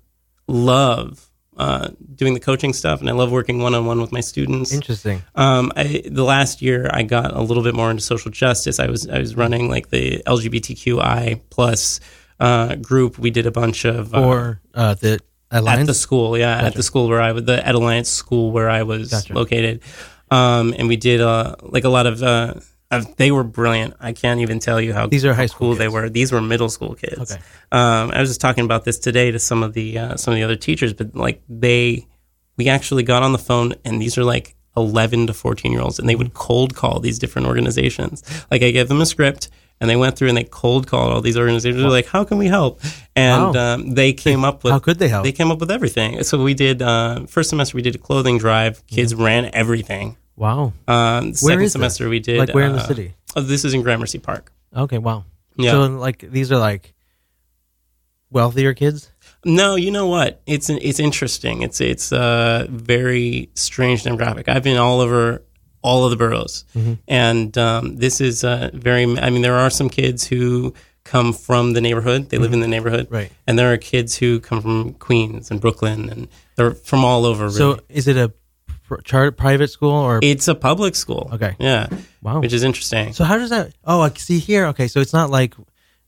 love 0.48 1.30
uh, 1.56 1.88
doing 2.14 2.34
the 2.34 2.40
coaching 2.40 2.72
stuff, 2.72 3.00
and 3.00 3.08
I 3.08 3.12
love 3.12 3.30
working 3.32 3.60
one 3.60 3.74
on 3.74 3.86
one 3.86 4.00
with 4.00 4.12
my 4.12 4.20
students. 4.20 4.72
Interesting. 4.72 5.22
Um, 5.36 5.72
I, 5.76 6.02
the 6.04 6.24
last 6.24 6.60
year, 6.60 6.90
I 6.92 7.02
got 7.04 7.32
a 7.34 7.40
little 7.40 7.62
bit 7.62 7.74
more 7.74 7.90
into 7.90 8.02
social 8.02 8.30
justice. 8.30 8.78
I 8.78 8.88
was 8.88 9.08
I 9.08 9.18
was 9.18 9.36
running 9.36 9.70
like 9.70 9.88
the 9.90 10.22
LGBTQI 10.26 11.40
plus 11.50 12.00
uh, 12.40 12.74
group. 12.74 13.18
We 13.18 13.30
did 13.30 13.46
a 13.46 13.50
bunch 13.52 13.84
of 13.86 14.14
uh, 14.14 14.20
Or 14.22 14.60
uh, 14.74 14.94
the 14.94 15.20
alliance. 15.58 15.80
at 15.82 15.86
the 15.86 15.94
school, 15.94 16.38
yeah, 16.38 16.66
at 16.66 16.74
the 16.74 16.82
school 16.82 17.08
where 17.08 17.20
I 17.20 17.32
was, 17.32 17.44
the 17.44 17.66
Ed 17.66 17.74
Alliance 17.74 18.08
school 18.08 18.52
where 18.52 18.70
I 18.70 18.82
was 18.82 19.10
Gotcha. 19.10 19.34
located, 19.34 19.82
um, 20.30 20.74
and 20.78 20.88
we 20.88 20.96
did 20.96 21.20
uh, 21.20 21.56
like 21.62 21.84
a 21.84 21.88
lot 21.88 22.06
of. 22.06 22.22
Uh, 22.22 22.54
of, 22.90 23.16
they 23.16 23.32
were 23.32 23.42
brilliant. 23.42 23.94
I 23.98 24.12
can't 24.12 24.40
even 24.40 24.60
tell 24.60 24.80
you 24.80 24.94
how 24.94 25.08
These 25.08 25.24
are 25.24 25.34
high 25.34 25.46
school 25.46 25.70
cool 25.70 25.74
they 25.76 25.88
were. 25.88 26.08
These 26.08 26.30
were 26.30 26.40
middle 26.40 26.68
school 26.68 26.94
kids. 26.94 27.32
Okay. 27.32 27.42
Um, 27.72 28.12
I 28.12 28.20
was 28.20 28.30
just 28.30 28.40
talking 28.40 28.64
about 28.64 28.84
this 28.84 28.98
today 28.98 29.32
to 29.32 29.40
some 29.40 29.64
of 29.64 29.72
the 29.72 29.98
uh, 29.98 30.16
some 30.16 30.32
of 30.32 30.36
the 30.36 30.44
other 30.44 30.54
teachers, 30.54 30.92
but 30.92 31.14
like 31.14 31.42
they, 31.48 32.06
we 32.56 32.68
actually 32.68 33.02
got 33.02 33.24
on 33.24 33.32
the 33.32 33.38
phone, 33.38 33.74
and 33.84 34.00
these 34.00 34.16
are 34.16 34.24
like 34.24 34.54
eleven 34.76 35.26
to 35.26 35.34
fourteen 35.34 35.72
year 35.72 35.80
olds, 35.80 35.98
and 35.98 36.08
they 36.08 36.14
would 36.14 36.34
cold 36.34 36.76
call 36.76 37.00
these 37.00 37.18
different 37.18 37.48
organizations. 37.48 38.22
Like 38.50 38.62
I 38.62 38.70
gave 38.70 38.88
them 38.88 39.00
a 39.00 39.06
script. 39.06 39.48
And 39.80 39.90
they 39.90 39.96
went 39.96 40.16
through 40.16 40.28
and 40.28 40.36
they 40.36 40.44
cold 40.44 40.86
called 40.86 41.12
all 41.12 41.20
these 41.20 41.36
organizations. 41.36 41.82
They're 41.82 41.90
like, 41.90 42.06
"How 42.06 42.24
can 42.24 42.38
we 42.38 42.46
help?" 42.46 42.80
And 43.14 43.54
Wow. 43.54 43.74
um, 43.74 43.90
they 43.94 44.14
came 44.14 44.42
up 44.44 44.64
with 44.64 44.72
How 44.72 44.78
could 44.78 44.98
they 44.98 45.08
help? 45.08 45.24
they 45.24 45.32
came 45.32 45.50
up 45.50 45.58
with 45.60 45.70
everything. 45.70 46.22
So 46.22 46.42
we 46.42 46.54
did 46.54 46.80
uh, 46.80 47.26
first 47.26 47.50
semester 47.50 47.76
we 47.76 47.82
did 47.82 47.94
a 47.94 47.98
clothing 47.98 48.38
drive. 48.38 48.86
Kids 48.86 49.14
ran 49.14 49.50
everything. 49.52 50.16
Wow. 50.34 50.72
Um, 50.88 51.34
second 51.34 51.60
is 51.60 51.66
this? 51.66 51.72
semester 51.72 52.08
we 52.08 52.20
did 52.20 52.38
Like 52.38 52.54
where 52.54 52.64
in 52.66 52.72
the 52.72 52.78
uh, 52.78 52.86
city? 52.86 53.14
Oh, 53.34 53.42
this 53.42 53.64
is 53.66 53.74
in 53.74 53.82
Gramercy 53.82 54.18
Park. 54.18 54.50
Okay. 54.74 54.98
Wow. 54.98 55.24
Yeah. 55.56 55.72
So 55.72 55.86
like 55.86 56.18
these 56.20 56.50
are 56.52 56.58
like 56.58 56.94
wealthier 58.30 58.74
kids. 58.74 59.12
No, 59.44 59.76
you 59.76 59.90
know 59.90 60.06
what? 60.08 60.40
It's 60.46 60.68
it's 60.70 60.98
interesting. 60.98 61.62
It's 61.62 61.80
it's 61.80 62.12
a 62.12 62.66
very 62.68 63.50
strange 63.54 64.04
demographic. 64.04 64.48
I've 64.48 64.62
been 64.64 64.76
all 64.76 65.00
over 65.00 65.42
all 65.88 66.04
of 66.04 66.10
the 66.10 66.16
boroughs, 66.24 66.64
Mm-hmm. 66.74 66.94
and 67.08 67.56
um, 67.68 67.96
this 68.04 68.20
is 68.20 68.44
uh, 68.44 68.70
very. 68.74 69.04
I 69.26 69.30
mean, 69.30 69.42
there 69.42 69.58
are 69.64 69.70
some 69.70 69.88
kids 69.88 70.20
who 70.30 70.74
come 71.04 71.32
from 71.32 71.72
the 71.74 71.80
neighborhood. 71.80 72.30
They 72.30 72.38
live 72.38 72.52
in 72.52 72.60
the 72.60 72.68
neighborhood, 72.76 73.06
Mm-hmm. 73.06 73.14
Right. 73.20 73.32
And 73.46 73.56
there 73.58 73.70
are 73.72 73.78
kids 73.78 74.16
who 74.20 74.40
come 74.40 74.60
from 74.60 74.94
Queens 75.06 75.50
and 75.50 75.60
Brooklyn, 75.60 76.10
and 76.10 76.28
they're 76.56 76.74
from 76.74 77.04
all 77.04 77.24
over. 77.24 77.44
Really. 77.44 77.56
So 77.56 77.80
is 77.88 78.06
it 78.08 78.16
a 78.16 78.28
pr- 78.88 79.00
char- 79.04 79.32
private 79.32 79.70
school 79.70 79.92
or? 80.08 80.18
it's 80.22 80.48
a 80.48 80.54
public 80.54 80.94
school. 80.96 81.30
Okay. 81.34 81.54
Yeah. 81.60 81.86
Wow. 82.22 82.40
Which 82.40 82.52
is 82.52 82.62
interesting. 82.64 83.12
So 83.12 83.22
how 83.24 83.38
does 83.38 83.50
that? 83.50 83.72
Oh, 83.84 84.00
I 84.00 84.10
see 84.18 84.38
here. 84.40 84.66
Okay, 84.72 84.88
so 84.88 85.00
it's 85.00 85.12
not 85.12 85.30
like 85.30 85.54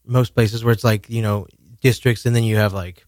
most 0.05 0.35
places 0.35 0.65
where 0.65 0.73
it's 0.75 0.85
like 0.93 1.09
you 1.09 1.23
know 1.23 1.47
districts, 1.81 2.27
and 2.27 2.35
then 2.35 2.43
you 2.43 2.57
have 2.57 2.73
like 2.85 3.07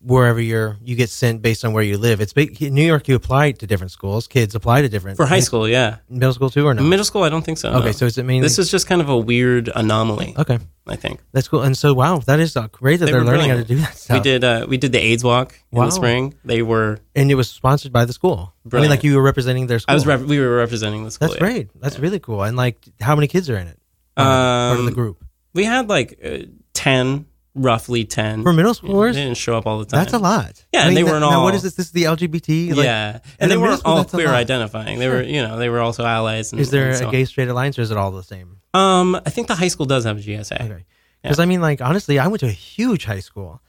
wherever 0.00 0.40
you're 0.40 0.76
you 0.82 0.94
get 0.96 1.10
sent 1.10 1.42
based 1.42 1.64
on 1.64 1.72
where 1.72 1.82
you 1.82 1.98
live. 1.98 2.20
It's 2.20 2.32
in 2.32 2.74
New 2.74 2.84
York. 2.84 3.08
You 3.08 3.14
apply 3.14 3.52
to 3.52 3.66
different 3.66 3.90
schools. 3.90 4.26
Kids 4.26 4.54
apply 4.54 4.82
to 4.82 4.88
different 4.88 5.16
For 5.16 5.26
high 5.26 5.40
school, 5.40 5.68
yeah. 5.68 5.96
middle 6.08 6.32
school 6.32 6.50
too, 6.50 6.66
or 6.66 6.74
no? 6.74 6.82
Middle 6.82 7.04
school, 7.04 7.22
I 7.22 7.28
don't 7.28 7.44
think 7.44 7.58
so. 7.58 7.70
Okay, 7.70 7.86
no. 7.86 7.92
so 7.92 8.06
does 8.06 8.18
it 8.18 8.24
mean 8.24 8.42
this 8.42 8.58
is 8.58 8.70
just 8.70 8.86
kind 8.86 9.00
of 9.00 9.08
a 9.08 9.16
weird 9.16 9.70
anomaly? 9.74 10.34
okay? 10.38 10.58
I 10.86 10.96
think. 10.96 11.20
That's 11.32 11.48
cool. 11.48 11.62
And 11.62 11.76
so, 11.76 11.92
wow, 11.92 12.18
that 12.20 12.40
is 12.40 12.56
uh, 12.56 12.68
great 12.68 13.00
that 13.00 13.06
They 13.06 13.12
are 13.12 13.22
learning 13.22 13.50
how 13.50 13.56
to 13.56 13.64
do 13.64 13.76
that 13.76 13.94
stuff. 13.94 14.16
We 14.16 14.20
did 14.22 14.42
uh, 14.42 14.66
we 14.68 14.78
did 14.78 14.92
the 14.92 14.98
AIDS 14.98 15.22
walk 15.22 15.58
in 15.70 15.78
the 15.78 15.90
spring. 15.90 16.34
They 16.44 16.62
were 16.62 16.98
and 17.14 17.30
it 17.30 17.34
was 17.34 17.50
sponsored 17.50 17.92
by 17.92 18.04
the 18.04 18.12
school. 18.12 18.54
I 18.72 18.80
mean, 18.80 18.90
like 18.90 19.04
you 19.04 19.16
were 19.16 19.22
representing 19.22 19.66
their 19.66 19.78
school. 19.80 19.92
I 19.92 19.94
was 19.94 20.06
rep- 20.06 20.20
we 20.20 20.38
were 20.40 20.56
representing 20.56 21.04
the 21.04 21.10
school. 21.10 21.28
That's 21.28 21.40
yeah. 21.40 21.46
great. 21.46 21.80
That's 21.80 21.98
really 21.98 22.20
cool. 22.20 22.42
And 22.42 22.56
like, 22.56 22.78
how 23.00 23.14
many 23.14 23.28
kids 23.28 23.50
are 23.50 23.56
in 23.58 23.66
it? 23.68 23.78
part 24.16 24.78
of 24.78 24.84
the 24.84 24.90
Um, 24.90 24.94
group 24.94 25.24
We 25.54 25.64
had 25.64 25.88
like 25.88 26.18
uh, 26.24 26.38
ten, 26.72 27.26
roughly 27.54 28.04
ten 28.04 28.42
for 28.42 28.52
middle 28.52 28.72
schoolers. 28.74 29.14
They 29.14 29.24
didn't 29.24 29.36
show 29.36 29.56
up 29.56 29.66
all 29.66 29.78
the 29.78 29.84
time. 29.84 30.00
That's 30.00 30.12
a 30.12 30.18
lot. 30.18 30.64
Yeah, 30.72 30.84
I 30.84 30.88
and 30.88 30.96
they 30.96 31.02
that- 31.02 31.10
weren't 31.10 31.20
now 31.22 31.38
all. 31.38 31.44
what 31.44 31.54
is 31.54 31.62
this? 31.62 31.74
This 31.74 31.86
is 31.86 31.92
the 31.92 32.04
LGBT. 32.04 32.74
Like, 32.76 32.84
yeah, 32.84 33.18
and, 33.40 33.50
they 33.50 33.56
weren't 33.56 33.80
school, 33.80 33.94
all 33.94 34.00
a 34.00 34.04
queer 34.04 34.28
identifying. 34.28 34.98
They 34.98 35.08
were, 35.08 35.22
you 35.34 35.42
know, 35.42 35.56
they 35.58 35.68
were 35.68 35.80
also 35.80 36.04
allies. 36.04 36.52
And, 36.52 36.60
Is 36.60 36.70
there 36.70 36.90
a 36.90 36.94
so 36.96 37.06
on. 37.06 37.12
gay 37.12 37.24
straight 37.24 37.48
alliance, 37.48 37.78
or 37.78 37.82
is 37.82 37.90
it 37.90 37.96
all 37.96 38.10
the 38.10 38.22
same? 38.22 38.58
Um, 38.74 39.16
I 39.16 39.30
think 39.30 39.48
the 39.48 39.54
high 39.56 39.68
school 39.68 39.86
does 39.86 40.04
have 40.04 40.18
a 40.18 40.20
GSA. 40.20 40.60
Okay. 40.60 40.84
Because 41.22 41.38
I 41.40 41.46
mean, 41.46 41.60
like 41.60 41.80
honestly, 41.80 42.18
I 42.18 42.26
went 42.28 42.40
to 42.40 42.46
a 42.46 42.50
huge 42.50 43.04
high 43.04 43.20
school 43.20 43.60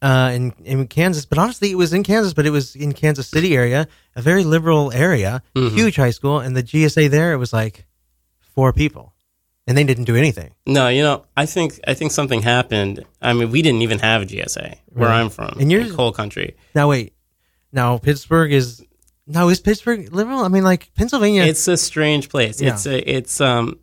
uh, 0.00 0.30
in 0.34 0.52
in 0.64 0.86
Kansas, 0.86 1.24
but 1.26 1.38
honestly, 1.38 1.70
it 1.70 1.76
was 1.76 1.92
in 1.92 2.02
Kansas, 2.04 2.34
but 2.34 2.46
it 2.46 2.50
was 2.50 2.76
in 2.76 2.92
Kansas 2.92 3.26
City 3.28 3.56
area, 3.56 3.88
a 4.14 4.22
very 4.22 4.44
liberal 4.44 4.92
area, 4.92 5.42
Mhm. 5.56 5.72
huge 5.72 5.96
high 5.96 6.10
school, 6.12 6.38
and 6.38 6.56
the 6.56 6.62
GSA 6.62 7.08
there 7.10 7.32
it 7.32 7.36
was 7.38 7.52
like 7.52 7.86
four 8.54 8.72
people, 8.72 9.12
and 9.66 9.76
they 9.78 9.84
didn't 9.84 10.04
do 10.04 10.16
anything. 10.16 10.54
No, 10.66 10.88
you 10.88 11.02
know, 11.02 11.24
I 11.36 11.46
think 11.46 11.78
I 11.86 11.94
think 11.94 12.12
something 12.12 12.42
happened. 12.42 13.04
I 13.20 13.32
mean, 13.32 13.50
we 13.50 13.62
didn't 13.62 13.82
even 13.82 13.98
have 14.00 14.22
a 14.22 14.26
GSA 14.26 14.76
where 14.88 15.08
Right. 15.08 15.20
I'm 15.20 15.30
from, 15.30 15.56
And 15.60 15.70
you're- 15.70 15.86
in 15.88 15.94
coal 15.94 16.12
country. 16.12 16.56
Now 16.74 16.88
wait, 16.88 17.12
now 17.72 17.98
Pittsburgh 17.98 18.52
is 18.52 18.84
now 19.26 19.48
is 19.48 19.60
Pittsburgh 19.60 20.12
liberal? 20.12 20.40
I 20.44 20.48
mean, 20.48 20.64
like 20.64 20.90
Pennsylvania. 20.94 21.44
It's 21.44 21.66
a 21.68 21.76
strange 21.76 22.28
place. 22.28 22.60
Yeah. 22.60 22.72
It's 22.74 22.86
a, 22.86 23.10
it's 23.10 23.40
um 23.40 23.78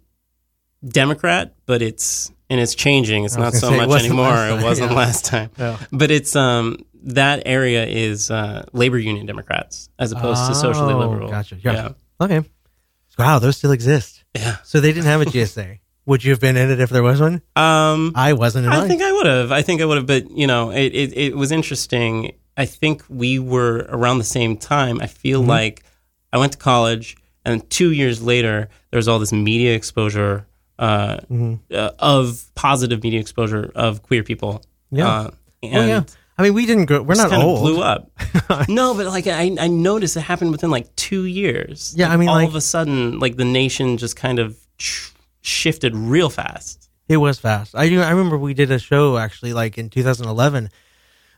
Democrat, 0.88 1.56
but 1.66 1.82
it's 1.82 2.32
and 2.50 2.60
it's 2.60 2.74
changing. 2.76 3.26
It's 3.26 3.38
not 3.38 3.54
so 3.54 3.70
say, 3.70 3.78
much 3.78 3.88
wasn't 3.90 4.14
anymore. 4.14 4.48
It 4.60 4.64
wasn't 4.64 4.92
yeah. 4.92 4.98
last 4.98 5.26
time. 5.26 5.50
Yeah. 5.58 5.78
But 5.92 6.12
it's 6.12 6.36
um 6.36 6.78
that 7.04 7.44
area 7.46 7.86
is 7.86 8.30
uh, 8.30 8.66
labor 8.74 8.98
union 8.98 9.26
Democrats 9.26 9.90
as 9.98 10.12
opposed 10.12 10.48
to 10.48 10.56
socially 10.56 10.94
Oh, 10.94 10.98
liberal. 11.00 11.30
Gotcha. 11.30 11.56
gotcha. 11.56 11.96
Okay. 12.20 12.42
Wow, 13.18 13.40
those 13.40 13.56
still 13.58 13.72
exist. 13.72 14.19
Yeah. 14.40 14.58
So 14.64 14.80
they 14.80 14.92
didn't 14.92 15.06
have 15.08 15.22
a 15.22 15.26
GSA. 15.26 15.80
Would 16.06 16.24
you 16.24 16.32
have 16.32 16.40
been 16.40 16.58
in 16.58 16.72
it 16.72 16.80
if 16.80 16.90
there 16.90 17.04
was 17.04 17.22
one? 17.22 17.42
Um, 17.56 18.14
I 18.16 18.34
wasn't 18.34 18.66
in 18.66 18.72
I 18.72 18.80
mine. 18.80 18.88
think 18.88 19.02
I 19.02 19.12
would 19.12 19.26
have. 19.28 19.52
I 19.52 19.62
think 19.62 19.82
I 19.82 19.86
would 19.86 19.98
have. 19.98 20.08
But 20.08 20.32
you 20.32 20.48
know, 20.48 20.72
it, 20.72 20.94
it, 20.96 21.18
it 21.18 21.38
was 21.38 21.52
interesting. 21.52 22.34
I 22.58 22.66
think 22.66 23.04
we 23.10 23.38
were 23.40 23.86
around 23.90 24.18
the 24.18 24.24
same 24.24 24.58
time. 24.58 25.00
I 25.02 25.08
feel 25.08 25.44
Mhm. 25.44 25.48
like 25.48 25.84
I 26.34 26.38
went 26.38 26.54
to 26.54 26.58
college, 26.58 27.16
and 27.46 27.68
two 27.70 27.92
years 27.92 28.22
later, 28.22 28.70
there 28.92 28.98
was 28.98 29.08
all 29.08 29.20
this 29.20 29.32
media 29.32 29.76
exposure 29.76 30.46
uh, 30.80 31.18
Mhm. 31.30 31.60
uh, 31.74 31.92
of 32.00 32.44
positive 32.56 33.04
media 33.04 33.20
exposure 33.20 33.70
of 33.76 34.02
queer 34.02 34.24
people. 34.24 34.64
Yeah. 34.92 35.08
Uh, 35.10 35.30
oh 35.64 35.86
yeah. 35.86 36.04
I 36.40 36.44
mean, 36.44 36.54
we 36.54 36.66
didn't 36.66 36.86
grow. 36.86 37.02
We're 37.02 37.16
not 37.16 37.34
old. 37.34 37.60
Blew 37.60 37.82
up. 37.82 38.10
no, 38.70 38.94
but 38.94 39.08
like 39.08 39.28
I, 39.28 39.54
I 39.60 39.68
noticed 39.68 40.16
it 40.16 40.22
happened 40.22 40.52
within 40.52 40.72
like 40.72 40.96
two 40.96 41.26
years. 41.26 41.94
Yeah, 41.98 42.10
I 42.10 42.16
mean, 42.16 42.30
all 42.30 42.36
like- 42.36 42.48
of 42.48 42.56
a 42.56 42.62
sudden, 42.62 43.20
like 43.20 43.36
the 43.36 43.44
nation 43.44 43.98
just 43.98 44.16
kind 44.16 44.40
of 44.40 44.58
shifted 45.42 45.96
real 45.96 46.30
fast. 46.30 46.90
It 47.10 47.18
was 47.18 47.40
fast. 47.40 47.76
I 47.76 47.90
do. 47.90 48.02
I 48.02 48.12
remember 48.12 48.38
we 48.38 48.54
did 48.54 48.72
a 48.72 48.80
show 48.80 49.18
actually, 49.18 49.52
like 49.52 49.78
in 49.78 49.90
2011, 49.90 50.70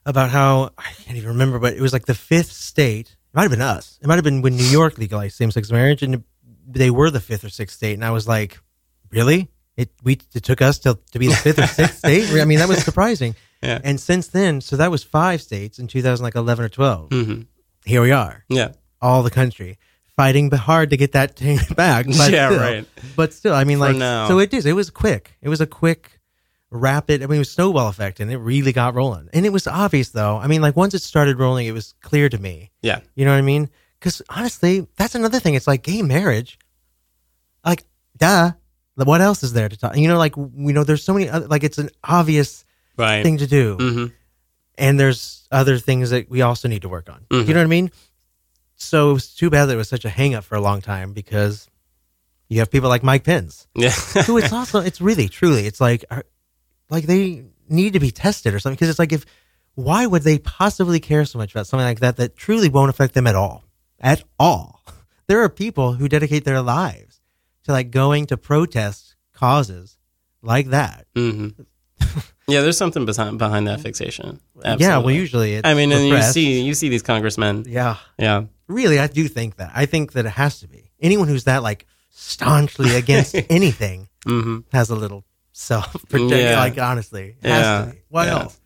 about 0.05 0.29
how 0.29 0.69
I 0.77 0.91
can't 1.03 1.17
even 1.17 1.29
remember, 1.29 1.57
but 1.57 1.73
it 1.73 1.81
was 1.81 1.93
like 1.93 2.05
the 2.05 2.13
fifth 2.13 2.51
state. 2.51 3.09
It 3.09 3.35
might 3.35 3.43
have 3.43 3.51
been 3.51 3.61
us. 3.61 3.97
It 4.03 4.07
might 4.07 4.15
have 4.15 4.23
been 4.23 4.41
when 4.43 4.55
New 4.55 4.65
York 4.65 4.99
legalized 4.99 5.35
same-sex 5.35 5.71
marriage, 5.71 6.03
and 6.03 6.23
they 6.67 6.91
were 6.91 7.09
the 7.09 7.21
fifth 7.21 7.43
or 7.43 7.49
sixth 7.49 7.77
state. 7.77 7.93
And 7.93 8.05
I 8.05 8.11
was 8.11 8.27
like, 8.27 8.59
really? 9.09 9.49
It 9.77 9.89
we 10.03 10.19
it 10.35 10.43
took 10.43 10.61
us 10.61 10.77
to 10.79 10.99
to 11.11 11.17
be 11.17 11.27
the 11.27 11.35
fifth 11.35 11.57
or 11.57 11.65
sixth 11.65 11.97
state. 12.05 12.29
I 12.39 12.45
mean, 12.45 12.59
that 12.59 12.67
was 12.67 12.83
surprising. 12.83 13.35
Yeah. 13.63 13.79
And 13.83 13.99
since 13.99 14.27
then, 14.27 14.61
so 14.61 14.75
that 14.77 14.89
was 14.91 15.03
five 15.03 15.41
states 15.41 15.77
in 15.79 15.87
2011 15.87 16.65
or 16.65 16.69
12. 16.69 17.09
Mhm. 17.09 17.45
Here 17.85 18.01
we 18.01 18.11
are. 18.11 18.43
Yeah. 18.49 18.69
all 19.01 19.23
the 19.23 19.31
country 19.31 19.77
fighting 20.15 20.49
but 20.49 20.59
hard 20.59 20.89
to 20.91 20.97
get 20.97 21.13
that 21.13 21.35
thing 21.41 21.57
back. 21.75 22.05
But 22.05 22.31
Yeah, 22.31 22.49
still, 22.49 22.59
right. 22.59 22.85
But 23.15 23.33
still, 23.33 23.53
I 23.55 23.63
mean, 23.63 23.77
For 23.79 23.85
like, 23.87 23.95
now. 23.97 24.27
so 24.27 24.37
it 24.39 24.53
is. 24.53 24.65
It 24.65 24.73
was 24.73 24.89
quick. 24.91 25.37
It 25.41 25.49
was 25.49 25.59
a 25.61 25.65
quick, 25.65 26.19
rapid. 26.69 27.23
I 27.23 27.25
mean, 27.27 27.37
it 27.37 27.39
was 27.39 27.51
snowball 27.51 27.87
effect, 27.87 28.19
and 28.19 28.31
it 28.31 28.37
really 28.37 28.71
got 28.73 28.93
rolling. 28.93 29.29
And 29.33 29.45
it 29.45 29.49
was 29.51 29.65
obvious, 29.67 30.09
though. 30.09 30.37
I 30.37 30.45
mean, 30.47 30.61
like 30.61 30.75
once 30.75 30.93
it 30.93 31.01
started 31.01 31.39
rolling, 31.39 31.65
it 31.65 31.71
was 31.71 31.95
clear 32.01 32.29
to 32.29 32.37
me. 32.37 32.71
Yeah. 32.83 32.99
You 33.15 33.25
know 33.25 33.31
what 33.31 33.37
I 33.39 33.41
mean? 33.41 33.69
Because 33.99 34.21
honestly, 34.29 34.85
that's 34.97 35.15
another 35.15 35.39
thing. 35.39 35.55
It's 35.55 35.67
like 35.67 35.81
gay 35.83 36.01
marriage. 36.03 36.59
Like, 37.65 37.83
duh. 38.17 38.51
What 38.95 39.21
else 39.21 39.41
is 39.41 39.53
there 39.53 39.67
to 39.69 39.77
talk? 39.77 39.97
You 39.97 40.07
know, 40.07 40.17
like 40.19 40.35
you 40.37 40.73
know, 40.73 40.83
there's 40.83 41.03
so 41.03 41.13
many. 41.13 41.27
Other, 41.29 41.47
like, 41.47 41.63
it's 41.63 41.79
an 41.79 41.89
obvious 42.03 42.63
Right. 42.97 43.23
thing 43.23 43.37
to 43.37 43.47
do 43.47 43.75
hmm 43.77 44.05
and 44.77 44.99
there's 44.99 45.47
other 45.51 45.77
things 45.77 46.09
that 46.11 46.29
we 46.29 46.41
also 46.41 46.67
need 46.67 46.81
to 46.83 46.89
work 46.89 47.09
on. 47.09 47.25
Mhm. 47.29 47.47
You 47.47 47.53
know 47.53 47.59
what 47.59 47.65
I 47.65 47.67
mean? 47.67 47.91
So 48.75 49.11
it 49.11 49.13
was 49.13 49.27
too 49.35 49.49
bad 49.49 49.65
that 49.65 49.73
it 49.73 49.77
was 49.77 49.89
such 49.89 50.05
a 50.05 50.09
hang 50.09 50.33
up 50.33 50.43
for 50.43 50.55
a 50.55 50.61
long 50.61 50.81
time 50.81 51.13
because 51.13 51.67
you 52.47 52.59
have 52.59 52.71
people 52.71 52.89
like 52.89 53.03
Mike 53.03 53.23
Pence, 53.23 53.67
Yeah. 53.75 53.91
who 54.25 54.37
it's 54.37 54.51
also 54.53 54.79
it's 54.79 54.99
really 55.01 55.27
truly 55.29 55.67
it's 55.67 55.79
like 55.81 56.05
are- 56.09 56.25
like 56.89 57.05
they 57.05 57.43
need 57.69 57.93
to 57.93 57.99
be 57.99 58.11
tested 58.11 58.53
or 58.53 58.59
something 58.59 58.75
because 58.75 58.89
it's 58.89 58.97
like 58.99 59.13
if 59.13 59.25
why 59.75 60.05
would 60.05 60.23
they 60.23 60.39
possibly 60.39 60.99
care 60.99 61.25
so 61.25 61.37
much 61.37 61.51
about 61.53 61.67
something 61.67 61.85
like 61.85 61.99
that 61.99 62.17
that 62.17 62.35
truly 62.35 62.69
won't 62.69 62.89
affect 62.89 63.13
them 63.13 63.27
at 63.27 63.35
all 63.35 63.63
at 63.99 64.23
all 64.39 64.81
there 65.27 65.41
are 65.43 65.49
people 65.49 65.93
who 65.93 66.07
dedicate 66.09 66.43
their 66.43 66.61
lives 66.61 67.21
to 67.65 67.71
like 67.71 67.91
going 67.91 68.25
to 68.25 68.35
protest 68.37 69.15
causes 69.33 69.97
like 70.41 70.67
that 70.67 71.05
hmm 71.15 71.49
yeah, 72.51 72.61
there's 72.61 72.77
something 72.77 73.05
behind 73.05 73.37
behind 73.37 73.67
that 73.67 73.81
fixation. 73.81 74.39
yeah 74.77 74.97
well 74.97 75.11
usually 75.11 75.55
it's 75.55 75.67
I 75.67 75.73
mean, 75.73 75.91
and 75.91 76.07
you 76.07 76.21
see 76.21 76.61
you 76.61 76.73
see 76.73 76.89
these 76.89 77.01
congressmen. 77.03 77.65
yeah 77.67 77.97
Yeah. 78.17 78.43
Really, 78.67 78.99
I 78.99 79.07
do 79.07 79.27
think 79.27 79.57
that. 79.57 79.71
I 79.75 79.85
think 79.85 80.13
that 80.13 80.25
it 80.25 80.29
has 80.31 80.59
to 80.61 80.67
be. 80.67 80.91
Anyone 81.01 81.27
who's 81.27 81.43
that 81.43 81.61
like 81.63 81.85
staunchly 82.09 82.95
against 83.03 83.35
anything 83.49 84.07
hmm 84.23 84.59
has 84.71 84.89
a 84.89 84.95
little 84.95 85.23
self 85.51 85.91
protection. 86.09 86.37
Yeah. 86.39 86.59
Like 86.59 86.77
honestly, 86.77 87.35
it 87.41 87.47
Yeah. 87.49 87.85
to 87.85 87.91
be. 87.91 88.01
What 88.09 88.27
Yeah. 88.27 88.39
else? 88.39 88.59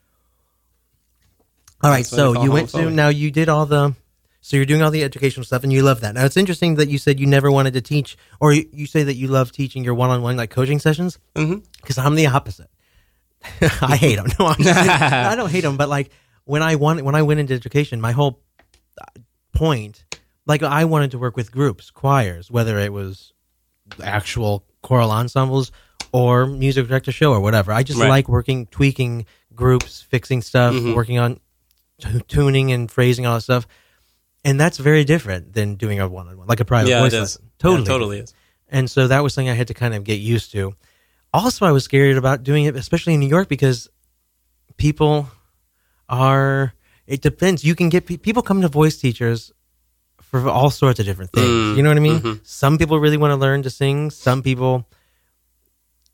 All 1.81 1.89
right, 1.91 1.97
That's 2.05 2.11
what 2.11 2.19
I 2.19 2.33
so 2.33 2.43
you 2.43 2.51
went 2.51 2.69
to 2.69 2.89
now 2.89 3.09
you 3.09 3.31
did 3.31 3.49
all 3.49 3.65
the 3.65 3.95
so 4.41 4.57
you're 4.57 4.65
doing 4.67 4.83
all 4.83 4.91
the 4.91 5.03
educational 5.03 5.43
stuff 5.43 5.63
and 5.63 5.73
you 5.73 5.81
love 5.81 6.01
that. 6.01 6.13
Now 6.13 6.25
it's 6.25 6.37
interesting 6.37 6.75
that 6.75 6.87
you 6.89 6.97
said 6.99 7.19
you 7.19 7.25
never 7.25 7.51
wanted 7.51 7.73
to 7.73 7.81
teach 7.81 8.15
or 8.39 8.53
you, 8.53 8.65
you 8.71 8.85
say 8.85 9.01
that 9.03 9.15
you 9.15 9.27
love 9.27 9.51
teaching 9.51 9.83
your 9.83 9.95
one-on-one 9.95 10.37
like 10.37 10.51
coaching 10.51 10.79
sessions 10.79 11.17
hmm 11.35 11.55
because 11.81 11.97
I'm 11.97 12.13
the 12.15 12.27
opposite. 12.27 12.69
I 13.81 13.95
hate 13.95 14.15
them. 14.15 14.27
No, 14.39 14.47
I'm 14.47 14.61
just. 14.61 14.77
I 14.89 15.35
don't 15.35 15.49
hate 15.51 15.61
them, 15.61 15.77
but 15.77 15.89
like 15.89 16.11
when 16.45 16.61
I 16.61 16.75
want 16.75 17.03
when 17.03 17.15
I 17.15 17.21
went 17.23 17.39
into 17.39 17.53
education, 17.53 18.01
my 18.01 18.11
whole 18.11 18.41
uh, 19.01 19.05
point, 19.53 20.05
like 20.45 20.63
I 20.63 20.85
wanted 20.85 21.11
to 21.11 21.17
work 21.19 21.35
with 21.35 21.51
groups, 21.51 21.89
choirs, 21.91 22.49
whether 22.51 22.77
it 22.79 22.91
was 22.93 23.33
actual 24.03 24.65
choral 24.81 25.11
ensembles 25.11 25.71
or 26.11 26.45
music 26.45 26.87
director 26.87 27.11
show 27.11 27.31
or 27.33 27.39
whatever. 27.39 27.71
I 27.71 27.83
just 27.83 27.99
Right. 27.99 28.09
like 28.09 28.27
working, 28.27 28.67
tweaking 28.67 29.25
groups, 29.53 30.01
fixing 30.01 30.41
stuff, 30.41 30.73
Mhm. 30.73 30.95
working 30.95 31.17
on 31.19 31.39
t- 31.99 32.21
tuning 32.27 32.71
and 32.71 32.89
phrasing, 32.89 33.25
all 33.25 33.35
that 33.35 33.41
stuff. 33.41 33.67
And 34.43 34.59
that's 34.59 34.77
very 34.77 35.03
different 35.03 35.53
than 35.53 35.75
doing 35.75 35.99
a 35.99 36.07
one-on-one, 36.07 36.47
like 36.47 36.59
a 36.59 36.65
private 36.65 36.89
Yeah, 36.89 37.01
voice 37.01 37.13
it 37.13 37.17
is. 37.17 37.21
lesson. 37.21 37.41
Yeah, 37.45 37.49
Totally, 37.59 37.87
totally 37.87 38.19
is. 38.19 38.33
and 38.69 38.89
so 38.91 39.07
that 39.07 39.23
was 39.23 39.33
something 39.33 39.49
I 39.49 39.53
had 39.55 39.67
to 39.69 39.73
kind 39.73 39.93
of 39.95 40.03
get 40.03 40.19
used 40.19 40.51
to. 40.51 40.75
Also, 41.35 41.65
I 41.65 41.71
was 41.71 41.83
scared 41.83 42.17
about 42.17 42.43
doing 42.43 42.65
it, 42.65 42.75
especially 42.75 43.13
in 43.13 43.19
New 43.19 43.27
York, 43.27 43.49
because 43.49 43.89
people 44.77 45.27
are. 46.07 46.73
It 47.07 47.21
depends. 47.21 47.63
You 47.63 47.75
can 47.75 47.89
get 47.89 48.05
people 48.05 48.41
come 48.41 48.61
to 48.61 48.67
voice 48.67 48.97
teachers 48.97 49.51
for 50.21 50.49
all 50.49 50.69
sorts 50.69 50.99
of 50.99 51.05
different 51.05 51.31
things. 51.31 51.47
Mm, 51.47 51.77
you 51.77 51.83
know 51.83 51.89
what 51.89 51.97
I 51.97 52.01
mean? 52.01 52.19
mhm. 52.19 52.47
Some 52.47 52.77
people 52.77 52.99
really 52.99 53.17
want 53.17 53.31
to 53.31 53.35
learn 53.35 53.63
to 53.63 53.69
sing. 53.69 54.09
Some 54.11 54.41
people 54.41 54.87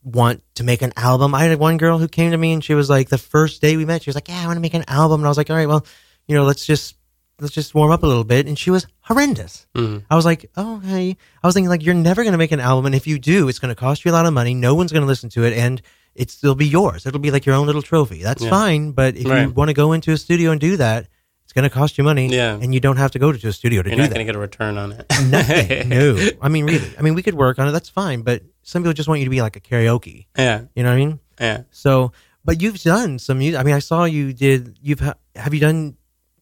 want 0.02 0.42
to 0.56 0.64
make 0.64 0.82
an 0.82 0.92
album. 0.96 1.34
I 1.34 1.44
had 1.44 1.58
one 1.58 1.76
girl 1.76 1.98
who 1.98 2.08
came 2.08 2.32
to 2.32 2.36
me 2.36 2.52
and 2.52 2.62
she 2.62 2.74
was 2.74 2.90
like, 2.90 3.08
the 3.08 3.18
first 3.18 3.62
day 3.62 3.76
we 3.76 3.84
met, 3.84 4.02
she 4.02 4.10
was 4.10 4.16
like, 4.16 4.28
"Yeah, 4.28 4.42
I 4.42 4.46
want 4.46 4.56
to 4.56 4.60
make 4.60 4.74
an 4.74 4.84
album." 4.88 5.20
And 5.20 5.26
I 5.26 5.30
was 5.30 5.38
like, 5.38 5.50
"All 5.50 5.56
right, 5.56 5.68
well, 5.68 5.86
you 6.26 6.34
know, 6.36 6.44
let's 6.44 6.66
just 6.66 6.96
let's 7.42 7.54
just 7.54 7.74
warm 7.74 7.90
up 7.90 8.02
a 8.02 8.06
little 8.06 8.24
bit." 8.24 8.46
And 8.46 8.58
she 8.58 8.70
was 8.70 8.86
horrendous. 9.00 9.66
Mhm. 9.76 10.04
I 10.10 10.16
was 10.16 10.24
like, 10.24 10.50
"Oh, 10.56 10.78
hey." 10.78 11.16
I 11.42 11.46
was 11.46 11.54
thinking 11.54 11.68
like, 11.68 11.84
"You're 11.84 11.94
never 11.94 12.22
going 12.22 12.32
to 12.32 12.38
make 12.38 12.52
an 12.52 12.60
album, 12.60 12.86
and 12.86 12.94
if 12.94 13.06
you 13.06 13.18
do, 13.18 13.48
it's 13.48 13.58
going 13.58 13.68
to 13.74 13.78
cost 13.78 14.04
you 14.04 14.10
a 14.10 14.14
lot 14.14 14.24
of 14.26 14.32
money. 14.32 14.54
No 14.54 14.74
one's 14.74 14.92
going 14.92 15.02
to 15.02 15.06
listen 15.06 15.28
to 15.30 15.44
it, 15.44 15.52
and 15.52 15.82
it's 16.14 16.42
it'll 16.42 16.54
be 16.54 16.66
yours. 16.66 17.04
It'll 17.06 17.20
be 17.20 17.30
like 17.30 17.44
your 17.44 17.54
own 17.54 17.66
little 17.66 17.82
trophy. 17.82 18.22
That's 18.22 18.42
Yeah. 18.42 18.50
fine. 18.50 18.92
But 18.92 19.16
if 19.16 19.24
you 19.26 19.50
want 19.50 19.68
to 19.68 19.74
go 19.74 19.92
into 19.92 20.12
a 20.12 20.16
studio 20.16 20.50
and 20.52 20.60
do 20.60 20.76
that, 20.78 21.08
it's 21.44 21.52
going 21.52 21.64
to 21.64 21.70
cost 21.70 21.98
you 21.98 22.04
money. 22.04 22.28
Yeah. 22.28 22.54
and 22.60 22.72
you 22.72 22.80
don't 22.80 22.96
have 22.98 23.10
to 23.12 23.18
go 23.18 23.32
to 23.32 23.48
a 23.48 23.52
studio 23.52 23.82
to 23.82 23.88
You're 23.90 23.96
do 23.96 24.02
not 24.02 24.08
that. 24.10 24.14
going 24.14 24.26
to 24.26 24.32
get 24.32 24.36
a 24.36 24.38
return 24.38 24.78
on 24.78 24.92
it. 24.92 25.04
Nothing. 25.28 25.88
no. 25.88 26.16
I 26.40 26.48
mean, 26.48 26.66
really. 26.66 26.90
I 26.98 27.02
mean, 27.02 27.14
we 27.14 27.22
could 27.22 27.34
work 27.34 27.58
on 27.58 27.66
it. 27.68 27.72
That's 27.72 27.88
fine. 27.88 28.22
But 28.22 28.42
some 28.62 28.82
people 28.82 28.92
just 28.94 29.08
want 29.08 29.20
you 29.20 29.26
to 29.26 29.30
be 29.30 29.42
like 29.42 29.56
a 29.56 29.60
karaoke. 29.60 30.26
Yeah. 30.38 30.62
You 30.74 30.82
know 30.82 30.90
what 30.90 30.94
I 30.94 30.98
mean? 31.04 31.20
Yeah. 31.40 31.62
So, 31.70 32.12
but 32.44 32.60
you've 32.62 32.80
done 32.82 33.18
some 33.18 33.38
music. 33.38 33.58
I 33.58 33.62
mean, 33.64 33.74
I 33.74 33.78
saw 33.80 34.04
you 34.04 34.32
did. 34.32 34.78
You've 34.82 35.00
ha- 35.00 35.14
have 35.34 35.52
you 35.54 35.60
done 35.60 35.96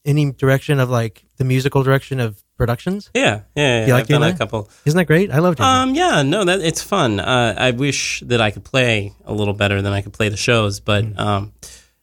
any 0.05 0.33
direction 0.33 0.81
of 0.81 0.89
like 0.91 1.25
the 1.37 1.45
musical 1.45 1.83
direction 1.83 2.21
of 2.21 2.43
productions. 2.57 3.11
Yeah, 3.15 3.43
yeah. 3.55 3.81
yeah 3.81 3.87
You 3.87 3.93
like 3.93 4.03
I've 4.03 4.09
done 4.09 4.21
doing 4.21 4.29
a 4.31 4.33
that? 4.33 4.39
couple. 4.39 4.71
Isn't 4.85 4.97
that 4.99 5.05
great? 5.07 5.31
I 5.31 5.39
love 5.39 5.57
doing 5.57 5.69
Um, 5.69 5.95
yeah, 5.95 6.23
no, 6.23 6.45
that 6.45 6.61
it's 6.61 6.83
fun. 6.83 7.21
Uh, 7.21 7.55
I 7.57 7.71
wish 7.73 8.23
that 8.27 8.41
I 8.41 8.51
could 8.51 8.65
play 8.65 9.13
a 9.25 9.33
little 9.33 9.55
better 9.55 9.81
than 9.83 9.93
I 9.93 10.03
could 10.03 10.13
play 10.13 10.29
the 10.29 10.37
shows, 10.37 10.81
but 10.81 11.05
Mm. 11.05 11.19
um, 11.19 11.53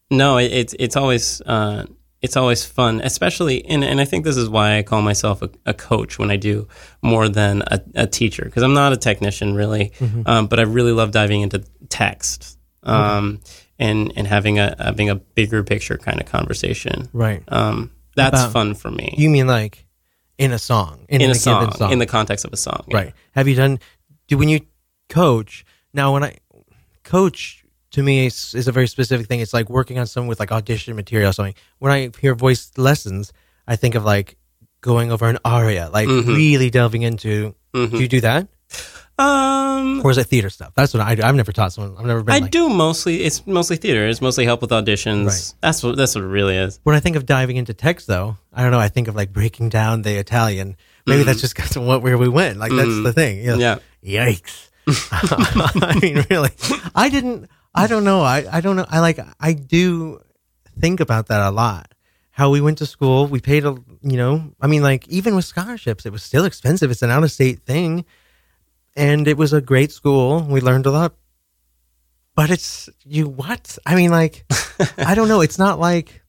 no, 0.09 0.37
it, 0.37 0.51
it's 0.51 0.75
it's 0.79 0.95
always 0.95 1.41
uh, 1.41 1.85
it's 2.21 2.35
always 2.37 2.65
fun, 2.65 3.01
especially 3.03 3.63
and 3.65 3.83
and 3.83 3.99
I 4.01 4.05
think 4.05 4.25
this 4.25 4.37
is 4.37 4.49
why 4.49 4.77
I 4.77 4.83
call 4.83 5.01
myself 5.01 5.41
a, 5.41 5.49
a 5.65 5.73
coach 5.73 6.17
when 6.17 6.31
I 6.31 6.37
do 6.37 6.67
more 7.03 7.29
than 7.29 7.61
a, 7.67 7.79
a 7.95 8.07
teacher 8.07 8.45
because 8.45 8.63
I'm 8.63 8.73
not 8.73 8.93
a 8.93 8.97
technician 8.97 9.53
really, 9.55 9.91
Mhm. 9.99 10.27
um, 10.27 10.47
but 10.47 10.59
I 10.59 10.63
really 10.63 10.91
love 10.93 11.11
diving 11.11 11.41
into 11.41 11.63
text. 11.89 12.57
Um, 12.83 13.41
and, 13.79 14.11
and 14.15 14.27
having 14.27 14.59
a 14.59 14.75
having 14.79 15.09
a 15.09 15.15
bigger 15.15 15.63
picture 15.63 15.97
kind 15.97 16.19
of 16.19 16.25
conversation, 16.27 17.09
Right. 17.13 17.43
Um, 17.47 17.91
that's 18.15 18.39
About- 18.41 18.53
fun 18.53 18.73
for 18.75 18.89
me. 18.91 19.13
You 19.17 19.29
mean 19.29 19.47
like 19.47 19.85
in 20.37 20.51
a 20.51 20.59
song? 20.59 21.05
in, 21.09 21.21
a 21.21 21.25
given 21.25 21.35
song, 21.35 21.91
in 21.91 21.99
the 21.99 22.05
context 22.05 22.45
of 22.45 22.53
a 22.53 22.57
song, 22.57 22.83
yeah. 22.87 22.97
Right. 22.97 23.13
Have 23.31 23.47
you 23.47 23.55
done? 23.55 23.79
Do 24.27 24.37
when 24.37 24.49
you 24.49 24.61
coach 25.09 25.65
now? 25.93 26.13
When 26.13 26.23
I 26.23 26.37
coach, 27.03 27.63
to 27.91 28.03
me 28.03 28.25
is, 28.27 28.53
is 28.53 28.67
a 28.67 28.71
very 28.71 28.87
specific 28.87 29.27
thing. 29.27 29.39
It's 29.39 29.53
like 29.53 29.69
working 29.69 29.97
on 29.99 30.07
something 30.07 30.27
with 30.27 30.39
like 30.39 30.51
audition 30.51 30.95
material 30.95 31.29
or 31.29 31.33
something. 31.33 31.55
When 31.79 31.91
I 31.91 32.11
hear 32.19 32.35
voice 32.35 32.71
lessons, 32.77 33.31
I 33.67 33.75
think 33.75 33.95
of 33.95 34.03
like 34.03 34.37
going 34.81 35.11
over 35.11 35.25
an 35.27 35.37
aria, 35.45 35.89
like 35.91 36.07
Mhm. 36.07 36.27
really 36.27 36.69
delving 36.69 37.01
into. 37.03 37.55
Mhm. 37.73 37.91
Do 37.91 37.97
you 37.99 38.07
do 38.07 38.21
that, 38.21 38.47
Um, 39.19 40.01
or 40.05 40.11
is 40.11 40.17
it 40.17 40.25
theater 40.25 40.49
stuff? 40.49 40.73
That's 40.75 40.93
what 40.93 41.01
I 41.01 41.15
do. 41.15 41.23
I've 41.23 41.33
never 41.35 41.51
taught 41.51 41.73
someone. 41.73 41.97
I've 41.97 42.05
never 42.05 42.23
been. 42.23 42.35
I 42.35 42.39
like, 42.39 42.51
do 42.51 42.69
mostly. 42.69 43.23
It's 43.23 43.45
mostly 43.47 43.75
theater. 43.77 44.07
It's 44.07 44.21
mostly 44.21 44.45
help 44.45 44.61
with 44.61 44.69
auditions. 44.69 45.27
Right. 45.27 45.53
That's 45.61 45.81
what 45.81 45.95
that's 45.97 46.13
what 46.15 46.23
it 46.23 46.27
really 46.27 46.55
is. 46.55 46.79
When 46.83 46.95
I 46.95 46.99
think 46.99 47.15
of 47.15 47.25
diving 47.25 47.57
into 47.57 47.73
text, 47.73 48.05
though, 48.07 48.37
I 48.53 48.61
don't 48.61 48.71
know. 48.71 48.79
I 48.79 48.89
think 48.89 49.07
of 49.07 49.15
like 49.15 49.33
breaking 49.33 49.69
down 49.69 50.03
the 50.03 50.15
Italian. 50.17 50.75
Maybe 51.07 51.23
that's 51.23 51.39
Mhm. 51.39 51.41
just 51.41 51.55
because 51.55 51.75
of 51.75 51.83
what 51.83 52.03
where 52.03 52.17
we 52.17 52.27
went. 52.29 52.57
Like 52.59 52.71
that's 52.71 52.87
Mhm. 52.89 53.03
the 53.03 53.13
thing. 53.13 53.39
you 53.39 53.57
know. 53.57 53.79
Yeah. 54.03 54.25
Yikes. 54.25 54.69
I 55.11 55.99
mean, 56.01 56.23
really, 56.29 56.51
I 56.95 57.09
didn't. 57.09 57.49
I 57.73 57.87
don't 57.87 58.03
know. 58.03 58.21
I 58.21 58.45
I 58.51 58.61
don't 58.61 58.75
know. 58.75 58.85
I 58.89 58.99
like. 58.99 59.19
I 59.39 59.53
do 59.53 60.21
think 60.79 60.99
about 60.99 61.27
that 61.27 61.41
a 61.41 61.49
lot. 61.51 61.93
How 62.31 62.51
we 62.51 62.61
went 62.61 62.77
to 62.77 62.85
school, 62.85 63.25
we 63.27 63.39
paid 63.39 63.65
a. 63.65 63.75
You 64.03 64.15
know, 64.17 64.53
I 64.61 64.67
mean, 64.67 64.83
like 64.83 65.07
even 65.09 65.35
with 65.35 65.43
scholarships, 65.45 66.05
it 66.05 66.11
was 66.11 66.21
still 66.23 66.45
expensive. 66.45 66.91
It's 66.91 67.01
an 67.01 67.09
out 67.09 67.23
of 67.23 67.31
state 67.31 67.61
thing, 67.65 68.05
and 68.97 69.27
it 69.27 69.37
was 69.37 69.53
a 69.53 69.61
great 69.61 69.91
school. 69.91 70.41
We 70.41 70.59
learned 70.59 70.87
a 70.87 70.91
lot. 70.91 71.13
But 72.35 72.49
it's 72.49 72.89
you 73.05 73.29
what? 73.29 73.77
I 73.85 73.95
mean, 73.95 74.11
like, 74.11 74.45
I 74.97 75.15
don't 75.15 75.27
know. 75.27 75.41
It's 75.41 75.57
not 75.57 75.79
like. 75.79 76.23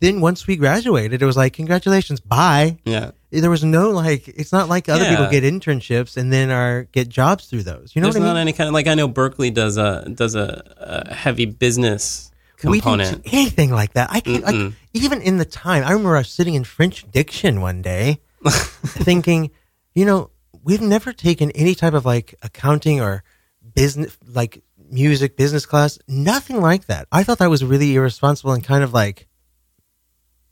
Then 0.00 0.22
once 0.22 0.46
we 0.46 0.56
graduated, 0.56 1.20
it 1.20 1.26
was 1.26 1.36
like 1.36 1.52
congratulations, 1.52 2.20
bye. 2.20 2.78
Yeah. 2.84 3.10
There 3.30 3.50
was 3.50 3.64
no 3.64 3.90
like. 3.90 4.28
It's 4.28 4.52
not 4.52 4.68
like 4.68 4.88
other 4.88 5.04
people 5.04 5.28
get 5.28 5.44
internships 5.44 6.16
and 6.16 6.32
then 6.32 6.50
are 6.50 6.84
get 6.84 7.08
jobs 7.08 7.46
through 7.46 7.64
those. 7.64 7.94
You 7.94 8.00
know 8.00 8.06
There's 8.06 8.16
what 8.16 8.22
I 8.22 8.28
not 8.28 8.34
mean? 8.34 8.42
any 8.42 8.52
kind 8.52 8.68
of 8.68 8.74
like 8.74 8.86
I 8.86 8.94
know 8.94 9.08
Berklee 9.08 9.52
does 9.52 9.76
a 9.76 10.08
does 10.08 10.34
a, 10.34 10.62
a 10.78 11.14
heavy 11.14 11.44
business 11.44 12.30
component. 12.56 13.10
We 13.10 13.14
didn't 13.14 13.24
do 13.24 13.36
anything 13.36 13.70
like 13.72 13.92
that. 13.94 14.10
I 14.10 14.20
can't, 14.20 14.44
like 14.44 14.72
even 14.94 15.20
in 15.22 15.36
the 15.36 15.44
time. 15.44 15.84
I 15.84 15.90
remember 15.90 16.16
I 16.16 16.20
was 16.20 16.30
sitting 16.30 16.54
in 16.54 16.64
French 16.64 17.04
diction 17.10 17.60
one 17.60 17.82
day, 17.82 18.20
thinking, 18.50 19.50
you 19.94 20.04
know, 20.06 20.30
we've 20.62 20.80
never 20.80 21.12
taken 21.12 21.50
any 21.52 21.74
type 21.74 21.94
of 21.94 22.04
like 22.04 22.34
accounting 22.42 23.00
or 23.00 23.22
business, 23.74 24.16
like 24.26 24.62
music 24.90 25.36
business 25.36 25.66
class. 25.66 25.98
Nothing 26.08 26.60
like 26.60 26.86
that. 26.86 27.06
I 27.12 27.22
thought 27.22 27.38
that 27.38 27.50
was 27.50 27.64
really 27.64 27.94
irresponsible 27.94 28.52
and 28.52 28.64
kind 28.64 28.84
of 28.84 28.92
like, 28.92 29.26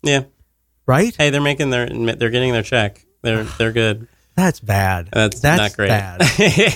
yeah. 0.03 0.25
Right. 0.87 1.15
Hey, 1.17 1.31
they're 1.31 1.41
making 1.41 1.71
their 1.71 1.87
they're 1.89 2.31
getting 2.31 2.53
their 2.53 2.63
check. 2.63 3.05
They're 3.23 3.45
they're 3.59 3.73
good. 3.73 4.09
that's 4.35 4.61
bad. 4.61 5.09
That's, 5.13 5.41
That's 5.41 5.61
not 5.61 5.77
great. 5.77 5.89
bad. 5.89 6.23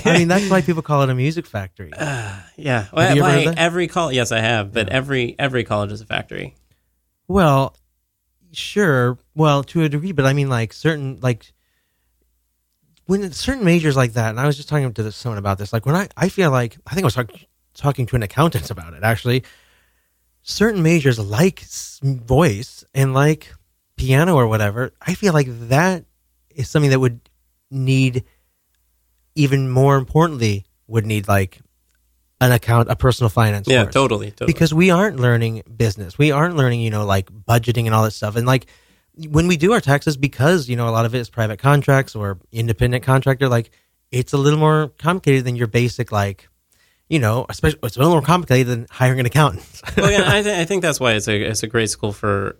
I 0.05 0.17
mean, 0.17 0.27
that's 0.27 0.49
why 0.49 0.61
people 0.61 0.81
call 0.81 1.01
it 1.03 1.09
a 1.09 1.15
music 1.15 1.45
factory. 1.45 1.91
yeah. 1.97 2.43
You 2.57 2.87
ever 2.93 3.21
Well, 3.21 3.53
every 3.57 3.87
college. 3.87 4.15
Yes, 4.15 4.31
I 4.31 4.39
have. 4.39 4.73
But 4.73 4.89
every 4.89 5.35
every 5.39 5.63
college 5.63 5.91
is 5.91 6.01
a 6.01 6.05
factory. 6.05 6.55
Well, 7.27 7.75
sure. 8.51 9.17
Well, 9.33 9.63
to 9.63 9.83
a 9.83 9.89
degree, 9.89 10.11
but 10.11 10.25
I 10.25 10.33
mean, 10.33 10.49
like 10.49 10.73
certain 10.73 11.19
like 11.21 11.53
when 13.05 13.31
certain 13.31 13.63
majors 13.65 13.95
like 13.95 14.13
that. 14.13 14.29
And 14.29 14.39
I 14.39 14.45
was 14.45 14.55
just 14.55 14.69
talking 14.69 14.91
to 14.93 15.11
someone 15.11 15.37
about 15.37 15.57
this. 15.57 15.73
Like 15.73 15.85
when 15.85 15.95
I, 15.95 16.07
I 16.15 16.29
feel 16.29 16.51
like 16.51 16.77
I 16.87 16.93
think 16.93 17.03
I 17.03 17.07
was 17.07 17.15
talk, 17.15 17.31
talking 17.73 18.05
to 18.07 18.15
an 18.15 18.23
accountant 18.23 18.69
about 18.71 18.93
it 18.93 19.03
actually. 19.03 19.43
Certain 20.41 20.83
majors 20.83 21.19
like 21.19 21.63
voice 22.01 22.83
and 22.93 23.13
like 23.13 23.53
piano 23.95 24.35
or 24.35 24.47
whatever. 24.47 24.91
I 25.01 25.13
feel 25.13 25.33
like 25.33 25.47
that 25.69 26.03
is 26.49 26.69
something 26.69 26.91
that 26.91 26.99
would 26.99 27.21
need 27.71 28.23
even 29.35 29.69
more 29.69 29.95
importantly 29.95 30.65
would 30.87 31.05
need 31.05 31.27
like 31.27 31.59
an 32.41 32.51
account 32.51 32.89
a 32.91 32.95
personal 32.95 33.29
finance 33.29 33.67
Yeah, 33.67 33.85
totally, 33.85 34.31
totally. 34.31 34.47
because 34.53 34.73
we 34.73 34.91
aren't 34.91 35.19
learning 35.19 35.63
business 35.75 36.17
we 36.17 36.31
aren't 36.31 36.55
learning 36.55 36.81
you 36.81 36.89
know 36.91 37.05
like 37.05 37.31
budgeting 37.31 37.85
and 37.85 37.95
all 37.95 38.03
that 38.03 38.11
stuff 38.11 38.35
and 38.35 38.45
like 38.45 38.67
when 39.29 39.47
we 39.47 39.57
do 39.57 39.73
our 39.73 39.81
taxes 39.81 40.17
because 40.17 40.67
you 40.69 40.75
know 40.75 40.87
a 40.87 40.91
lot 40.91 41.05
of 41.05 41.13
it 41.15 41.19
is 41.19 41.29
private 41.29 41.59
contracts 41.59 42.15
or 42.15 42.39
independent 42.51 43.03
contractor 43.03 43.47
like 43.47 43.69
it's 44.11 44.33
a 44.33 44.37
little 44.37 44.59
more 44.59 44.89
complicated 44.97 45.45
than 45.45 45.55
your 45.55 45.67
basic 45.67 46.11
like 46.11 46.47
you 47.09 47.19
know 47.19 47.45
especially 47.49 47.79
it's 47.83 47.95
a 47.95 47.99
little 47.99 48.13
more 48.13 48.21
complicated 48.21 48.67
than 48.67 48.87
hiring 48.89 49.19
an 49.19 49.25
accountant 49.25 49.81
well, 49.97 50.11
yeah, 50.11 50.23
I, 50.25 50.41
th- 50.41 50.57
I 50.57 50.65
think 50.65 50.81
that's 50.81 50.99
why 50.99 51.13
it's 51.13 51.27
a 51.27 51.35
it's 51.41 51.63
a 51.63 51.67
great 51.67 51.89
school 51.89 52.11
for 52.13 52.57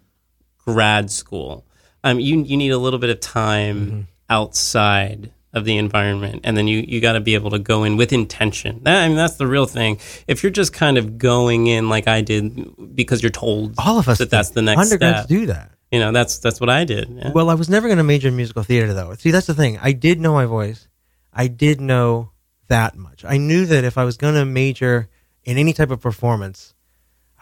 grad 0.65 1.09
school. 1.11 1.65
Um, 2.03 2.19
you 2.19 2.41
you 2.43 2.57
need 2.57 2.71
a 2.71 2.77
little 2.77 2.99
bit 2.99 3.09
of 3.09 3.19
time 3.19 3.85
Mm-hmm. 3.85 4.01
outside 4.29 5.31
of 5.53 5.65
the 5.65 5.77
environment, 5.77 6.41
and 6.43 6.57
then 6.57 6.67
you 6.67 6.79
you 6.87 6.99
got 6.99 7.13
to 7.13 7.19
be 7.21 7.35
able 7.35 7.51
to 7.51 7.59
go 7.59 7.83
in 7.83 7.95
with 7.97 8.11
intention. 8.11 8.81
That, 8.83 9.03
I 9.03 9.07
mean, 9.07 9.15
that's 9.17 9.35
the 9.35 9.47
real 9.47 9.65
thing. 9.65 9.99
If 10.27 10.41
you're 10.43 10.51
just 10.51 10.73
kind 10.73 10.97
of 10.97 11.17
going 11.17 11.67
in 11.67 11.89
like 11.89 12.07
I 12.07 12.21
did 12.21 12.95
because 12.95 13.21
you're 13.21 13.29
told 13.29 13.75
all 13.77 13.99
of 13.99 14.07
us 14.09 14.17
that 14.17 14.29
that's 14.31 14.49
the 14.49 14.61
next 14.61 14.81
undergrads 14.81 15.19
step, 15.19 15.29
do 15.29 15.45
that 15.47 15.71
you 15.93 15.99
know, 15.99 16.11
that's 16.11 16.39
that's 16.39 16.59
what 16.59 16.71
I 16.71 16.85
did. 16.85 17.07
yeah. 17.07 17.31
Well, 17.33 17.51
I 17.51 17.53
was 17.53 17.69
never 17.69 17.87
going 17.87 17.99
to 17.99 18.03
major 18.03 18.29
in 18.29 18.35
musical 18.35 18.63
theater, 18.63 18.93
though. 18.93 19.13
See, 19.13 19.29
that's 19.29 19.45
the 19.45 19.53
thing. 19.53 19.77
I 19.79 19.91
did 19.91 20.19
know 20.19 20.33
my 20.33 20.45
voice. 20.45 20.87
I 21.31 21.47
did 21.47 21.79
know 21.79 22.31
that 22.67 22.95
much. 22.95 23.23
I 23.23 23.37
knew 23.37 23.67
that 23.67 23.83
if 23.83 23.95
I 23.95 24.03
was 24.03 24.17
going 24.17 24.33
to 24.33 24.43
major 24.43 25.07
in 25.43 25.59
any 25.59 25.71
type 25.71 25.91
of 25.91 26.01
performance, 26.01 26.73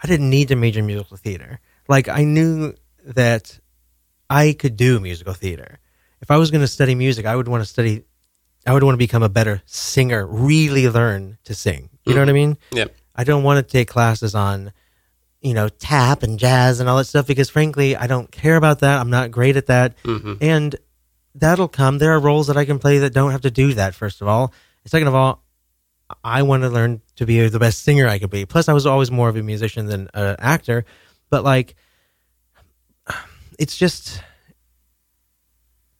I 0.02 0.06
didn't 0.06 0.28
need 0.28 0.48
to 0.48 0.56
major 0.56 0.80
in 0.80 0.86
musical 0.86 1.16
theater. 1.16 1.60
Like, 1.88 2.08
I 2.08 2.24
knew 2.24 2.74
that 3.06 3.58
I 4.28 4.52
could 4.52 4.76
do 4.76 5.00
musical 5.00 5.32
theater. 5.32 5.78
If 6.20 6.30
I 6.30 6.36
was 6.36 6.50
going 6.50 6.60
to 6.60 6.68
study 6.68 6.94
music, 6.94 7.24
I 7.24 7.34
would 7.34 7.48
want 7.48 7.62
to 7.62 7.68
study, 7.68 8.04
I 8.66 8.74
would 8.74 8.82
want 8.82 8.94
to 8.94 8.98
become 8.98 9.22
a 9.22 9.30
better 9.30 9.62
singer, 9.64 10.26
really 10.26 10.90
learn 10.90 11.38
to 11.44 11.54
sing. 11.54 11.88
You 12.04 12.12
know 12.12 12.20
mm-hmm. 12.20 12.26
what 12.26 12.28
I 12.28 12.32
mean? 12.32 12.58
Yeah. 12.70 12.84
I 13.16 13.24
don't 13.24 13.44
want 13.44 13.66
to 13.66 13.72
take 13.72 13.88
classes 13.88 14.34
on, 14.34 14.72
you 15.42 15.54
know, 15.54 15.68
tap 15.68 16.22
and 16.22 16.38
jazz 16.38 16.80
and 16.80 16.88
all 16.88 16.96
that 16.96 17.04
stuff 17.04 17.26
because 17.26 17.50
frankly, 17.50 17.96
I 17.96 18.06
don't 18.06 18.30
care 18.30 18.56
about 18.56 18.78
that. 18.80 19.00
I'm 19.00 19.10
not 19.10 19.30
great 19.30 19.56
at 19.56 19.66
that. 19.66 20.00
Mhm. 20.04 20.38
And 20.40 20.76
that'll 21.34 21.68
come. 21.68 21.98
There 21.98 22.12
are 22.12 22.20
roles 22.20 22.46
that 22.46 22.56
I 22.56 22.64
can 22.64 22.78
play 22.78 22.98
that 22.98 23.12
don't 23.12 23.32
have 23.32 23.40
to 23.42 23.50
do 23.50 23.74
that, 23.74 23.94
first 23.94 24.20
of 24.22 24.28
all. 24.28 24.52
Second 24.86 25.08
of 25.08 25.14
all, 25.14 25.42
I 26.22 26.42
want 26.42 26.62
to 26.62 26.68
learn 26.68 27.00
to 27.16 27.26
be 27.26 27.48
the 27.48 27.58
best 27.58 27.82
singer 27.82 28.06
I 28.06 28.18
could 28.18 28.30
be. 28.30 28.44
Plus, 28.46 28.68
I 28.68 28.72
was 28.72 28.86
always 28.86 29.10
more 29.10 29.28
of 29.28 29.36
a 29.36 29.42
musician 29.42 29.86
than 29.86 30.08
an 30.14 30.36
actor. 30.38 30.84
But 31.30 31.42
like, 31.44 31.74
it's 33.58 33.76
just 33.76 34.22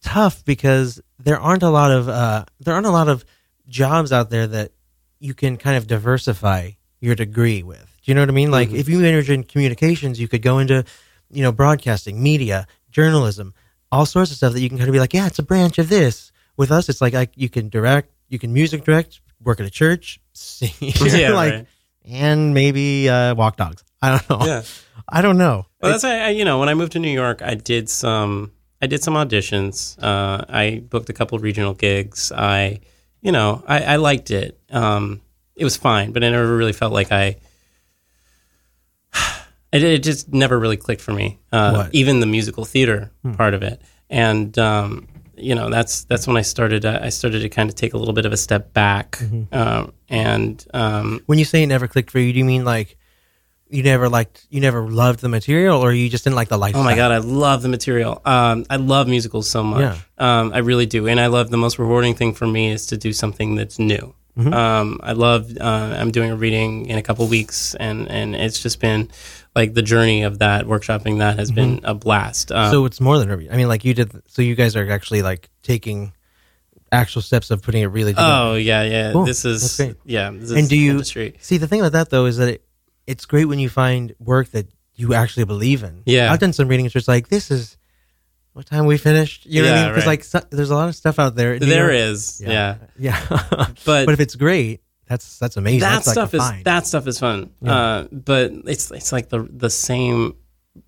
tough 0.02 0.44
because 0.44 1.00
there 1.18 1.38
aren't 1.40 1.62
a 1.62 1.70
lot 1.70 1.90
of 1.90 2.08
uh, 2.08 2.44
there 2.60 2.74
aren't 2.74 2.86
a 2.86 2.90
lot 2.90 3.08
of 3.08 3.24
jobs 3.68 4.12
out 4.12 4.30
there 4.30 4.46
that 4.46 4.72
you 5.18 5.34
can 5.34 5.56
kind 5.56 5.76
of 5.76 5.86
diversify 5.86 6.70
your 7.00 7.14
degree 7.14 7.62
with. 7.62 7.88
Do 8.02 8.10
you 8.10 8.14
know 8.14 8.22
what 8.22 8.28
I 8.28 8.32
mean? 8.32 8.50
Like 8.50 8.70
Mhm. 8.70 8.74
if 8.78 8.88
you 8.88 8.98
majored 8.98 9.30
in 9.34 9.44
communications, 9.44 10.18
you 10.20 10.28
could 10.28 10.42
go 10.42 10.58
into 10.58 10.84
you 11.30 11.42
know 11.42 11.52
broadcasting, 11.52 12.22
media, 12.22 12.66
journalism, 12.90 13.54
all 13.90 14.06
sorts 14.06 14.30
of 14.30 14.36
stuff 14.36 14.52
that 14.54 14.60
you 14.60 14.68
can 14.68 14.78
kind 14.78 14.88
of 14.88 14.92
be 14.92 15.00
like, 15.00 15.14
yeah, 15.14 15.26
it's 15.26 15.38
a 15.38 15.42
branch 15.42 15.78
of 15.78 15.88
this. 15.88 16.32
With 16.56 16.70
us, 16.70 16.88
it's 16.88 17.00
like 17.00 17.14
I, 17.14 17.28
you 17.36 17.48
can 17.48 17.68
direct, 17.68 18.10
you 18.28 18.38
can 18.38 18.52
music 18.52 18.84
direct, 18.84 19.20
work 19.42 19.60
at 19.60 19.66
a 19.66 19.70
church, 19.70 20.20
sing, 20.32 20.70
Yeah, 20.80 21.32
like, 21.42 21.52
right. 21.52 21.66
and 22.04 22.52
maybe 22.54 23.08
uh, 23.08 23.34
walk 23.34 23.56
dogs. 23.56 23.82
I 24.02 24.10
don't 24.18 24.28
know. 24.30 24.46
Yeah. 24.46 24.62
I 25.08 25.22
don't 25.22 25.38
know. 25.38 25.66
Well, 25.80 25.92
that's 25.92 26.04
why 26.04 26.20
I, 26.20 26.28
you 26.30 26.44
know 26.44 26.58
when 26.58 26.68
I 26.68 26.74
moved 26.74 26.92
to 26.92 26.98
New 26.98 27.10
York, 27.10 27.40
I 27.42 27.54
did 27.54 27.88
some 27.88 28.52
I 28.82 28.86
did 28.88 29.02
some 29.02 29.14
auditions. 29.14 29.96
Uh, 30.02 30.44
I 30.48 30.82
booked 30.88 31.08
a 31.08 31.12
couple 31.12 31.38
regional 31.38 31.72
gigs. 31.72 32.32
I, 32.32 32.80
you 33.20 33.30
know, 33.30 33.62
I, 33.66 33.94
I 33.94 33.96
liked 33.96 34.30
it. 34.32 34.58
Um, 34.70 35.20
it 35.54 35.62
was 35.64 35.76
fine, 35.76 36.10
but 36.12 36.24
I 36.24 36.30
never 36.30 36.56
really 36.56 36.72
felt 36.72 36.92
like 36.92 37.12
I. 37.12 37.36
It, 39.72 39.82
it 39.82 40.02
just 40.02 40.32
never 40.32 40.58
really 40.58 40.76
clicked 40.76 41.00
for 41.02 41.12
me. 41.12 41.38
Uh, 41.50 41.88
even 41.92 42.20
the 42.20 42.26
musical 42.26 42.64
theater 42.64 43.10
Hmm. 43.22 43.32
part 43.34 43.54
of 43.54 43.62
it, 43.62 43.80
and 44.10 44.56
um, 44.58 45.08
you 45.36 45.54
know 45.54 45.70
that's 45.70 46.04
that's 46.04 46.26
when 46.26 46.36
I 46.36 46.42
started. 46.42 46.84
Uh, 46.84 46.98
I 47.02 47.08
started 47.08 47.40
to 47.40 47.48
kind 47.48 47.68
of 47.70 47.74
take 47.74 47.94
a 47.94 47.98
little 47.98 48.14
bit 48.14 48.26
of 48.26 48.32
a 48.32 48.36
step 48.36 48.72
back, 48.74 49.12
Mhm. 49.18 49.46
um, 49.54 49.92
and 50.08 50.64
um, 50.74 51.22
When 51.26 51.38
you 51.38 51.44
say 51.46 51.62
it 51.62 51.66
never 51.68 51.88
clicked 51.88 52.10
for 52.10 52.18
you, 52.18 52.32
do 52.32 52.38
you 52.38 52.44
mean 52.44 52.64
like 52.64 52.98
you 53.70 53.82
never 53.82 54.10
liked, 54.10 54.46
you 54.50 54.60
never 54.60 54.86
loved 54.86 55.20
the 55.20 55.30
material, 55.30 55.80
or 55.80 55.94
you 55.94 56.10
just 56.10 56.24
didn't 56.24 56.36
like 56.36 56.50
the 56.50 56.58
lifestyle? 56.58 56.82
Oh 56.82 56.84
my 56.84 56.94
god, 56.94 57.10
I 57.10 57.18
love 57.18 57.62
the 57.62 57.70
material. 57.70 58.20
Um, 58.26 58.66
I 58.68 58.76
love 58.76 59.08
musicals 59.08 59.48
so 59.48 59.62
much. 59.64 59.80
Yeah. 59.80 59.96
Um, 60.40 60.52
I 60.52 60.58
really 60.58 60.84
do, 60.84 61.08
and 61.08 61.18
I 61.18 61.28
love 61.28 61.48
the 61.48 61.56
most 61.56 61.78
rewarding 61.78 62.14
thing 62.14 62.34
for 62.34 62.46
me 62.46 62.70
is 62.70 62.84
to 62.88 62.98
do 62.98 63.14
something 63.14 63.54
that's 63.54 63.78
new. 63.78 64.14
Mhm. 64.38 64.52
Um, 64.54 65.00
I 65.02 65.12
love. 65.12 65.50
Uh, 65.58 65.96
I'm 65.98 66.10
doing 66.10 66.30
a 66.30 66.36
reading 66.36 66.86
in 66.86 66.98
a 66.98 67.02
couple 67.02 67.26
weeks, 67.26 67.74
and 67.80 68.10
and 68.10 68.34
it's 68.36 68.60
just 68.62 68.78
been 68.80 69.08
like 69.54 69.74
the 69.74 69.82
journey 69.82 70.22
of 70.22 70.38
that 70.38 70.64
workshopping 70.66 71.18
that 71.18 71.38
has 71.38 71.50
been 71.50 71.80
a 71.84 71.94
blast. 71.94 72.50
Um, 72.52 72.70
so 72.70 72.84
it's 72.86 73.00
more 73.00 73.18
than 73.18 73.30
a. 73.30 73.34
I 73.52 73.56
mean, 73.56 73.68
like 73.68 73.84
you 73.84 73.94
did. 73.94 74.10
So 74.28 74.42
you 74.42 74.54
guys 74.54 74.76
are 74.76 74.90
actually 74.90 75.22
like 75.22 75.50
taking 75.62 76.12
actual 76.90 77.22
steps 77.22 77.50
of 77.50 77.62
putting 77.62 77.82
it 77.82 77.86
really. 77.86 78.12
together. 78.12 78.28
Oh, 78.32 78.54
yeah, 78.54 78.82
yeah. 78.82 79.12
Cool. 79.12 79.24
This 79.24 79.44
is- 79.44 79.80
yeah, 80.04 80.30
this 80.30 80.50
and 80.50 80.58
is 80.60 80.68
do 80.68 80.76
you 80.76 80.90
industry. 80.92 81.36
see 81.40 81.58
the 81.58 81.66
thing 81.68 81.80
about 81.80 81.92
that 81.92 82.10
though 82.10 82.26
is 82.26 82.36
that 82.38 82.48
it, 82.48 82.64
it's 83.06 83.24
great 83.26 83.46
when 83.46 83.58
you 83.58 83.68
find 83.68 84.14
work 84.18 84.48
that 84.50 84.66
you 84.94 85.14
actually 85.14 85.44
believe 85.44 85.82
in. 85.82 86.02
Yeah. 86.06 86.30
I've 86.32 86.38
done 86.38 86.52
some 86.52 86.68
readings 86.68 86.94
where 86.94 86.98
it's 87.00 87.08
like 87.08 87.28
this 87.28 87.50
is. 87.50 87.76
What 88.54 88.66
time 88.66 88.84
we 88.84 88.98
finished? 88.98 89.46
You 89.46 89.62
know 89.62 89.68
what 89.70 89.74
I 89.74 89.76
Yeah, 89.80 89.82
mean? 89.84 89.90
Because 89.94 90.06
right. 90.06 90.12
like 90.12 90.24
so, 90.24 90.40
there's 90.50 90.68
a 90.68 90.74
lot 90.74 90.90
of 90.90 90.94
stuff 90.94 91.18
out 91.18 91.34
there. 91.34 91.58
There 91.58 91.86
know- 91.86 91.92
is, 91.94 92.38
yeah. 92.44 92.76
yeah. 92.98 93.18
But- 93.28 93.74
but 94.04 94.08
if 94.10 94.20
it's 94.20 94.34
great, 94.34 94.82
that's 95.12 95.38
that's 95.38 95.56
amazing. 95.56 95.80
that 95.80 96.04
That's 96.04 96.10
stuff 96.12 96.32
a 96.32 96.36
is 96.36 96.42
find. 96.42 96.64
that 96.64 96.86
stuff 96.86 97.06
is 97.06 97.18
fun. 97.18 97.50
Yeah. 97.60 97.74
Uh, 97.76 98.08
but 98.10 98.52
it's 98.66 98.90
it's 98.90 99.12
like 99.12 99.28
the 99.28 99.42
the 99.50 99.70
same 99.70 100.34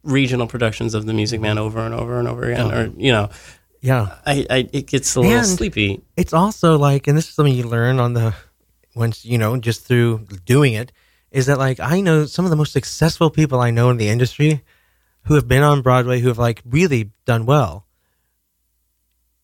regional 0.02 0.46
productions 0.46 0.94
of 0.94 1.04
the 1.06 1.12
Music 1.12 1.40
Man 1.40 1.58
over 1.58 1.80
and 1.80 1.94
over 1.94 2.18
and 2.18 2.26
over 2.26 2.44
again, 2.50 2.72
or 2.72 2.92
you 2.96 3.12
know, 3.12 3.28
Yeah. 3.80 4.16
I, 4.24 4.46
I 4.50 4.68
it 4.72 4.86
gets 4.86 5.14
a 5.14 5.20
little 5.20 5.38
And 5.38 5.46
sleepy. 5.46 6.00
It's 6.16 6.32
also 6.32 6.78
like, 6.78 7.06
and 7.06 7.16
this 7.18 7.28
is 7.28 7.34
something 7.34 7.54
you 7.54 7.64
learn 7.68 8.00
on 8.00 8.14
the 8.14 8.34
once 8.94 9.24
you 9.24 9.36
know 9.38 9.56
just 9.58 9.84
through 9.86 10.26
doing 10.46 10.72
it, 10.74 10.90
is 11.30 11.46
that 11.46 11.58
like 11.58 11.80
I 11.80 12.00
know 12.00 12.24
some 12.26 12.44
of 12.46 12.50
the 12.50 12.56
most 12.56 12.72
successful 12.72 13.28
people 13.30 13.60
I 13.60 13.70
know 13.70 13.90
in 13.90 13.98
the 13.98 14.08
industry 14.08 14.62
who 15.24 15.34
have 15.34 15.48
been 15.48 15.62
on 15.62 15.82
Broadway 15.82 16.20
who 16.20 16.28
have 16.28 16.38
like 16.38 16.62
really 16.64 17.10
done 17.26 17.44
well. 17.46 17.86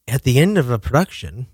At 0.09 0.23
the 0.25 0.39
end 0.39 0.59
of 0.59 0.71
a 0.71 0.79
production, 0.79 1.47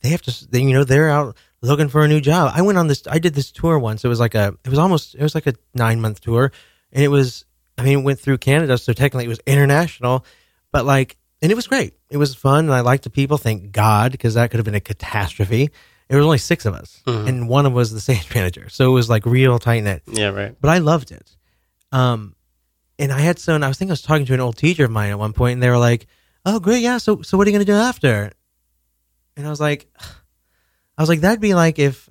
they 0.00 0.08
have 0.10 0.22
to, 0.22 0.48
they, 0.50 0.60
you 0.60 0.72
know, 0.74 0.84
they're 0.84 1.08
out 1.10 1.36
looking 1.62 1.88
for 1.88 2.04
a 2.04 2.08
new 2.08 2.20
job. 2.20 2.52
I 2.54 2.62
went 2.62 2.78
on 2.78 2.86
this, 2.86 3.02
I 3.10 3.18
did 3.18 3.34
this 3.34 3.50
tour 3.50 3.78
once. 3.78 4.04
It 4.04 4.08
was 4.08 4.20
like 4.20 4.34
a, 4.34 4.54
it 4.64 4.68
was 4.68 4.78
almost, 4.78 5.14
it 5.14 5.22
was 5.22 5.34
like 5.34 5.46
a 5.46 5.54
nine 5.74 6.00
month 6.00 6.20
tour, 6.20 6.52
and 6.92 7.02
it 7.02 7.08
was, 7.08 7.44
I 7.78 7.82
mean, 7.82 7.98
it 8.00 8.02
went 8.02 8.20
through 8.20 8.38
Canada, 8.38 8.78
so 8.78 8.92
technically 8.92 9.24
it 9.24 9.28
was 9.28 9.40
international, 9.46 10.24
but 10.72 10.84
like, 10.84 11.16
and 11.42 11.52
it 11.52 11.54
was 11.54 11.66
great. 11.66 11.94
It 12.10 12.16
was 12.16 12.34
fun, 12.34 12.64
and 12.66 12.72
I 12.74 12.80
liked 12.80 13.04
the 13.04 13.10
people. 13.10 13.36
Thank 13.38 13.72
God, 13.72 14.12
because 14.12 14.34
that 14.34 14.50
could 14.50 14.56
have 14.58 14.64
been 14.64 14.74
a 14.74 14.80
catastrophe. 14.80 15.70
There 16.08 16.18
was 16.18 16.24
only 16.24 16.38
six 16.38 16.64
of 16.66 16.74
us, 16.74 17.02
Mhm. 17.06 17.26
and 17.28 17.48
one 17.48 17.66
of 17.66 17.72
was 17.72 17.92
the 17.92 18.00
stage 18.00 18.26
manager, 18.34 18.68
so 18.68 18.90
it 18.90 18.94
was 18.94 19.10
like 19.10 19.26
real 19.26 19.58
tight 19.58 19.82
knit. 19.84 20.02
Yeah, 20.06 20.28
right. 20.28 20.54
But 20.60 20.70
I 20.70 20.78
loved 20.78 21.10
it. 21.12 21.36
Um, 21.92 22.34
and 22.98 23.12
I 23.12 23.18
had 23.20 23.38
someone. 23.38 23.62
I 23.64 23.68
was 23.68 23.76
thinking 23.76 23.90
I 23.90 23.94
was 23.94 24.02
talking 24.02 24.24
to 24.26 24.34
an 24.34 24.40
old 24.40 24.56
teacher 24.56 24.84
of 24.84 24.90
mine 24.90 25.10
at 25.10 25.18
one 25.18 25.32
point, 25.34 25.54
and 25.54 25.62
they 25.62 25.68
were 25.68 25.76
like, 25.78 26.06
"Oh, 26.46 26.58
great, 26.60 26.80
yeah. 26.82 26.96
So, 26.98 27.20
so 27.22 27.36
what 27.36 27.46
are 27.46 27.50
you 27.50 27.56
going 27.56 27.66
to 27.66 27.70
do 27.72 27.76
after?" 27.76 28.32
And 29.36 29.46
I 29.46 29.50
was 29.50 29.60
like, 29.60 29.86
I 30.98 31.02
was 31.02 31.08
like, 31.08 31.20
that'd 31.20 31.40
be 31.40 31.54
like 31.54 31.78
if 31.78 32.08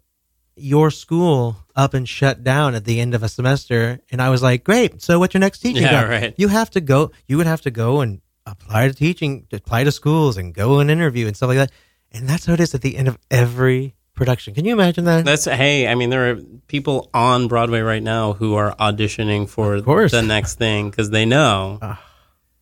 your 0.56 0.90
school 0.92 1.58
up 1.76 1.94
and 1.94 2.08
shut 2.08 2.44
down 2.44 2.76
at 2.76 2.86
the 2.86 3.00
end 3.02 3.14
of 3.16 3.24
a 3.24 3.28
semester, 3.30 4.00
and 4.12 4.22
I 4.22 4.30
was 4.30 4.42
like, 4.42 4.64
great. 4.64 5.02
So, 5.02 5.20
what's 5.20 5.34
your 5.34 5.42
next 5.42 5.60
teaching 5.60 5.84
Yeah, 5.84 6.02
job? 6.02 6.10
right. 6.10 6.34
You 6.38 6.48
have 6.48 6.70
to 6.72 6.82
go. 6.82 7.12
You 7.28 7.38
would 7.38 7.48
have 7.48 7.62
to 7.62 7.72
go 7.72 8.02
and 8.02 8.22
apply 8.46 8.88
to 8.88 8.94
teaching, 8.94 9.48
apply 9.52 9.84
to 9.84 9.92
schools, 9.92 10.38
and 10.38 10.54
go 10.54 10.80
and 10.80 10.90
interview 10.92 11.28
and 11.28 11.36
stuff 11.36 11.48
like 11.50 11.58
that. 11.58 11.72
And 12.12 12.30
that's 12.30 12.46
how 12.46 12.54
it 12.54 12.60
is 12.62 12.74
at 12.76 12.82
the 12.82 12.96
end 12.96 13.08
of 13.10 13.18
every 13.30 13.96
production. 14.14 14.54
Can 14.54 14.64
you 14.64 14.72
imagine 14.72 15.04
that? 15.06 15.26
That's 15.26 15.44
hey, 15.46 15.88
I 15.90 15.96
mean, 15.96 16.10
there 16.10 16.32
are 16.32 16.36
people 16.68 17.10
on 17.14 17.50
Broadway 17.50 17.82
right 17.82 18.04
now 18.04 18.32
who 18.34 18.54
are 18.56 18.74
auditioning 18.78 19.50
for 19.50 19.82
the 19.82 20.22
next 20.26 20.56
thing 20.56 20.90
because 20.90 21.10
they 21.10 21.26
know, 21.26 21.80
ah, 21.82 22.02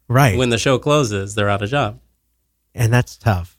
right, 0.07 0.35
when 0.37 0.49
the 0.49 0.57
show 0.57 0.79
closes, 0.79 1.35
they're 1.35 1.49
out 1.49 1.61
of 1.61 1.69
job. 1.69 1.99
and 2.73 2.91
that's 2.91 3.17
tough. 3.17 3.52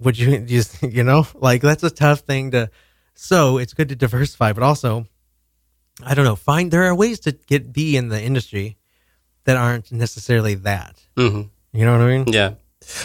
Would 0.00 0.18
you 0.18 0.38
just 0.56 0.82
you 0.82 1.04
know 1.04 1.26
like 1.34 1.62
that's 1.62 1.82
a 1.82 1.90
tough 1.90 2.20
thing 2.20 2.50
to. 2.52 2.70
So 3.14 3.58
it's 3.58 3.74
good 3.74 3.90
to 3.90 3.96
diversify, 3.96 4.54
but 4.54 4.62
also, 4.62 5.06
I 6.02 6.14
don't 6.14 6.24
know. 6.24 6.36
Find 6.36 6.70
there 6.70 6.84
are 6.84 6.94
ways 6.94 7.20
to 7.20 7.32
get 7.32 7.70
be 7.72 7.96
in 7.96 8.08
the 8.08 8.20
industry 8.22 8.78
that 9.44 9.56
aren't 9.58 9.92
necessarily 9.92 10.54
that. 10.56 11.02
hmm 11.16 11.42
You 11.72 11.84
know 11.84 11.92
what 11.92 12.00
I 12.00 12.16
mean? 12.16 12.24
Yeah. 12.32 12.54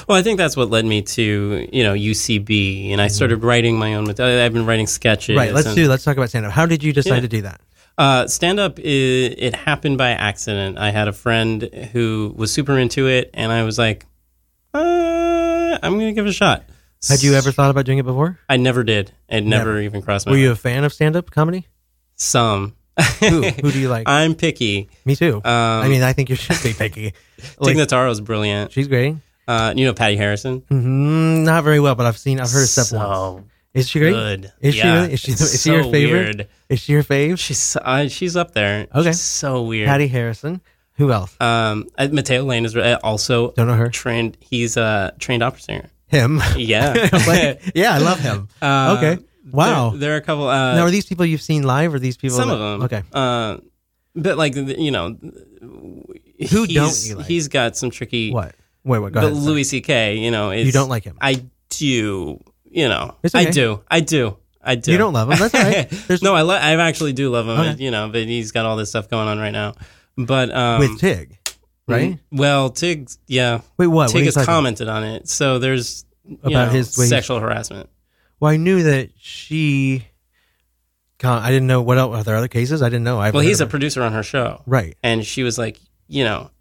Well, 0.07 0.17
I 0.17 0.21
think 0.21 0.37
that's 0.37 0.55
what 0.55 0.69
led 0.69 0.85
me 0.85 1.01
to 1.01 1.67
you 1.71 1.83
know 1.83 1.93
UCB, 1.93 2.91
and 2.93 3.01
I 3.01 3.07
started 3.07 3.43
writing 3.43 3.77
my 3.77 3.95
own. 3.95 4.09
I've 4.09 4.53
been 4.53 4.65
writing 4.65 4.87
sketches. 4.87 5.33
Mm-hmm. 5.33 5.37
Right. 5.39 5.53
Let's 5.53 5.67
and- 5.67 5.75
do. 5.75 5.89
Let's 5.89 6.05
talk 6.05 6.15
about 6.15 6.29
stand 6.29 6.45
up. 6.45 6.53
How 6.53 6.65
did 6.65 6.81
you 6.81 6.93
decide 6.93 7.15
Yeah. 7.15 7.21
to 7.21 7.27
do 7.27 7.41
that? 7.41 7.59
Uh, 7.97 8.27
stand 8.27 8.59
up, 8.59 8.77
it, 8.79 9.35
it 9.37 9.55
happened 9.55 9.97
by 9.97 10.09
accident. 10.11 10.77
I 10.77 10.91
had 10.91 11.07
a 11.07 11.13
friend 11.13 11.61
who 11.93 12.33
was 12.35 12.51
super 12.51 12.77
into 12.77 13.07
it, 13.07 13.29
and 13.33 13.51
I 13.53 13.63
was 13.63 13.77
like, 13.77 14.05
uh, 14.73 15.77
I'm 15.81 15.93
going 15.93 16.07
to 16.07 16.11
give 16.13 16.25
it 16.25 16.29
a 16.29 16.33
shot. 16.33 16.65
Had 17.07 17.23
you 17.23 17.33
ever 17.33 17.51
thought 17.51 17.69
about 17.71 17.85
doing 17.85 17.97
it 17.97 18.05
before? 18.05 18.39
I 18.49 18.57
never 18.57 18.83
did. 18.83 19.11
It 19.29 19.41
never, 19.43 19.71
Never. 19.71 19.81
even 19.81 20.01
crossed 20.01 20.25
my 20.25 20.31
Were 20.31 20.35
mind. 20.37 20.43
you 20.45 20.51
a 20.51 20.55
fan 20.55 20.83
of 20.83 20.93
stand 20.93 21.15
up 21.15 21.31
comedy? 21.31 21.67
Some. 22.15 22.75
Who? 23.19 23.41
Who 23.43 23.71
do 23.71 23.79
you 23.79 23.89
like? 23.89 24.07
I'm 24.09 24.35
picky. 24.35 24.89
Me 25.03 25.15
too. 25.15 25.35
Um, 25.37 25.43
I 25.45 25.87
mean, 25.89 26.01
I 26.01 26.13
think 26.13 26.29
you 26.29 26.35
should 26.35 26.61
be 26.63 26.73
picky. 26.73 27.13
Tig 27.63 27.75
Notaro's 27.77 28.21
brilliant. 28.21 28.71
She's 28.71 28.87
great. 28.87 29.15
Uh, 29.47 29.73
you 29.75 29.85
know 29.85 29.93
Patti 29.93 30.15
Harrison? 30.15 30.61
Mm, 30.61 31.43
not 31.43 31.63
very 31.63 31.79
well, 31.79 31.93
but 31.95 32.05
I've 32.05 32.17
seen, 32.17 32.39
I've 32.39 32.49
heard 32.49 32.67
stuff 32.67 32.87
So 32.87 33.33
once. 33.35 33.47
Is 33.73 33.89
she 33.89 33.99
great? 33.99 34.11
good. 34.13 34.51
Is 34.61 34.73
she? 34.75 34.79
Yeah, 34.79 34.93
Really? 35.01 35.13
Is 35.13 35.19
she? 35.19 35.31
it's 35.33 35.41
Is 35.41 35.61
she 35.61 35.69
your 35.71 35.83
so 35.83 35.91
favorite? 35.91 36.23
weird. 36.37 36.47
Is 36.69 36.79
she 36.79 36.93
your 36.93 37.03
fave? 37.03 37.37
She's 37.37 37.75
uh, 37.75 38.07
she's 38.07 38.37
up 38.37 38.53
there. 38.53 38.87
Okay. 38.95 39.09
She's 39.09 39.19
so 39.19 39.63
weird. 39.63 39.87
Patti 39.87 40.07
Harrison. 40.07 40.61
Who 40.93 41.11
else? 41.11 41.35
Um, 41.41 41.89
uh, 41.97 42.07
Matteo 42.09 42.45
Lane 42.45 42.63
is 42.63 42.73
uh, 42.75 42.97
also 43.03 43.51
Don't 43.51 43.67
know 43.67 43.75
her. 43.75 43.89
trained. 43.89 44.37
He's 44.39 44.77
a 44.77 45.13
trained 45.19 45.43
opera 45.43 45.59
singer. 45.61 45.89
Him. 46.15 46.41
Yeah. 46.57 46.93
Like, 47.27 47.61
yeah, 47.75 47.93
I 47.93 47.97
love 47.99 48.19
him. 48.19 48.47
Uh, 48.61 48.95
okay. 48.97 49.23
Wow. 49.51 49.89
There, 49.91 49.99
there 49.99 50.13
are 50.13 50.17
a 50.17 50.21
couple. 50.21 50.47
Uh, 50.47 50.75
now, 50.75 50.83
are 50.83 50.89
these 50.91 51.05
people 51.05 51.25
you've 51.25 51.41
seen 51.41 51.63
live, 51.63 51.93
or 51.93 51.99
these 51.99 52.17
people? 52.17 52.37
some 52.37 52.49
that- 52.49 52.55
of 52.55 52.59
them. 52.59 52.81
Okay. 52.83 53.03
Uh, 53.13 53.57
but 54.15 54.37
like 54.37 54.55
you 54.55 54.91
know, 54.91 55.17
Who 55.61 56.05
he's, 56.39 56.73
don't 56.73 57.05
you 57.05 57.15
like? 57.17 57.25
He's 57.27 57.47
got 57.47 57.75
some 57.77 57.89
tricky. 57.91 58.31
What? 58.31 58.55
Wait, 58.83 58.99
what? 58.99 59.11
Go 59.13 59.21
but 59.21 59.31
ahead. 59.31 59.43
Louis 59.43 59.63
C.K. 59.63 60.15
You 60.17 60.31
know, 60.31 60.51
is, 60.51 60.65
You 60.65 60.71
don't 60.71 60.89
like 60.89 61.03
him? 61.03 61.17
I 61.21 61.43
do. 61.69 62.39
You 62.69 62.87
know, 62.89 63.15
It's 63.23 63.35
I 63.35 63.45
do. 63.51 63.81
I 63.89 63.99
do. 64.01 64.37
I 64.61 64.75
do. 64.75 64.91
You 64.91 64.97
don't 64.97 65.13
love 65.13 65.29
him. 65.31 65.37
That's 65.39 65.53
right. 65.53 65.89
There's- 66.07 66.21
no, 66.27 66.33
I 66.35 66.41
lo- 66.41 66.55
I 66.55 66.75
actually 66.75 67.13
do 67.13 67.29
love 67.29 67.45
him. 67.47 67.59
Okay. 67.59 67.83
You 67.83 67.91
know, 67.91 68.09
but 68.09 68.23
he's 68.25 68.51
got 68.51 68.65
all 68.65 68.75
this 68.77 68.89
stuff 68.89 69.09
going 69.09 69.27
on 69.27 69.37
right 69.39 69.51
now. 69.51 69.73
But 70.17 70.53
um, 70.55 70.79
With 70.79 70.99
Tig, 70.99 71.37
right? 71.87 72.13
mm, 72.13 72.19
Well, 72.31 72.69
Tig, 72.69 73.09
yeah. 73.27 73.61
Wait, 73.77 73.87
what? 73.87 73.95
What 73.95 74.11
Tig 74.11 74.19
you 74.21 74.25
has 74.25 74.33
talking 74.35 74.43
about? 74.45 74.55
commented 74.55 74.87
on 74.87 75.03
it. 75.03 75.29
So 75.29 75.59
there's 75.59 76.05
About 76.27 76.51
know, 76.51 76.65
his 76.67 76.93
sexual 76.93 77.39
harassment. 77.39 77.89
Well, 78.39 78.51
I 78.51 78.57
knew 78.57 78.83
that 78.83 79.11
she. 79.17 80.07
I 81.23 81.49
didn't 81.49 81.67
know 81.67 81.81
what 81.81 81.97
else. 81.97 82.15
Are 82.15 82.23
there 82.23 82.35
other 82.35 82.47
cases? 82.47 82.83
I 82.83 82.89
didn't 82.89 83.03
know. 83.03 83.19
I've 83.19 83.33
Well, 83.33 83.41
he's 83.41 83.61
a 83.61 83.65
producer 83.65 84.03
on 84.03 84.13
her 84.13 84.21
show, 84.21 84.61
Right. 84.67 84.95
And 85.01 85.25
she 85.25 85.41
was 85.41 85.57
like, 85.57 85.79
you 86.07 86.23
know, 86.23 86.51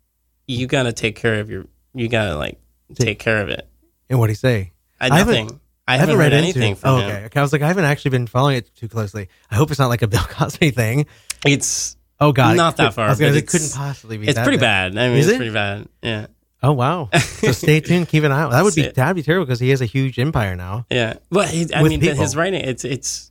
you 0.47 0.67
got 0.67 0.85
to 0.85 0.93
take 0.93 1.17
care 1.17 1.41
of 1.41 1.51
your, 1.51 1.67
you 1.93 2.09
got 2.09 2.27
to 2.27 2.37
like 2.37 2.59
take 2.95 3.19
care 3.19 3.43
of 3.43 3.51
it. 3.51 3.69
And 4.09 4.19
what 4.19 4.25
would 4.25 4.31
he 4.31 4.37
say? 4.37 4.73
I, 5.01 5.19
haven't- 5.19 5.35
nothing. 5.35 5.61
I 5.87 5.99
haven't, 5.99 6.17
read 6.17 6.33
into 6.33 6.39
anything 6.39 6.77
from 6.77 6.91
oh, 6.91 6.99
him. 6.99 7.11
okay. 7.11 7.25
okay. 7.27 7.41
I 7.41 7.43
was 7.43 7.53
like, 7.53 7.61
I 7.61 7.67
haven't 7.67 7.85
actually 7.85 8.13
been 8.13 8.27
following 8.27 8.57
it 8.57 8.75
too 8.75 8.89
closely. 8.89 9.29
I 9.51 9.57
hope 9.57 9.71
it's 9.71 9.79
not 9.79 9.89
like 9.89 10.01
a 10.01 10.09
Bill 10.09 10.23
Cosby 10.23 10.71
thing. 10.71 11.05
It's 11.45 11.97
Oh 12.25 12.33
God, 12.33 12.57
not 12.57 12.77
that 12.79 12.95
far. 12.95 13.07
I 13.07 13.11
was 13.11 13.19
gonna 13.19 13.33
but 13.33 13.35
say, 13.35 13.39
it 13.41 13.49
couldn't 13.49 13.73
possibly 13.73 14.19
be. 14.19 14.29
It's 14.29 14.41
pretty 14.41 14.59
bad. 14.59 14.95
bad. 14.95 15.05
I 15.05 15.09
mean, 15.09 15.19
Is 15.19 15.27
it's 15.27 15.35
it? 15.35 15.39
pretty 15.39 15.53
bad. 15.53 15.89
Yeah. 16.03 16.27
Oh 16.63 16.73
wow! 16.73 17.11
So 17.13 17.53
stay 17.53 17.81
tuned. 17.81 18.09
Keep 18.09 18.25
an 18.25 18.33
eye 18.33 18.41
out. 18.41 18.53
That 18.53 18.65
would 18.65 18.75
be 18.75 18.89
that'd 18.89 19.15
be 19.15 19.23
terrible 19.23 19.45
because 19.45 19.61
he 19.61 19.69
has 19.71 19.83
a 19.83 19.87
huge 19.87 20.19
empire 20.19 20.57
now. 20.57 20.87
Yeah. 20.91 21.19
Well, 21.31 21.47
he, 21.47 21.69
I 21.75 21.83
mean, 21.83 22.01
but 22.01 22.17
his 22.17 22.35
writing, 22.35 22.63
it's 22.63 22.85
it's 22.85 23.31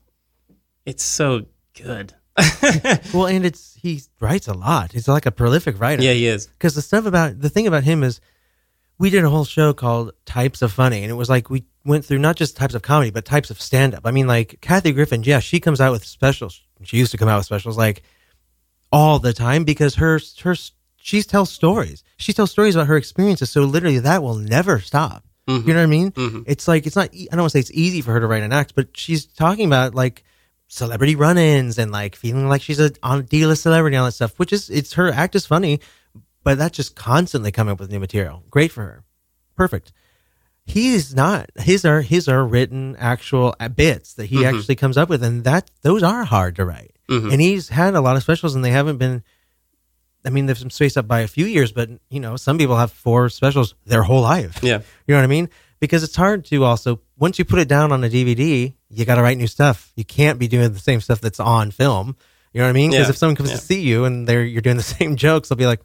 it's 0.86 1.04
so 1.04 1.46
good. 1.74 2.14
well, 3.14 3.26
and 3.26 3.46
it's 3.46 3.76
he 3.82 4.02
writes 4.20 4.48
a 4.48 4.54
lot. 4.54 4.92
He's 4.92 5.08
like 5.08 5.26
a 5.26 5.32
prolific 5.32 5.80
writer. 5.80 6.04
Yeah, 6.04 6.14
he 6.14 6.28
is. 6.28 6.46
Because 6.46 6.76
the 6.76 6.82
stuff 6.82 7.06
about 7.08 7.40
the 7.40 7.50
thing 7.50 7.66
about 7.66 7.84
him 7.84 8.04
is, 8.04 8.22
we 9.00 9.10
did 9.10 9.24
a 9.24 9.30
whole 9.30 9.46
show 9.46 9.74
called 9.74 10.12
Types 10.26 10.62
of 10.62 10.72
Funny, 10.72 11.02
and 11.02 11.12
it 11.12 11.16
was 11.16 11.30
like 11.30 11.50
we 11.50 11.66
went 11.86 12.06
through 12.06 12.20
not 12.20 12.36
just 12.36 12.56
types 12.56 12.76
of 12.76 12.82
comedy, 12.84 13.10
but 13.10 13.26
types 13.26 13.50
of 13.50 13.60
stand 13.60 13.96
up. 13.96 14.06
I 14.06 14.12
mean, 14.12 14.28
like 14.28 14.60
Kathy 14.62 14.92
Griffin, 14.92 15.24
yeah, 15.24 15.40
she 15.40 15.60
comes 15.60 15.82
out 15.82 15.92
with 15.92 16.06
specials. 16.06 16.62
She 16.84 16.98
used 16.98 17.12
to 17.12 17.18
come 17.18 17.30
out 17.30 17.38
with 17.38 17.46
specials 17.46 17.78
like 17.78 18.04
all 18.94 19.20
the 19.20 19.34
time 19.34 19.64
because 19.66 19.96
her 19.96 20.20
her 20.44 20.56
she 20.98 21.22
tells 21.24 21.52
stories. 21.52 22.02
She 22.16 22.32
tells 22.32 22.52
stories 22.52 22.76
about 22.76 22.88
her 22.88 22.96
experiences. 22.96 23.50
So 23.50 23.64
literally, 23.64 24.00
that 24.00 24.24
will 24.24 24.36
never 24.36 24.80
stop. 24.80 25.26
Mhm. 25.50 25.68
You 25.68 25.74
know 25.74 25.80
what 25.80 25.84
I 25.84 25.88
mean? 25.88 26.12
Mhm. 26.12 26.44
It's 26.48 26.68
like 26.70 26.86
it's 26.88 26.96
not. 26.96 27.10
I 27.14 27.26
don't 27.32 27.40
want 27.42 27.52
to 27.52 27.58
say 27.58 27.60
it's 27.60 27.72
easy 27.74 28.02
for 28.02 28.14
her 28.14 28.22
to 28.22 28.28
write 28.28 28.44
an 28.44 28.54
act, 28.54 28.74
but 28.76 28.96
she's 28.96 29.26
talking 29.26 29.66
about 29.66 29.94
like 29.96 30.24
celebrity 30.68 31.16
run-ins 31.16 31.78
and 31.78 31.92
like 31.92 32.16
feeling 32.16 32.48
like 32.48 32.62
she's 32.62 32.80
a 32.80 32.92
on 33.04 33.24
D-list 33.26 33.64
celebrity 33.64 33.96
and 33.98 34.02
all 34.02 34.06
that 34.08 34.14
stuff. 34.14 34.40
Which 34.40 34.54
is 34.54 34.70
it's 34.70 34.94
her 34.94 35.12
act 35.12 35.36
is 35.36 35.46
funny, 35.46 35.82
but 36.46 36.58
that's 36.58 36.78
just 36.78 36.96
constantly 36.96 37.52
coming 37.52 37.74
up 37.74 37.80
with 37.82 37.92
new 37.92 38.00
material. 38.00 38.44
Great 38.50 38.72
for 38.72 38.84
her. 38.84 39.04
Perfect. 39.58 39.92
He's 40.66 41.14
not. 41.14 41.50
His 41.58 41.84
are 41.84 42.02
his 42.02 42.30
are 42.30 42.46
written 42.46 42.96
actual 42.98 43.54
uh, 43.60 43.68
bits 43.68 44.14
that 44.14 44.28
he 44.28 44.38
Mhm. 44.38 44.54
actually 44.54 44.76
comes 44.76 44.98
up 44.98 45.10
with, 45.10 45.22
and 45.22 45.44
that 45.44 45.70
those 45.82 46.04
are 46.04 46.24
hard 46.24 46.56
to 46.56 46.64
write. 46.64 46.93
Mhm. 47.10 47.32
and 47.34 47.42
he's 47.42 47.70
had 47.70 47.96
a 47.96 48.02
lot 48.02 48.16
of 48.16 48.24
specials, 48.24 48.56
and 48.56 48.64
they 48.64 48.72
haven't 48.72 48.98
been. 48.98 49.24
I 50.26 50.30
mean, 50.30 50.46
they've 50.46 50.58
been 50.58 50.70
spaced 50.70 50.98
up 50.98 51.06
by 51.08 51.20
a 51.20 51.28
few 51.28 51.46
years, 51.46 51.72
but 51.74 51.90
you 52.10 52.20
know, 52.22 52.38
some 52.38 52.58
people 52.58 52.78
have 52.78 52.92
four 52.92 53.28
specials 53.30 53.76
their 53.86 54.04
whole 54.04 54.22
life. 54.22 54.60
Yeah. 54.64 54.78
you 55.06 55.14
know 55.14 55.18
what 55.18 55.24
I 55.26 55.28
mean? 55.28 55.50
Because 55.82 56.02
it's 56.04 56.16
hard 56.16 56.46
to 56.46 56.64
also 56.64 57.02
once 57.18 57.38
you 57.38 57.44
put 57.46 57.60
it 57.60 57.68
down 57.68 57.92
on 57.92 58.04
a 58.06 58.10
DVD, 58.10 58.74
you 58.90 59.04
got 59.06 59.16
to 59.16 59.22
write 59.22 59.38
new 59.38 59.48
stuff. 59.48 59.92
You 59.98 60.06
can't 60.06 60.40
be 60.40 60.48
doing 60.48 60.72
the 60.72 60.80
same 60.80 61.02
stuff 61.02 61.20
that's 61.20 61.42
on 61.42 61.72
film. 61.72 62.16
You 62.54 62.60
know 62.62 62.66
what 62.68 62.70
I 62.70 62.74
mean? 62.74 62.92
Because 62.92 63.08
Yeah. 63.08 63.10
if 63.12 63.18
someone 63.18 63.36
comes 63.36 63.50
Yeah. 63.50 63.56
to 63.58 63.62
see 63.62 63.82
you 63.82 64.06
and 64.06 64.26
they're 64.28 64.44
you're 64.46 64.62
doing 64.62 64.78
the 64.78 64.84
same 64.98 65.18
jokes, 65.18 65.50
they'll 65.50 65.58
be 65.58 65.66
like, 65.66 65.82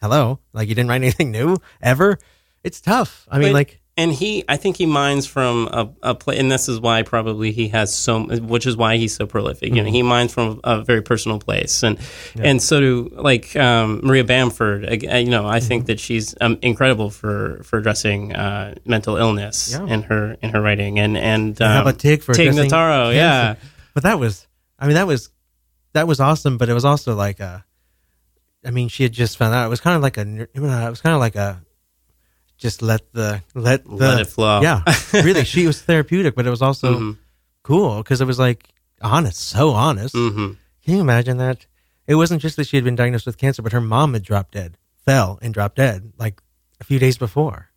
"Hello, 0.00 0.38
like 0.54 0.68
you 0.70 0.74
didn't 0.74 0.88
write 0.88 1.02
anything 1.02 1.30
new 1.30 1.58
ever." 1.82 2.18
It's 2.64 2.80
tough. 2.80 3.26
I 3.30 3.38
mean, 3.38 3.48
But- 3.48 3.54
like 3.54 3.81
and 3.96 4.10
he, 4.12 4.42
I 4.48 4.56
think 4.56 4.76
he 4.78 4.86
mines 4.86 5.26
from 5.26 5.68
a, 5.70 5.90
a 6.02 6.14
play, 6.14 6.38
and 6.38 6.50
this 6.50 6.66
is 6.68 6.80
why 6.80 7.02
probably 7.02 7.52
he 7.52 7.68
has 7.68 7.94
so, 7.94 8.24
which 8.38 8.66
is 8.66 8.74
why 8.76 8.96
he's 8.96 9.14
so 9.14 9.26
prolific. 9.26 9.68
You 9.74 9.82
know, 9.82 9.88
Mhm. 9.90 9.92
he 9.92 10.02
mines 10.02 10.32
from 10.32 10.60
a 10.64 10.82
very 10.82 11.02
personal 11.02 11.38
place, 11.38 11.82
and 11.82 11.98
and 12.38 12.62
so 12.62 12.80
do 12.80 13.10
like 13.12 13.54
um, 13.56 14.00
Maria 14.02 14.24
Bamford. 14.24 14.88
uh, 14.88 15.16
You 15.16 15.28
know, 15.30 15.46
I 15.46 15.58
Mm-hmm. 15.58 15.68
think 15.68 15.86
that 15.86 16.00
she's 16.00 16.34
um, 16.40 16.58
incredible 16.62 17.10
for 17.10 17.60
for 17.64 17.78
addressing 17.78 18.34
uh, 18.34 18.74
mental 18.86 19.16
illness 19.18 19.72
Yeah. 19.72 19.86
in 19.86 20.02
her 20.04 20.36
in 20.42 20.50
her 20.50 20.60
writing, 20.62 20.98
and 20.98 21.16
and 21.18 21.60
um, 21.60 21.68
how 21.70 21.80
about 21.82 21.98
Tig 21.98 22.22
for 22.22 22.32
Tig 22.34 22.50
Notaro? 22.52 23.14
Yeah. 23.14 23.56
But 23.94 24.04
that 24.04 24.18
was, 24.18 24.46
I 24.78 24.86
mean, 24.86 24.94
that 24.94 25.06
was, 25.06 25.28
that 25.92 26.06
was 26.08 26.18
awesome. 26.18 26.56
But 26.56 26.70
it 26.70 26.72
was 26.74 26.86
also 26.86 27.14
like 27.14 27.40
a, 27.40 27.62
I 28.64 28.70
mean, 28.70 28.88
she 28.88 29.02
had 29.02 29.12
just 29.12 29.36
found 29.36 29.54
out. 29.54 29.66
It 29.66 29.68
was 29.68 29.80
kind 29.82 29.96
of 29.96 30.02
like 30.02 30.16
a, 30.16 30.48
it 30.54 30.60
was 30.60 31.02
kind 31.02 31.14
of 31.14 31.20
like 31.20 31.36
a, 31.36 31.60
just 32.62 32.80
let 32.80 33.02
the 33.12 33.42
let 33.54 33.84
the 33.84 33.90
Let 33.96 34.20
it 34.20 34.26
flow. 34.28 34.62
Yeah, 34.62 34.82
really, 35.12 35.44
she 35.44 35.66
was 35.66 35.82
therapeutic, 35.82 36.34
but 36.34 36.46
it 36.46 36.50
was 36.50 36.62
also 36.62 36.98
Mhm. 36.98 37.18
cool 37.62 37.98
because 37.98 38.20
it 38.20 38.26
was 38.26 38.38
like 38.38 38.68
honest, 39.02 39.38
so 39.40 39.70
honest. 39.70 40.14
Mhm. 40.14 40.56
Can 40.84 40.94
you 40.94 41.00
imagine 41.00 41.36
that? 41.38 41.66
It 42.06 42.14
wasn't 42.14 42.40
just 42.42 42.56
that 42.56 42.66
she 42.66 42.76
had 42.76 42.84
been 42.84 42.96
diagnosed 42.96 43.26
with 43.26 43.36
cancer, 43.38 43.62
but 43.62 43.72
her 43.72 43.80
mom 43.80 44.14
had 44.14 44.22
dropped 44.22 44.52
dead, 44.54 44.76
fell 45.04 45.38
and 45.42 45.52
dropped 45.52 45.76
dead 45.76 46.12
like 46.18 46.40
a 46.80 46.84
few 46.84 46.98
days 46.98 47.18
before, 47.18 47.70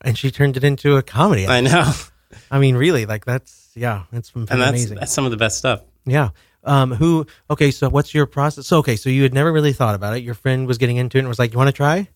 and 0.00 0.18
she 0.18 0.30
turned 0.30 0.56
it 0.56 0.64
into 0.64 0.96
a 0.96 1.02
comedy. 1.02 1.46
I 1.46 1.60
know. 1.60 1.92
I 2.50 2.58
mean, 2.58 2.76
really, 2.76 3.06
like 3.06 3.24
that's 3.24 3.70
yeah, 3.74 4.04
that's 4.12 4.32
and 4.34 4.46
that's 4.48 4.68
amazing. 4.68 4.98
that's 4.98 5.12
some 5.12 5.24
of 5.24 5.30
the 5.30 5.36
best 5.36 5.58
stuff. 5.58 5.80
Yeah. 6.04 6.30
Um. 6.64 6.90
Who? 6.92 7.26
Okay. 7.48 7.70
So, 7.70 7.88
what's 7.88 8.12
your 8.12 8.26
process? 8.26 8.66
So, 8.66 8.78
okay. 8.78 8.96
So, 8.96 9.08
you 9.08 9.22
had 9.22 9.32
never 9.32 9.52
really 9.52 9.72
thought 9.72 9.94
about 9.94 10.16
it. 10.16 10.24
Your 10.24 10.34
friend 10.34 10.66
was 10.66 10.78
getting 10.78 10.96
into 10.96 11.16
it 11.16 11.20
and 11.20 11.28
was 11.28 11.38
like, 11.38 11.52
"You 11.52 11.58
want 11.58 11.68
to 11.68 11.72
try?" 11.72 12.08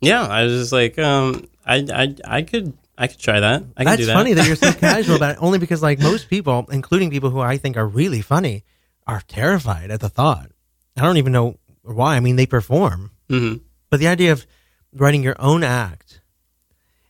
Yeah, 0.00 0.26
I 0.26 0.44
was 0.44 0.52
just 0.60 0.72
like, 0.72 0.98
um, 0.98 1.46
I 1.64 1.76
I 1.92 2.14
I 2.38 2.42
could 2.42 2.76
I 2.98 3.06
could 3.08 3.18
try 3.18 3.40
that. 3.40 3.62
I 3.76 3.82
could 3.82 3.86
That's 3.88 4.00
do 4.00 4.06
that. 4.06 4.12
funny 4.14 4.32
that 4.34 4.46
you're 4.46 4.56
so 4.56 4.72
casual 4.86 5.16
about 5.16 5.32
it. 5.36 5.38
Only 5.42 5.58
because, 5.58 5.82
like 5.82 5.98
most 5.98 6.28
people, 6.28 6.66
including 6.70 7.10
people 7.10 7.30
who 7.30 7.40
I 7.40 7.56
think 7.56 7.76
are 7.76 7.86
really 7.86 8.22
funny, 8.22 8.64
are 9.06 9.22
terrified 9.26 9.90
at 9.90 10.00
the 10.00 10.08
thought. 10.08 10.50
I 10.96 11.02
don't 11.02 11.16
even 11.18 11.32
know 11.32 11.58
why. 11.82 12.16
I 12.16 12.20
mean, 12.20 12.36
they 12.36 12.46
perform, 12.46 13.10
Mhm. 13.30 13.60
but 13.90 14.00
the 14.00 14.08
idea 14.08 14.32
of 14.32 14.46
writing 14.92 15.22
your 15.22 15.36
own 15.38 15.62
act 15.62 16.20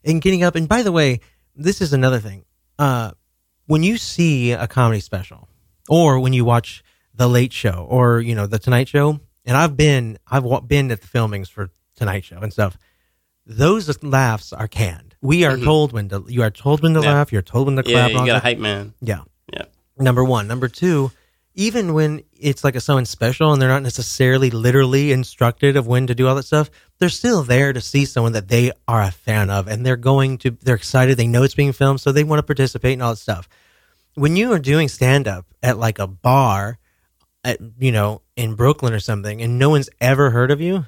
and 0.04 0.20
getting 0.20 0.42
up. 0.42 0.54
And 0.56 0.68
by 0.68 0.82
the 0.82 0.92
way, 0.92 1.20
this 1.54 1.80
is 1.80 1.92
another 1.92 2.18
thing. 2.18 2.44
Uh, 2.78 3.12
when 3.66 3.82
you 3.82 3.96
see 3.96 4.52
a 4.52 4.66
comedy 4.68 5.00
special, 5.00 5.48
or 5.88 6.18
when 6.20 6.32
you 6.32 6.44
watch 6.44 6.84
The 7.14 7.28
Late 7.28 7.52
Show, 7.52 7.86
or 7.88 8.20
you 8.20 8.34
know 8.34 8.46
The 8.46 8.58
Tonight 8.58 8.88
Show, 8.88 9.20
and 9.44 9.56
I've 9.56 9.76
been 9.76 10.18
I've 10.28 10.44
been 10.68 10.90
at 10.90 11.00
the 11.00 11.06
filmings 11.08 11.48
for 11.48 11.70
Tonight 11.96 12.24
Show 12.24 12.38
and 12.38 12.52
stuff. 12.52 12.76
Those 13.46 14.02
laughs 14.02 14.52
are 14.52 14.68
canned. 14.68 15.14
We 15.22 15.44
are 15.44 15.56
Mhm. 15.56 15.64
told 15.64 15.92
when 15.92 16.08
to 16.10 16.24
you 16.28 16.42
are 16.42 16.50
told 16.50 16.82
when 16.82 16.94
to 16.94 17.00
Yeah. 17.00 17.12
laugh. 17.14 17.32
You're 17.32 17.42
told 17.42 17.66
when 17.66 17.76
to 17.76 17.82
clap. 17.82 18.10
Yeah, 18.10 18.20
you 18.20 18.26
got 18.26 18.36
a 18.36 18.40
hype 18.40 18.58
man. 18.58 18.94
Yeah. 19.00 19.20
Yeah. 19.52 19.64
Number 19.98 20.24
one. 20.24 20.46
Number 20.48 20.68
two, 20.68 21.10
even 21.54 21.94
when 21.94 22.22
it's 22.38 22.64
like 22.64 22.74
a 22.76 22.80
someone 22.80 23.06
special 23.06 23.52
and 23.52 23.62
they're 23.62 23.68
not 23.68 23.82
necessarily 23.82 24.50
literally 24.50 25.10
instructed 25.12 25.76
of 25.76 25.86
when 25.86 26.06
to 26.08 26.14
do 26.14 26.26
all 26.26 26.34
that 26.34 26.42
stuff, 26.44 26.70
they're 26.98 27.08
still 27.08 27.42
there 27.42 27.72
to 27.72 27.80
see 27.80 28.04
someone 28.04 28.32
that 28.32 28.48
they 28.48 28.72
are 28.88 29.02
a 29.02 29.10
fan 29.10 29.48
of 29.48 29.66
and 29.68 29.86
they're 29.86 29.96
going 29.96 30.38
to, 30.38 30.50
they're 30.62 30.74
excited. 30.74 31.16
They 31.16 31.26
know 31.26 31.44
it's 31.44 31.54
being 31.54 31.72
filmed, 31.72 32.00
so 32.00 32.12
they 32.12 32.24
want 32.24 32.40
to 32.40 32.42
participate 32.42 32.92
and 32.94 33.02
all 33.02 33.12
that 33.12 33.16
stuff. 33.18 33.48
When 34.14 34.36
you 34.36 34.52
are 34.52 34.58
doing 34.58 34.88
stand 34.88 35.28
up 35.28 35.46
at 35.62 35.78
like 35.78 35.98
a 35.98 36.06
bar, 36.06 36.78
at, 37.44 37.58
you 37.78 37.92
know, 37.92 38.22
in 38.36 38.54
Brooklyn 38.54 38.92
or 38.92 39.00
something, 39.00 39.40
and 39.40 39.58
no 39.58 39.70
one's 39.70 39.88
ever 40.00 40.30
heard 40.30 40.50
of 40.50 40.60
you, 40.60 40.84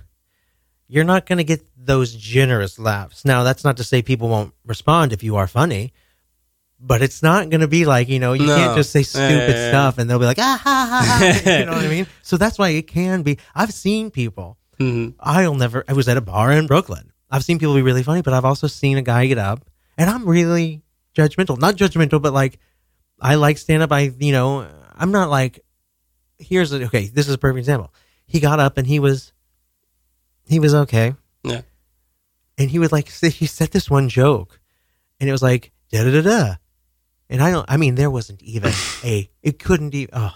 you're 0.89 1.05
not 1.05 1.27
going 1.27 1.37
to 1.39 1.45
get 1.45 1.63
those 1.77 2.15
generous 2.15 2.79
laughs. 2.79 3.25
Now, 3.25 3.43
that's 3.43 3.63
not 3.65 3.77
to 3.77 3.85
say 3.85 4.03
people 4.03 4.29
won't 4.29 4.55
respond 4.65 5.13
if 5.13 5.23
you 5.23 5.37
are 5.37 5.47
funny, 5.47 5.93
but 6.81 7.03
it's 7.03 7.23
not 7.23 7.51
going 7.51 7.61
to 7.61 7.69
be 7.69 7.85
like, 7.85 8.09
you 8.09 8.19
know, 8.19 8.33
you 8.33 8.47
No. 8.47 8.57
can't 8.57 8.77
just 8.77 8.91
say 8.91 9.03
stupid 9.03 9.31
yeah, 9.31 9.49
yeah. 9.49 9.69
stuff 9.71 9.99
and 9.99 10.09
they'll 10.09 10.19
be 10.19 10.25
like, 10.27 10.39
ah, 10.39 10.61
ha, 10.63 10.87
ha, 10.91 11.41
ha. 11.45 11.59
you 11.59 11.65
know 11.67 11.73
what 11.73 11.85
I 11.85 11.89
mean? 11.89 12.07
So 12.23 12.37
that's 12.37 12.59
why 12.59 12.71
it 12.71 12.87
can 12.87 13.23
be. 13.23 13.39
I've 13.55 13.73
seen 13.73 14.11
people, 14.11 14.57
Mhm. 14.81 15.15
I'll 15.21 15.55
never, 15.55 15.85
I 15.89 15.93
was 15.93 16.09
at 16.09 16.17
a 16.17 16.21
bar 16.21 16.53
in 16.53 16.67
Brooklyn. 16.67 17.13
I've 17.31 17.45
seen 17.45 17.59
people 17.59 17.75
be 17.75 17.83
really 17.83 18.03
funny, 18.05 18.23
but 18.23 18.33
I've 18.33 18.45
also 18.45 18.67
seen 18.69 18.97
a 18.97 19.03
guy 19.03 19.27
get 19.27 19.39
up 19.39 19.69
and 19.99 20.09
I'm 20.09 20.25
really 20.27 20.83
judgmental. 21.17 21.59
Not 21.59 21.75
judgmental, 21.77 22.23
but 22.23 22.33
like, 22.33 22.59
I 23.21 23.35
like 23.35 23.59
stand 23.59 23.83
up. 23.83 23.91
I, 23.93 24.13
you 24.19 24.33
know, 24.33 24.67
I'm 24.97 25.11
not 25.11 25.29
like, 25.31 25.61
here's 26.39 26.73
a, 26.73 26.85
okay, 26.85 27.09
this 27.09 27.27
is 27.29 27.35
a 27.35 27.39
perfect 27.39 27.59
example. 27.59 27.93
He 28.27 28.39
got 28.41 28.61
up 28.61 28.79
and 28.79 28.87
he 28.87 29.01
was, 29.01 29.33
he 30.49 30.59
was 30.59 30.75
okay. 30.75 31.15
Yeah. 31.43 31.63
And 32.57 32.71
he 32.71 32.79
would 32.79 32.93
like, 32.93 33.11
say, 33.11 33.31
he 33.31 33.47
said 33.47 33.71
this 33.71 33.91
one 33.91 34.09
joke 34.09 34.59
and 35.21 35.29
it 35.29 35.33
was 35.33 35.43
like, 35.43 35.73
da 35.91 36.05
da 36.05 36.11
da 36.11 36.23
da. 36.23 36.55
And 37.31 37.43
I 37.43 37.51
don't, 37.51 37.67
I 37.69 37.77
mean, 37.77 37.95
there 37.95 38.11
wasn't 38.11 38.43
even 38.43 38.73
a, 39.05 39.29
it 39.43 39.59
couldn't 39.59 39.95
even, 39.95 40.15
oh. 40.15 40.33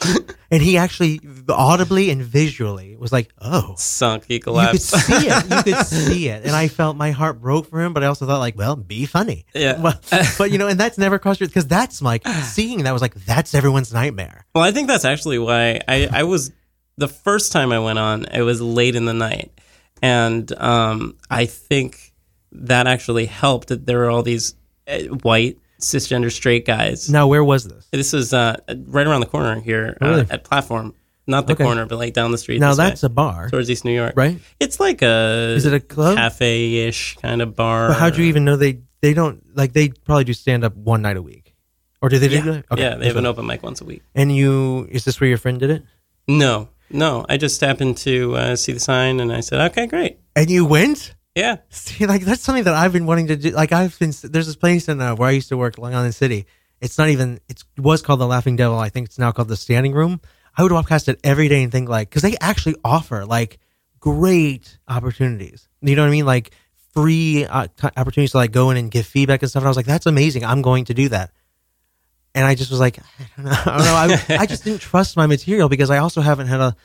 and 0.51 0.63
he 0.63 0.77
actually 0.77 1.21
audibly 1.49 2.11
and 2.11 2.23
visually 2.23 2.97
was 2.97 3.13
like, 3.13 3.33
oh. 3.41 3.75
Sunk, 3.79 4.27
he 4.29 4.41
collapsed." 4.41 4.93
You 4.93 4.99
could 4.99 5.07
see 5.07 5.29
it. 5.29 5.51
You 5.51 5.75
could 5.75 5.87
see 5.87 6.29
it. 6.29 6.45
And 6.45 6.55
I 6.55 6.69
felt 6.69 6.97
my 6.97 7.11
heart 7.13 7.41
broke 7.41 7.69
for 7.69 7.81
him, 7.81 7.95
but 7.95 8.05
I 8.05 8.07
also 8.07 8.27
thought, 8.27 8.41
like, 8.41 8.59
well, 8.59 8.77
be 8.77 9.07
funny. 9.07 9.47
Yeah. 9.55 9.81
Well, 9.81 9.99
but, 10.37 10.51
you 10.51 10.59
know, 10.59 10.69
and 10.69 10.79
that's 10.79 10.99
never 10.99 11.19
crossed 11.19 11.41
your, 11.41 11.49
because 11.49 11.67
that's 11.67 12.03
like, 12.03 12.27
seeing 12.43 12.83
that 12.85 12.93
was 12.93 13.03
like, 13.03 13.15
that's 13.15 13.55
everyone's 13.55 13.93
nightmare. 13.93 14.45
Well, 14.55 14.65
I 14.65 14.71
think 14.71 14.89
that's 14.89 15.07
actually 15.07 15.39
why 15.39 15.81
I, 15.89 16.09
I 16.13 16.23
was 16.25 16.53
the 16.99 17.09
first 17.09 17.53
time 17.53 17.73
I 17.73 17.79
went 17.79 17.99
on. 17.99 18.27
It 18.27 18.43
was 18.43 18.61
late 18.61 18.97
in 18.97 19.07
the 19.07 19.15
night, 19.15 19.51
and 20.03 20.53
um, 20.59 21.17
I 21.31 21.47
think 21.47 22.13
that 22.53 22.87
actually 22.87 23.27
helped. 23.27 23.69
That 23.69 23.87
there 23.87 23.99
were 23.99 24.11
all 24.11 24.23
these 24.23 24.55
uh, 24.89 24.99
white 25.23 25.59
cisgender 25.81 26.31
straight 26.31 26.67
guys. 26.67 27.09
Now, 27.09 27.27
where 27.29 27.43
was 27.45 27.65
this? 27.67 27.89
This 27.93 28.13
is 28.13 28.35
uh, 28.35 28.57
right 28.87 29.07
around 29.07 29.21
the 29.21 29.27
corner 29.27 29.61
here 29.61 29.97
Oh, 30.01 30.15
uh, 30.21 30.25
at 30.31 30.45
Platform. 30.45 30.95
Not 31.27 31.47
the 31.47 31.53
Okay. 31.53 31.63
corner, 31.65 31.87
but 31.87 31.99
like 31.99 32.15
down 32.15 32.33
the 32.33 32.39
street. 32.39 32.59
Now, 32.61 32.71
this 32.71 32.79
way, 32.79 32.85
that's 32.89 33.03
a 33.05 33.09
bar. 33.09 33.49
towards 33.49 33.71
East 33.71 33.85
New 33.85 33.95
York, 33.95 34.15
Right? 34.17 34.41
It's 34.59 34.81
like 34.81 35.03
a 35.03 35.55
Is 35.57 35.65
it 35.67 35.73
a 35.73 35.79
club? 35.79 36.17
cafe-ish 36.17 37.17
kind 37.23 37.41
of 37.41 37.55
bar. 37.55 37.89
But 37.89 37.99
how'd 37.99 38.17
you 38.17 38.25
even 38.25 38.45
know 38.45 38.57
they, 38.57 38.81
they 39.03 39.15
don't, 39.15 39.41
like, 39.57 39.73
they 39.73 39.91
probably 39.91 40.25
do 40.25 40.33
stand 40.35 40.65
up 40.65 40.75
one 40.77 41.01
night 41.01 41.17
a 41.17 41.23
week? 41.23 41.55
Or 42.01 42.09
do 42.09 42.19
they 42.19 42.27
do 42.29 42.35
Yeah, 42.35 42.41
that? 42.43 42.65
Okay. 42.73 42.83
yeah, 42.83 42.97
they 42.97 43.07
have 43.07 43.17
an 43.17 43.27
open 43.27 43.47
mic 43.47 43.63
once 43.63 43.81
a 43.81 43.85
week. 43.85 44.03
And 44.17 44.35
you, 44.35 44.89
is 44.91 45.05
this 45.05 45.21
where 45.21 45.29
your 45.29 45.39
friend 45.39 45.61
did 45.61 45.71
it? 45.71 45.85
No, 46.27 46.69
no, 46.91 47.25
I 47.29 47.37
just 47.37 47.61
happened 47.61 47.97
to 47.99 48.37
uh, 48.37 48.57
see 48.57 48.73
the 48.73 48.81
sign 48.81 49.21
and 49.21 49.33
I 49.33 49.41
said, 49.41 49.61
okay, 49.71 49.87
great. 49.87 50.19
And 50.37 50.51
you 50.51 50.65
went? 50.65 51.15
Yeah. 51.35 51.57
See, 51.71 52.07
like 52.07 52.23
that's 52.23 52.43
something 52.43 52.65
that 52.65 52.75
I've 52.75 52.93
been 52.93 53.07
wanting 53.07 53.29
to 53.29 53.37
do. 53.37 53.51
Like 53.51 53.73
I've 53.73 53.99
been 53.99 54.13
there's 54.23 54.47
this 54.47 54.57
place 54.57 54.89
in 54.89 55.01
uh, 55.01 55.15
where 55.17 55.29
I 55.29 55.33
used 55.33 55.49
to 55.49 55.57
work, 55.57 55.79
Long 55.79 55.95
Island 55.95 56.15
City. 56.15 56.47
It's 56.81 56.99
not 56.99 57.09
even 57.09 57.41
it 57.49 57.63
was 57.79 58.03
called 58.03 58.21
the 58.21 58.27
Laughing 58.27 58.57
Devil. 58.57 58.79
I 58.79 58.89
think 58.89 59.07
it's 59.07 59.19
now 59.19 59.33
called 59.33 59.49
the 59.49 59.57
Standing 59.57 59.93
Room. 59.93 60.21
I 60.57 60.63
would 60.63 60.73
walk 60.73 60.89
past 60.89 61.09
it 61.09 61.19
every 61.25 61.49
day 61.49 61.63
and 61.63 61.73
think 61.73 61.89
like 61.89 62.11
because 62.11 62.23
they 62.23 62.37
actually 62.41 62.77
offer 62.85 63.25
like 63.25 63.59
great 64.01 64.79
opportunities. 64.89 65.69
You 65.81 65.97
know 65.97 66.03
what 66.03 66.09
I 66.09 66.13
mean? 66.13 66.27
Like 66.27 66.51
free 66.93 67.47
uh, 67.47 67.69
t- 67.77 67.89
opportunities 67.97 68.33
to 68.33 68.37
like 68.39 68.53
go 68.53 68.71
in 68.71 68.77
and 68.77 68.91
give 68.91 69.07
feedback 69.07 69.43
and 69.43 69.51
stuff. 69.51 69.63
And 69.63 69.69
I 69.69 69.71
was 69.71 69.77
like, 69.77 69.87
that's 69.87 70.07
amazing. 70.07 70.45
I'm 70.45 70.61
going 70.61 70.85
to 70.87 70.95
do 70.95 71.09
that. 71.11 71.31
And 72.35 72.47
I 72.47 72.55
just 72.55 72.71
was 72.71 72.81
like, 72.81 72.99
I 72.99 73.03
don't 73.37 73.45
know. 73.45 73.51
I, 73.67 74.07
don't 74.07 74.29
know. 74.29 74.37
I, 74.37 74.39
I 74.41 74.47
just 74.47 74.65
didn't 74.65 74.81
trust 74.81 75.17
my 75.17 75.27
material 75.27 75.69
because 75.69 75.91
I 75.91 75.99
also 75.99 76.21
haven't 76.21 76.47
had 76.47 76.61
a. 76.61 76.77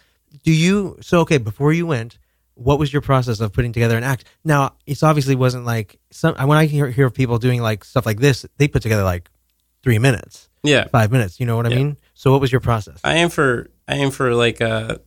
Do 0.44 0.52
you? 0.52 0.98
So 1.02 1.20
okay, 1.22 1.38
before 1.38 1.72
you 1.72 1.86
went, 1.88 2.18
what 2.56 2.80
was 2.80 2.92
your 2.92 3.02
process 3.02 3.40
of 3.40 3.54
putting 3.54 3.72
together 3.72 3.98
an 3.98 4.04
act? 4.04 4.26
Now, 4.44 4.74
it's 4.86 5.04
obviously 5.04 5.36
wasn't 5.36 5.64
like 5.66 6.00
some. 6.12 6.36
When 6.36 6.58
I 6.58 6.66
hear, 6.66 6.90
hear 6.90 7.06
of 7.06 7.14
people 7.14 7.38
doing 7.40 7.62
like 7.62 7.84
stuff 7.86 8.06
like 8.06 8.20
this, 8.20 8.46
they 8.58 8.68
put 8.68 8.82
together 8.82 9.04
like 9.04 9.30
three 9.84 10.00
minutes, 10.00 10.50
Yeah. 10.64 10.88
five 10.90 11.12
minutes. 11.14 11.40
You 11.40 11.46
know 11.46 11.56
what 11.56 11.66
I 11.66 11.70
Yeah. 11.70 11.76
mean? 11.78 11.98
So, 12.14 12.32
what 12.32 12.42
was 12.42 12.52
your 12.52 12.60
process? 12.62 13.00
I 13.06 13.16
aim 13.16 13.30
for 13.30 13.70
I 13.88 13.96
aim 13.96 14.12
for 14.12 14.34
like 14.36 14.60
a 14.60 15.00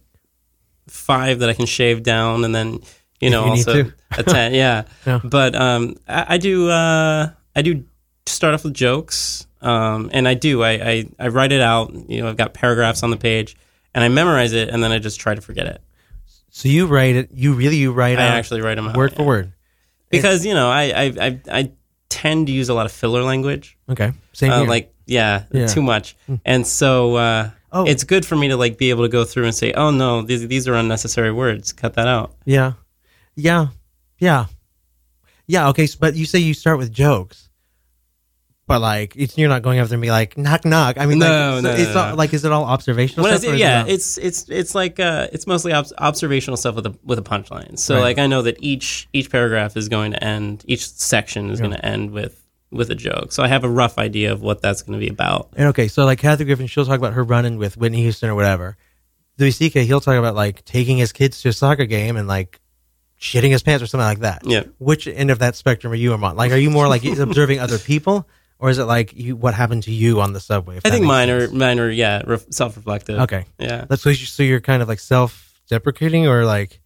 five 0.89 1.41
that 1.41 1.51
I 1.51 1.55
can 1.55 1.67
shave 1.67 2.03
down, 2.03 2.45
and 2.45 2.55
then 2.55 2.81
you 3.21 3.29
know 3.31 3.45
you 3.45 3.51
also 3.51 3.93
a 4.17 4.23
ten. 4.23 4.55
Yeah. 4.55 4.85
Yeah. 5.07 5.21
But 5.23 5.55
um, 5.55 5.97
I, 6.09 6.35
I 6.35 6.39
do 6.39 6.71
uh, 6.71 7.31
I 7.55 7.63
do 7.63 7.85
start 8.27 8.55
off 8.55 8.65
with 8.65 8.75
jokes, 8.75 9.47
um, 9.63 10.11
and 10.13 10.27
I 10.29 10.35
do 10.35 10.63
I, 10.63 10.71
I 10.71 11.07
I 11.19 11.29
write 11.29 11.53
it 11.53 11.61
out. 11.61 11.93
You 12.09 12.23
know, 12.23 12.29
I've 12.29 12.37
got 12.37 12.55
paragraphs 12.55 13.03
on 13.03 13.11
the 13.11 13.17
page, 13.17 13.57
and 13.95 14.03
I 14.05 14.09
memorize 14.09 14.53
it, 14.53 14.69
and 14.69 14.83
then 14.83 14.93
I 14.93 14.99
just 14.99 15.21
try 15.21 15.35
to 15.35 15.41
forget 15.41 15.67
it 15.67 15.81
So 16.51 16.69
you 16.69 16.87
write 16.87 17.17
it. 17.17 17.31
You 17.33 17.53
really 17.55 17.77
you 17.77 17.93
write 17.93 18.19
I 18.19 18.23
actually 18.39 18.61
write 18.63 18.79
'em 18.79 18.89
out, 18.89 18.97
word 18.97 19.13
yeah. 19.13 19.17
for 19.19 19.25
word. 19.25 19.53
because 20.11 20.45
you 20.47 20.55
know 20.55 20.69
I 20.71 20.83
I 20.83 21.05
I, 21.27 21.41
I 21.53 21.73
tend 22.09 22.47
to 22.49 22.53
use 22.53 22.69
a 22.69 22.75
lot 22.75 22.87
of 22.87 22.93
filler 22.93 23.23
language. 23.23 23.77
Okay, 23.89 24.13
same 24.33 24.51
Uh, 24.53 24.61
here. 24.61 24.69
like 24.69 24.95
yeah, 25.07 25.45
Yeah. 25.53 25.67
too 25.67 25.83
much, 25.83 26.17
and 26.45 26.67
so 26.67 27.17
uh, 27.17 27.51
Oh. 27.73 27.85
it's 27.87 28.03
good 28.05 28.25
for 28.27 28.35
me 28.37 28.49
to 28.49 28.57
like 28.57 28.79
be 28.79 28.91
able 28.91 29.05
to 29.05 29.09
go 29.09 29.25
through 29.25 29.45
and 29.45 29.55
say, 29.55 29.73
oh 29.75 29.91
no, 29.93 30.23
these 30.23 30.47
these 30.49 30.67
are 30.69 30.75
unnecessary 30.75 31.31
words. 31.33 31.73
Cut 31.73 31.95
that 31.95 32.09
out. 32.09 32.35
Yeah. 32.45 32.73
Yeah. 33.37 33.69
Yeah. 34.19 34.47
Yeah. 35.47 35.69
Okay. 35.69 35.87
So, 35.87 35.99
but 36.01 36.15
you 36.17 36.25
say 36.27 36.39
you 36.39 36.55
start 36.55 36.79
with 36.79 36.93
jokes, 36.93 37.50
but 38.71 38.81
like 38.81 39.15
it's, 39.17 39.37
you're 39.37 39.49
not 39.49 39.63
going 39.63 39.79
up 39.81 39.89
there 39.89 39.97
and 39.97 40.03
be 40.03 40.11
like 40.11 40.39
knock 40.39 40.65
knock. 40.65 40.97
I 40.99 41.07
mean, 41.07 41.19
No, 41.19 41.55
like, 41.57 41.63
no, 41.65 41.71
it's 41.73 41.95
no, 41.95 42.01
all, 42.01 42.15
like 42.17 42.33
is 42.33 42.45
it 42.45 42.53
all 42.53 42.65
observational 42.65 43.27
I 43.27 43.37
stuff? 43.37 43.53
is 43.55 43.61
yeah, 43.61 43.85
it 43.85 43.91
it's 43.95 44.17
it's 44.17 44.49
it's 44.49 44.75
like 44.75 45.01
uh, 45.01 45.27
it's 45.33 45.47
mostly 45.47 45.73
obs- 45.73 45.93
observational 45.99 46.57
stuff 46.57 46.77
with 46.77 46.87
a 46.87 46.95
with 47.05 47.19
a 47.19 47.23
punchline. 47.23 47.79
So 47.79 47.97
Right. 47.97 48.03
like 48.03 48.19
I 48.19 48.27
know 48.29 48.43
that 48.43 48.57
each 48.61 49.09
each 49.13 49.31
paragraph 49.31 49.77
is 49.77 49.89
going 49.89 50.13
to 50.13 50.23
end, 50.25 50.65
each 50.67 50.89
section 50.89 51.51
is 51.51 51.59
Yeah. 51.59 51.67
going 51.67 51.77
to 51.79 51.85
end 51.85 52.13
with 52.13 52.41
with 52.71 52.91
a 52.91 52.95
joke. 52.95 53.33
So 53.33 53.43
I 53.43 53.49
have 53.49 53.65
a 53.65 53.69
rough 53.69 53.99
idea 53.99 54.33
of 54.33 54.43
what 54.43 54.63
that's 54.63 54.83
going 54.83 54.99
to 54.99 55.05
be 55.05 55.11
about. 55.11 55.49
And 55.57 55.67
okay, 55.71 55.89
so 55.89 56.05
like 56.05 56.21
Kathy 56.21 56.45
Griffin, 56.45 56.69
she'll 56.69 56.87
talk 56.87 56.99
about 56.99 57.15
her 57.15 57.25
running 57.25 57.59
with 57.59 57.77
Whitney 57.77 58.03
Houston 58.03 58.31
or 58.31 58.37
whatever. 58.37 58.77
Louis 59.39 59.51
C.K. 59.51 59.85
He'll 59.87 60.01
talk 60.01 60.17
about 60.17 60.35
like 60.37 60.65
taking 60.65 60.97
his 60.99 61.13
kids 61.13 61.43
to 61.43 61.49
a 61.49 61.53
soccer 61.53 61.87
game 61.87 62.17
and 62.17 62.29
like 62.29 62.61
shitting 63.21 63.51
his 63.51 63.63
pants 63.63 63.83
or 63.83 63.87
something 63.87 64.07
like 64.07 64.21
that. 64.21 64.43
Yeah. 64.45 64.63
Which 64.79 65.07
end 65.07 65.31
of 65.31 65.41
that 65.41 65.57
spectrum 65.57 65.93
are 65.93 65.97
you 65.97 66.13
on? 66.15 66.37
Like, 66.37 66.53
are 66.53 66.57
you 66.57 66.71
more 66.71 66.89
like 66.89 67.05
observing 67.05 67.59
other 67.59 67.79
people, 67.79 68.29
or 68.61 68.71
is 68.71 68.79
it 68.79 68.85
like 68.85 69.13
you 69.15 69.35
what 69.37 69.55
happened 69.55 69.83
to 69.85 69.93
you 69.93 70.21
on 70.21 70.33
the 70.33 70.41
subway? 70.41 70.79
I 70.85 70.91
think 70.91 71.05
mine 71.05 71.31
are 71.31 71.49
mine 71.51 71.81
are 71.81 71.91
yeah 71.91 72.23
ref- 72.27 72.47
self 72.51 72.77
reflective. 72.77 73.19
Okay. 73.21 73.45
Yeah. 73.59 73.87
That's 73.89 74.03
so, 74.03 74.11
you, 74.11 74.17
so 74.17 74.43
you're 74.43 74.61
kind 74.61 74.83
of 74.83 74.89
like 74.89 75.01
self 75.01 75.61
deprecating 75.69 76.27
or 76.29 76.45
like 76.45 76.81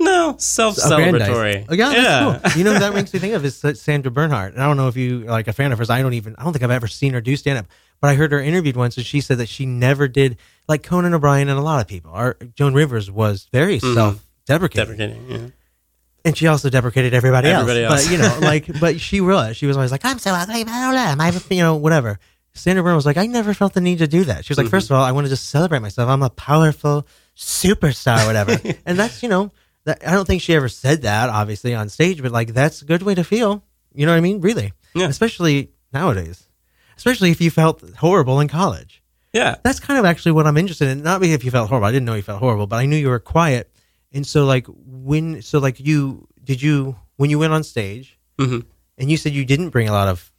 No, 0.00 0.34
self 0.38 0.76
celebratory. 0.76 1.66
Oh, 1.68 1.74
yeah, 1.74 1.92
that's 1.92 2.52
cool. 2.54 2.58
You 2.58 2.64
know, 2.64 2.72
what 2.72 2.80
that 2.80 2.94
makes 2.94 3.12
me 3.14 3.20
think 3.24 3.34
of 3.34 3.44
is 3.44 3.62
Sandra 3.80 4.10
Bernhard. 4.10 4.54
And 4.54 4.62
I 4.62 4.66
don't 4.66 4.76
know 4.76 4.88
if 4.88 4.96
you 4.96 5.22
are 5.24 5.30
like 5.30 5.46
a 5.48 5.52
fan 5.52 5.70
of 5.70 5.78
hers. 5.78 5.90
I 5.90 6.02
don't 6.02 6.14
even, 6.14 6.34
I 6.38 6.42
don't 6.44 6.52
think 6.52 6.64
I've 6.64 6.70
ever 6.72 6.88
seen 6.88 7.12
her 7.12 7.20
do 7.20 7.36
stand 7.36 7.58
up, 7.58 7.66
but 8.00 8.08
I 8.10 8.14
heard 8.14 8.32
her 8.32 8.40
interviewed 8.40 8.76
once 8.76 8.96
and 8.96 9.06
she 9.06 9.20
said 9.20 9.38
that 9.38 9.48
she 9.48 9.64
never 9.66 10.08
did, 10.08 10.38
like 10.66 10.82
Conan 10.82 11.14
O'Brien 11.14 11.48
and 11.48 11.58
a 11.58 11.62
lot 11.62 11.80
of 11.80 11.86
people, 11.86 12.10
or 12.12 12.36
Joan 12.56 12.74
Rivers 12.74 13.10
was 13.10 13.48
very 13.52 13.78
Mhm. 13.78 13.94
self 13.94 14.24
deprecating. 14.46 14.96
Deprecating. 14.96 15.30
Yeah. 15.30 15.48
And 16.24 16.36
she 16.36 16.46
also 16.46 16.70
deprecated 16.70 17.14
everybody, 17.14 17.48
Everybody 17.48 17.82
else. 17.82 17.92
else. 17.94 18.04
But, 18.06 18.12
you 18.12 18.18
know, 18.18 18.38
like, 18.40 18.80
but 18.80 19.00
she 19.00 19.20
was, 19.20 19.56
she 19.56 19.66
was 19.66 19.76
always 19.76 19.90
like, 19.90 20.04
I'm 20.04 20.18
so 20.18 20.30
ugly, 20.32 20.62
blah, 20.64 20.90
blah, 20.90 21.14
blah. 21.14 21.24
I'm, 21.26 21.40
you 21.50 21.62
know, 21.62 21.74
whatever. 21.76 22.18
Sandra 22.54 22.82
Bernhard 22.82 22.96
was 22.96 23.06
like, 23.06 23.16
I 23.16 23.26
never 23.26 23.54
felt 23.54 23.72
the 23.72 23.80
need 23.80 23.98
to 23.98 24.06
do 24.06 24.24
that. 24.24 24.44
She 24.44 24.50
was 24.52 24.58
like, 24.58 24.66
Mhm. 24.68 24.70
first 24.70 24.90
of 24.90 24.96
all, 24.96 25.02
I 25.02 25.10
want 25.12 25.24
to 25.24 25.30
just 25.30 25.48
celebrate 25.48 25.80
myself. 25.80 26.08
I'm 26.08 26.22
a 26.22 26.30
powerful 26.30 27.06
superstar, 27.36 28.26
whatever. 28.26 28.58
and 28.86 28.98
that's, 28.98 29.22
you 29.22 29.28
know, 29.28 29.50
that, 29.84 30.06
I 30.06 30.12
don't 30.12 30.26
think 30.26 30.42
she 30.42 30.54
ever 30.54 30.68
said 30.68 31.02
that, 31.02 31.28
obviously, 31.28 31.74
on 31.74 31.88
stage, 31.88 32.22
but 32.22 32.30
like, 32.30 32.52
that's 32.54 32.82
a 32.82 32.84
good 32.84 33.02
way 33.02 33.14
to 33.14 33.24
feel. 33.24 33.64
You 33.94 34.06
know 34.06 34.12
what 34.12 34.18
I 34.18 34.20
mean? 34.20 34.40
Really. 34.40 34.72
Yeah. 34.94 35.08
Especially 35.08 35.70
nowadays. 35.92 36.46
Especially 36.96 37.30
if 37.30 37.40
you 37.40 37.50
felt 37.50 37.82
horrible 37.96 38.38
in 38.40 38.48
college. 38.48 39.02
Yeah. 39.32 39.56
That's 39.62 39.80
kind 39.80 39.98
of 39.98 40.04
actually 40.04 40.32
what 40.32 40.46
I'm 40.46 40.56
interested 40.58 40.88
in. 40.88 41.02
Not 41.02 41.22
if 41.22 41.42
you 41.44 41.50
felt 41.50 41.68
horrible. 41.68 41.86
I 41.88 41.90
didn't 41.90 42.04
know 42.04 42.14
you 42.14 42.22
felt 42.22 42.38
horrible, 42.40 42.66
but 42.66 42.76
I 42.76 42.86
knew 42.86 42.96
you 42.96 43.08
were 43.08 43.18
quiet. 43.18 43.71
And 44.14 44.26
so, 44.26 44.44
like, 44.44 44.66
when, 44.68 45.40
so 45.42 45.58
like, 45.58 45.80
you, 45.80 46.26
did 46.44 46.60
you, 46.62 46.96
when 47.16 47.30
you 47.30 47.38
went 47.38 47.52
on 47.52 47.62
stage, 47.64 48.18
Mhm. 48.38 48.64
and 48.98 49.10
you 49.10 49.16
said 49.16 49.32
you 49.32 49.44
didn't 49.44 49.70
bring 49.70 49.88
a 49.88 49.92
lot 49.92 50.08
of 50.08 50.30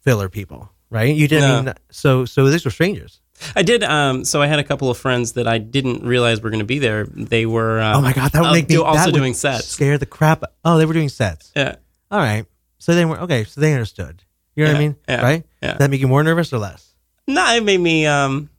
filler 0.00 0.28
people, 0.28 0.70
right? 0.90 1.14
You 1.14 1.26
didn't 1.28 1.48
No. 1.48 1.62
mean, 1.62 1.74
so, 1.90 2.24
so 2.24 2.48
these 2.48 2.64
were 2.64 2.70
strangers. 2.70 3.20
I 3.56 3.62
did. 3.62 3.82
Um, 3.82 4.24
so 4.24 4.40
I 4.40 4.46
had 4.46 4.58
a 4.60 4.64
couple 4.64 4.90
of 4.90 4.96
friends 4.98 5.32
that 5.32 5.48
I 5.48 5.58
didn't 5.58 6.04
realize 6.04 6.40
were 6.40 6.50
going 6.50 6.60
to 6.60 6.64
be 6.66 6.78
there. 6.78 7.04
They 7.06 7.46
were. 7.46 7.80
Uh, 7.80 7.96
oh 7.96 8.00
my 8.00 8.12
God, 8.12 8.30
that 8.32 8.40
would 8.40 8.48
uh, 8.50 8.52
make 8.52 8.68
me, 8.68 8.76
also 8.76 9.10
doing 9.10 9.34
sets. 9.34 9.66
Scare 9.66 9.98
the 9.98 10.06
crap. 10.06 10.44
Oh, 10.64 10.78
they 10.78 10.86
were 10.86 10.94
doing 10.94 11.08
sets. 11.08 11.50
Yeah. 11.56 11.74
All 12.12 12.20
right. 12.20 12.46
So 12.78 12.94
they 12.94 13.04
were, 13.04 13.18
okay. 13.22 13.42
So 13.44 13.60
they 13.60 13.72
understood. 13.72 14.22
You 14.54 14.64
know 14.64 14.70
what 14.70 14.76
I 14.76 14.80
mean? 14.80 14.96
yeah, 15.08 15.20
Right? 15.22 15.44
yeah. 15.62 15.72
Did 15.72 15.78
that 15.80 15.90
make 15.90 16.00
you 16.00 16.06
more 16.08 16.22
nervous 16.22 16.52
or 16.52 16.58
less? 16.58 16.94
No, 17.26 17.44
it 17.56 17.64
made 17.64 17.80
me. 17.80 18.06
Um, 18.06 18.50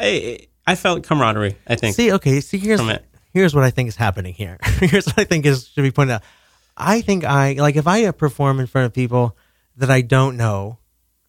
I 0.00 0.46
I 0.66 0.74
felt 0.74 1.02
camaraderie. 1.04 1.56
I 1.66 1.76
think. 1.76 1.94
See, 1.96 2.12
okay, 2.12 2.40
see 2.40 2.58
here's. 2.58 2.80
Here's 3.34 3.54
what 3.54 3.64
I 3.64 3.70
think 3.70 3.88
is 3.90 3.96
happening 3.96 4.32
here. 4.32 4.56
here's 4.80 5.04
what 5.06 5.18
I 5.18 5.24
think 5.24 5.44
is 5.44 5.68
should 5.68 5.82
be 5.82 5.90
pointed 5.90 6.14
out. 6.14 6.22
I 6.76 7.02
think 7.02 7.24
I 7.24 7.52
like 7.54 7.76
if 7.76 7.86
I 7.86 8.10
perform 8.12 8.58
in 8.60 8.66
front 8.66 8.86
of 8.86 8.94
people 8.94 9.36
that 9.76 9.90
I 9.90 10.00
don't 10.00 10.36
know, 10.38 10.78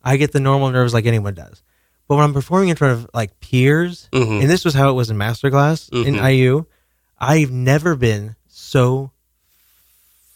I 0.03 0.15
get 0.17 0.31
the 0.31 0.39
normal 0.39 0.69
nerves 0.71 0.93
like 0.93 1.05
anyone 1.05 1.33
does. 1.33 1.61
But 2.07 2.15
when 2.15 2.23
I'm 2.23 2.33
performing 2.33 2.69
in 2.69 2.75
front 2.77 2.93
of 2.99 3.09
like 3.13 3.39
peers, 3.41 4.07
Mhm. 4.13 4.41
and 4.41 4.49
this 4.49 4.63
was 4.63 4.73
how 4.75 4.89
it 4.89 4.93
was 4.93 5.09
in 5.09 5.17
masterclass 5.17 5.89
in 5.91 6.15
Mhm. 6.15 6.21
IU, 6.31 6.65
I've 7.19 7.51
never 7.51 7.95
been 7.95 8.35
so 8.47 9.11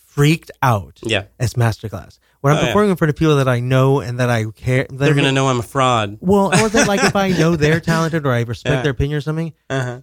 freaked 0.07 0.51
out 0.61 0.99
Yeah. 1.03 1.23
as 1.39 1.53
masterclass. 1.53 2.19
When 2.41 2.53
I'm 2.53 2.57
Oh, 2.59 2.61
yeah. 2.61 2.67
performing 2.67 2.91
in 2.91 2.95
front 2.95 3.09
of 3.09 3.15
people 3.17 3.35
that 3.37 3.47
I 3.47 3.59
know 3.59 3.99
and 3.99 4.19
that 4.19 4.29
I 4.29 4.45
care, 4.45 4.85
that 4.89 4.97
They're 4.97 5.13
gonna 5.13 5.31
know 5.31 5.49
I'm 5.49 5.59
a 5.59 5.63
fraud. 5.63 6.17
Well, 6.21 6.47
or 6.63 6.69
that 6.69 6.87
like 6.87 7.03
if 7.03 7.15
I 7.15 7.29
know 7.37 7.55
they're 7.55 7.79
talented 7.81 8.25
or 8.25 8.31
I 8.31 8.41
respect 8.41 8.75
Yeah. 8.77 8.81
their 8.81 8.91
opinion 8.91 9.17
or 9.17 9.21
something. 9.21 9.53
Uh-huh. 9.69 9.99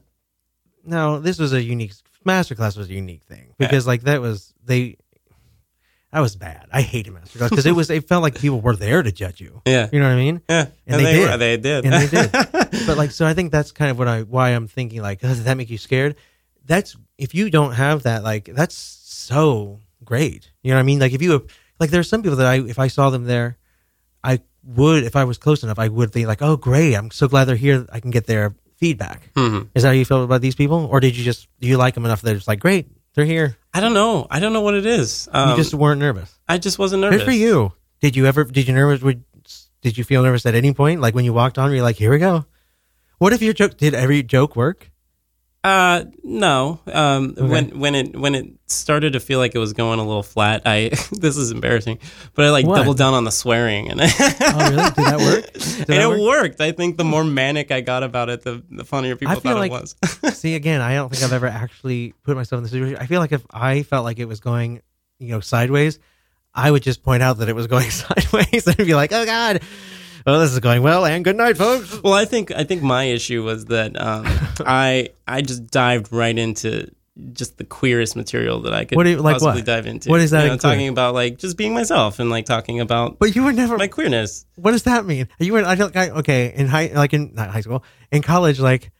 No, 0.86 1.18
this 1.18 1.38
was 1.38 1.52
a 1.52 1.62
unique 1.62 1.92
masterclass 2.24 2.76
was 2.76 2.88
a 2.88 2.92
unique 2.94 3.22
thing 3.24 3.54
because 3.58 3.86
like 3.86 4.02
that 4.02 4.20
was 4.20 4.52
they. 4.64 4.96
That 6.12 6.20
was 6.20 6.36
bad. 6.36 6.66
I 6.72 6.80
hated 6.82 7.12
masterclass 7.12 7.50
because 7.50 7.66
it 7.66 7.72
was. 7.72 7.90
It 7.90 8.08
felt 8.08 8.22
like 8.22 8.38
people 8.38 8.60
were 8.60 8.76
there 8.76 9.02
to 9.02 9.12
judge 9.12 9.40
you. 9.40 9.60
Yeah. 9.66 9.88
you 9.92 9.98
know 9.98 10.06
what 10.06 10.14
I 10.14 10.16
mean. 10.16 10.40
Yeah. 10.48 10.60
and, 10.60 10.72
And 10.86 11.00
they, 11.00 11.04
they 11.04 11.12
did. 11.18 11.30
were- 11.30 11.36
they 11.36 11.56
did. 11.58 11.84
and 11.84 11.92
they 11.94 12.06
did. 12.06 12.32
but 12.86 12.96
like, 12.96 13.10
so 13.10 13.26
I 13.26 13.34
think 13.34 13.52
that's 13.52 13.72
kind 13.72 13.90
of 13.90 13.98
what 13.98 14.08
I 14.08 14.22
why 14.22 14.50
I'm 14.50 14.66
thinking 14.68 15.02
like, 15.02 15.20
oh, 15.24 15.28
does 15.28 15.44
that 15.44 15.56
make 15.56 15.68
you 15.68 15.78
scared? 15.78 16.16
That's 16.64 16.96
if 17.18 17.34
you 17.34 17.50
don't 17.50 17.72
have 17.72 18.04
that, 18.04 18.22
like, 18.22 18.46
that's 18.46 18.74
so 18.76 19.80
great. 20.04 20.50
You 20.62 20.70
know 20.70 20.76
what 20.76 20.80
I 20.80 20.84
mean? 20.84 21.00
Like, 21.00 21.12
if 21.12 21.20
you 21.20 21.46
like, 21.80 21.90
there's 21.90 22.08
some 22.08 22.22
people 22.22 22.36
that 22.38 22.46
I 22.46 22.60
if 22.60 22.78
I 22.78 22.86
saw 22.88 23.10
them 23.10 23.24
there, 23.24 23.58
I 24.24 24.40
would 24.64 25.02
if 25.04 25.16
I 25.16 25.24
was 25.24 25.38
close 25.38 25.62
enough, 25.64 25.78
I 25.78 25.88
would 25.88 26.12
think 26.12 26.28
like, 26.28 26.40
oh, 26.40 26.56
great, 26.56 26.94
I'm 26.94 27.10
so 27.10 27.28
glad 27.28 27.44
they're 27.44 27.56
here. 27.56 27.86
I 27.92 28.00
can 28.00 28.10
get 28.10 28.26
their 28.26 28.54
feedback. 28.76 29.30
Mhm. 29.34 29.68
Is 29.74 29.82
that 29.82 29.88
how 29.88 29.92
you 29.94 30.04
feel 30.04 30.22
about 30.24 30.40
these 30.40 30.54
people, 30.54 30.86
or 30.90 31.00
did 31.00 31.16
you 31.16 31.24
just 31.24 31.48
do 31.60 31.68
you 31.68 31.76
like 31.76 31.94
them 31.94 32.04
enough 32.04 32.22
that 32.22 32.36
it's 32.36 32.48
like, 32.48 32.60
great, 32.60 32.86
they're 33.14 33.24
here? 33.24 33.56
I 33.74 33.80
don't 33.80 33.94
know. 33.94 34.26
I 34.30 34.40
don't 34.40 34.52
know 34.52 34.60
what 34.62 34.74
it 34.74 34.86
is. 34.86 35.28
Um, 35.32 35.50
you 35.50 35.56
just 35.56 35.74
weren't 35.74 36.00
nervous. 36.00 36.32
I 36.48 36.58
just 36.58 36.78
wasn't 36.78 37.02
nervous. 37.02 37.18
Good 37.20 37.24
for 37.26 37.32
you. 37.32 37.72
Did 38.00 38.16
you 38.16 38.26
ever? 38.26 38.44
Did 38.44 38.68
you 38.68 38.74
nervous? 38.74 39.02
Would 39.02 39.24
did 39.82 39.96
you 39.98 40.04
feel 40.04 40.22
nervous 40.22 40.44
at 40.46 40.54
any 40.54 40.72
point? 40.72 41.00
Like 41.00 41.14
when 41.14 41.24
you 41.24 41.32
walked 41.32 41.58
on, 41.58 41.68
were 41.70 41.74
you're 41.76 41.84
like, 41.84 41.96
here 41.96 42.10
we 42.10 42.18
go. 42.18 42.44
What 43.18 43.32
if 43.32 43.40
your 43.42 43.52
joke 43.54 43.76
did 43.76 43.94
every 43.94 44.22
joke 44.22 44.56
work? 44.56 44.90
Uh, 45.66 46.04
no. 46.22 46.80
Um, 46.92 47.34
Okay. 47.36 47.42
when 47.46 47.78
when 47.80 47.94
it 47.94 48.16
when 48.16 48.34
it 48.34 48.46
started 48.68 49.14
to 49.14 49.20
feel 49.20 49.38
like 49.40 49.54
it 49.54 49.58
was 49.58 49.72
going 49.72 49.98
a 49.98 50.04
little 50.06 50.22
flat, 50.22 50.62
I 50.64 50.90
this 51.12 51.36
is 51.36 51.50
embarrassing, 51.50 51.98
but 52.34 52.44
I 52.44 52.50
like 52.50 52.66
What? 52.66 52.76
doubled 52.76 52.98
down 52.98 53.14
on 53.14 53.24
the 53.24 53.30
swearing, 53.32 53.90
and 53.90 54.00
Oh, 54.04 54.70
really? 54.70 54.90
Did 54.90 54.94
that 55.06 55.18
work? 55.18 55.52
Did 55.52 55.78
and 55.78 55.86
that 55.88 56.00
it 56.02 56.08
work? 56.08 56.20
worked. 56.20 56.60
I 56.60 56.72
think 56.72 56.96
the 56.98 57.04
more 57.04 57.24
manic 57.24 57.70
I 57.72 57.80
got 57.80 58.02
about 58.04 58.28
it, 58.30 58.42
the 58.42 58.62
the 58.70 58.84
funnier 58.84 59.16
people 59.16 59.36
I 59.36 59.40
thought 59.40 59.56
like 59.56 59.72
it 59.72 59.80
was. 60.22 60.38
see 60.38 60.54
again. 60.54 60.80
I 60.80 60.94
don't 60.94 61.10
think 61.10 61.24
I've 61.24 61.32
ever 61.32 61.48
actually 61.48 62.14
put 62.22 62.36
myself 62.36 62.58
in 62.58 62.62
the 62.62 62.68
situation. 62.68 62.98
I 63.00 63.06
feel 63.06 63.20
like 63.20 63.32
if 63.32 63.44
I 63.50 63.82
felt 63.82 64.04
like 64.04 64.18
it 64.20 64.26
was 64.26 64.38
going, 64.40 64.82
you 65.18 65.28
know, 65.30 65.40
sideways, 65.40 65.98
I 66.54 66.70
would 66.70 66.82
just 66.84 67.02
point 67.02 67.22
out 67.24 67.38
that 67.38 67.48
it 67.48 67.56
was 67.56 67.66
going 67.66 67.90
sideways 67.90 68.66
and 68.68 68.76
be 68.76 68.94
like, 68.94 69.12
"Oh 69.12 69.24
God, 69.26 69.62
well, 70.26 70.40
this 70.40 70.52
is 70.52 70.58
going 70.60 70.82
well." 70.82 71.06
And 71.06 71.24
good 71.24 71.36
night, 71.36 71.56
folks. 71.56 72.02
Well, 72.02 72.12
I 72.14 72.24
think 72.24 72.50
I 72.50 72.64
think 72.64 72.82
my 72.82 73.04
issue 73.04 73.42
was 73.44 73.66
that 73.66 73.98
um, 74.00 74.24
I 74.66 75.10
I 75.26 75.42
just 75.42 75.66
dived 75.68 76.12
right 76.12 76.36
into 76.36 76.90
just 77.32 77.56
the 77.56 77.64
queerest 77.64 78.14
material 78.14 78.60
that 78.60 78.74
I 78.74 78.84
could 78.84 78.96
What 78.96 79.06
you- 79.06 79.16
like 79.16 79.34
possibly 79.36 79.60
what? 79.62 79.64
dive 79.64 79.86
into. 79.86 80.10
What 80.10 80.20
is 80.20 80.32
that 80.32 80.42
You 80.44 80.50
know, 80.50 80.56
talking 80.58 80.88
about 80.88 81.14
like 81.14 81.38
just 81.38 81.56
being 81.56 81.72
myself 81.72 82.18
and 82.18 82.28
like 82.28 82.44
talking 82.44 82.78
about 82.78 83.18
But 83.18 83.34
you 83.34 83.42
were 83.42 83.54
never 83.54 83.78
my 83.78 83.88
queerness. 83.88 84.44
What 84.56 84.72
does 84.72 84.82
that 84.82 85.06
mean? 85.06 85.26
You 85.38 85.54
were 85.54 85.64
I 85.64 85.76
don't 85.76 85.96
I, 85.96 86.10
okay 86.10 86.52
in 86.54 86.66
high 86.66 86.90
like 86.94 87.14
in 87.14 87.32
not 87.34 87.48
high 87.48 87.62
school 87.62 87.82
in 88.12 88.20
college 88.20 88.60
like 88.60 88.90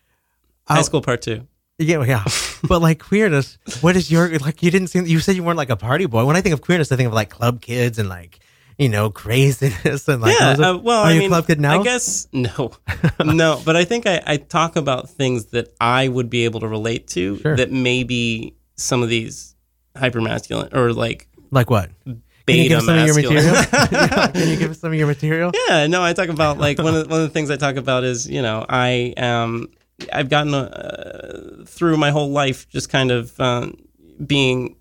High 0.67 0.77
I'll- 0.77 0.85
school 0.85 1.03
part 1.03 1.21
two. 1.23 1.47
Yeah, 1.79 2.03
yeah. 2.05 2.25
but 2.67 2.81
like 2.81 3.01
queerness, 3.01 3.59
what 3.83 3.97
is 3.97 4.11
your 4.11 4.31
like? 4.39 4.63
You 4.63 4.71
didn't 4.71 4.89
seem. 4.89 5.05
You 5.05 5.21
said 5.21 5.37
you 5.37 5.43
weren't 5.43 5.59
like 5.59 5.69
a 5.69 5.77
party 5.77 6.07
boy. 6.07 6.25
When 6.25 6.35
I 6.35 6.41
think 6.41 6.55
of 6.55 6.63
queerness, 6.63 6.91
I 6.91 6.97
think 6.97 7.09
of 7.09 7.13
like 7.13 7.29
club 7.29 7.61
kids 7.61 7.99
and 7.99 8.09
like 8.09 8.39
you 8.79 8.89
know 8.89 9.11
craziness 9.11 10.09
and 10.09 10.21
like. 10.23 10.39
yeah, 10.39 10.51
uh, 10.59 10.77
well, 10.79 11.03
are 11.03 11.07
I 11.07 11.13
you 11.13 11.21
mean, 11.21 11.29
club 11.31 11.47
kid 11.47 11.61
now? 11.61 11.81
I 11.81 11.85
guess 11.85 12.29
no, 12.33 12.73
no. 13.25 13.61
But 13.65 13.77
I 13.77 13.85
think 13.85 14.07
I, 14.07 14.23
I 14.27 14.37
talk 14.37 14.77
about 14.77 15.09
things 15.09 15.47
that 15.47 15.75
I 15.81 16.09
would 16.09 16.29
be 16.31 16.45
able 16.45 16.61
to 16.61 16.69
relate 16.69 17.07
to 17.09 17.39
Sure. 17.39 17.57
that 17.57 17.71
maybe 17.73 18.55
some 18.77 19.03
of 19.03 19.09
these 19.09 19.55
hypermasculine 19.97 20.75
or 20.75 20.93
like 20.93 21.29
Like 21.51 21.71
what? 21.71 21.91
Can 22.05 22.23
you 22.59 22.69
give 22.69 22.83
some 22.83 22.97
of 22.99 23.07
your 23.07 23.15
material? 23.17 23.45
Yeah, 23.45 24.31
Can 24.35 24.49
you 24.49 24.57
give 24.57 24.71
us 24.71 24.79
some 24.79 24.93
of 24.93 24.99
your 24.99 25.09
material? 25.09 25.51
Yeah, 25.69 25.87
no, 25.89 26.03
I 26.03 26.13
talk 26.13 26.29
about 26.29 26.59
like 26.59 26.79
one 26.79 26.95
of 26.95 27.05
the, 27.05 27.09
one 27.11 27.21
of 27.21 27.27
the 27.27 27.33
things 27.33 27.51
I 27.51 27.57
talk 27.57 27.77
about 27.77 28.05
is 28.05 28.29
you 28.29 28.41
know 28.43 28.65
I 28.69 29.15
am 29.17 29.69
I've 30.13 30.29
gotten 30.29 30.55
uh, 30.55 31.65
through 31.67 31.97
my 31.97 32.11
whole 32.11 32.31
life 32.31 32.69
just 32.69 32.89
kind 32.91 33.11
of 33.11 33.39
um, 33.41 33.77
being 34.25 34.76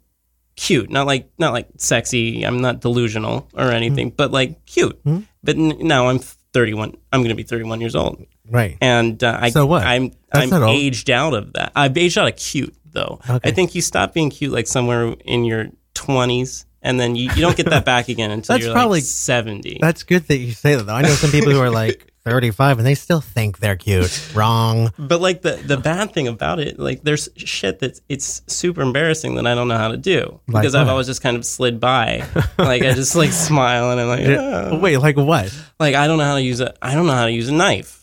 cute, 0.56 0.90
not 0.90 1.06
like 1.07 1.30
not 1.38 1.53
like 1.53 1.68
sexy. 1.77 2.44
I'm 2.44 2.61
not 2.61 2.80
delusional 2.82 3.48
or 3.53 3.72
anything, 3.72 4.10
but 4.10 4.32
like 4.32 4.65
cute. 4.65 5.03
Mhm. 5.03 5.26
But 5.44 5.56
n- 5.57 5.77
now 5.80 6.07
I'm 6.10 6.19
31. 6.19 6.95
I'm 7.11 7.19
going 7.22 7.30
to 7.30 7.36
be 7.36 7.44
31 7.44 7.82
years 7.82 7.95
old, 7.95 8.26
Right. 8.49 8.77
and 8.82 9.22
uh, 9.23 9.38
I 9.41 9.49
So 9.49 9.65
what? 9.65 9.84
I'm 9.84 10.11
That's 10.32 10.44
I'm 10.45 10.49
not 10.49 10.64
old. 10.64 10.76
aged 10.76 11.10
out 11.10 11.34
of 11.34 11.53
that. 11.53 11.72
I've 11.76 11.98
aged 11.98 12.18
out 12.18 12.27
of 12.27 12.36
cute 12.38 12.73
though. 12.91 13.19
Okay. 13.30 13.49
I 13.49 13.52
think 13.52 13.76
you 13.76 13.82
stop 13.82 14.14
being 14.14 14.30
cute 14.30 14.53
like 14.53 14.68
somewhere 14.68 15.15
in 15.26 15.44
your 15.45 15.68
20s. 15.95 16.65
And 16.82 16.99
then 16.99 17.15
you, 17.15 17.32
you 17.36 17.41
don't 17.41 17.57
get 17.57 17.68
that 17.72 17.84
back 17.84 18.10
again 18.10 18.30
until 18.30 18.53
That's 18.53 18.65
you're 18.65 18.73
probably- 18.73 18.99
like 18.99 19.06
70. 19.06 19.80
That's 19.82 20.03
good 20.03 20.27
that 20.27 20.38
you 20.38 20.52
say 20.52 20.76
that 20.76 20.84
though. 20.84 20.94
I 20.94 21.02
know 21.02 21.10
some 21.10 21.32
people 21.32 21.52
who 21.52 21.60
are 21.60 21.72
like 21.72 22.14
35 22.26 22.80
and 22.80 22.85
they 22.88 22.95
still 22.95 23.22
think 23.22 23.60
they're 23.60 23.76
cute. 23.76 24.31
Wrong. 24.35 24.91
But 24.97 25.22
like 25.22 25.41
the 25.43 25.53
the 25.57 25.77
bad 25.77 26.11
thing 26.14 26.27
about 26.27 26.60
it, 26.60 26.80
like 26.80 27.03
there's 27.03 27.30
shit 27.38 27.80
that 27.80 28.02
it's 28.10 28.41
super 28.47 28.81
embarrassing 28.81 29.35
that 29.35 29.45
I 29.47 29.53
don't 29.56 29.68
know 29.68 29.77
how 29.77 29.89
to 29.89 29.97
do 29.97 30.39
Like 30.47 30.64
because 30.64 30.76
I've 30.76 30.88
always 30.88 31.06
just 31.07 31.22
kind 31.22 31.38
of 31.38 31.45
slid 31.45 31.80
by. 31.80 32.26
like 32.57 32.81
I 32.81 32.93
just 32.93 33.15
like 33.15 33.31
smile 33.31 33.91
and 33.91 34.02
I'm 34.02 34.07
like, 34.07 34.22
Yeah. 34.27 34.72
"Ah." 34.73 34.77
Wait, 34.80 34.97
like 34.97 35.18
what? 35.18 35.53
like 35.80 35.95
I 35.95 36.07
don't 36.07 36.18
know 36.18 36.26
how 36.26 36.35
to 36.35 36.41
use 36.41 36.60
a 36.61 36.73
I 36.81 36.95
don't 36.95 37.06
know 37.06 37.14
how 37.14 37.26
to 37.26 37.31
use 37.31 37.47
a 37.49 37.53
knife. 37.53 38.02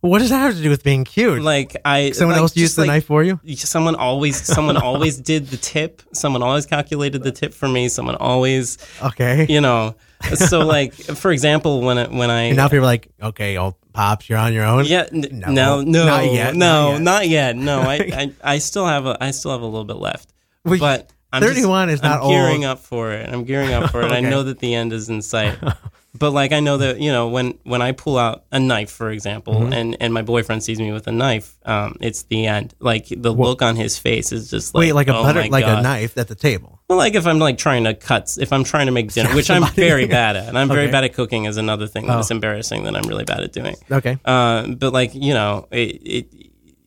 What 0.00 0.20
does 0.20 0.30
that 0.30 0.38
have 0.38 0.54
to 0.54 0.62
do 0.62 0.70
with 0.70 0.84
being 0.84 1.02
cute? 1.04 1.42
Like 1.42 1.74
I 1.84 2.12
Someone 2.12 2.34
like, 2.36 2.42
else 2.42 2.56
used 2.56 2.76
the 2.76 2.82
like- 2.82 2.88
knife 2.88 3.06
for 3.06 3.24
you? 3.24 3.40
Someone 3.56 3.96
always 3.96 4.36
someone 4.40 4.76
always 4.88 5.16
did 5.18 5.48
the 5.48 5.56
tip. 5.56 6.02
Someone 6.12 6.42
always 6.42 6.66
calculated 6.66 7.22
the 7.24 7.32
tip 7.32 7.52
for 7.52 7.66
me. 7.66 7.88
Someone 7.88 8.14
always 8.14 8.78
Okay. 9.02 9.46
you 9.48 9.60
know. 9.60 9.96
So 10.34 10.60
like 10.66 10.94
for 10.94 11.30
example 11.32 11.80
when 11.80 11.98
I, 11.98 12.06
when 12.08 12.30
I 12.30 12.42
And 12.42 12.56
now 12.56 12.68
people 12.68 12.80
are 12.84 12.86
like, 12.86 13.08
okay, 13.22 13.56
old 13.56 13.74
pops, 13.92 14.28
you're 14.28 14.38
on 14.38 14.52
your 14.52 14.64
own. 14.64 14.84
Yeah, 14.84 15.06
n- 15.12 15.28
No. 15.32 15.50
no, 15.50 15.80
no, 15.82 16.06
Not 16.06 16.32
yet, 16.32 16.54
no, 16.54 16.92
not 16.92 17.02
not 17.02 17.28
yet. 17.28 17.56
yet. 17.56 17.56
No, 17.56 17.80
I, 17.80 17.94
I, 18.44 18.54
I 18.54 18.58
still 18.58 18.86
have 18.86 19.06
a, 19.06 19.16
I 19.22 19.30
still 19.30 19.52
have 19.52 19.62
a 19.62 19.66
little 19.66 19.84
bit 19.84 19.96
left, 19.96 20.32
but 20.64 21.10
I'm 21.32 21.42
just- 21.42 21.54
31 21.54 21.90
is 21.90 22.02
not 22.02 22.22
I'm 22.22 22.28
gearing 22.30 22.64
old. 22.64 22.78
up 22.78 22.78
for 22.80 23.12
it. 23.12 23.28
I'm 23.28 23.44
gearing 23.44 23.72
up 23.72 23.90
for 23.92 24.02
it. 24.02 24.12
I 24.12 24.20
know 24.20 24.42
that 24.44 24.58
the 24.60 24.74
end 24.74 24.92
is 24.92 25.08
in 25.10 25.20
sight, 25.22 25.58
but 26.18 26.30
like 26.32 26.52
I 26.52 26.60
know 26.60 26.78
that 26.78 27.00
you 27.00 27.12
know 27.12 27.28
when 27.28 27.58
when 27.64 27.82
I 27.82 27.92
pull 27.92 28.16
out 28.16 28.44
a 28.50 28.58
knife, 28.58 28.90
for 28.90 29.10
example, 29.10 29.54
Mhm. 29.54 29.74
and 29.74 29.96
and 30.00 30.14
my 30.14 30.22
boyfriend 30.22 30.62
sees 30.64 30.78
me 30.78 30.90
with 30.90 31.06
a 31.06 31.12
knife, 31.12 31.58
um, 31.66 31.96
it's 32.00 32.22
the 32.24 32.46
end. 32.46 32.74
Like 32.80 33.06
the 33.10 33.30
look 33.32 33.60
on 33.60 33.76
his 33.76 33.98
face 33.98 34.32
is 34.32 34.48
just 34.50 34.74
like 34.74 34.80
Wait, 34.80 34.92
like 34.94 35.08
a 35.08 35.16
oh 35.16 35.22
butter, 35.22 35.44
like 35.48 35.64
God. 35.66 35.80
a 35.80 35.82
knife 35.82 36.16
at 36.16 36.28
the 36.28 36.34
table. 36.34 36.80
Well, 36.88 36.96
like 36.96 37.14
if 37.14 37.26
I'm 37.26 37.38
like 37.38 37.58
trying 37.58 37.84
to 37.84 37.92
cut, 37.92 38.38
if 38.40 38.50
I'm 38.50 38.64
trying 38.64 38.86
to 38.86 38.92
make 38.92 39.12
dinner, 39.12 39.28
which 39.34 39.50
I'm 39.50 39.66
very 39.74 40.06
bad 40.06 40.34
at, 40.36 40.48
and 40.48 40.56
I'm 40.58 40.68
very 40.68 40.90
bad 40.90 41.04
at 41.04 41.12
cooking 41.12 41.44
is 41.44 41.58
another 41.58 41.86
thing 41.86 42.06
that's 42.06 42.30
Oh. 42.30 42.34
embarrassing 42.34 42.84
that 42.84 42.96
I'm 42.96 43.06
really 43.06 43.24
bad 43.24 43.40
at 43.40 43.52
doing. 43.52 43.76
Okay. 43.92 44.16
Uh, 44.24 44.66
but 44.68 44.94
like 44.94 45.14
you 45.14 45.34
know, 45.34 45.68
it, 45.70 45.76
it, 45.76 46.26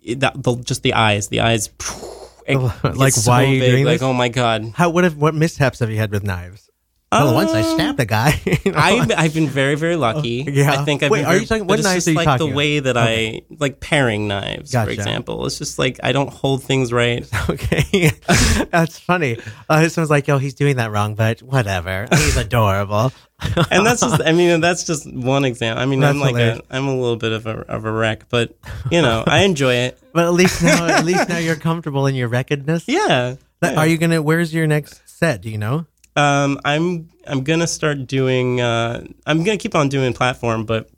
it 0.04 0.20
that, 0.22 0.42
the, 0.42 0.56
just 0.56 0.82
the 0.82 0.96
eyes, 0.96 1.28
the 1.28 1.42
eyes. 1.42 1.68
it 1.68 1.74
like, 2.48 2.84
why 2.84 3.10
so 3.10 3.32
are 3.32 3.44
you 3.44 3.60
big, 3.60 3.72
doing 3.72 3.86
Like 3.86 4.00
this? 4.00 4.04
oh 4.04 4.14
my 4.14 4.30
god, 4.30 4.72
How? 4.76 4.90
What? 4.90 5.04
Have, 5.04 5.18
what 5.18 5.36
mishaps 5.36 5.80
have 5.80 5.90
you 5.92 5.98
had 5.98 6.12
with 6.12 6.24
knives? 6.24 6.70
Well, 7.12 7.34
once 7.34 7.52
I 7.52 7.62
stabbed 7.62 8.00
a 8.00 8.06
guy. 8.06 8.40
you 8.66 8.72
know? 8.72 8.78
I've 8.78 9.12
I've 9.18 9.34
been 9.34 9.48
very 9.48 9.76
very 9.76 9.96
lucky. 9.96 10.46
Oh, 10.48 10.52
yeah. 10.54 10.72
I 10.72 10.86
think 10.86 11.04
I've 11.04 11.12
Wait, 11.12 11.20
been 11.20 11.26
are 11.26 11.30
very, 11.32 11.42
you 11.42 11.48
talking- 11.48 11.68
what 11.68 11.82
knives 11.84 12.08
are 12.08 12.12
you 12.12 12.18
like 12.18 12.26
talking 12.26 12.48
the 12.50 12.56
way 12.56 12.80
that 12.80 12.98
I 12.98 13.42
like 13.60 13.80
paring 13.80 14.28
knives, 14.28 14.72
Gotcha. 14.72 14.86
for 14.86 14.92
example. 14.92 15.46
It's 15.46 15.58
just 15.58 15.78
like 15.80 16.00
I 16.04 16.12
don't 16.12 16.30
hold 16.32 16.64
things 16.64 16.94
right. 16.94 17.28
okay, 17.50 18.12
that's 18.72 18.98
funny. 19.00 19.38
Uh, 19.70 19.88
someone's 19.90 20.10
like, 20.10 20.28
"Yo, 20.28 20.38
he's 20.38 20.54
doing 20.54 20.78
that 20.78 20.92
wrong," 20.92 21.16
but 21.16 21.42
whatever. 21.42 22.08
He's 22.12 22.38
adorable. 22.38 23.12
and 23.72 23.84
that's 23.86 24.02
just 24.02 24.22
I 24.22 24.34
mean 24.34 24.62
that's 24.62 24.84
just 24.84 25.12
one 25.12 25.46
example. 25.46 25.82
I 25.82 25.88
mean 25.88 26.04
I'm 26.04 26.20
like 26.20 26.36
a 26.36 26.62
I'm 26.70 26.88
a 26.88 26.96
little 26.96 27.18
bit 27.18 27.32
of 27.32 27.48
a 27.48 27.62
of 27.62 27.86
a 27.86 27.92
wreck, 27.92 28.30
but 28.30 28.56
you 28.92 29.02
know 29.02 29.24
I 29.26 29.40
enjoy 29.44 29.74
it. 29.74 29.98
But 30.14 30.26
at 30.26 30.34
least 30.34 30.62
now, 30.62 30.86
at 30.88 31.06
least 31.06 31.28
now 31.28 31.38
you're 31.40 31.56
comfortable 31.56 32.06
in 32.06 32.16
your 32.16 32.28
wreckedness. 32.28 32.84
Yeah. 32.88 33.36
That- 33.62 33.78
Are 33.78 33.88
you 33.88 33.98
gonna? 33.98 34.22
Where's 34.22 34.54
your 34.54 34.68
next 34.68 35.02
set? 35.10 35.42
Do 35.42 35.50
you 35.50 35.58
know? 35.58 35.86
Um, 36.16 36.60
I'm 36.66 37.10
I'm 37.28 37.44
gonna 37.44 37.68
start 37.68 38.08
doing. 38.08 38.60
Uh, 38.62 39.06
I'm 39.26 39.44
gonna 39.44 39.58
keep 39.58 39.76
on 39.76 39.90
doing 39.90 40.14
platform, 40.14 40.66
but 40.66 40.90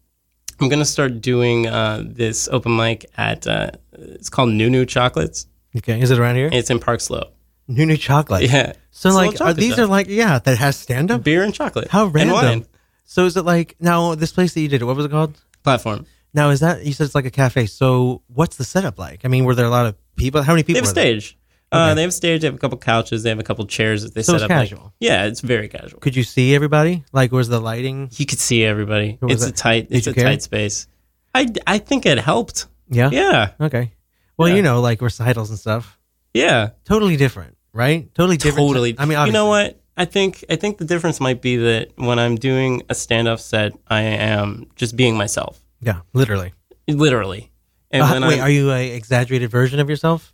I'm 0.60 0.70
gonna 0.70 0.86
start 0.86 1.22
doing 1.22 1.68
uh, 1.68 2.04
this 2.06 2.48
open 2.52 2.76
mic 2.76 3.06
at. 3.18 3.46
Uh, 3.46 3.72
it's 3.94 4.30
called 4.30 4.50
Nunu 4.50 4.86
Chocolates. 4.86 5.46
Okay, 5.78 6.00
is 6.02 6.12
it 6.12 6.20
around 6.20 6.36
here? 6.36 6.50
It's 6.52 6.70
in 6.70 6.80
Park 6.80 7.02
Slope. 7.02 7.34
New 7.68 7.96
chocolate. 7.96 8.44
Yeah. 8.44 8.74
So 8.92 9.10
It's 9.10 9.16
a 9.16 9.18
like, 9.18 9.32
little 9.32 9.34
are 9.34 9.38
chocolate 9.50 9.58
these 9.58 9.76
shop. 9.76 9.80
are 9.80 9.88
like, 9.88 10.08
yeah, 10.10 10.38
that 10.40 10.58
has 10.58 10.76
stand 10.76 11.10
up 11.12 11.24
beer 11.24 11.44
and 11.44 11.54
chocolate. 11.54 11.88
How 11.90 12.06
And 12.08 12.14
random. 12.16 12.36
wine. 12.36 12.66
So 13.06 13.26
is 13.26 13.38
it 13.38 13.44
like 13.46 13.76
now 13.80 14.16
this 14.16 14.32
place 14.34 14.54
that 14.54 14.60
you 14.62 14.68
did 14.68 14.82
it? 14.82 14.86
What 14.86 14.96
was 14.98 15.06
it 15.06 15.12
called? 15.12 15.40
Platform. 15.64 16.06
Now 16.34 16.50
is 16.50 16.60
that 16.60 16.86
you 16.86 16.92
said 16.94 17.06
it's 17.06 17.16
like 17.16 17.26
a 17.26 17.32
cafe? 17.32 17.66
So 17.68 18.22
what's 18.28 18.58
the 18.58 18.66
setup 18.66 19.00
like? 19.00 19.22
I 19.24 19.30
mean, 19.30 19.46
were 19.46 19.56
there 19.56 19.66
a 19.66 19.70
lot 19.70 19.86
of 19.86 19.96
people? 20.18 20.42
How 20.44 20.54
many 20.54 20.64
They 20.64 20.74
people? 20.74 20.86
have 20.86 20.86
a 20.86 20.90
were 20.90 20.94
there? 20.94 21.20
stage. 21.22 21.38
Uh, 21.74 21.86
Okay. 21.88 21.96
they 21.96 22.02
have 22.02 22.10
a 22.10 22.12
stage. 22.14 22.42
They 22.42 22.48
have 22.48 22.56
a 22.56 22.60
couple 22.60 22.78
couches. 22.78 23.24
They 23.24 23.30
have 23.30 23.40
a 23.40 23.44
couple 23.44 23.66
chairs 23.66 24.04
that 24.04 24.14
they 24.14 24.22
So 24.24 24.34
set 24.34 24.36
it's 24.36 24.44
up. 24.44 24.50
like- 24.50 24.70
casual. 24.70 24.94
yeah, 25.00 25.26
it's 25.26 25.42
very 25.42 25.68
casual. 25.68 26.00
Could 26.00 26.16
you 26.16 26.24
see 26.24 26.54
everybody? 26.56 27.04
Like, 27.12 27.32
was 27.32 27.50
the 27.50 27.60
lighting? 27.60 28.10
You 28.18 28.26
could 28.26 28.40
see 28.40 28.64
everybody. 28.64 29.18
It's 29.24 29.44
a 29.46 29.52
tight. 29.52 29.90
Did 29.90 29.98
It's 29.98 30.08
a 30.08 30.14
care? 30.14 30.24
tight 30.26 30.42
space. 30.44 30.88
I 31.36 31.48
I 31.68 31.80
think 31.80 32.06
it 32.06 32.20
helped. 32.20 32.68
Yeah. 32.90 33.10
Yeah. 33.12 33.50
Okay. 33.60 33.92
Well, 34.38 34.50
Yeah. 34.50 34.56
you 34.56 34.62
know, 34.62 34.82
like 34.82 35.02
recitals 35.02 35.50
and 35.50 35.58
stuff. 35.60 35.98
Yeah. 36.34 36.70
Totally 36.86 37.18
different, 37.18 37.58
right? 37.74 38.14
Totally 38.16 38.38
different. 38.38 38.68
Totally. 38.68 38.96
I 38.98 39.06
mean, 39.06 39.26
you 39.26 39.32
know 39.32 39.48
what? 39.48 39.80
I 39.98 40.06
think 40.06 40.44
I 40.50 40.56
think 40.56 40.78
the 40.80 40.86
difference 40.86 41.20
might 41.20 41.42
be 41.42 41.56
that 41.58 41.92
when 41.96 42.18
I'm 42.20 42.36
doing 42.36 42.82
a 42.90 42.96
stand-up 42.96 43.40
set, 43.40 43.74
I 43.88 44.02
am 44.02 44.66
just 44.76 44.96
being 44.96 45.16
myself, 45.16 45.60
Yeah, 45.82 46.00
literally. 46.14 46.54
literally. 46.88 47.52
And 47.92 48.02
Uh, 48.02 48.08
when 48.10 48.22
wait, 48.28 48.36
I'm, 48.40 48.42
are 48.42 48.50
you 48.50 48.72
an 48.72 48.82
exaggerated 48.82 49.52
version 49.52 49.80
of 49.80 49.88
yourself 49.90 50.33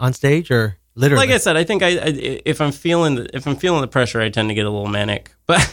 on 0.00 0.12
stage 0.12 0.50
or 0.50 0.76
literally? 0.94 1.26
like 1.26 1.34
I 1.34 1.38
said, 1.38 1.56
I 1.56 1.64
think 1.64 1.82
I, 1.82 1.88
I 1.88 2.40
if 2.44 2.60
I'm 2.60 2.72
feeling 2.72 3.16
the, 3.16 3.36
if 3.36 3.46
I'm 3.46 3.56
feeling 3.56 3.80
the 3.80 3.88
pressure, 3.88 4.20
I 4.20 4.28
tend 4.30 4.48
to 4.48 4.54
get 4.54 4.66
a 4.66 4.70
little 4.70 4.88
manic. 4.88 5.34
But 5.46 5.66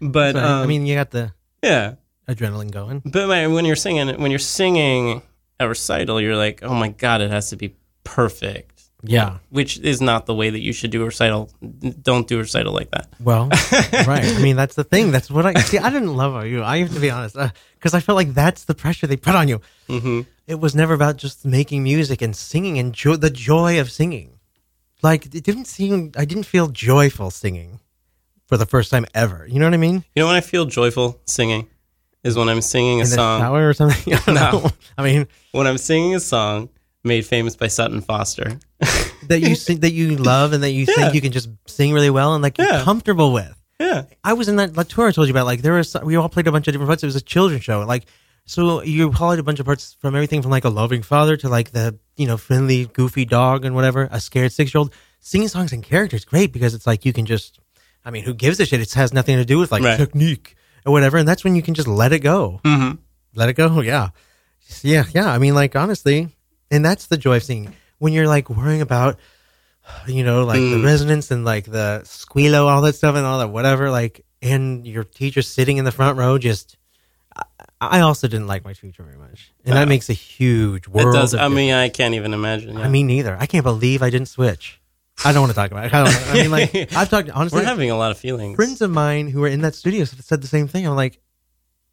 but 0.00 0.32
So, 0.34 0.38
um, 0.44 0.62
I 0.62 0.66
mean, 0.66 0.86
you 0.86 0.94
got 0.94 1.10
the 1.10 1.32
yeah. 1.62 1.94
adrenaline 2.28 2.70
going. 2.70 3.02
But 3.04 3.28
when 3.28 3.52
when 3.52 3.64
you're 3.64 3.76
singing 3.76 4.20
when 4.20 4.30
you're 4.30 4.38
singing 4.38 5.22
a 5.60 5.68
recital, 5.68 6.20
you're 6.20 6.36
like, 6.36 6.62
oh 6.62 6.74
my 6.74 6.88
god, 6.88 7.20
it 7.20 7.30
has 7.30 7.50
to 7.50 7.56
be 7.56 7.76
perfect. 8.04 8.77
Yeah. 9.02 9.38
Which 9.50 9.78
is 9.78 10.00
not 10.00 10.26
the 10.26 10.34
way 10.34 10.50
that 10.50 10.58
you 10.60 10.72
should 10.72 10.90
do 10.90 11.02
a 11.02 11.06
recital. 11.06 11.50
Don't 12.02 12.26
do 12.26 12.36
a 12.36 12.40
recital 12.40 12.72
like 12.72 12.90
that. 12.90 13.08
Well, 13.20 13.48
right. 14.06 14.24
I 14.24 14.38
mean, 14.42 14.56
that's 14.56 14.74
the 14.74 14.82
thing. 14.84 15.12
That's 15.12 15.30
what 15.30 15.46
I 15.46 15.54
see. 15.60 15.78
I 15.78 15.88
didn't 15.90 16.16
love 16.16 16.44
you. 16.46 16.64
I 16.64 16.78
have 16.78 16.92
to 16.94 17.00
be 17.00 17.10
honest, 17.10 17.36
because 17.76 17.94
I 17.94 18.00
felt 18.00 18.16
like 18.16 18.34
that's 18.34 18.64
the 18.64 18.74
pressure 18.74 19.06
they 19.06 19.16
put 19.16 19.36
on 19.36 19.46
you. 19.46 19.60
Mm-hmm. 19.88 20.22
It 20.48 20.58
was 20.58 20.74
never 20.74 20.94
about 20.94 21.16
just 21.16 21.44
making 21.44 21.82
music 21.84 22.22
and 22.22 22.34
singing 22.34 22.78
and 22.78 22.92
jo- 22.92 23.16
the 23.16 23.30
joy 23.30 23.78
of 23.80 23.90
singing. 23.92 24.38
Like 25.02 25.26
it 25.26 25.44
didn't 25.44 25.66
seem. 25.66 26.10
I 26.16 26.24
didn't 26.24 26.46
feel 26.46 26.66
joyful 26.68 27.30
singing 27.30 27.78
for 28.46 28.56
the 28.56 28.66
first 28.66 28.90
time 28.90 29.06
ever. 29.14 29.46
You 29.46 29.60
know 29.60 29.66
what 29.66 29.74
I 29.74 29.78
mean? 29.78 30.04
You 30.16 30.22
know 30.22 30.26
when 30.26 30.34
I 30.34 30.40
feel 30.40 30.64
joyful 30.64 31.20
singing 31.24 31.68
is 32.24 32.34
when 32.36 32.48
I'm 32.48 32.60
singing 32.62 32.98
a 33.00 33.04
In 33.04 33.10
the 33.10 33.14
song. 33.14 33.42
or 33.54 33.72
something. 33.74 34.14
I 34.26 34.32
No. 34.32 34.50
know. 34.50 34.70
I 34.96 35.04
mean, 35.04 35.28
when 35.52 35.68
I'm 35.68 35.78
singing 35.78 36.16
a 36.16 36.20
song 36.20 36.68
made 37.04 37.24
famous 37.26 37.56
by 37.56 37.68
Sutton 37.68 38.00
Foster. 38.00 38.58
that 39.28 39.40
you 39.40 39.54
sing, 39.54 39.80
that 39.80 39.92
you 39.92 40.16
love, 40.16 40.52
and 40.52 40.62
that 40.62 40.70
you 40.70 40.84
Yeah. 40.88 40.94
think 40.94 41.14
you 41.14 41.20
can 41.20 41.32
just 41.32 41.48
sing 41.66 41.92
really 41.92 42.10
well 42.10 42.34
and 42.34 42.42
like 42.42 42.58
you're 42.58 42.66
Yeah. 42.68 42.82
comfortable 42.82 43.32
with. 43.32 43.54
Yeah. 43.80 44.04
I 44.24 44.32
was 44.32 44.48
in 44.48 44.56
that, 44.56 44.74
that 44.74 44.88
tour 44.88 45.08
I 45.08 45.12
told 45.12 45.28
you 45.28 45.32
about. 45.34 45.46
Like 45.46 45.62
there 45.62 45.74
was, 45.74 45.96
we 46.02 46.16
all 46.16 46.28
played 46.28 46.46
a 46.48 46.52
bunch 46.52 46.66
of 46.66 46.72
different 46.72 46.88
parts. 46.88 47.02
It 47.02 47.06
was 47.06 47.16
a 47.16 47.20
children's 47.20 47.62
show. 47.64 47.80
Like 47.86 48.06
so, 48.44 48.82
you 48.82 49.10
played 49.10 49.38
a 49.38 49.42
bunch 49.42 49.60
of 49.60 49.66
parts 49.66 49.96
from 50.00 50.14
everything 50.14 50.40
from 50.42 50.50
like 50.50 50.64
a 50.64 50.70
loving 50.70 51.02
father 51.02 51.36
to 51.36 51.48
like 51.48 51.70
the 51.72 51.98
you 52.16 52.26
know 52.26 52.36
friendly, 52.38 52.86
goofy 52.86 53.24
dog 53.26 53.64
and 53.64 53.74
whatever. 53.74 54.08
A 54.10 54.20
scared 54.20 54.52
six 54.52 54.72
year 54.74 54.78
old 54.80 54.92
singing 55.20 55.48
songs 55.48 55.72
and 55.72 55.82
characters 55.84 56.24
great 56.24 56.52
because 56.52 56.74
it's 56.74 56.86
like 56.86 57.04
you 57.04 57.12
can 57.12 57.26
just. 57.26 57.60
I 58.04 58.10
mean, 58.10 58.24
who 58.24 58.32
gives 58.32 58.58
a 58.58 58.64
shit? 58.66 58.80
It 58.80 58.92
has 58.94 59.12
nothing 59.12 59.36
to 59.36 59.44
do 59.44 59.58
with 59.58 59.70
like 59.70 59.82
Right. 59.82 59.98
technique 59.98 60.56
or 60.86 60.92
whatever, 60.92 61.18
and 61.18 61.28
that's 61.28 61.44
when 61.44 61.54
you 61.56 61.62
can 61.62 61.74
just 61.74 61.86
let 61.88 62.12
it 62.12 62.20
go. 62.20 62.60
Mm-hmm. 62.64 62.96
Let 63.34 63.50
it 63.50 63.52
go. 63.54 63.80
Yeah, 63.82 64.08
yeah, 64.82 65.04
yeah. 65.14 65.30
I 65.30 65.36
mean, 65.38 65.54
like 65.54 65.76
honestly, 65.76 66.28
and 66.70 66.84
that's 66.84 67.06
the 67.06 67.16
joy 67.16 67.36
of 67.36 67.42
singing 67.44 67.74
when 67.98 68.12
you're 68.12 68.26
like 68.28 68.48
worrying 68.50 68.80
about 68.82 69.18
you 70.06 70.22
know, 70.22 70.44
like 70.44 70.58
the 70.60 70.74
Mm. 70.76 70.84
resonance 70.84 71.30
and 71.30 71.44
like 71.46 71.64
the 71.64 72.02
squillo, 72.04 72.66
all 72.68 72.82
that 72.82 72.94
stuff 72.94 73.16
and 73.16 73.24
all 73.24 73.38
that, 73.38 73.48
whatever. 73.48 73.90
Like, 73.90 74.22
and 74.42 74.86
your 74.86 75.02
teacher 75.02 75.40
sitting 75.40 75.78
in 75.78 75.84
the 75.86 75.92
front 75.92 76.18
row, 76.18 76.36
just. 76.38 76.76
I- 77.34 77.44
I 77.80 78.00
also 78.00 78.26
didn't 78.26 78.48
like 78.48 78.64
my 78.64 78.72
teacher 78.72 79.04
very 79.04 79.16
much, 79.16 79.52
and 79.64 79.76
that 79.76 79.84
Uh, 79.84 79.86
makes 79.86 80.10
a 80.10 80.12
huge 80.12 80.82
It 80.86 80.88
world. 80.88 81.14
does. 81.14 81.32
of 81.32 81.40
I 81.40 81.48
mean. 81.48 81.72
I 81.72 81.88
can't 81.88 82.14
even 82.14 82.34
imagine. 82.34 82.76
Yeah. 82.76 82.84
I 82.84 82.88
mean, 82.88 83.06
neither. 83.06 83.36
I 83.38 83.46
can't 83.46 83.62
believe 83.64 84.02
I 84.02 84.10
didn't 84.10 84.26
switch. 84.28 84.80
I 85.24 85.32
don't 85.32 85.42
want 85.42 85.52
to 85.52 85.54
talk 85.56 85.70
about 85.70 85.86
it. 85.86 85.94
I, 85.94 86.30
I 86.30 86.34
mean, 86.34 86.50
like 86.50 86.74
I've 86.96 87.08
talked 87.08 87.30
honestly. 87.30 87.60
we're 87.60 87.64
having 87.66 87.90
a 87.90 87.96
lot 87.96 88.10
of 88.10 88.18
feelings. 88.18 88.56
friends 88.56 88.80
of 88.82 88.90
mine 88.90 89.28
who 89.28 89.40
were 89.40 89.48
in 89.48 89.60
that 89.62 89.74
studio 89.76 90.04
said 90.04 90.42
the 90.42 90.48
same 90.48 90.66
thing. 90.68 90.86
I'm 90.86 90.96
like, 90.96 91.20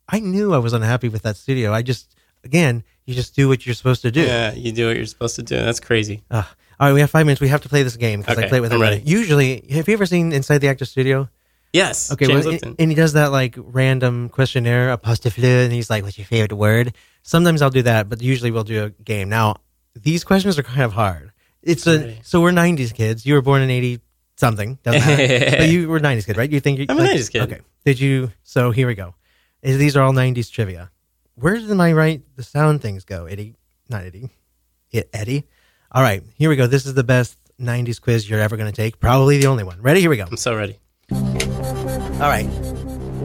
I 0.10 0.20
knew 0.20 0.54
I 0.54 0.58
was 0.58 0.74
unhappy 0.74 1.08
with 1.10 1.22
that 1.22 1.38
studio. 1.38 1.72
I 1.72 1.82
just, 1.84 2.15
again, 2.46 2.84
you 3.06 3.14
just 3.14 3.36
do 3.36 3.48
what 3.48 3.66
you're 3.66 3.76
supposed 3.76 4.02
to 4.04 4.12
do. 4.12 4.22
Yeah, 4.22 4.54
you 4.54 4.72
do 4.72 4.88
what 4.88 4.96
you're 4.96 5.06
supposed 5.06 5.36
to 5.36 5.44
do. 5.44 5.58
That's 5.58 5.80
crazy. 5.80 6.24
Uh, 6.32 6.44
all 6.80 6.88
right, 6.88 6.94
we 6.94 7.02
have 7.02 7.10
five 7.10 7.26
minutes. 7.26 7.42
We 7.42 7.48
have 7.50 7.62
to 7.62 7.70
play 7.70 7.84
this 7.84 7.96
game 7.98 8.22
because 8.22 8.38
I 8.38 8.48
play 8.48 8.58
it 8.58 8.62
with 8.62 8.72
I'm 8.72 8.82
everybody. 8.82 9.00
ready. 9.00 9.10
Usually, 9.10 9.66
have 9.72 9.88
you 9.88 9.94
ever 9.94 10.06
seen 10.06 10.32
Inside 10.32 10.60
the 10.60 10.68
Actor 10.68 10.86
Studio? 10.86 11.30
Yes. 11.74 12.12
Okay, 12.12 12.28
James 12.28 12.46
well, 12.46 12.54
Lipton. 12.54 12.76
and 12.80 12.90
he 12.90 12.96
does 12.96 13.14
that 13.14 13.32
like 13.32 13.56
random 13.58 14.30
questionnaire, 14.30 14.92
apostrophe, 14.92 15.46
and 15.46 15.74
he's 15.74 15.90
like, 15.90 16.04
"What's 16.04 16.18
your 16.18 16.26
favorite 16.26 16.56
word?" 16.56 16.94
Sometimes 17.24 17.62
I'll 17.62 17.70
do 17.70 17.82
that, 17.82 18.08
but 18.08 18.22
usually 18.22 18.52
we'll 18.52 18.64
do 18.64 18.86
a 18.86 18.90
game. 19.04 19.30
Now, 19.30 19.58
these 19.94 20.24
questions 20.24 20.58
are 20.58 20.64
kind 20.64 20.84
of 20.84 20.94
hard. 20.94 21.32
It's 21.62 21.86
a 21.88 22.16
so 22.24 22.42
we're 22.42 22.52
'90s 22.52 22.94
kids. 22.94 23.26
You 23.26 23.34
were 23.34 23.42
born 23.42 23.62
in 23.62 23.70
'80 23.70 24.00
something, 24.38 24.80
doesn't 24.84 25.02
matter. 25.02 25.58
but 25.60 25.70
you 25.70 25.90
were 25.90 26.00
'90s 26.00 26.26
kid, 26.26 26.38
right? 26.38 26.50
You 26.50 26.60
think 26.60 26.80
you, 26.80 26.86
I'm 26.88 26.98
a 26.98 27.02
90s 27.02 27.32
kid. 27.32 27.42
Okay, 27.42 27.60
did 27.84 28.00
you? 28.00 28.32
So 28.44 28.72
here 28.72 28.88
we 28.88 28.96
go. 28.96 29.16
These 29.62 29.98
are 29.98 30.04
all 30.04 30.14
'90s 30.14 30.52
trivia. 30.52 30.92
Where 31.36 31.56
did 31.58 31.70
my 31.70 31.92
right 31.94 32.22
the 32.36 32.44
sound 32.44 32.82
things 32.82 33.04
go, 33.04 33.26
Eddie? 33.26 33.56
Not 33.90 34.04
Eddie. 34.04 34.30
It, 34.92 35.10
Eddie. 35.14 35.48
All 35.92 36.02
right, 36.02 36.24
here 36.36 36.50
we 36.50 36.56
go. 36.56 36.68
This 36.68 36.86
is 36.86 36.94
the 36.94 37.04
best 37.04 37.38
'90s 37.60 38.00
quiz 38.02 38.30
you're 38.30 38.40
ever 38.40 38.58
going 38.58 38.72
to 38.72 38.76
take. 38.76 39.00
Probably 39.00 39.38
the 39.38 39.48
only 39.48 39.64
one. 39.64 39.82
Ready? 39.82 40.00
Here 40.02 40.10
we 40.10 40.18
go. 40.18 40.26
I'm 40.30 40.38
so 40.38 40.56
ready. 40.56 40.80
All 41.12 42.30
right. 42.30 42.46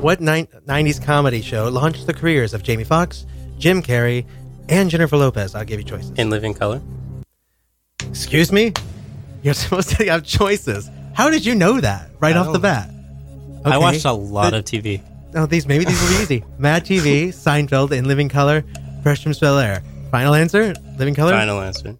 What 0.00 0.20
nine, 0.20 0.46
90s 0.66 1.04
comedy 1.04 1.42
show 1.42 1.68
launched 1.68 2.06
the 2.06 2.14
careers 2.14 2.54
of 2.54 2.62
Jamie 2.62 2.84
Foxx, 2.84 3.26
Jim 3.58 3.82
Carrey, 3.82 4.24
and 4.68 4.88
Jennifer 4.90 5.16
Lopez? 5.16 5.54
I'll 5.54 5.64
give 5.64 5.78
you 5.78 5.84
choices. 5.84 6.10
In 6.16 6.30
Living 6.30 6.54
Color. 6.54 6.80
Excuse 8.08 8.50
me? 8.50 8.72
You're 9.42 9.54
supposed 9.64 9.90
to 9.90 10.04
have 10.06 10.24
choices. 10.24 10.88
How 11.14 11.28
did 11.30 11.44
you 11.44 11.54
know 11.54 11.80
that 11.80 12.10
right 12.18 12.34
I 12.34 12.38
off 12.40 12.46
the 12.46 12.52
don't- 12.54 12.62
bat? 12.62 12.90
I 13.64 13.68
Okay. 13.76 13.78
watched 13.78 14.04
a 14.06 14.12
lot 14.12 14.54
of 14.54 14.64
TV. 14.64 15.02
Oh, 15.34 15.46
these 15.46 15.66
maybe 15.66 15.84
these 15.84 16.00
will 16.02 16.16
be 16.16 16.22
easy. 16.22 16.44
Mad 16.58 16.84
TV, 16.84 17.28
Seinfeld, 17.28 17.92
In 17.92 18.06
Living 18.06 18.28
Color, 18.28 18.64
Fresh 19.02 19.22
from 19.22 19.32
Bel 19.40 19.58
Air. 19.58 19.82
Final 20.10 20.34
answer? 20.34 20.74
Living 20.98 21.14
Color? 21.14 21.32
Final 21.32 21.60
answer. 21.60 21.96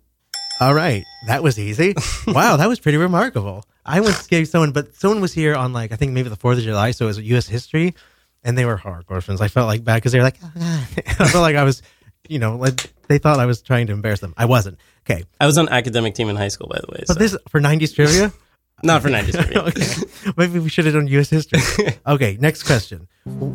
All 0.61 0.75
right. 0.75 1.05
That 1.27 1.43
was 1.43 1.59
easy. 1.59 1.95
wow, 2.27 2.57
that 2.57 2.69
was 2.69 2.81
pretty 2.81 2.99
remarkable. 2.99 3.65
I 3.87 4.01
once 4.01 4.27
gave 4.27 4.49
someone, 4.49 4.73
but 4.73 4.95
someone 4.95 5.21
was 5.21 5.33
here 5.33 5.55
on 5.55 5.73
like, 5.73 5.93
I 5.93 5.97
think 5.97 6.13
maybe 6.13 6.29
the 6.29 6.37
4th 6.37 6.59
of 6.59 6.65
July, 6.65 6.91
so 6.91 7.07
it 7.07 7.09
was 7.09 7.19
U.S. 7.21 7.47
history, 7.49 7.95
and 8.45 8.59
they 8.59 8.65
were 8.65 8.77
hardcore 8.77 9.23
fans. 9.23 9.41
I 9.41 9.49
felt 9.49 9.69
like 9.69 9.85
bad 9.85 9.97
because 9.97 10.13
they 10.13 10.19
were 10.19 10.25
like, 10.25 10.39
oh, 10.43 10.87
I 10.97 11.29
felt 11.29 11.43
like 11.43 11.57
I 11.57 11.65
was, 11.65 11.83
you 12.29 12.39
know, 12.39 12.57
like 12.57 12.93
they 13.09 13.19
thought 13.19 13.39
I 13.39 13.47
was 13.47 13.63
trying 13.63 13.87
to 13.87 13.93
embarrass 13.93 14.21
them. 14.21 14.35
I 14.37 14.45
wasn't. 14.47 14.79
Okay. 15.09 15.25
I 15.41 15.47
was 15.47 15.57
on 15.57 15.69
academic 15.69 16.15
team 16.15 16.29
in 16.29 16.37
high 16.37 16.49
school, 16.49 16.69
by 16.69 16.79
the 16.81 16.93
way. 16.93 17.05
But 17.07 17.15
so- 17.15 17.19
this 17.19 17.37
for 17.49 17.61
90s 17.61 17.95
trivia? 17.95 18.33
Not 18.83 19.03
for 19.03 19.09
90s 19.09 19.33
trivia. 19.43 19.63
okay. 19.63 20.33
Maybe 20.37 20.59
we 20.59 20.69
should 20.69 20.85
have 20.87 20.95
done 20.95 21.07
U.S. 21.09 21.31
history. 21.31 21.61
Okay, 22.07 22.37
next 22.41 22.63
question. 22.65 23.07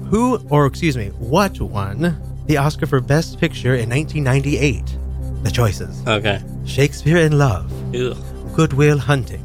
Who, 0.09 0.37
or 0.49 0.65
excuse 0.67 0.95
me, 0.95 1.07
what 1.19 1.59
won 1.59 2.15
the 2.47 2.57
Oscar 2.57 2.85
for 2.85 3.01
Best 3.01 3.39
Picture 3.39 3.75
in 3.75 3.89
1998? 3.89 5.43
The 5.43 5.51
choices 5.51 6.01
Okay. 6.07 6.41
Shakespeare 6.65 7.17
in 7.17 7.37
Love, 7.37 7.71
Ugh. 7.95 8.15
Good 8.55 8.73
Will 8.73 8.97
Hunting, 8.97 9.43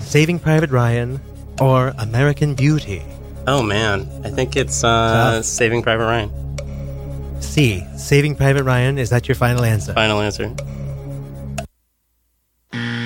Saving 0.00 0.38
Private 0.38 0.70
Ryan, 0.70 1.20
or 1.60 1.92
American 1.98 2.54
Beauty? 2.54 3.02
Oh 3.46 3.62
man, 3.62 4.08
I 4.24 4.30
think 4.30 4.56
it's 4.56 4.82
uh, 4.84 5.34
Tough. 5.36 5.44
Saving 5.44 5.82
Private 5.82 6.04
Ryan. 6.06 7.40
C. 7.42 7.84
Saving 7.96 8.34
Private 8.36 8.64
Ryan. 8.64 8.98
Is 8.98 9.10
that 9.10 9.28
your 9.28 9.34
final 9.34 9.64
answer? 9.64 9.92
Final 9.94 10.20
answer. 10.20 10.54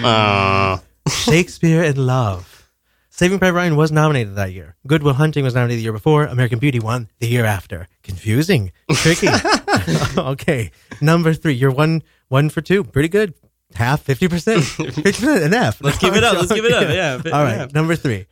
Uh, 0.04 0.78
Shakespeare 1.26 1.82
in 1.82 2.06
Love. 2.06 2.70
Saving 3.10 3.38
Private 3.40 3.56
Ryan 3.56 3.76
was 3.76 3.90
nominated 3.90 4.36
that 4.36 4.52
year. 4.52 4.76
Good 4.86 5.02
Will 5.02 5.14
Hunting 5.14 5.42
was 5.42 5.54
nominated 5.54 5.80
the 5.80 5.82
year 5.82 5.92
before. 5.92 6.24
American 6.24 6.58
Beauty 6.60 6.78
won 6.78 7.08
the 7.18 7.26
year 7.26 7.44
after. 7.44 7.88
Confusing, 8.04 8.70
tricky. 8.92 9.28
okay, 10.18 10.70
number 11.00 11.34
three. 11.34 11.54
You're 11.54 11.72
one 11.72 12.02
one 12.28 12.48
for 12.48 12.60
two. 12.60 12.84
Pretty 12.84 13.08
good. 13.08 13.34
Half, 13.74 14.02
fifty 14.02 14.28
percent, 14.28 14.62
fifty 14.64 15.02
percent, 15.02 15.42
an 15.42 15.52
F. 15.52 15.82
Let's 15.82 15.98
give 15.98 16.14
it 16.14 16.22
up, 16.22 16.36
let's 16.36 16.52
give 16.52 16.64
it 16.64 16.72
up, 16.72 16.88
yeah, 16.88 17.32
All 17.32 17.42
right, 17.42 17.56
yeah. 17.56 17.68
number 17.74 17.96
three. 17.96 18.26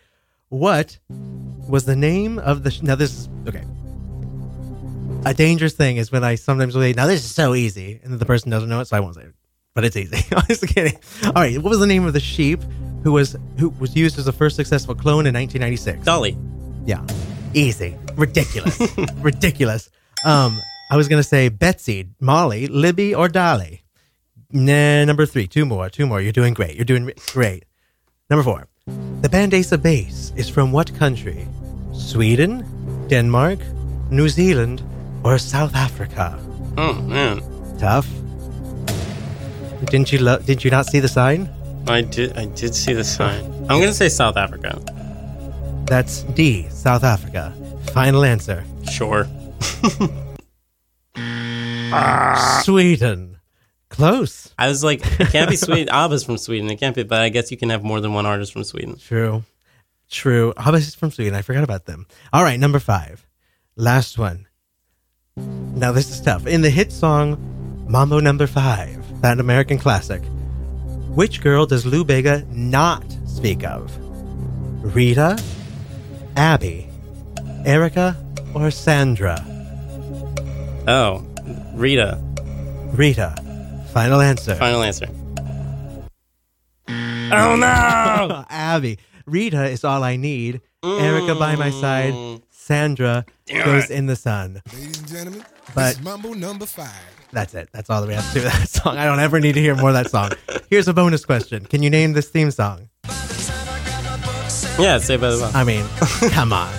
What 0.50 0.98
was 1.68 1.84
the 1.84 1.96
name 1.96 2.38
of 2.38 2.62
the? 2.62 2.70
Sh- 2.70 2.82
now 2.82 2.94
this 2.94 3.12
is 3.12 3.28
okay. 3.48 3.64
A 5.26 5.34
dangerous 5.34 5.72
thing 5.72 5.96
is 5.96 6.12
when 6.12 6.22
I 6.22 6.36
sometimes 6.36 6.74
say, 6.74 6.92
"Now 6.92 7.06
this 7.06 7.24
is 7.24 7.34
so 7.34 7.54
easy," 7.54 8.00
and 8.04 8.18
the 8.20 8.26
person 8.26 8.50
doesn't 8.50 8.68
know 8.68 8.80
it, 8.80 8.84
so 8.84 8.96
I 8.96 9.00
won't 9.00 9.16
say 9.16 9.22
it. 9.22 9.34
But 9.74 9.84
it's 9.84 9.96
easy. 9.96 10.24
I'm 10.36 10.46
just 10.46 10.68
kidding. 10.68 10.96
All 11.24 11.32
right, 11.32 11.56
what 11.56 11.70
was 11.70 11.80
the 11.80 11.86
name 11.86 12.04
of 12.04 12.12
the 12.12 12.20
sheep 12.20 12.60
who 13.04 13.12
was 13.12 13.36
who 13.58 13.68
was 13.78 13.94
used 13.94 14.18
as 14.18 14.24
the 14.24 14.32
first 14.32 14.56
successful 14.56 14.94
clone 14.96 15.26
in 15.26 15.34
1996? 15.34 16.04
Dolly. 16.04 16.36
Yeah, 16.84 17.02
easy, 17.54 17.96
ridiculous, 18.16 18.80
ridiculous. 19.18 19.90
Um, 20.24 20.58
I 20.90 20.96
was 20.96 21.06
gonna 21.08 21.22
say 21.22 21.48
Betsy, 21.50 22.08
Molly, 22.20 22.66
Libby, 22.66 23.14
or 23.14 23.28
Dolly. 23.28 23.84
Nah, 24.50 25.04
number 25.04 25.26
three, 25.26 25.46
two 25.46 25.64
more, 25.64 25.88
two 25.88 26.06
more. 26.06 26.20
You're 26.20 26.32
doing 26.32 26.54
great. 26.54 26.74
You're 26.76 26.84
doing 26.84 27.10
great. 27.32 27.64
Number 28.30 28.42
four, 28.42 28.66
the 29.20 29.28
band 29.28 29.54
Ace 29.54 29.72
of 29.72 29.82
Base 29.82 30.32
is 30.36 30.48
from 30.48 30.72
what 30.72 30.94
country? 30.98 31.46
Sweden, 31.92 32.64
Denmark, 33.08 33.58
New 34.10 34.28
Zealand, 34.28 34.82
or 35.24 35.38
South 35.38 35.74
Africa? 35.74 36.38
Oh 36.76 36.94
man, 36.94 37.42
Tough. 37.78 38.08
Didn't 39.86 40.12
you 40.12 40.18
lo- 40.20 40.38
did 40.38 40.64
you 40.64 40.70
not 40.70 40.86
see 40.86 41.00
the 41.00 41.08
sign? 41.08 41.48
I 41.86 42.02
did. 42.02 42.36
I 42.36 42.46
did 42.46 42.74
see 42.74 42.92
the 42.92 43.04
sign. 43.04 43.44
I'm 43.68 43.80
gonna 43.80 43.92
say 43.92 44.08
South 44.08 44.36
Africa. 44.36 44.80
That's 45.86 46.22
D, 46.22 46.68
South 46.70 47.04
Africa. 47.04 47.52
Final 47.92 48.24
answer. 48.24 48.64
Sure. 48.90 49.26
Sweden. 52.62 53.38
Close. 53.90 54.52
I 54.58 54.68
was 54.68 54.82
like, 54.82 55.00
it 55.20 55.28
can't 55.28 55.48
be 55.48 55.56
Sweden. 55.56 55.88
Abba's 55.94 56.24
from 56.24 56.38
Sweden. 56.38 56.68
It 56.70 56.76
can't 56.76 56.96
be, 56.96 57.04
but 57.04 57.20
I 57.20 57.28
guess 57.28 57.50
you 57.50 57.56
can 57.56 57.70
have 57.70 57.84
more 57.84 58.00
than 58.00 58.14
one 58.14 58.26
artist 58.26 58.52
from 58.52 58.64
Sweden. 58.64 58.98
True. 58.98 59.44
True. 60.10 60.52
How 60.56 60.74
is 60.74 60.94
from 60.94 61.10
Sweden? 61.10 61.34
I 61.34 61.42
forgot 61.42 61.64
about 61.64 61.84
them. 61.84 62.06
All 62.32 62.42
right, 62.42 62.58
number 62.58 62.78
five. 62.78 63.26
Last 63.76 64.18
one. 64.18 64.46
Now 65.36 65.92
this 65.92 66.10
is 66.10 66.20
tough. 66.20 66.46
In 66.46 66.62
the 66.62 66.70
hit 66.70 66.92
song 66.92 67.86
Mambo 67.88 68.20
Number 68.20 68.46
Five, 68.46 69.20
that 69.20 69.40
American 69.40 69.78
classic, 69.78 70.22
which 71.14 71.40
girl 71.40 71.66
does 71.66 71.86
Lou 71.86 72.04
Bega 72.04 72.44
not 72.50 73.04
speak 73.26 73.64
of? 73.64 73.90
Rita, 74.94 75.42
Abby, 76.36 76.88
Erica, 77.64 78.16
or 78.54 78.70
Sandra? 78.70 79.38
Oh, 80.86 81.24
Rita. 81.74 82.20
Rita. 82.92 83.34
Final 83.92 84.20
answer. 84.20 84.54
Final 84.56 84.82
answer. 84.82 85.06
Oh 86.88 87.56
no! 87.56 88.44
Abby. 88.50 88.98
Rita 89.26 89.64
is 89.64 89.84
all 89.84 90.02
I 90.02 90.16
need. 90.16 90.60
Erica 90.84 91.34
by 91.34 91.56
my 91.56 91.70
mm. 91.70 91.80
side. 91.80 92.42
Sandra 92.50 93.24
Damn 93.46 93.64
goes 93.64 93.90
it. 93.90 93.94
in 93.94 94.06
the 94.06 94.16
sun. 94.16 94.62
Ladies 94.72 94.98
and 94.98 95.08
gentlemen, 95.08 95.44
But- 95.74 95.90
this 95.90 95.98
is 95.98 96.04
Mambo 96.04 96.34
number 96.34 96.66
five. 96.66 97.23
That's 97.34 97.52
it. 97.54 97.68
That's 97.72 97.90
all 97.90 98.00
that 98.00 98.06
we 98.08 98.14
have 98.14 98.26
to 98.32 98.38
do 98.38 98.44
with 98.44 98.52
that 98.52 98.68
song. 98.82 98.96
I 98.96 99.04
don't 99.04 99.18
ever 99.20 99.40
need 99.40 99.54
to 99.54 99.60
hear 99.60 99.74
more 99.74 99.88
of 99.90 99.94
that 99.94 100.10
song. 100.10 100.30
Here's 100.70 100.88
a 100.88 100.94
bonus 100.94 101.24
question. 101.24 101.64
Can 101.66 101.82
you 101.82 101.90
name 101.90 102.12
this 102.12 102.28
theme 102.28 102.50
song? 102.50 102.88
Yeah, 104.78 104.98
Saved 104.98 105.20
by 105.20 105.30
the 105.30 105.38
Bell. 105.38 105.50
I 105.54 105.62
mean, 105.64 105.86
come 106.30 106.52
on. 106.52 106.72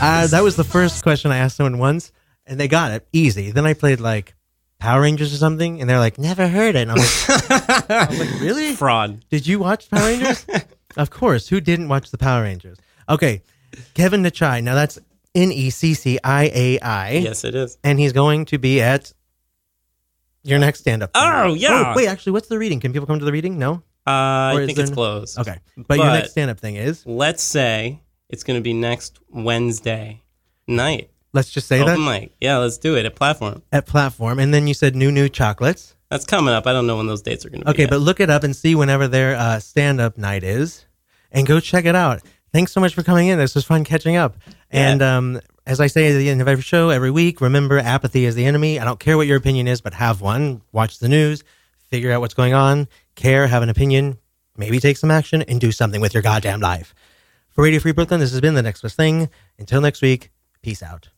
Uh, 0.00 0.26
that 0.26 0.42
was 0.42 0.56
the 0.56 0.64
first 0.64 1.02
question 1.02 1.30
I 1.30 1.38
asked 1.38 1.56
someone 1.56 1.78
once, 1.78 2.12
and 2.46 2.58
they 2.60 2.68
got 2.68 2.92
it 2.92 3.06
easy. 3.12 3.50
Then 3.50 3.64
I 3.66 3.74
played 3.74 4.00
like 4.00 4.34
Power 4.78 5.02
Rangers 5.02 5.32
or 5.32 5.36
something, 5.36 5.80
and 5.80 5.88
they're 5.88 5.98
like, 5.98 6.18
never 6.18 6.48
heard 6.48 6.76
it. 6.76 6.88
And 6.88 6.92
I'm 6.92 6.98
like, 6.98 7.08
I 7.90 8.06
was 8.10 8.18
like 8.18 8.40
really? 8.40 8.74
Fraud. 8.74 9.24
Did 9.30 9.46
you 9.46 9.58
watch 9.58 9.88
Power 9.90 10.06
Rangers? 10.06 10.44
of 10.96 11.10
course. 11.10 11.48
Who 11.48 11.60
didn't 11.60 11.88
watch 11.88 12.10
the 12.10 12.18
Power 12.18 12.42
Rangers? 12.42 12.78
Okay. 13.08 13.42
Kevin 13.94 14.22
Necciai. 14.22 14.62
Now 14.62 14.74
that's 14.74 14.98
N 15.34 15.52
E 15.52 15.70
C 15.70 15.94
C 15.94 16.18
I 16.24 16.50
A 16.54 16.80
I. 16.80 17.10
Yes, 17.12 17.44
it 17.44 17.54
is. 17.54 17.78
And 17.84 17.98
he's 17.98 18.12
going 18.12 18.46
to 18.46 18.58
be 18.58 18.80
at 18.82 19.12
your 20.42 20.58
next 20.58 20.80
stand 20.80 21.02
up. 21.02 21.10
Oh, 21.14 21.54
yeah. 21.54 21.94
wait, 21.94 22.08
actually, 22.08 22.32
what's 22.32 22.48
the 22.48 22.58
reading? 22.58 22.80
Can 22.80 22.92
people 22.92 23.06
come 23.06 23.18
to 23.18 23.24
the 23.24 23.32
reading? 23.32 23.58
No? 23.58 23.82
Uh, 24.06 24.10
Or 24.10 24.12
I 24.12 24.60
is 24.60 24.66
think 24.66 24.76
there 24.76 24.82
it's 24.84 24.90
n- 24.90 24.94
closed. 24.94 25.38
Okay. 25.38 25.56
But, 25.76 25.98
your 25.98 26.06
next 26.06 26.30
stand 26.32 26.50
up 26.50 26.58
thing 26.58 26.76
is? 26.76 27.04
Let's 27.06 27.42
say 27.42 28.00
it's 28.28 28.42
going 28.44 28.58
to 28.58 28.62
be 28.62 28.72
next 28.72 29.18
Wednesday 29.28 30.22
night. 30.66 31.10
Let's 31.32 31.50
just 31.50 31.68
say 31.68 31.80
Open 31.80 32.04
that 32.04 32.20
mic. 32.20 32.32
Yeah, 32.40 32.58
let's 32.58 32.78
do 32.78 32.96
it 32.96 33.04
at 33.06 33.14
Platform. 33.14 33.62
at 33.70 33.86
Platform. 33.86 34.38
And 34.38 34.52
then 34.52 34.66
you 34.66 34.74
said 34.74 34.96
new, 34.96 35.12
new 35.12 35.28
chocolates. 35.28 35.94
That's 36.10 36.24
coming 36.26 36.52
up. 36.52 36.66
I 36.66 36.72
don't 36.72 36.88
know 36.88 36.96
when 36.96 37.06
those 37.06 37.22
dates 37.22 37.44
are 37.46 37.50
going 37.50 37.60
to 37.60 37.66
be. 37.66 37.70
Okay, 37.70 37.82
yet. 37.82 37.90
but 37.90 38.00
look 38.00 38.18
it 38.18 38.30
up 38.30 38.42
and 38.42 38.56
see 38.56 38.74
whenever 38.74 39.06
their 39.06 39.36
uh, 39.36 39.60
stand 39.60 40.00
up 40.00 40.18
night 40.18 40.42
is 40.42 40.86
and 41.30 41.46
go 41.46 41.60
check 41.60 41.84
it 41.84 41.94
out. 41.94 42.22
Thanks 42.52 42.72
so 42.72 42.80
much 42.80 42.94
for 42.94 43.04
coming 43.04 43.28
in. 43.28 43.38
This 43.38 43.54
was 43.54 43.64
fun 43.64 43.84
catching 43.84 44.16
up. 44.16 44.36
And 44.72 45.02
um, 45.02 45.40
as 45.66 45.80
I 45.80 45.86
say 45.86 46.12
at 46.12 46.18
the 46.18 46.30
end 46.30 46.40
of 46.40 46.48
every 46.48 46.62
show, 46.62 46.90
every 46.90 47.10
week, 47.10 47.40
remember 47.40 47.78
apathy 47.78 48.24
is 48.24 48.34
the 48.34 48.44
enemy. 48.46 48.78
I 48.78 48.84
don't 48.84 49.00
care 49.00 49.16
what 49.16 49.26
your 49.26 49.36
opinion 49.36 49.68
is, 49.68 49.80
but 49.80 49.94
have 49.94 50.20
one. 50.20 50.62
Watch 50.72 50.98
the 50.98 51.08
news, 51.08 51.44
figure 51.88 52.10
out 52.12 52.20
what's 52.20 52.34
going 52.34 52.54
on, 52.54 52.88
care, 53.14 53.46
have 53.46 53.62
an 53.62 53.68
opinion, 53.68 54.18
maybe 54.56 54.80
take 54.80 54.96
some 54.96 55.10
action, 55.10 55.42
and 55.42 55.60
do 55.60 55.72
something 55.72 56.00
with 56.00 56.14
your 56.14 56.22
goddamn 56.22 56.60
life. 56.60 56.94
For 57.50 57.64
Radio 57.64 57.80
Free 57.80 57.92
Brooklyn, 57.92 58.20
this 58.20 58.30
has 58.30 58.40
been 58.40 58.54
The 58.54 58.62
Next 58.62 58.82
Best 58.82 58.96
Thing. 58.96 59.28
Until 59.58 59.80
next 59.80 60.02
week, 60.02 60.30
peace 60.62 60.82
out. 60.82 61.10